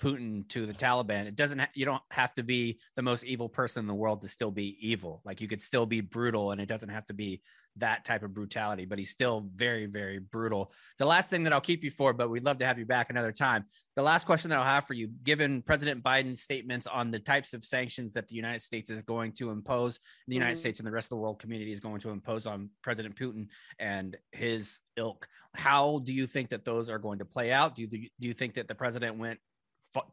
Putin 0.00 0.48
to 0.48 0.66
the 0.66 0.72
Taliban. 0.72 1.26
It 1.26 1.36
doesn't, 1.36 1.58
ha- 1.58 1.68
you 1.74 1.84
don't 1.84 2.02
have 2.10 2.32
to 2.34 2.42
be 2.42 2.78
the 2.96 3.02
most 3.02 3.24
evil 3.24 3.48
person 3.48 3.80
in 3.80 3.86
the 3.86 3.94
world 3.94 4.20
to 4.22 4.28
still 4.28 4.50
be 4.50 4.76
evil. 4.80 5.22
Like 5.24 5.40
you 5.40 5.48
could 5.48 5.62
still 5.62 5.86
be 5.86 6.00
brutal 6.00 6.52
and 6.52 6.60
it 6.60 6.66
doesn't 6.66 6.88
have 6.88 7.04
to 7.06 7.14
be 7.14 7.40
that 7.76 8.04
type 8.04 8.22
of 8.22 8.34
brutality, 8.34 8.84
but 8.84 8.98
he's 8.98 9.10
still 9.10 9.48
very, 9.54 9.86
very 9.86 10.18
brutal. 10.18 10.72
The 10.98 11.06
last 11.06 11.30
thing 11.30 11.42
that 11.44 11.52
I'll 11.52 11.60
keep 11.60 11.84
you 11.84 11.90
for, 11.90 12.12
but 12.12 12.30
we'd 12.30 12.44
love 12.44 12.58
to 12.58 12.66
have 12.66 12.78
you 12.78 12.86
back 12.86 13.10
another 13.10 13.32
time. 13.32 13.64
The 13.94 14.02
last 14.02 14.24
question 14.24 14.48
that 14.50 14.58
I'll 14.58 14.64
have 14.64 14.86
for 14.86 14.94
you, 14.94 15.08
given 15.22 15.62
President 15.62 16.02
Biden's 16.02 16.40
statements 16.40 16.86
on 16.86 17.10
the 17.10 17.18
types 17.18 17.54
of 17.54 17.62
sanctions 17.62 18.12
that 18.14 18.26
the 18.28 18.34
United 18.34 18.62
States 18.62 18.90
is 18.90 19.02
going 19.02 19.32
to 19.32 19.50
impose, 19.50 20.00
the 20.26 20.34
United 20.34 20.52
mm-hmm. 20.52 20.60
States 20.60 20.80
and 20.80 20.86
the 20.86 20.92
rest 20.92 21.06
of 21.06 21.10
the 21.10 21.16
world 21.16 21.38
community 21.38 21.70
is 21.70 21.80
going 21.80 22.00
to 22.00 22.10
impose 22.10 22.46
on 22.46 22.70
President 22.82 23.14
Putin 23.14 23.46
and 23.78 24.16
his 24.32 24.80
ilk. 24.96 25.26
How 25.54 26.00
do 26.04 26.14
you 26.14 26.26
think 26.26 26.48
that 26.50 26.64
those 26.64 26.90
are 26.90 26.98
going 26.98 27.18
to 27.18 27.24
play 27.24 27.52
out? 27.52 27.74
Do 27.74 27.82
you, 27.82 27.88
do 27.88 28.08
you 28.20 28.32
think 28.32 28.54
that 28.54 28.68
the 28.68 28.74
president 28.74 29.18
went 29.18 29.38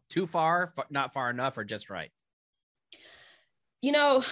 too 0.10 0.26
far, 0.26 0.72
not 0.90 1.14
far 1.14 1.30
enough, 1.30 1.58
or 1.58 1.64
just 1.64 1.90
right? 1.90 2.12
You 3.82 3.92
know, 3.92 4.24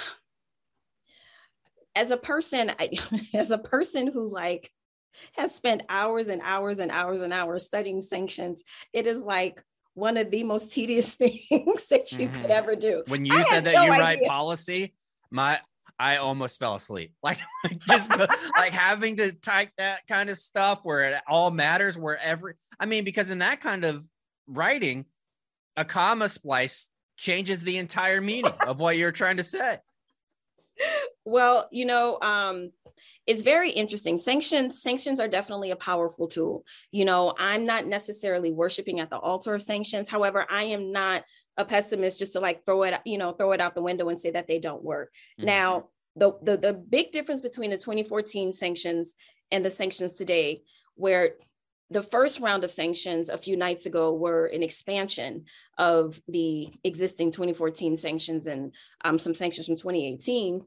as 1.95 2.11
a 2.11 2.18
person, 2.18 2.72
I, 2.80 2.89
as 3.34 3.51
a 3.51 3.57
person 3.57 4.07
who 4.07 4.27
like 4.27 4.72
has 5.34 5.53
spent 5.53 5.84
hours 5.89 6.30
and 6.30 6.41
hours 6.43 6.80
and 6.80 6.91
hours 6.91 7.22
and 7.22 7.34
hours 7.34 7.65
studying 7.65 8.01
sanctions, 8.01 8.63
it 8.93 9.07
is 9.07 9.22
like 9.22 9.63
one 9.93 10.18
of 10.18 10.31
the 10.31 10.43
most 10.43 10.72
tedious 10.72 11.15
things 11.18 11.88
that 11.88 12.11
you 12.13 12.27
mm-hmm. 12.27 12.41
could 12.41 12.51
ever 12.51 12.76
do. 12.76 13.03
When 13.07 13.26
you 13.26 13.35
I 13.35 13.43
said 13.43 13.65
that 13.65 13.76
no 13.76 13.84
you 13.84 13.91
idea. 13.91 14.03
write 14.03 14.23
policy, 14.23 14.93
my 15.30 15.59
I 15.99 16.18
almost 16.18 16.59
fell 16.59 16.76
asleep. 16.76 17.13
Like, 17.23 17.38
like 17.63 17.80
just 17.88 18.09
like 18.57 18.73
having 18.73 19.18
to 19.18 19.31
type 19.31 19.69
that 19.77 20.07
kind 20.07 20.30
of 20.30 20.38
stuff 20.38 20.80
where 20.84 21.11
it 21.11 21.22
all 21.27 21.51
matters, 21.51 21.97
where 21.97 22.18
every 22.18 22.55
I 22.80 22.85
mean, 22.85 23.03
because 23.03 23.30
in 23.30 23.39
that 23.39 23.59
kind 23.59 23.85
of 23.85 24.03
writing, 24.47 25.05
a 25.77 25.85
comma 25.85 26.30
splice 26.30 26.89
changes 27.18 27.64
the 27.64 27.77
entire 27.77 28.22
meaning 28.22 28.52
of 28.65 28.80
what 28.80 28.98
you're 28.98 29.11
trying 29.11 29.38
to 29.38 29.43
say. 29.43 29.77
Well, 31.26 31.68
you 31.72 31.85
know, 31.85 32.18
um, 32.22 32.72
it's 33.27 33.43
very 33.43 33.69
interesting. 33.69 34.18
Sanctions, 34.18 34.81
sanctions 34.81 35.19
are 35.19 35.27
definitely 35.27 35.72
a 35.72 35.76
powerful 35.76 36.27
tool. 36.27 36.65
You 36.91 37.06
know, 37.06 37.34
I'm 37.38 37.65
not 37.65 37.85
necessarily 37.85 38.52
worshiping 38.52 38.99
at 38.99 39.10
the 39.10 39.18
altar 39.18 39.53
of 39.53 39.61
sanctions. 39.61 40.10
However, 40.10 40.45
I 40.49 40.64
am 40.64 40.91
not 40.91 41.23
a 41.57 41.65
pessimist 41.65 42.18
just 42.19 42.34
to 42.34 42.39
like 42.39 42.65
throw 42.65 42.84
it, 42.84 42.99
you 43.06 43.18
know, 43.18 43.34
throw 43.34 43.52
it 43.52 43.61
out 43.61 43.76
the 43.76 43.81
window 43.81 44.10
and 44.10 44.19
say 44.19 44.31
that 44.31 44.48
they 44.48 44.60
don't 44.60 44.84
work. 44.84 45.11
Mm-hmm. 45.39 45.45
Now, 45.45 45.89
the, 46.15 46.34
the 46.41 46.57
the 46.57 46.73
big 46.73 47.11
difference 47.11 47.41
between 47.41 47.69
the 47.69 47.77
2014 47.77 48.52
sanctions 48.52 49.15
and 49.52 49.64
the 49.64 49.72
sanctions 49.72 50.15
today, 50.15 50.64
where 50.95 51.35
the 51.91 52.01
first 52.01 52.39
round 52.39 52.63
of 52.63 52.72
sanctions 52.72 53.27
a 53.27 53.38
few 53.38 53.57
nights 53.57 53.85
ago 53.85 54.13
were 54.13 54.45
an 54.45 54.63
expansion 54.63 55.43
of 55.77 56.22
the 56.30 56.69
existing 56.85 57.31
2014 57.31 57.97
sanctions 57.97 58.47
and 58.47 58.73
um, 59.03 59.19
some 59.19 59.34
sanctions 59.34 59.68
from 59.68 59.76
2018. 59.76 60.61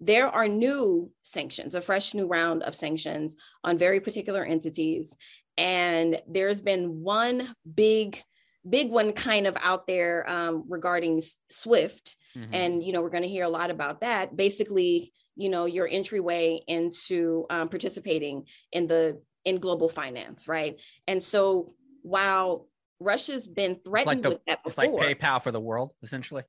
There 0.00 0.26
are 0.26 0.48
new 0.48 1.12
sanctions, 1.22 1.76
a 1.76 1.80
fresh 1.80 2.12
new 2.12 2.26
round 2.26 2.64
of 2.64 2.74
sanctions 2.74 3.36
on 3.62 3.78
very 3.78 4.00
particular 4.00 4.44
entities. 4.44 5.16
And 5.56 6.20
there's 6.26 6.60
been 6.60 7.02
one 7.02 7.54
big, 7.72 8.20
big 8.68 8.90
one 8.90 9.12
kind 9.12 9.46
of 9.46 9.56
out 9.60 9.86
there 9.86 10.28
um, 10.28 10.64
regarding 10.68 11.22
SWIFT. 11.50 12.16
Mm-hmm. 12.36 12.52
And, 12.52 12.82
you 12.82 12.92
know, 12.92 13.00
we're 13.00 13.10
going 13.10 13.22
to 13.22 13.28
hear 13.28 13.44
a 13.44 13.48
lot 13.48 13.70
about 13.70 14.00
that. 14.00 14.36
Basically, 14.36 15.12
you 15.36 15.48
know, 15.48 15.66
your 15.66 15.86
entryway 15.86 16.60
into 16.66 17.46
um, 17.48 17.68
participating 17.68 18.46
in 18.72 18.88
the 18.88 19.20
in 19.44 19.58
global 19.58 19.88
finance, 19.88 20.48
right? 20.48 20.80
And 21.06 21.22
so 21.22 21.74
while 22.02 22.68
Russia's 23.00 23.46
been 23.46 23.78
threatened 23.84 24.06
like 24.06 24.22
the, 24.22 24.30
with 24.30 24.44
that 24.46 24.64
before, 24.64 24.84
it's 24.84 24.94
like 24.94 25.18
PayPal 25.18 25.42
for 25.42 25.50
the 25.50 25.60
world, 25.60 25.92
essentially. 26.02 26.42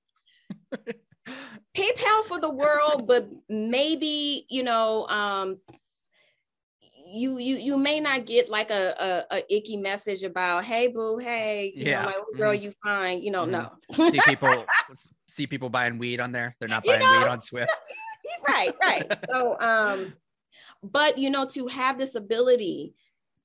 PayPal 1.78 2.24
for 2.28 2.40
the 2.40 2.50
world, 2.50 3.08
but 3.08 3.30
maybe 3.50 4.46
you 4.50 4.64
know, 4.64 5.08
um, 5.08 5.58
you 7.08 7.38
you 7.38 7.56
you 7.56 7.78
may 7.78 8.00
not 8.00 8.26
get 8.26 8.50
like 8.50 8.72
a, 8.72 8.94
a, 9.32 9.38
a 9.38 9.56
icky 9.56 9.78
message 9.78 10.24
about 10.24 10.64
hey 10.64 10.88
boo 10.88 11.18
hey 11.18 11.72
you 11.76 11.86
yeah 11.86 12.02
know, 12.02 12.08
my 12.08 12.38
girl 12.38 12.54
mm 12.54 12.62
you 12.62 12.74
fine 12.82 13.22
you 13.22 13.32
know 13.32 13.46
mm-hmm. 13.46 14.02
no 14.02 14.10
see 14.10 14.20
people 14.26 14.66
see 15.28 15.46
people 15.46 15.70
buying 15.70 15.98
weed 15.98 16.20
on 16.20 16.32
there 16.32 16.56
they're 16.60 16.70
not 16.70 16.84
buying 16.86 17.02
you 17.02 17.06
know, 17.06 17.20
weed 17.20 17.28
on 17.28 17.42
Swift 17.42 17.72
right 18.48 18.74
right 18.82 19.20
so 19.30 19.60
um 19.60 20.14
but 20.92 21.18
you 21.18 21.30
know 21.30 21.46
to 21.46 21.68
have 21.68 21.98
this 21.98 22.16
ability 22.16 22.94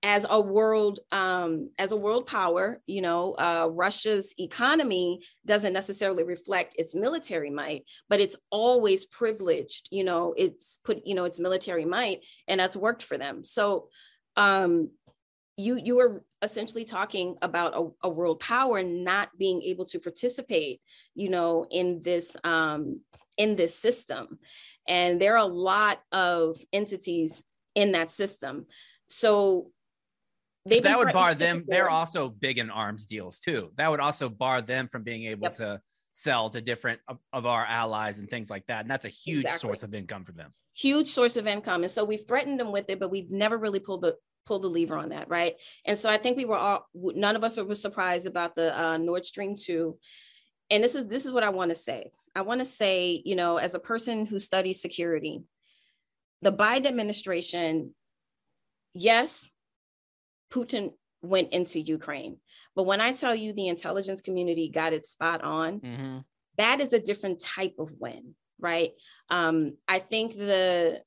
as 0.02 0.24
a 0.30 0.40
world 0.40 1.00
um, 1.12 1.68
as 1.78 1.92
a 1.92 1.96
world 1.96 2.26
power 2.26 2.80
you 2.86 3.02
know 3.02 3.34
uh, 3.34 3.68
russia's 3.70 4.34
economy 4.38 5.20
doesn't 5.44 5.72
necessarily 5.72 6.24
reflect 6.24 6.74
its 6.78 6.94
military 6.94 7.50
might 7.50 7.84
but 8.08 8.20
it's 8.20 8.36
always 8.50 9.04
privileged 9.04 9.88
you 9.90 10.04
know 10.04 10.34
it's 10.36 10.78
put 10.84 11.00
you 11.04 11.14
know 11.14 11.24
its 11.24 11.38
military 11.38 11.84
might 11.84 12.20
and 12.48 12.60
that's 12.60 12.76
worked 12.76 13.02
for 13.02 13.16
them. 13.16 13.44
So 13.44 13.88
um, 14.36 14.90
you 15.56 15.80
you 15.82 15.96
were 15.96 16.24
essentially 16.42 16.84
talking 16.84 17.36
about 17.42 17.76
a, 17.76 18.06
a, 18.06 18.10
world 18.10 18.40
power 18.40 18.82
not 18.82 19.28
being 19.36 19.60
able 19.62 19.84
to 19.84 19.98
participate 19.98 20.80
you 21.14 21.28
know 21.28 21.66
in 21.70 22.00
this 22.02 22.36
um, 22.44 23.00
in 23.36 23.56
this 23.56 23.74
system 23.74 24.38
and 24.90 25.20
there 25.20 25.34
are 25.34 25.48
a 25.48 25.52
lot 25.52 26.02
of 26.10 26.58
entities 26.72 27.44
in 27.76 27.92
that 27.92 28.10
system. 28.10 28.66
So 29.08 29.70
they. 30.66 30.80
that 30.80 30.98
would 30.98 31.12
bar 31.12 31.34
them. 31.34 31.64
They're 31.66 31.88
also 31.88 32.28
big 32.28 32.58
in 32.58 32.70
arms 32.70 33.06
deals 33.06 33.38
too. 33.38 33.70
That 33.76 33.88
would 33.90 34.00
also 34.00 34.28
bar 34.28 34.60
them 34.60 34.88
from 34.88 35.04
being 35.04 35.22
able 35.24 35.44
yep. 35.44 35.54
to 35.54 35.80
sell 36.10 36.50
to 36.50 36.60
different 36.60 37.00
of, 37.06 37.18
of, 37.32 37.46
our 37.46 37.64
allies 37.64 38.18
and 38.18 38.28
things 38.28 38.50
like 38.50 38.66
that. 38.66 38.80
And 38.80 38.90
that's 38.90 39.06
a 39.06 39.10
huge 39.10 39.44
exactly. 39.44 39.68
source 39.68 39.82
of 39.84 39.94
income 39.94 40.24
for 40.24 40.32
them. 40.32 40.52
Huge 40.74 41.08
source 41.08 41.36
of 41.36 41.46
income. 41.46 41.82
And 41.82 41.90
so 41.90 42.04
we've 42.04 42.26
threatened 42.26 42.58
them 42.58 42.72
with 42.72 42.90
it, 42.90 42.98
but 42.98 43.12
we've 43.12 43.30
never 43.30 43.56
really 43.56 43.78
pulled 43.78 44.02
the 44.02 44.16
pulled 44.44 44.62
the 44.62 44.68
lever 44.68 44.96
on 44.96 45.10
that, 45.10 45.28
right? 45.28 45.54
And 45.84 45.96
so 45.96 46.10
I 46.10 46.16
think 46.16 46.36
we 46.36 46.46
were 46.46 46.58
all 46.58 46.88
none 46.94 47.36
of 47.36 47.44
us 47.44 47.56
were 47.56 47.74
surprised 47.76 48.26
about 48.26 48.56
the 48.56 48.78
uh, 48.78 48.96
Nord 48.96 49.24
Stream 49.24 49.54
two. 49.54 49.98
And 50.68 50.82
this 50.82 50.96
is 50.96 51.06
this 51.06 51.26
is 51.26 51.30
what 51.30 51.44
I 51.44 51.50
want 51.50 51.70
to 51.70 51.76
say. 51.76 52.10
I 52.34 52.42
want 52.42 52.60
to 52.60 52.64
say, 52.64 53.22
you 53.24 53.34
know, 53.34 53.56
as 53.56 53.74
a 53.74 53.80
person 53.80 54.26
who 54.26 54.38
studies 54.38 54.80
security, 54.80 55.42
the 56.42 56.52
Biden 56.52 56.86
administration, 56.86 57.94
yes, 58.94 59.50
Putin 60.52 60.92
went 61.22 61.52
into 61.52 61.80
Ukraine. 61.80 62.38
But 62.74 62.84
when 62.84 63.00
I 63.00 63.12
tell 63.12 63.34
you 63.34 63.52
the 63.52 63.68
intelligence 63.68 64.20
community 64.20 64.68
got 64.68 64.92
it 64.92 65.06
spot 65.06 65.42
on, 65.42 65.80
mm-hmm. 65.80 66.18
that 66.56 66.80
is 66.80 66.92
a 66.92 67.00
different 67.00 67.40
type 67.40 67.74
of 67.78 67.92
win, 67.98 68.34
right? 68.58 68.92
Um, 69.28 69.76
I 69.88 69.98
think 69.98 70.36
the 70.36 71.02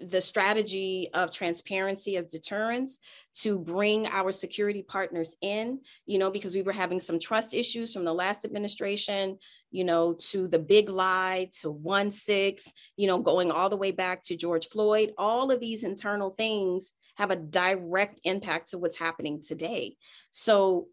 the 0.00 0.20
strategy 0.20 1.08
of 1.14 1.30
transparency 1.30 2.16
as 2.16 2.30
deterrence 2.30 2.98
to 3.34 3.58
bring 3.58 4.06
our 4.06 4.30
security 4.30 4.82
partners 4.82 5.36
in, 5.40 5.80
you 6.06 6.18
know, 6.18 6.30
because 6.30 6.54
we 6.54 6.62
were 6.62 6.72
having 6.72 6.98
some 6.98 7.18
trust 7.18 7.54
issues 7.54 7.92
from 7.92 8.04
the 8.04 8.14
last 8.14 8.44
administration, 8.44 9.38
you 9.70 9.84
know, 9.84 10.14
to 10.14 10.48
the 10.48 10.58
big 10.58 10.88
lie, 10.88 11.48
to 11.60 11.70
1 11.70 12.10
6, 12.10 12.72
you 12.96 13.06
know, 13.06 13.18
going 13.18 13.50
all 13.50 13.68
the 13.68 13.76
way 13.76 13.90
back 13.90 14.22
to 14.24 14.36
George 14.36 14.66
Floyd. 14.68 15.12
All 15.18 15.50
of 15.50 15.60
these 15.60 15.84
internal 15.84 16.30
things 16.30 16.92
have 17.16 17.30
a 17.30 17.36
direct 17.36 18.20
impact 18.24 18.70
to 18.70 18.78
what's 18.78 18.98
happening 18.98 19.40
today. 19.40 19.96
So 20.30 20.88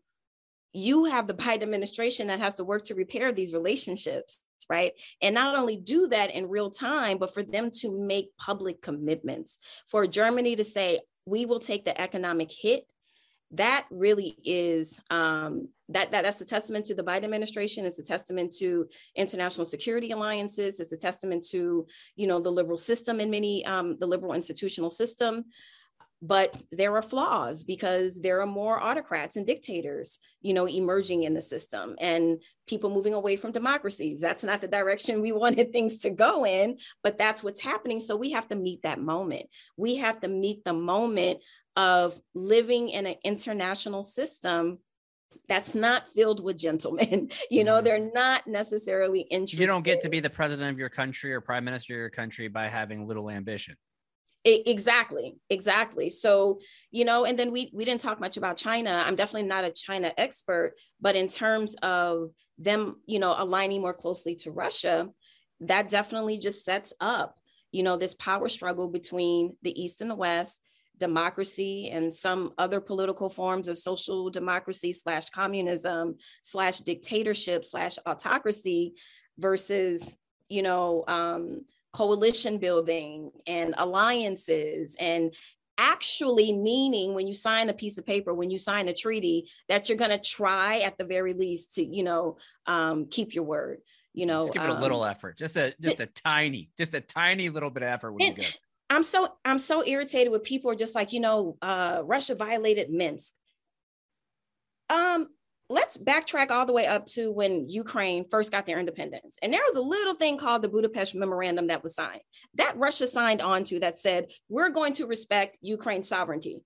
you 0.73 1.05
have 1.05 1.27
the 1.27 1.33
Biden 1.33 1.63
administration 1.63 2.27
that 2.27 2.39
has 2.39 2.53
to 2.55 2.63
work 2.63 2.83
to 2.85 2.95
repair 2.95 3.31
these 3.31 3.53
relationships 3.53 4.41
right? 4.69 4.91
And 5.21 5.33
not 5.33 5.57
only 5.57 5.77
do 5.77 6.07
that 6.09 6.31
in 6.31 6.49
real 6.49 6.69
time, 6.69 7.17
but 7.17 7.33
for 7.33 7.41
them 7.41 7.71
to 7.79 7.91
make 7.91 8.35
public 8.37 8.81
commitments. 8.81 9.57
For 9.87 10.05
Germany 10.05 10.55
to 10.57 10.63
say, 10.63 10.99
we 11.25 11.45
will 11.45 11.59
take 11.59 11.85
the 11.85 11.99
economic 11.99 12.51
hit 12.51 12.85
that 13.51 13.87
really 13.89 14.37
is 14.43 14.99
um, 15.09 15.69
that, 15.89 16.11
that 16.11 16.23
that's 16.23 16.41
a 16.41 16.45
testament 16.45 16.85
to 16.85 16.95
the 16.95 17.03
Biden 17.03 17.23
administration. 17.23 17.85
It's 17.85 17.97
a 17.97 18.03
testament 18.03 18.53
to 18.59 18.87
international 19.15 19.65
security 19.65 20.11
alliances. 20.11 20.79
It's 20.79 20.91
a 20.91 20.97
testament 20.97 21.45
to 21.49 21.87
you 22.15 22.27
know 22.27 22.39
the 22.39 22.51
liberal 22.51 22.77
system 22.77 23.19
in 23.19 23.31
many 23.31 23.65
um, 23.65 23.97
the 23.99 24.05
liberal 24.05 24.33
institutional 24.33 24.91
system. 24.91 25.45
But 26.21 26.55
there 26.71 26.95
are 26.95 27.01
flaws 27.01 27.63
because 27.63 28.19
there 28.19 28.41
are 28.41 28.45
more 28.45 28.81
autocrats 28.81 29.37
and 29.37 29.47
dictators 29.47 30.19
you 30.41 30.53
know 30.53 30.67
emerging 30.67 31.23
in 31.23 31.33
the 31.33 31.41
system 31.41 31.95
and 31.99 32.41
people 32.67 32.89
moving 32.89 33.13
away 33.13 33.35
from 33.35 33.51
democracies 33.51 34.19
that's 34.19 34.43
not 34.43 34.61
the 34.61 34.67
direction 34.67 35.21
we 35.21 35.31
wanted 35.43 35.71
things 35.71 35.99
to 35.99 36.09
go 36.09 36.45
in 36.45 36.77
but 37.03 37.17
that's 37.17 37.43
what's 37.43 37.61
happening 37.61 37.99
so 37.99 38.15
we 38.15 38.31
have 38.31 38.47
to 38.47 38.55
meet 38.55 38.81
that 38.81 38.99
moment 38.99 39.45
we 39.77 39.97
have 39.97 40.19
to 40.19 40.27
meet 40.27 40.63
the 40.65 40.73
moment 40.73 41.39
of 41.75 42.19
living 42.33 42.89
in 42.89 43.05
an 43.05 43.15
international 43.23 44.03
system 44.03 44.79
that's 45.47 45.73
not 45.75 46.09
filled 46.09 46.43
with 46.43 46.57
gentlemen. 46.57 47.29
You 47.49 47.63
know, 47.63 47.75
mm-hmm. 47.75 47.85
they're 47.85 48.11
not 48.13 48.45
necessarily 48.47 49.21
interested. 49.21 49.59
You 49.59 49.65
don't 49.65 49.83
get 49.83 50.01
to 50.01 50.09
be 50.09 50.19
the 50.19 50.29
president 50.29 50.69
of 50.71 50.77
your 50.77 50.89
country 50.89 51.33
or 51.33 51.41
prime 51.41 51.63
minister 51.63 51.93
of 51.93 51.97
your 51.99 52.09
country 52.09 52.47
by 52.47 52.67
having 52.67 53.07
little 53.07 53.29
ambition. 53.29 53.75
Exactly, 54.45 55.35
exactly. 55.49 56.09
So, 56.09 56.59
you 56.91 57.03
know, 57.03 57.25
and 57.25 57.37
then 57.37 57.51
we 57.51 57.69
we 57.73 57.83
didn't 57.83 58.01
talk 58.01 58.19
much 58.21 58.37
about 58.37 58.55
China. 58.55 59.03
I'm 59.05 59.15
definitely 59.15 59.47
not 59.49 59.65
a 59.65 59.71
China 59.71 60.13
expert, 60.17 60.75
but 61.01 61.15
in 61.17 61.27
terms 61.27 61.75
of 61.81 62.29
them, 62.57 62.95
you 63.05 63.19
know, 63.19 63.35
aligning 63.37 63.81
more 63.81 63.93
closely 63.93 64.35
to 64.35 64.51
Russia, 64.51 65.09
that 65.61 65.89
definitely 65.89 66.37
just 66.37 66.63
sets 66.63 66.93
up, 67.01 67.35
you 67.71 67.83
know, 67.83 67.97
this 67.97 68.15
power 68.15 68.47
struggle 68.47 68.87
between 68.87 69.57
the 69.61 69.79
East 69.79 69.99
and 69.99 70.09
the 70.09 70.15
West, 70.15 70.61
democracy 70.97 71.89
and 71.91 72.13
some 72.13 72.53
other 72.57 72.79
political 72.79 73.29
forms 73.29 73.67
of 73.67 73.77
social 73.77 74.29
democracy 74.29 74.91
slash 74.93 75.29
communism 75.29 76.15
slash 76.43 76.77
dictatorship 76.79 77.65
slash 77.65 77.97
autocracy 78.05 78.93
versus, 79.37 80.15
you 80.47 80.61
know, 80.61 81.03
um, 81.07 81.65
coalition 81.91 82.57
building 82.57 83.31
and 83.47 83.73
alliances 83.77 84.95
and 84.99 85.33
actually 85.77 86.51
meaning 86.51 87.13
when 87.13 87.25
you 87.25 87.33
sign 87.33 87.69
a 87.69 87.73
piece 87.73 87.97
of 87.97 88.05
paper 88.05 88.33
when 88.33 88.51
you 88.51 88.57
sign 88.57 88.89
a 88.89 88.93
treaty 88.93 89.49
that 89.69 89.87
you're 89.87 89.97
going 89.97 90.11
to 90.11 90.19
try 90.19 90.79
at 90.79 90.97
the 90.97 91.05
very 91.05 91.33
least 91.33 91.73
to 91.73 91.83
you 91.83 92.03
know 92.03 92.37
um, 92.67 93.07
keep 93.09 93.33
your 93.33 93.45
word 93.45 93.79
you 94.13 94.25
know 94.25 94.41
just 94.41 94.53
give 94.53 94.63
it 94.63 94.69
a 94.69 94.73
little 94.73 95.03
um, 95.03 95.09
effort 95.09 95.37
just 95.37 95.55
a 95.55 95.73
just 95.79 95.99
a 95.99 96.05
tiny 96.07 96.69
just 96.77 96.93
a 96.93 97.01
tiny 97.01 97.49
little 97.49 97.69
bit 97.69 97.81
of 97.81 97.89
effort 97.89 98.11
would 98.11 98.19
be 98.19 98.31
good 98.31 98.53
i'm 98.89 99.03
so 99.03 99.27
i'm 99.45 99.57
so 99.59 99.85
irritated 99.85 100.31
with 100.31 100.43
people 100.43 100.69
are 100.69 100.75
just 100.75 100.95
like 100.95 101.13
you 101.13 101.19
know 101.19 101.57
uh 101.61 102.01
russia 102.05 102.35
violated 102.35 102.89
minsk. 102.89 103.33
Um 104.89 105.29
let's 105.69 105.97
backtrack 105.97 106.49
all 106.49 106.65
the 106.65 106.73
way 106.73 106.87
up 106.87 107.05
to 107.05 107.31
when 107.31 107.69
Ukraine 107.69 108.27
first 108.27 108.51
got 108.51 108.65
their 108.65 108.79
independence. 108.79 109.37
And 109.41 109.53
there 109.53 109.61
was 109.67 109.77
a 109.77 109.81
little 109.81 110.15
thing 110.15 110.37
called 110.37 110.63
the 110.63 110.69
Budapest 110.69 111.13
Memorandum 111.13 111.67
that 111.67 111.83
was 111.83 111.95
signed, 111.95 112.21
that 112.55 112.77
Russia 112.77 113.07
signed 113.07 113.41
on 113.41 113.63
to 113.65 113.79
that 113.79 113.97
said, 113.97 114.31
we're 114.49 114.69
going 114.69 114.93
to 114.93 115.05
respect 115.05 115.57
Ukraine's 115.61 116.09
sovereignty. 116.09 116.61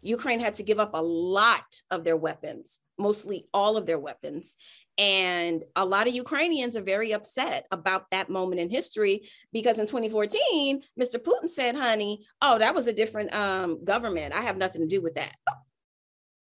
Ukraine 0.00 0.40
had 0.40 0.54
to 0.54 0.62
give 0.62 0.80
up 0.80 0.92
a 0.94 1.02
lot 1.02 1.64
of 1.90 2.04
their 2.04 2.16
weapons, 2.16 2.80
mostly 2.98 3.46
all 3.52 3.76
of 3.76 3.86
their 3.86 3.98
weapons. 3.98 4.56
And 4.96 5.62
a 5.76 5.84
lot 5.84 6.08
of 6.08 6.14
Ukrainians 6.14 6.76
are 6.76 6.82
very 6.82 7.12
upset 7.12 7.66
about 7.70 8.10
that 8.10 8.30
moment 8.30 8.60
in 8.60 8.70
history 8.70 9.28
because 9.52 9.78
in 9.78 9.86
2014, 9.86 10.82
Mr. 10.98 11.16
Putin 11.16 11.48
said, 11.48 11.76
honey, 11.76 12.24
oh, 12.40 12.58
that 12.58 12.74
was 12.74 12.86
a 12.86 12.92
different 12.92 13.34
um, 13.34 13.84
government. 13.84 14.34
I 14.34 14.42
have 14.42 14.56
nothing 14.56 14.82
to 14.82 14.88
do 14.88 15.02
with 15.02 15.14
that. 15.14 15.34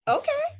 okay 0.07 0.59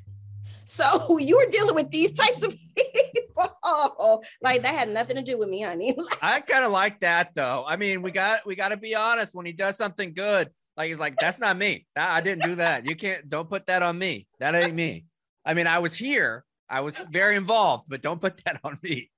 so 0.69 1.17
you 1.19 1.35
were 1.37 1.49
dealing 1.49 1.75
with 1.75 1.89
these 1.89 2.13
types 2.13 2.43
of 2.43 2.55
people. 2.77 4.23
like 4.41 4.61
that 4.61 4.75
had 4.75 4.89
nothing 4.89 5.15
to 5.15 5.21
do 5.23 5.37
with 5.37 5.49
me, 5.49 5.63
honey. 5.63 5.97
I 6.21 6.41
kind 6.41 6.63
of 6.63 6.71
like 6.71 6.99
that 6.99 7.33
though. 7.35 7.65
I 7.67 7.75
mean, 7.75 8.01
we 8.01 8.11
got 8.11 8.45
we 8.45 8.55
got 8.55 8.69
to 8.69 8.77
be 8.77 8.95
honest. 8.95 9.33
When 9.33 9.45
he 9.45 9.51
does 9.51 9.77
something 9.77 10.13
good, 10.13 10.49
like 10.77 10.89
he's 10.89 10.99
like, 10.99 11.15
"That's 11.19 11.39
not 11.39 11.57
me. 11.57 11.87
I 11.95 12.21
didn't 12.21 12.43
do 12.43 12.55
that. 12.55 12.85
You 12.85 12.95
can't. 12.95 13.27
Don't 13.27 13.49
put 13.49 13.65
that 13.65 13.81
on 13.81 13.97
me. 13.97 14.27
That 14.39 14.55
ain't 14.55 14.75
me." 14.75 15.05
I 15.43 15.55
mean, 15.55 15.67
I 15.67 15.79
was 15.79 15.95
here. 15.95 16.45
I 16.69 16.81
was 16.81 16.99
very 17.09 17.35
involved, 17.35 17.85
but 17.89 18.03
don't 18.03 18.21
put 18.21 18.37
that 18.45 18.59
on 18.63 18.77
me. 18.83 19.09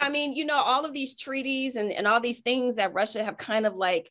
I 0.00 0.08
mean, 0.10 0.34
you 0.34 0.44
know, 0.44 0.56
all 0.56 0.84
of 0.84 0.92
these 0.92 1.14
treaties 1.14 1.76
and, 1.76 1.92
and 1.92 2.06
all 2.06 2.20
these 2.20 2.40
things 2.40 2.76
that 2.76 2.94
Russia 2.94 3.22
have 3.22 3.36
kind 3.36 3.66
of 3.66 3.74
like 3.74 4.10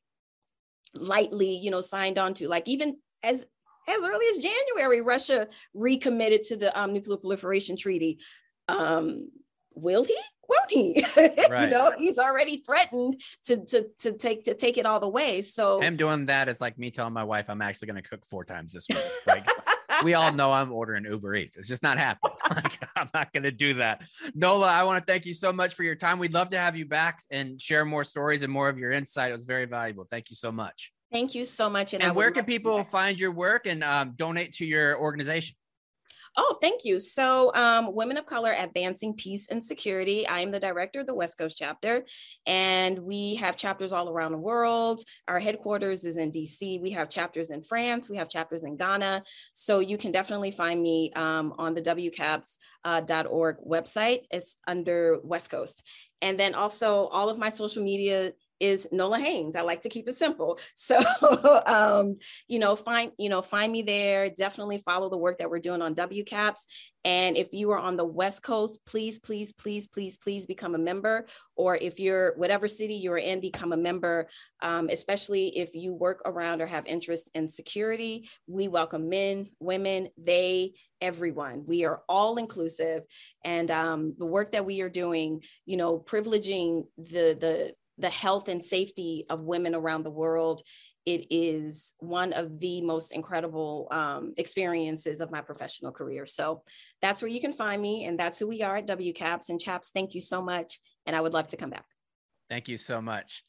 lightly, 0.94 1.58
you 1.58 1.72
know, 1.72 1.82
signed 1.82 2.18
on 2.18 2.34
to, 2.36 2.48
like 2.48 2.68
even 2.68 2.98
as 3.24 3.46
as 3.88 3.98
early 4.04 4.26
as 4.36 4.44
January, 4.44 5.02
Russia 5.02 5.48
recommitted 5.74 6.44
to 6.44 6.58
the 6.58 6.80
um, 6.80 6.94
nuclear 6.94 7.18
proliferation 7.18 7.78
treaty. 7.78 8.20
Um, 8.68 9.30
will 9.76 10.04
he? 10.04 10.18
Won't 10.48 10.72
he? 10.72 11.06
Right. 11.50 11.66
you 11.66 11.70
know, 11.70 11.94
he's 11.98 12.18
already 12.18 12.58
threatened 12.58 13.22
to, 13.46 13.64
to 13.66 13.88
to 14.00 14.14
take 14.14 14.44
to 14.46 14.56
take 14.56 14.78
it 14.78 14.86
all 14.86 15.00
the 15.00 15.08
way. 15.08 15.42
So 15.42 15.80
him 15.80 15.98
doing 15.98 16.26
that 16.26 16.50
is 16.50 16.60
like 16.60 16.80
me 16.80 16.90
telling 16.90 17.14
my 17.14 17.24
wife 17.24 17.50
I'm 17.50 17.62
actually 17.62 17.88
going 17.88 18.02
to 18.02 18.10
cook 18.10 18.26
four 18.26 18.44
times 18.44 18.74
this 18.74 18.88
week. 18.90 19.04
Like 19.28 19.46
we 20.04 20.14
all 20.14 20.32
know 20.32 20.52
I'm 20.52 20.72
ordering 20.72 21.06
Uber 21.06 21.36
Eats. 21.36 21.58
It's 21.58 21.68
just 21.68 21.84
not 21.84 21.98
happening. 21.98 22.36
Like, 22.54 22.88
I'm 22.96 23.10
not 23.16 23.34
going 23.34 23.44
to 23.44 23.52
do 23.52 23.76
that. 23.76 24.04
Nola, 24.36 24.68
I 24.68 24.84
want 24.84 25.04
to 25.04 25.12
thank 25.12 25.26
you 25.26 25.34
so 25.34 25.52
much 25.52 25.74
for 25.74 25.82
your 25.82 25.96
time. 25.96 26.20
We'd 26.20 26.36
love 26.36 26.50
to 26.50 26.58
have 26.58 26.78
you 26.78 26.86
back 26.86 27.24
and 27.32 27.60
share 27.60 27.84
more 27.84 28.04
stories 28.04 28.44
and 28.44 28.54
more 28.54 28.70
of 28.70 28.78
your 28.78 28.92
insight. 28.92 29.32
It 29.32 29.34
was 29.34 29.46
very 29.46 29.66
valuable. 29.66 30.06
Thank 30.08 30.30
you 30.30 30.36
so 30.36 30.52
much. 30.52 30.93
Thank 31.14 31.36
you 31.36 31.44
so 31.44 31.70
much. 31.70 31.94
And, 31.94 32.02
and 32.02 32.16
where 32.16 32.32
can 32.32 32.44
people 32.44 32.84
find 32.84 33.20
your 33.20 33.32
work 33.32 33.68
and 33.68 33.84
um, 33.84 34.14
donate 34.18 34.52
to 34.54 34.66
your 34.66 35.00
organization? 35.00 35.56
Oh, 36.36 36.58
thank 36.60 36.84
you. 36.84 37.00
So, 37.00 37.54
um, 37.54 37.94
Women 37.94 38.18
of 38.18 38.26
Color 38.26 38.56
Advancing 38.58 39.14
Peace 39.14 39.48
and 39.52 39.64
Security. 39.64 40.28
I 40.28 40.40
am 40.40 40.50
the 40.50 40.60
director 40.60 41.02
of 41.02 41.06
the 41.06 41.14
West 41.14 41.38
Coast 41.38 41.56
chapter, 41.56 42.06
and 42.48 42.98
we 42.98 43.36
have 43.36 43.56
chapters 43.56 43.94
all 43.94 44.10
around 44.10 44.32
the 44.32 44.40
world. 44.40 45.04
Our 45.28 45.40
headquarters 45.40 46.04
is 46.06 46.18
in 46.18 46.32
DC. 46.32 46.82
We 46.82 46.90
have 46.92 47.08
chapters 47.08 47.52
in 47.52 47.62
France. 47.62 48.10
We 48.10 48.18
have 48.18 48.30
chapters 48.30 48.64
in 48.64 48.78
Ghana. 48.78 49.22
So, 49.54 49.78
you 49.78 49.96
can 49.96 50.12
definitely 50.12 50.50
find 50.50 50.82
me 50.82 51.12
um, 51.16 51.54
on 51.60 51.76
the 51.76 51.84
WCAPS.org 51.84 52.48
uh, 52.84 53.70
website. 53.70 54.22
It's 54.32 54.56
under 54.68 55.20
West 55.24 55.52
Coast. 55.52 55.84
And 56.24 56.40
then 56.40 56.56
also, 56.56 57.06
all 57.10 57.30
of 57.30 57.38
my 57.38 57.50
social 57.50 57.84
media 57.84 58.32
is 58.64 58.88
Nola 58.94 59.20
Haynes. 59.20 59.58
I 59.58 59.62
like 59.62 59.82
to 59.82 59.90
keep 59.90 60.08
it 60.08 60.16
simple. 60.16 60.58
So, 60.76 61.00
um, 61.66 62.18
you 62.48 62.60
know, 62.60 62.76
find, 62.76 63.12
you 63.18 63.30
know, 63.30 63.42
find 63.42 63.72
me 63.72 63.84
there. 63.84 64.30
Definitely 64.30 64.80
follow 64.80 65.10
the 65.10 65.18
work 65.18 65.38
that 65.38 65.50
we're 65.50 65.60
doing 65.60 65.82
on 65.82 65.96
WCAPS. 65.96 66.66
And 67.06 67.38
if 67.38 67.54
you 67.54 67.72
are 67.72 67.80
on 67.80 67.96
the 67.96 68.06
West 68.06 68.44
Coast, 68.44 68.80
please, 68.86 69.20
please, 69.20 69.54
please, 69.54 69.88
please, 69.88 70.18
please 70.18 70.46
become 70.46 70.76
a 70.76 70.78
member. 70.78 71.26
Or 71.56 71.76
if 71.76 72.00
you're 72.00 72.34
whatever 72.36 72.68
city 72.68 72.96
you're 72.96 73.18
in, 73.18 73.40
become 73.40 73.72
a 73.72 73.78
member. 73.78 74.28
Um, 74.62 74.90
especially 74.90 75.58
if 75.58 75.74
you 75.74 75.94
work 75.94 76.22
around 76.26 76.62
or 76.62 76.66
have 76.66 76.86
interest 76.86 77.30
in 77.34 77.48
security. 77.48 78.30
We 78.48 78.68
welcome 78.68 79.10
men, 79.10 79.50
women, 79.60 80.10
they, 80.18 80.74
everyone. 81.02 81.64
We 81.66 81.86
are 81.86 82.02
all 82.08 82.38
inclusive, 82.38 83.04
and 83.44 83.70
um, 83.70 84.16
the 84.18 84.26
work 84.26 84.52
that 84.52 84.66
we 84.66 84.82
are 84.82 84.90
doing, 84.90 85.44
you 85.66 85.78
know, 85.78 86.00
privileging 86.00 86.86
the 86.98 87.38
the 87.40 87.74
the 87.98 88.10
health 88.10 88.48
and 88.48 88.64
safety 88.64 89.26
of 89.30 89.42
women 89.42 89.76
around 89.76 90.04
the 90.04 90.12
world 90.12 90.64
it 91.06 91.28
is 91.30 91.94
one 92.00 92.32
of 92.34 92.60
the 92.60 92.82
most 92.82 93.12
incredible 93.12 93.88
um, 93.92 94.34
experiences 94.38 95.20
of 95.20 95.32
my 95.32 95.42
professional 95.42 95.92
career. 95.92 96.26
So 96.26 96.64
that's 97.02 97.22
where 97.22 97.30
you 97.30 97.42
can 97.42 97.54
find 97.54 97.82
me, 97.82 98.06
and 98.06 98.18
that's 98.18 98.40
who 98.40 98.48
we 98.48 98.62
are 98.62 98.78
at 98.78 98.88
WCAPS. 98.88 99.50
And 99.50 99.60
Chaps, 99.60 99.92
thank 99.94 100.16
you 100.16 100.22
so 100.22 100.42
much, 100.42 100.80
and 101.06 101.16
I 101.16 101.22
would 101.22 101.34
love 101.34 101.50
to 101.50 101.58
come 101.58 101.70
back. 101.70 101.86
Thank 102.50 102.68
you 102.70 102.78
so 102.78 103.02
much. 103.02 103.44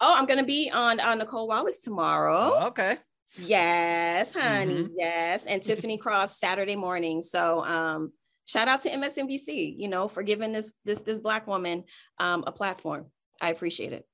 Oh, 0.00 0.14
I'm 0.16 0.26
going 0.26 0.38
to 0.38 0.46
be 0.46 0.70
on 0.72 1.00
uh, 1.00 1.14
Nicolle 1.14 1.48
Wallace 1.48 1.78
tomorrow. 1.78 2.52
Oh, 2.54 2.66
okay. 2.68 2.96
Yes, 3.38 4.32
honey. 4.34 4.74
Mm-hmm. 4.74 4.92
Yes, 4.96 5.46
and 5.46 5.62
Tiffany 5.62 5.98
Cross 6.02 6.38
Saturday 6.38 6.76
morning. 6.76 7.22
So, 7.22 7.64
um, 7.64 8.12
shout 8.44 8.68
out 8.68 8.82
to 8.82 8.90
MSNBC, 8.90 9.74
you 9.76 9.88
know, 9.88 10.08
for 10.08 10.22
giving 10.22 10.52
this 10.52 10.72
this 10.84 11.00
this 11.02 11.20
black 11.20 11.46
woman 11.46 11.84
um, 12.18 12.44
a 12.46 12.52
platform. 12.52 13.06
I 13.40 13.50
appreciate 13.50 13.92
it. 13.92 14.06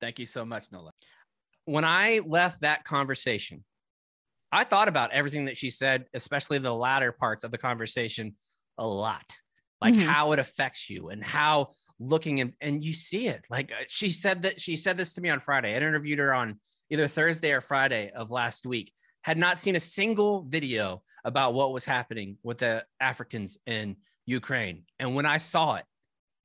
Thank 0.00 0.18
you 0.18 0.26
so 0.26 0.44
much, 0.44 0.64
Nola. 0.72 0.92
When 1.64 1.84
I 1.84 2.20
left 2.26 2.62
that 2.62 2.84
conversation, 2.84 3.64
I 4.50 4.64
thought 4.64 4.88
about 4.88 5.12
everything 5.12 5.46
that 5.46 5.56
she 5.56 5.70
said, 5.70 6.06
especially 6.12 6.58
the 6.58 6.74
latter 6.74 7.12
parts 7.12 7.44
of 7.44 7.50
the 7.50 7.58
conversation, 7.58 8.34
a 8.78 8.86
lot. 8.86 9.24
Like 9.80 9.94
mm-hmm. 9.94 10.08
how 10.08 10.30
it 10.32 10.38
affects 10.38 10.88
you 10.88 11.08
and 11.08 11.24
how 11.24 11.70
looking 11.98 12.40
and, 12.40 12.52
and 12.60 12.84
you 12.84 12.92
see 12.92 13.26
it. 13.26 13.44
Like 13.50 13.72
uh, 13.72 13.82
she 13.88 14.10
said 14.10 14.42
that 14.44 14.60
she 14.60 14.76
said 14.76 14.96
this 14.96 15.12
to 15.14 15.20
me 15.20 15.28
on 15.28 15.40
Friday. 15.40 15.74
I 15.74 15.76
interviewed 15.76 16.20
her 16.20 16.32
on 16.32 16.60
either 16.90 17.08
Thursday 17.08 17.52
or 17.52 17.60
Friday 17.60 18.12
of 18.14 18.30
last 18.30 18.64
week. 18.64 18.92
Had 19.24 19.38
not 19.38 19.58
seen 19.58 19.74
a 19.74 19.80
single 19.80 20.42
video 20.48 21.02
about 21.24 21.54
what 21.54 21.72
was 21.72 21.84
happening 21.84 22.36
with 22.44 22.58
the 22.58 22.84
Africans 23.00 23.58
in 23.66 23.96
Ukraine. 24.26 24.84
And 25.00 25.14
when 25.16 25.26
I 25.26 25.38
saw 25.38 25.76
it, 25.76 25.84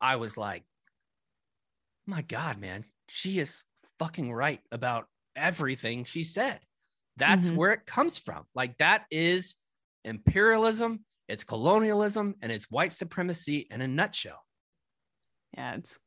I 0.01 0.15
was 0.15 0.37
like, 0.37 0.63
my 2.07 2.21
God, 2.23 2.57
man, 2.57 2.83
she 3.09 3.39
is 3.39 3.65
fucking 3.99 4.33
right 4.33 4.61
about 4.71 5.05
everything 5.35 6.05
she 6.05 6.23
said. 6.23 6.59
That's 7.17 7.47
mm-hmm. 7.47 7.57
where 7.57 7.73
it 7.73 7.85
comes 7.85 8.17
from. 8.17 8.45
Like 8.55 8.77
that 8.77 9.05
is 9.11 9.55
imperialism, 10.05 11.03
it's 11.27 11.43
colonialism, 11.43 12.35
and 12.41 12.51
it's 12.51 12.71
white 12.71 12.93
supremacy 12.93 13.67
in 13.69 13.81
a 13.81 13.87
nutshell. 13.87 14.41
Yeah, 15.55 15.75
it's 15.75 15.99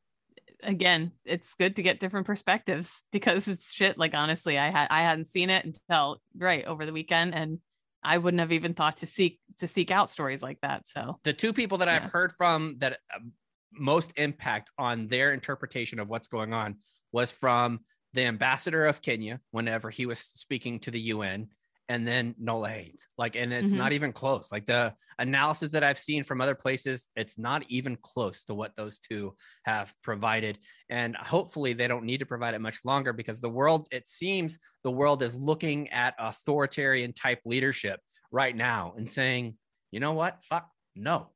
again, 0.63 1.11
it's 1.25 1.53
good 1.55 1.75
to 1.75 1.83
get 1.83 1.99
different 1.99 2.25
perspectives 2.25 3.03
because 3.11 3.47
it's 3.47 3.71
shit. 3.71 3.97
Like 3.97 4.13
honestly, 4.13 4.57
I 4.57 4.69
had 4.69 4.87
I 4.89 5.01
hadn't 5.01 5.25
seen 5.25 5.49
it 5.49 5.65
until 5.65 6.21
right 6.35 6.65
over 6.65 6.85
the 6.85 6.93
weekend, 6.93 7.35
and 7.35 7.59
I 8.03 8.17
wouldn't 8.17 8.41
have 8.41 8.51
even 8.51 8.73
thought 8.73 8.97
to 8.97 9.05
seek 9.05 9.39
to 9.59 9.67
seek 9.67 9.91
out 9.91 10.09
stories 10.09 10.41
like 10.41 10.59
that. 10.61 10.87
So 10.87 11.19
the 11.23 11.33
two 11.33 11.53
people 11.53 11.77
that 11.79 11.87
yeah. 11.87 11.95
I've 11.95 12.11
heard 12.11 12.31
from 12.31 12.75
that 12.79 12.99
uh, 13.13 13.19
most 13.73 14.13
impact 14.17 14.71
on 14.77 15.07
their 15.07 15.33
interpretation 15.33 15.99
of 15.99 16.09
what's 16.09 16.27
going 16.27 16.53
on 16.53 16.75
was 17.11 17.31
from 17.31 17.79
the 18.13 18.25
ambassador 18.25 18.85
of 18.85 19.01
Kenya 19.01 19.39
whenever 19.51 19.89
he 19.89 20.05
was 20.05 20.19
speaking 20.19 20.79
to 20.79 20.91
the 20.91 20.99
UN 20.99 21.47
and 21.91 22.07
then 22.07 22.33
Nola 22.39 22.69
Haynes. 22.69 23.05
Like, 23.17 23.35
and 23.35 23.51
it's 23.51 23.71
mm-hmm. 23.71 23.79
not 23.79 23.91
even 23.91 24.13
close. 24.13 24.49
Like 24.49 24.65
the 24.65 24.93
analysis 25.19 25.73
that 25.73 25.83
I've 25.83 25.97
seen 25.97 26.23
from 26.23 26.39
other 26.39 26.55
places, 26.55 27.09
it's 27.17 27.37
not 27.37 27.65
even 27.67 27.97
close 28.01 28.45
to 28.45 28.53
what 28.53 28.73
those 28.77 28.97
two 28.97 29.35
have 29.65 29.93
provided. 30.01 30.57
And 30.89 31.17
hopefully 31.17 31.73
they 31.73 31.89
don't 31.89 32.05
need 32.05 32.21
to 32.21 32.25
provide 32.25 32.53
it 32.53 32.61
much 32.61 32.79
longer 32.85 33.11
because 33.11 33.41
the 33.41 33.49
world, 33.49 33.89
it 33.91 34.07
seems 34.07 34.57
the 34.85 34.91
world 34.91 35.21
is 35.21 35.35
looking 35.35 35.89
at 35.89 36.15
authoritarian 36.17 37.11
type 37.11 37.41
leadership 37.43 37.99
right 38.31 38.55
now 38.55 38.93
and 38.95 39.09
saying, 39.09 39.57
you 39.91 39.99
know 39.99 40.13
what? 40.13 40.41
Fuck, 40.43 40.69
no, 40.95 41.27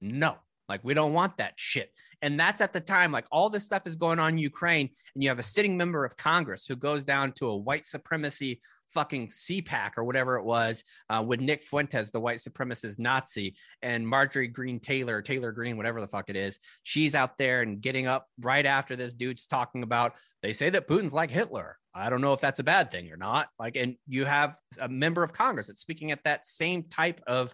no. 0.00 0.36
Like, 0.70 0.84
we 0.84 0.94
don't 0.94 1.12
want 1.12 1.36
that 1.38 1.54
shit. 1.56 1.92
And 2.22 2.38
that's 2.38 2.60
at 2.60 2.72
the 2.72 2.80
time, 2.80 3.10
like, 3.10 3.26
all 3.32 3.50
this 3.50 3.64
stuff 3.64 3.88
is 3.88 3.96
going 3.96 4.20
on 4.20 4.34
in 4.34 4.38
Ukraine, 4.38 4.88
and 5.14 5.22
you 5.24 5.28
have 5.28 5.40
a 5.40 5.42
sitting 5.42 5.76
member 5.76 6.04
of 6.04 6.16
Congress 6.16 6.64
who 6.64 6.76
goes 6.76 7.02
down 7.02 7.32
to 7.32 7.48
a 7.48 7.56
white 7.56 7.84
supremacy 7.84 8.60
fucking 8.86 9.26
CPAC 9.26 9.92
or 9.96 10.04
whatever 10.04 10.36
it 10.36 10.44
was 10.44 10.84
uh, 11.08 11.24
with 11.26 11.40
Nick 11.40 11.64
Fuentes, 11.64 12.12
the 12.12 12.20
white 12.20 12.38
supremacist 12.38 13.00
Nazi, 13.00 13.56
and 13.82 14.06
Marjorie 14.06 14.46
Greene 14.46 14.78
Taylor, 14.78 15.20
Taylor 15.20 15.50
Greene, 15.50 15.76
whatever 15.76 16.00
the 16.00 16.06
fuck 16.06 16.30
it 16.30 16.36
is. 16.36 16.60
She's 16.84 17.16
out 17.16 17.36
there 17.36 17.62
and 17.62 17.80
getting 17.80 18.06
up 18.06 18.28
right 18.40 18.64
after 18.64 18.94
this 18.94 19.12
dude's 19.12 19.48
talking 19.48 19.82
about, 19.82 20.14
they 20.40 20.52
say 20.52 20.70
that 20.70 20.86
Putin's 20.86 21.12
like 21.12 21.32
Hitler. 21.32 21.78
I 21.92 22.10
don't 22.10 22.20
know 22.20 22.32
if 22.32 22.40
that's 22.40 22.60
a 22.60 22.64
bad 22.64 22.92
thing 22.92 23.10
or 23.10 23.16
not. 23.16 23.48
Like, 23.58 23.76
and 23.76 23.96
you 24.06 24.24
have 24.24 24.56
a 24.80 24.88
member 24.88 25.24
of 25.24 25.32
Congress 25.32 25.66
that's 25.66 25.80
speaking 25.80 26.12
at 26.12 26.22
that 26.22 26.46
same 26.46 26.84
type 26.84 27.20
of 27.26 27.52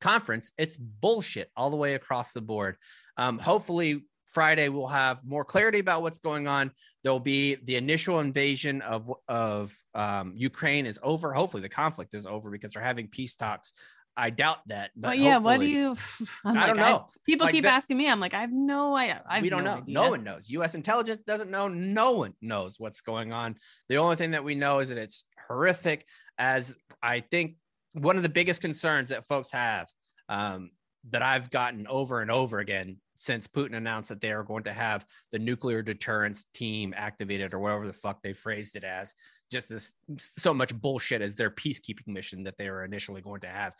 conference, 0.00 0.52
it's 0.58 0.76
bullshit 0.76 1.50
all 1.56 1.70
the 1.70 1.76
way 1.76 1.94
across 1.94 2.32
the 2.32 2.40
board. 2.40 2.76
Um, 3.16 3.38
hopefully, 3.38 4.04
Friday 4.26 4.68
we'll 4.68 4.86
have 4.86 5.24
more 5.24 5.44
clarity 5.44 5.78
about 5.78 6.02
what's 6.02 6.18
going 6.18 6.48
on. 6.48 6.70
There'll 7.02 7.20
be 7.20 7.56
the 7.64 7.76
initial 7.76 8.20
invasion 8.20 8.82
of 8.82 9.12
of 9.26 9.72
um, 9.94 10.32
Ukraine 10.36 10.86
is 10.86 10.98
over. 11.02 11.32
Hopefully, 11.32 11.62
the 11.62 11.68
conflict 11.68 12.14
is 12.14 12.26
over 12.26 12.50
because 12.50 12.72
they're 12.74 12.82
having 12.82 13.08
peace 13.08 13.36
talks. 13.36 13.72
I 14.18 14.30
doubt 14.30 14.58
that. 14.66 14.90
But 14.96 15.16
well, 15.16 15.16
yeah, 15.16 15.38
what 15.38 15.60
do 15.60 15.66
you? 15.66 15.96
I'm 16.44 16.58
I 16.58 16.66
do 16.66 16.74
not 16.74 16.76
know. 16.76 16.96
I, 17.08 17.12
people 17.24 17.44
like 17.46 17.54
keep 17.54 17.64
that, 17.64 17.74
asking 17.74 17.96
me. 17.96 18.08
I'm 18.08 18.20
like, 18.20 18.34
I 18.34 18.40
have 18.40 18.52
no 18.52 18.96
idea. 18.96 19.22
I 19.28 19.40
we 19.40 19.48
don't 19.48 19.64
no 19.64 19.76
know. 19.76 19.82
Idea. 19.82 19.94
No 19.94 20.10
one 20.10 20.24
knows. 20.24 20.50
U.S. 20.50 20.74
intelligence 20.74 21.22
doesn't 21.24 21.50
know. 21.50 21.68
No 21.68 22.12
one 22.12 22.34
knows 22.42 22.80
what's 22.80 23.00
going 23.00 23.32
on. 23.32 23.56
The 23.88 23.96
only 23.96 24.16
thing 24.16 24.32
that 24.32 24.42
we 24.42 24.56
know 24.56 24.80
is 24.80 24.88
that 24.88 24.98
it's 24.98 25.24
horrific. 25.46 26.04
As 26.36 26.76
I 27.02 27.20
think 27.20 27.54
one 27.98 28.16
of 28.16 28.22
the 28.22 28.28
biggest 28.28 28.60
concerns 28.60 29.10
that 29.10 29.26
folks 29.26 29.52
have 29.52 29.88
um, 30.28 30.70
that 31.10 31.22
I've 31.22 31.50
gotten 31.50 31.86
over 31.86 32.20
and 32.20 32.30
over 32.30 32.58
again 32.58 32.98
since 33.14 33.46
Putin 33.46 33.76
announced 33.76 34.08
that 34.10 34.20
they 34.20 34.32
are 34.32 34.42
going 34.42 34.64
to 34.64 34.72
have 34.72 35.04
the 35.32 35.38
nuclear 35.38 35.82
deterrence 35.82 36.46
team 36.54 36.94
activated 36.96 37.54
or 37.54 37.58
whatever 37.58 37.86
the 37.86 37.92
fuck 37.92 38.22
they 38.22 38.32
phrased 38.32 38.76
it 38.76 38.84
as. 38.84 39.14
Just 39.50 39.68
this 39.68 39.94
so 40.18 40.52
much 40.52 40.74
bullshit 40.74 41.22
as 41.22 41.36
their 41.36 41.50
peacekeeping 41.50 42.06
mission 42.06 42.44
that 42.44 42.56
they 42.58 42.70
were 42.70 42.84
initially 42.84 43.22
going 43.22 43.40
to 43.40 43.48
have. 43.48 43.74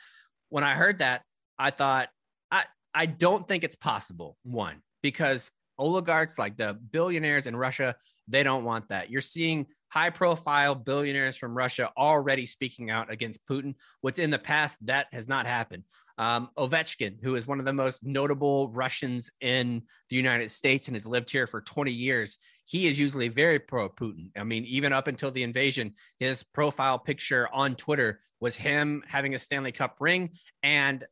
When 0.48 0.64
I 0.64 0.74
heard 0.74 0.98
that, 1.00 1.22
I 1.58 1.70
thought 1.70 2.08
I 2.50 2.64
I 2.94 3.06
don't 3.06 3.46
think 3.46 3.64
it's 3.64 3.76
possible. 3.76 4.36
One, 4.44 4.82
because 5.02 5.52
oligarchs 5.78 6.38
like 6.38 6.56
the 6.56 6.78
billionaires 6.90 7.46
in 7.46 7.56
Russia, 7.56 7.94
they 8.26 8.42
don't 8.42 8.64
want 8.64 8.88
that. 8.88 9.10
You're 9.10 9.20
seeing 9.20 9.66
high 9.90 10.10
profile 10.10 10.74
billionaires 10.74 11.36
from 11.36 11.56
Russia 11.56 11.90
already 11.96 12.44
speaking 12.44 12.90
out 12.90 13.10
against 13.10 13.46
Putin, 13.46 13.74
What's 14.00 14.18
in 14.18 14.30
the 14.30 14.38
past 14.38 14.84
that 14.86 15.06
has 15.12 15.28
not 15.28 15.46
happened. 15.46 15.84
Um, 16.18 16.50
Ovechkin, 16.58 17.22
who 17.22 17.36
is 17.36 17.46
one 17.46 17.58
of 17.58 17.64
the 17.64 17.72
most 17.72 18.04
notable 18.04 18.70
Russians 18.70 19.30
in 19.40 19.82
the 20.10 20.16
United 20.16 20.50
States 20.50 20.88
and 20.88 20.96
has 20.96 21.06
lived 21.06 21.30
here 21.30 21.46
for 21.46 21.60
20 21.60 21.92
years, 21.92 22.38
he 22.64 22.86
is 22.86 22.98
usually 22.98 23.28
very 23.28 23.58
pro 23.58 23.88
Putin. 23.88 24.30
I 24.36 24.44
mean, 24.44 24.64
even 24.64 24.92
up 24.92 25.06
until 25.06 25.30
the 25.30 25.44
invasion, 25.44 25.94
his 26.18 26.42
profile 26.42 26.98
picture 26.98 27.48
on 27.52 27.76
Twitter 27.76 28.18
was 28.40 28.56
him 28.56 29.02
having 29.06 29.34
a 29.34 29.38
Stanley 29.38 29.72
Cup 29.72 29.96
ring 30.00 30.30
and 30.62 31.04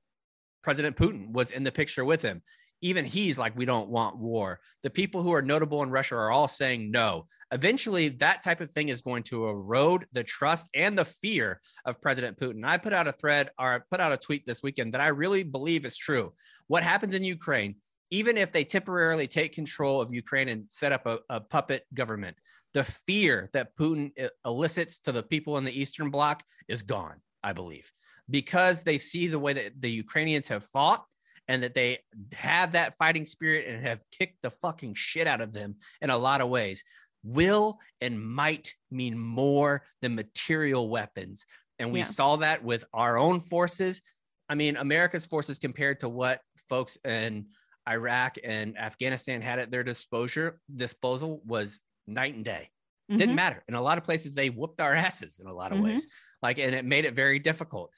President 0.62 0.96
Putin 0.96 1.30
was 1.30 1.52
in 1.52 1.62
the 1.62 1.70
picture 1.70 2.04
with 2.04 2.20
him 2.20 2.42
even 2.82 3.04
he's 3.04 3.38
like, 3.38 3.56
we 3.56 3.64
don't 3.64 3.88
want 3.88 4.18
war. 4.18 4.60
The 4.82 4.90
people 4.90 5.22
who 5.22 5.34
are 5.34 5.42
notable 5.42 5.82
in 5.82 5.90
Russia 5.90 6.16
are 6.16 6.30
all 6.30 6.48
saying 6.48 6.90
no. 6.90 7.26
Eventually, 7.52 8.10
that 8.10 8.42
type 8.42 8.60
of 8.60 8.70
thing 8.70 8.88
is 8.88 9.02
going 9.02 9.22
to 9.24 9.46
erode 9.46 10.06
the 10.12 10.24
trust 10.24 10.68
and 10.74 10.96
the 10.96 11.04
fear 11.04 11.60
of 11.84 12.00
President 12.00 12.38
Putin. 12.38 12.64
I 12.64 12.76
put 12.78 12.92
out 12.92 13.08
a 13.08 13.12
thread 13.12 13.50
or 13.58 13.86
put 13.90 14.00
out 14.00 14.12
a 14.12 14.16
tweet 14.16 14.46
this 14.46 14.62
weekend 14.62 14.94
that 14.94 15.00
I 15.00 15.08
really 15.08 15.42
believe 15.42 15.84
is 15.84 15.96
true. 15.96 16.32
What 16.66 16.82
happens 16.82 17.14
in 17.14 17.24
Ukraine, 17.24 17.76
even 18.10 18.36
if 18.36 18.52
they 18.52 18.64
temporarily 18.64 19.26
take 19.26 19.52
control 19.52 20.00
of 20.00 20.12
Ukraine 20.12 20.48
and 20.48 20.64
set 20.68 20.92
up 20.92 21.06
a, 21.06 21.18
a 21.30 21.40
puppet 21.40 21.84
government, 21.94 22.36
the 22.74 22.84
fear 22.84 23.48
that 23.52 23.74
Putin 23.74 24.12
uh, 24.22 24.28
elicits 24.44 24.98
to 25.00 25.12
the 25.12 25.22
people 25.22 25.56
in 25.56 25.64
the 25.64 25.80
Eastern 25.80 26.10
Bloc 26.10 26.42
is 26.68 26.82
gone, 26.82 27.16
I 27.42 27.52
believe, 27.52 27.90
because 28.28 28.84
they 28.84 28.98
see 28.98 29.28
the 29.28 29.38
way 29.38 29.54
that 29.54 29.80
the 29.80 29.90
Ukrainians 29.90 30.48
have 30.48 30.64
fought 30.64 31.04
and 31.48 31.62
that 31.62 31.74
they 31.74 31.98
have 32.32 32.72
that 32.72 32.96
fighting 32.96 33.24
spirit 33.24 33.66
and 33.68 33.86
have 33.86 34.02
kicked 34.10 34.42
the 34.42 34.50
fucking 34.50 34.94
shit 34.94 35.26
out 35.26 35.40
of 35.40 35.52
them 35.52 35.76
in 36.00 36.10
a 36.10 36.18
lot 36.18 36.40
of 36.40 36.48
ways. 36.48 36.82
Will 37.22 37.78
and 38.00 38.20
might 38.20 38.74
mean 38.90 39.18
more 39.18 39.82
than 40.00 40.14
material 40.14 40.88
weapons. 40.88 41.46
And 41.78 41.92
we 41.92 42.00
yeah. 42.00 42.06
saw 42.06 42.36
that 42.36 42.62
with 42.62 42.84
our 42.92 43.18
own 43.18 43.40
forces. 43.40 44.00
I 44.48 44.54
mean, 44.54 44.76
America's 44.76 45.26
forces 45.26 45.58
compared 45.58 46.00
to 46.00 46.08
what 46.08 46.40
folks 46.68 46.96
in 47.04 47.46
Iraq 47.88 48.36
and 48.42 48.78
Afghanistan 48.78 49.40
had 49.40 49.58
at 49.58 49.70
their 49.70 49.84
disposal 49.84 50.52
disposal 50.74 51.42
was 51.44 51.80
night 52.06 52.34
and 52.34 52.44
day. 52.44 52.68
Mm-hmm. 53.10 53.18
Didn't 53.18 53.34
matter. 53.36 53.62
In 53.68 53.74
a 53.74 53.80
lot 53.80 53.98
of 53.98 54.04
places, 54.04 54.34
they 54.34 54.50
whooped 54.50 54.80
our 54.80 54.94
asses 54.94 55.38
in 55.38 55.46
a 55.46 55.54
lot 55.54 55.70
of 55.70 55.78
mm-hmm. 55.78 55.88
ways. 55.88 56.08
Like, 56.42 56.58
and 56.58 56.74
it 56.74 56.84
made 56.84 57.04
it 57.04 57.14
very 57.14 57.38
difficult. 57.38 57.92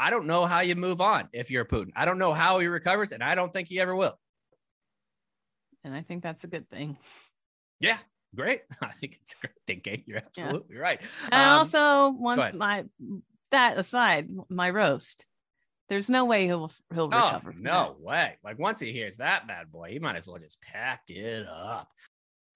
I 0.00 0.08
don't 0.08 0.26
know 0.26 0.46
how 0.46 0.60
you 0.60 0.74
move 0.76 1.02
on 1.02 1.28
if 1.32 1.50
you're 1.50 1.66
Putin. 1.66 1.90
I 1.94 2.06
don't 2.06 2.18
know 2.18 2.32
how 2.32 2.58
he 2.58 2.66
recovers, 2.66 3.12
and 3.12 3.22
I 3.22 3.34
don't 3.34 3.52
think 3.52 3.68
he 3.68 3.78
ever 3.80 3.94
will. 3.94 4.18
And 5.84 5.94
I 5.94 6.00
think 6.02 6.22
that's 6.22 6.44
a 6.44 6.46
good 6.46 6.68
thing. 6.70 6.96
Yeah, 7.80 7.98
great. 8.34 8.62
I 8.82 8.88
think 8.88 9.18
it's 9.20 9.34
a 9.34 9.46
great 9.46 9.56
thing, 9.66 9.80
Kate. 9.80 10.04
You're 10.06 10.18
absolutely 10.18 10.76
yeah. 10.76 10.82
right. 10.82 11.00
And 11.30 11.42
um, 11.42 11.58
also, 11.58 12.10
once 12.10 12.54
my 12.54 12.84
that 13.50 13.78
aside, 13.78 14.30
my 14.48 14.70
roast. 14.70 15.26
There's 15.90 16.08
no 16.08 16.24
way 16.24 16.46
he'll 16.46 16.70
he'll 16.94 17.10
oh, 17.12 17.26
recover. 17.26 17.52
Oh, 17.54 17.60
no 17.60 17.72
that. 17.72 18.00
way! 18.00 18.38
Like 18.44 18.60
once 18.60 18.78
he 18.78 18.92
hears 18.92 19.16
that 19.16 19.48
bad 19.48 19.72
boy, 19.72 19.90
he 19.90 19.98
might 19.98 20.14
as 20.14 20.26
well 20.26 20.38
just 20.38 20.62
pack 20.62 21.02
it 21.08 21.44
up. 21.48 21.88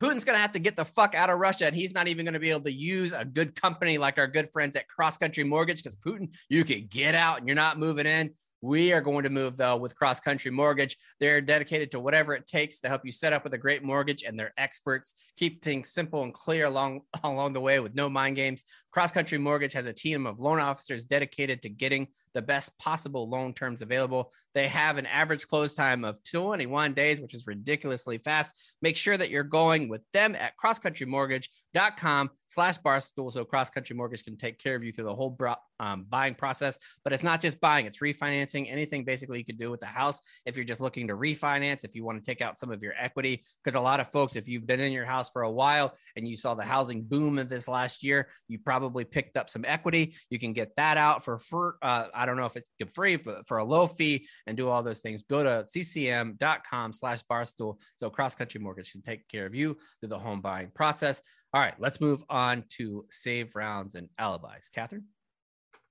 Putin's 0.01 0.25
going 0.25 0.37
to 0.37 0.43
have 0.43 0.53
to 0.53 0.59
get 0.59 0.77
the 0.77 0.85
fuck 0.85 1.15
out 1.15 1.31
of 1.31 1.39
Russia, 1.39 1.67
and 1.67 1.75
he's 1.75 1.95
not 1.95 2.09
even 2.09 2.25
going 2.25 2.35
to 2.35 2.41
be 2.41 2.51
able 2.51 2.63
to 2.63 2.73
use 2.73 3.13
a 3.13 3.25
good 3.25 3.55
company 3.55 3.97
like 3.97 4.19
our 4.19 4.27
good 4.27 4.51
friends 4.53 4.77
at 4.77 4.89
Cross 4.89 5.19
Country 5.19 5.45
Mortgage 5.45 5.83
because 5.83 5.97
Putin, 5.97 6.35
you 6.49 6.65
can 6.65 6.87
get 6.91 7.15
out 7.15 7.39
and 7.39 7.49
you're 7.49 7.55
not 7.55 7.79
moving 7.79 8.07
in. 8.07 8.31
We 8.65 8.95
are 8.95 9.03
going 9.03 9.25
to 9.25 9.31
move 9.31 9.59
though 9.59 9.77
with 9.77 9.95
Cross 9.95 10.21
Country 10.21 10.51
Mortgage. 10.51 10.97
They're 11.21 11.43
dedicated 11.43 11.91
to 11.91 12.01
whatever 12.01 12.33
it 12.33 12.47
takes 12.47 12.81
to 12.81 12.89
help 12.89 13.03
you 13.05 13.13
set 13.13 13.35
up 13.35 13.45
with 13.45 13.53
a 13.53 13.59
great 13.59 13.85
mortgage, 13.85 14.23
and 14.23 14.39
they're 14.39 14.55
experts. 14.57 15.33
Keep 15.37 15.63
things 15.63 15.91
simple 15.91 16.23
and 16.23 16.33
clear 16.33 16.65
along 16.65 17.03
along 17.25 17.53
the 17.53 17.61
way 17.61 17.79
with 17.81 17.95
no 17.95 18.09
mind 18.09 18.37
games. 18.37 18.65
Cross 18.91 19.13
Country 19.13 19.37
Mortgage 19.37 19.75
has 19.75 19.85
a 19.85 19.93
team 19.93 20.27
of 20.27 20.41
loan 20.41 20.61
officers 20.61 21.05
dedicated 21.05 21.61
to 21.61 21.69
getting 21.69 22.07
the 22.33 22.41
best 22.41 22.79
possible 22.79 23.29
loan 23.29 23.53
terms 23.53 23.83
available. 23.83 24.31
They 24.55 24.69
have 24.69 24.97
an 24.97 25.07
average 25.07 25.47
close 25.47 25.75
time 25.75 26.03
of 26.03 26.23
21 26.23 26.95
days, 26.95 27.21
which 27.21 27.35
is 27.35 27.47
ridiculously 27.47 28.17
fast. 28.17 28.77
Make 28.81 28.97
sure 28.97 29.19
that 29.19 29.29
you're 29.29 29.43
going 29.45 29.91
with 29.91 30.01
them 30.15 30.35
at 30.37 30.55
crosscountrymortgage.com 30.57 32.31
slash 32.49 32.79
barstool 32.79 33.31
so 33.31 33.45
Cross 33.45 33.71
Country 33.71 33.95
Mortgage 33.95 34.25
can 34.25 34.39
take 34.39 34.59
care 34.59 34.75
of 34.75 34.83
you 34.83 34.91
through 34.91 35.05
the 35.05 35.15
whole 35.15 35.37
um, 35.81 36.07
buying 36.09 36.35
process. 36.35 36.79
But 37.03 37.13
it's 37.13 37.23
not 37.23 37.41
just 37.41 37.61
buying, 37.61 37.87
it's 37.87 37.99
refinancing. 37.99 38.67
Anything 38.71 39.05
basically 39.05 39.39
you 39.39 39.45
could 39.45 39.59
do 39.59 39.71
with 39.71 39.81
the 39.81 39.87
house 39.87 40.21
if 40.47 40.57
you're 40.57 40.65
just 40.65 40.81
looking 40.81 41.09
to 41.09 41.15
refinance, 41.15 41.85
if 41.85 41.95
you 41.95 42.05
want 42.05 42.23
to 42.23 42.27
take 42.27 42.41
out 42.41 42.59
some 42.59 42.71
of 42.71 42.83
your 42.83 42.95
equity. 42.99 43.43
Because 43.63 43.75
a 43.75 43.81
lot 43.81 44.01
of 44.01 44.11
folks, 44.11 44.37
if 44.37 44.49
you've 44.49 44.67
been 44.67 44.81
in 44.81 44.93
your 44.93 45.05
house 45.05 45.31
for 45.31 45.43
a 45.43 45.51
while 45.51 45.95
and 46.17 46.27
you 46.27 46.37
saw 46.37 46.55
the 46.55 46.65
housing 46.65 47.03
boom 47.03 47.39
of 47.39 47.49
this 47.49 47.69
last 47.69 48.03
year, 48.03 48.29
you 48.49 48.59
probably 48.59 49.05
picked 49.05 49.37
up 49.37 49.51
some 49.51 49.65
equity. 49.67 50.15
You 50.31 50.39
can 50.39 50.53
get 50.53 50.75
that 50.77 50.97
out 50.97 51.25
for, 51.25 51.39
for 51.39 51.77
uh, 51.83 52.07
I 52.15 52.27
don't 52.27 52.37
know 52.37 52.47
if 52.47 52.57
it's 52.57 52.95
free 52.95 53.17
for, 53.17 53.41
for 53.47 53.59
a 53.59 53.65
low 53.65 53.87
fee 53.87 54.27
and 54.47 54.57
do 54.57 54.69
all 54.69 54.83
those 54.83 55.01
things. 55.01 55.23
Go 55.23 55.43
to 55.43 55.65
ccm.com 55.65 56.93
slash 56.93 57.23
barstool. 57.31 57.81
So 57.97 58.11
cross 58.11 58.35
country 58.35 58.61
mortgage 58.61 58.93
can 58.93 59.03
take 59.03 59.27
care 59.29 59.47
of 59.47 59.55
you 59.55 59.77
through 60.01 60.11
the 60.11 60.19
home 60.19 60.41
buying 60.41 60.71
process. 60.75 61.21
All 61.53 61.61
right, 61.61 61.75
let's 61.79 62.01
move 62.01 62.23
on 62.29 62.65
to 62.71 63.05
save 63.11 63.55
rounds 63.55 63.95
and 63.95 64.09
alibis. 64.19 64.69
Catherine? 64.69 65.05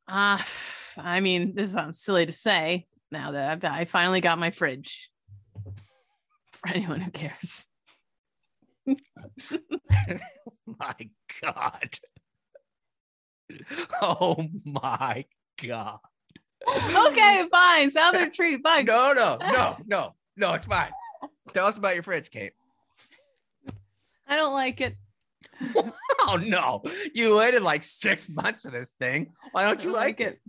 Uh, 0.07 0.39
I 0.97 1.19
mean, 1.21 1.55
this 1.55 1.73
sounds 1.73 1.99
silly 1.99 2.25
to 2.25 2.31
say 2.31 2.87
now 3.11 3.31
that 3.31 3.51
I've, 3.51 3.63
I 3.63 3.85
finally 3.85 4.21
got 4.21 4.39
my 4.39 4.51
fridge 4.51 5.09
for 6.51 6.69
anyone 6.69 7.01
who 7.01 7.11
cares. 7.11 7.65
my 10.65 11.09
God. 11.41 11.97
Oh 14.01 14.47
my 14.65 15.25
God. 15.65 15.99
okay, 16.67 17.45
fine. 17.51 17.91
Southern 17.91 18.31
treat, 18.31 18.61
fine. 18.63 18.85
No, 18.85 19.13
no, 19.15 19.37
no, 19.51 19.77
no, 19.85 20.15
no, 20.37 20.53
it's 20.53 20.65
fine. 20.65 20.91
Tell 21.53 21.67
us 21.67 21.77
about 21.77 21.93
your 21.93 22.03
fridge, 22.03 22.29
Kate. 22.31 22.53
I 24.27 24.35
don't 24.35 24.53
like 24.53 24.81
it. 24.81 24.95
Oh 26.21 26.37
no. 26.41 26.81
You 27.13 27.37
waited 27.37 27.61
like 27.63 27.83
six 27.83 28.29
months 28.29 28.61
for 28.61 28.71
this 28.71 28.95
thing. 28.99 29.31
Why 29.51 29.63
don't 29.63 29.83
you 29.83 29.91
like, 29.91 30.19
it? 30.21 30.39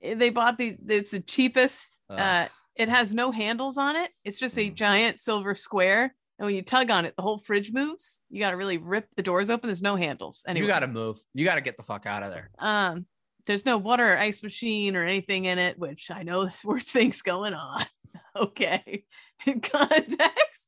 it? 0.00 0.18
They 0.18 0.30
bought 0.30 0.58
the 0.58 0.76
it's 0.88 1.10
the 1.10 1.20
cheapest. 1.20 2.00
Ugh. 2.10 2.18
Uh 2.18 2.48
it 2.76 2.88
has 2.88 3.14
no 3.14 3.30
handles 3.30 3.78
on 3.78 3.94
it. 3.96 4.10
It's 4.24 4.38
just 4.38 4.58
a 4.58 4.68
Mm. 4.70 4.74
giant 4.74 5.20
silver 5.20 5.54
square. 5.54 6.14
And 6.38 6.46
when 6.46 6.56
you 6.56 6.62
tug 6.62 6.90
on 6.90 7.04
it, 7.04 7.14
the 7.16 7.22
whole 7.22 7.38
fridge 7.38 7.70
moves. 7.72 8.20
You 8.30 8.40
got 8.40 8.50
to 8.50 8.56
really 8.56 8.76
rip 8.78 9.06
the 9.14 9.22
doors 9.22 9.48
open. 9.50 9.68
There's 9.68 9.80
no 9.80 9.94
handles. 9.94 10.42
Anyway, 10.48 10.64
You 10.66 10.68
gotta 10.72 10.88
move. 10.88 11.16
You 11.34 11.44
gotta 11.44 11.60
get 11.60 11.76
the 11.76 11.84
fuck 11.84 12.06
out 12.06 12.24
of 12.24 12.30
there. 12.32 12.50
um, 12.58 13.06
there's 13.46 13.64
no 13.66 13.76
water 13.76 14.14
or 14.14 14.18
ice 14.18 14.42
machine 14.42 14.96
or 14.96 15.04
anything 15.04 15.44
in 15.44 15.58
it, 15.60 15.78
which 15.78 16.10
I 16.10 16.22
know 16.24 16.42
there's 16.42 16.64
worse 16.64 16.84
things 16.90 17.22
going 17.22 17.54
on. 17.54 17.86
okay. 18.36 19.04
In 19.46 19.60
context, 19.76 20.64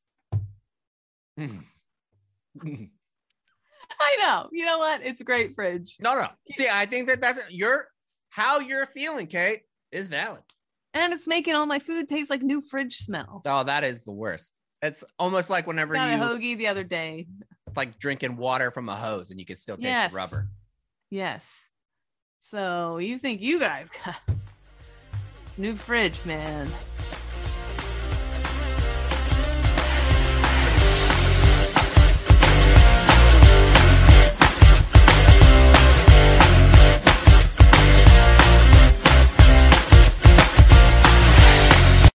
I 4.01 4.17
know. 4.21 4.49
You 4.53 4.65
know 4.65 4.79
what? 4.79 5.05
It's 5.05 5.21
a 5.21 5.25
great 5.25 5.55
fridge. 5.55 5.97
No, 6.01 6.15
no. 6.15 6.27
See, 6.53 6.67
I 6.73 6.87
think 6.87 7.07
that 7.09 7.21
that's 7.21 7.51
your 7.53 7.89
how 8.29 8.59
you're 8.61 8.87
feeling, 8.87 9.27
Kate, 9.27 9.61
is 9.93 10.09
valid. 10.09 10.43
And 10.95 11.13
it's 11.13 11.27
making 11.27 11.55
all 11.55 11.67
my 11.67 11.79
food 11.79 12.09
taste 12.09 12.31
like 12.31 12.43
new 12.43 12.61
fridge 12.63 12.97
smell. 12.99 13.43
Oh, 13.47 13.63
that 13.65 13.85
is 13.85 14.05
the 14.05 14.13
worst. 14.13 14.61
It's 14.83 15.05
almost 15.19 15.51
like 15.51 15.67
whenever 15.67 15.95
Got 15.95 16.11
a 16.11 16.17
you 16.17 16.19
hoagie 16.23 16.57
the 16.59 16.69
other 16.69 16.85
day. 16.85 17.27
like 17.75 17.99
drinking 17.99 18.37
water 18.37 18.71
from 18.71 18.89
a 18.89 18.97
hose 18.97 19.31
and 19.31 19.41
you 19.41 19.47
can 19.47 19.57
still 19.57 19.77
taste 19.77 19.87
Yes. 19.87 20.13
the 20.13 20.17
rubber. 20.17 20.49
Yes. 21.11 21.65
So 22.43 22.99
you 22.99 23.19
think 23.19 23.41
you 23.41 23.59
guys 23.59 23.89
got 24.05 24.17
this 25.47 25.59
new 25.59 25.77
fridge, 25.77 26.25
man? 26.25 26.71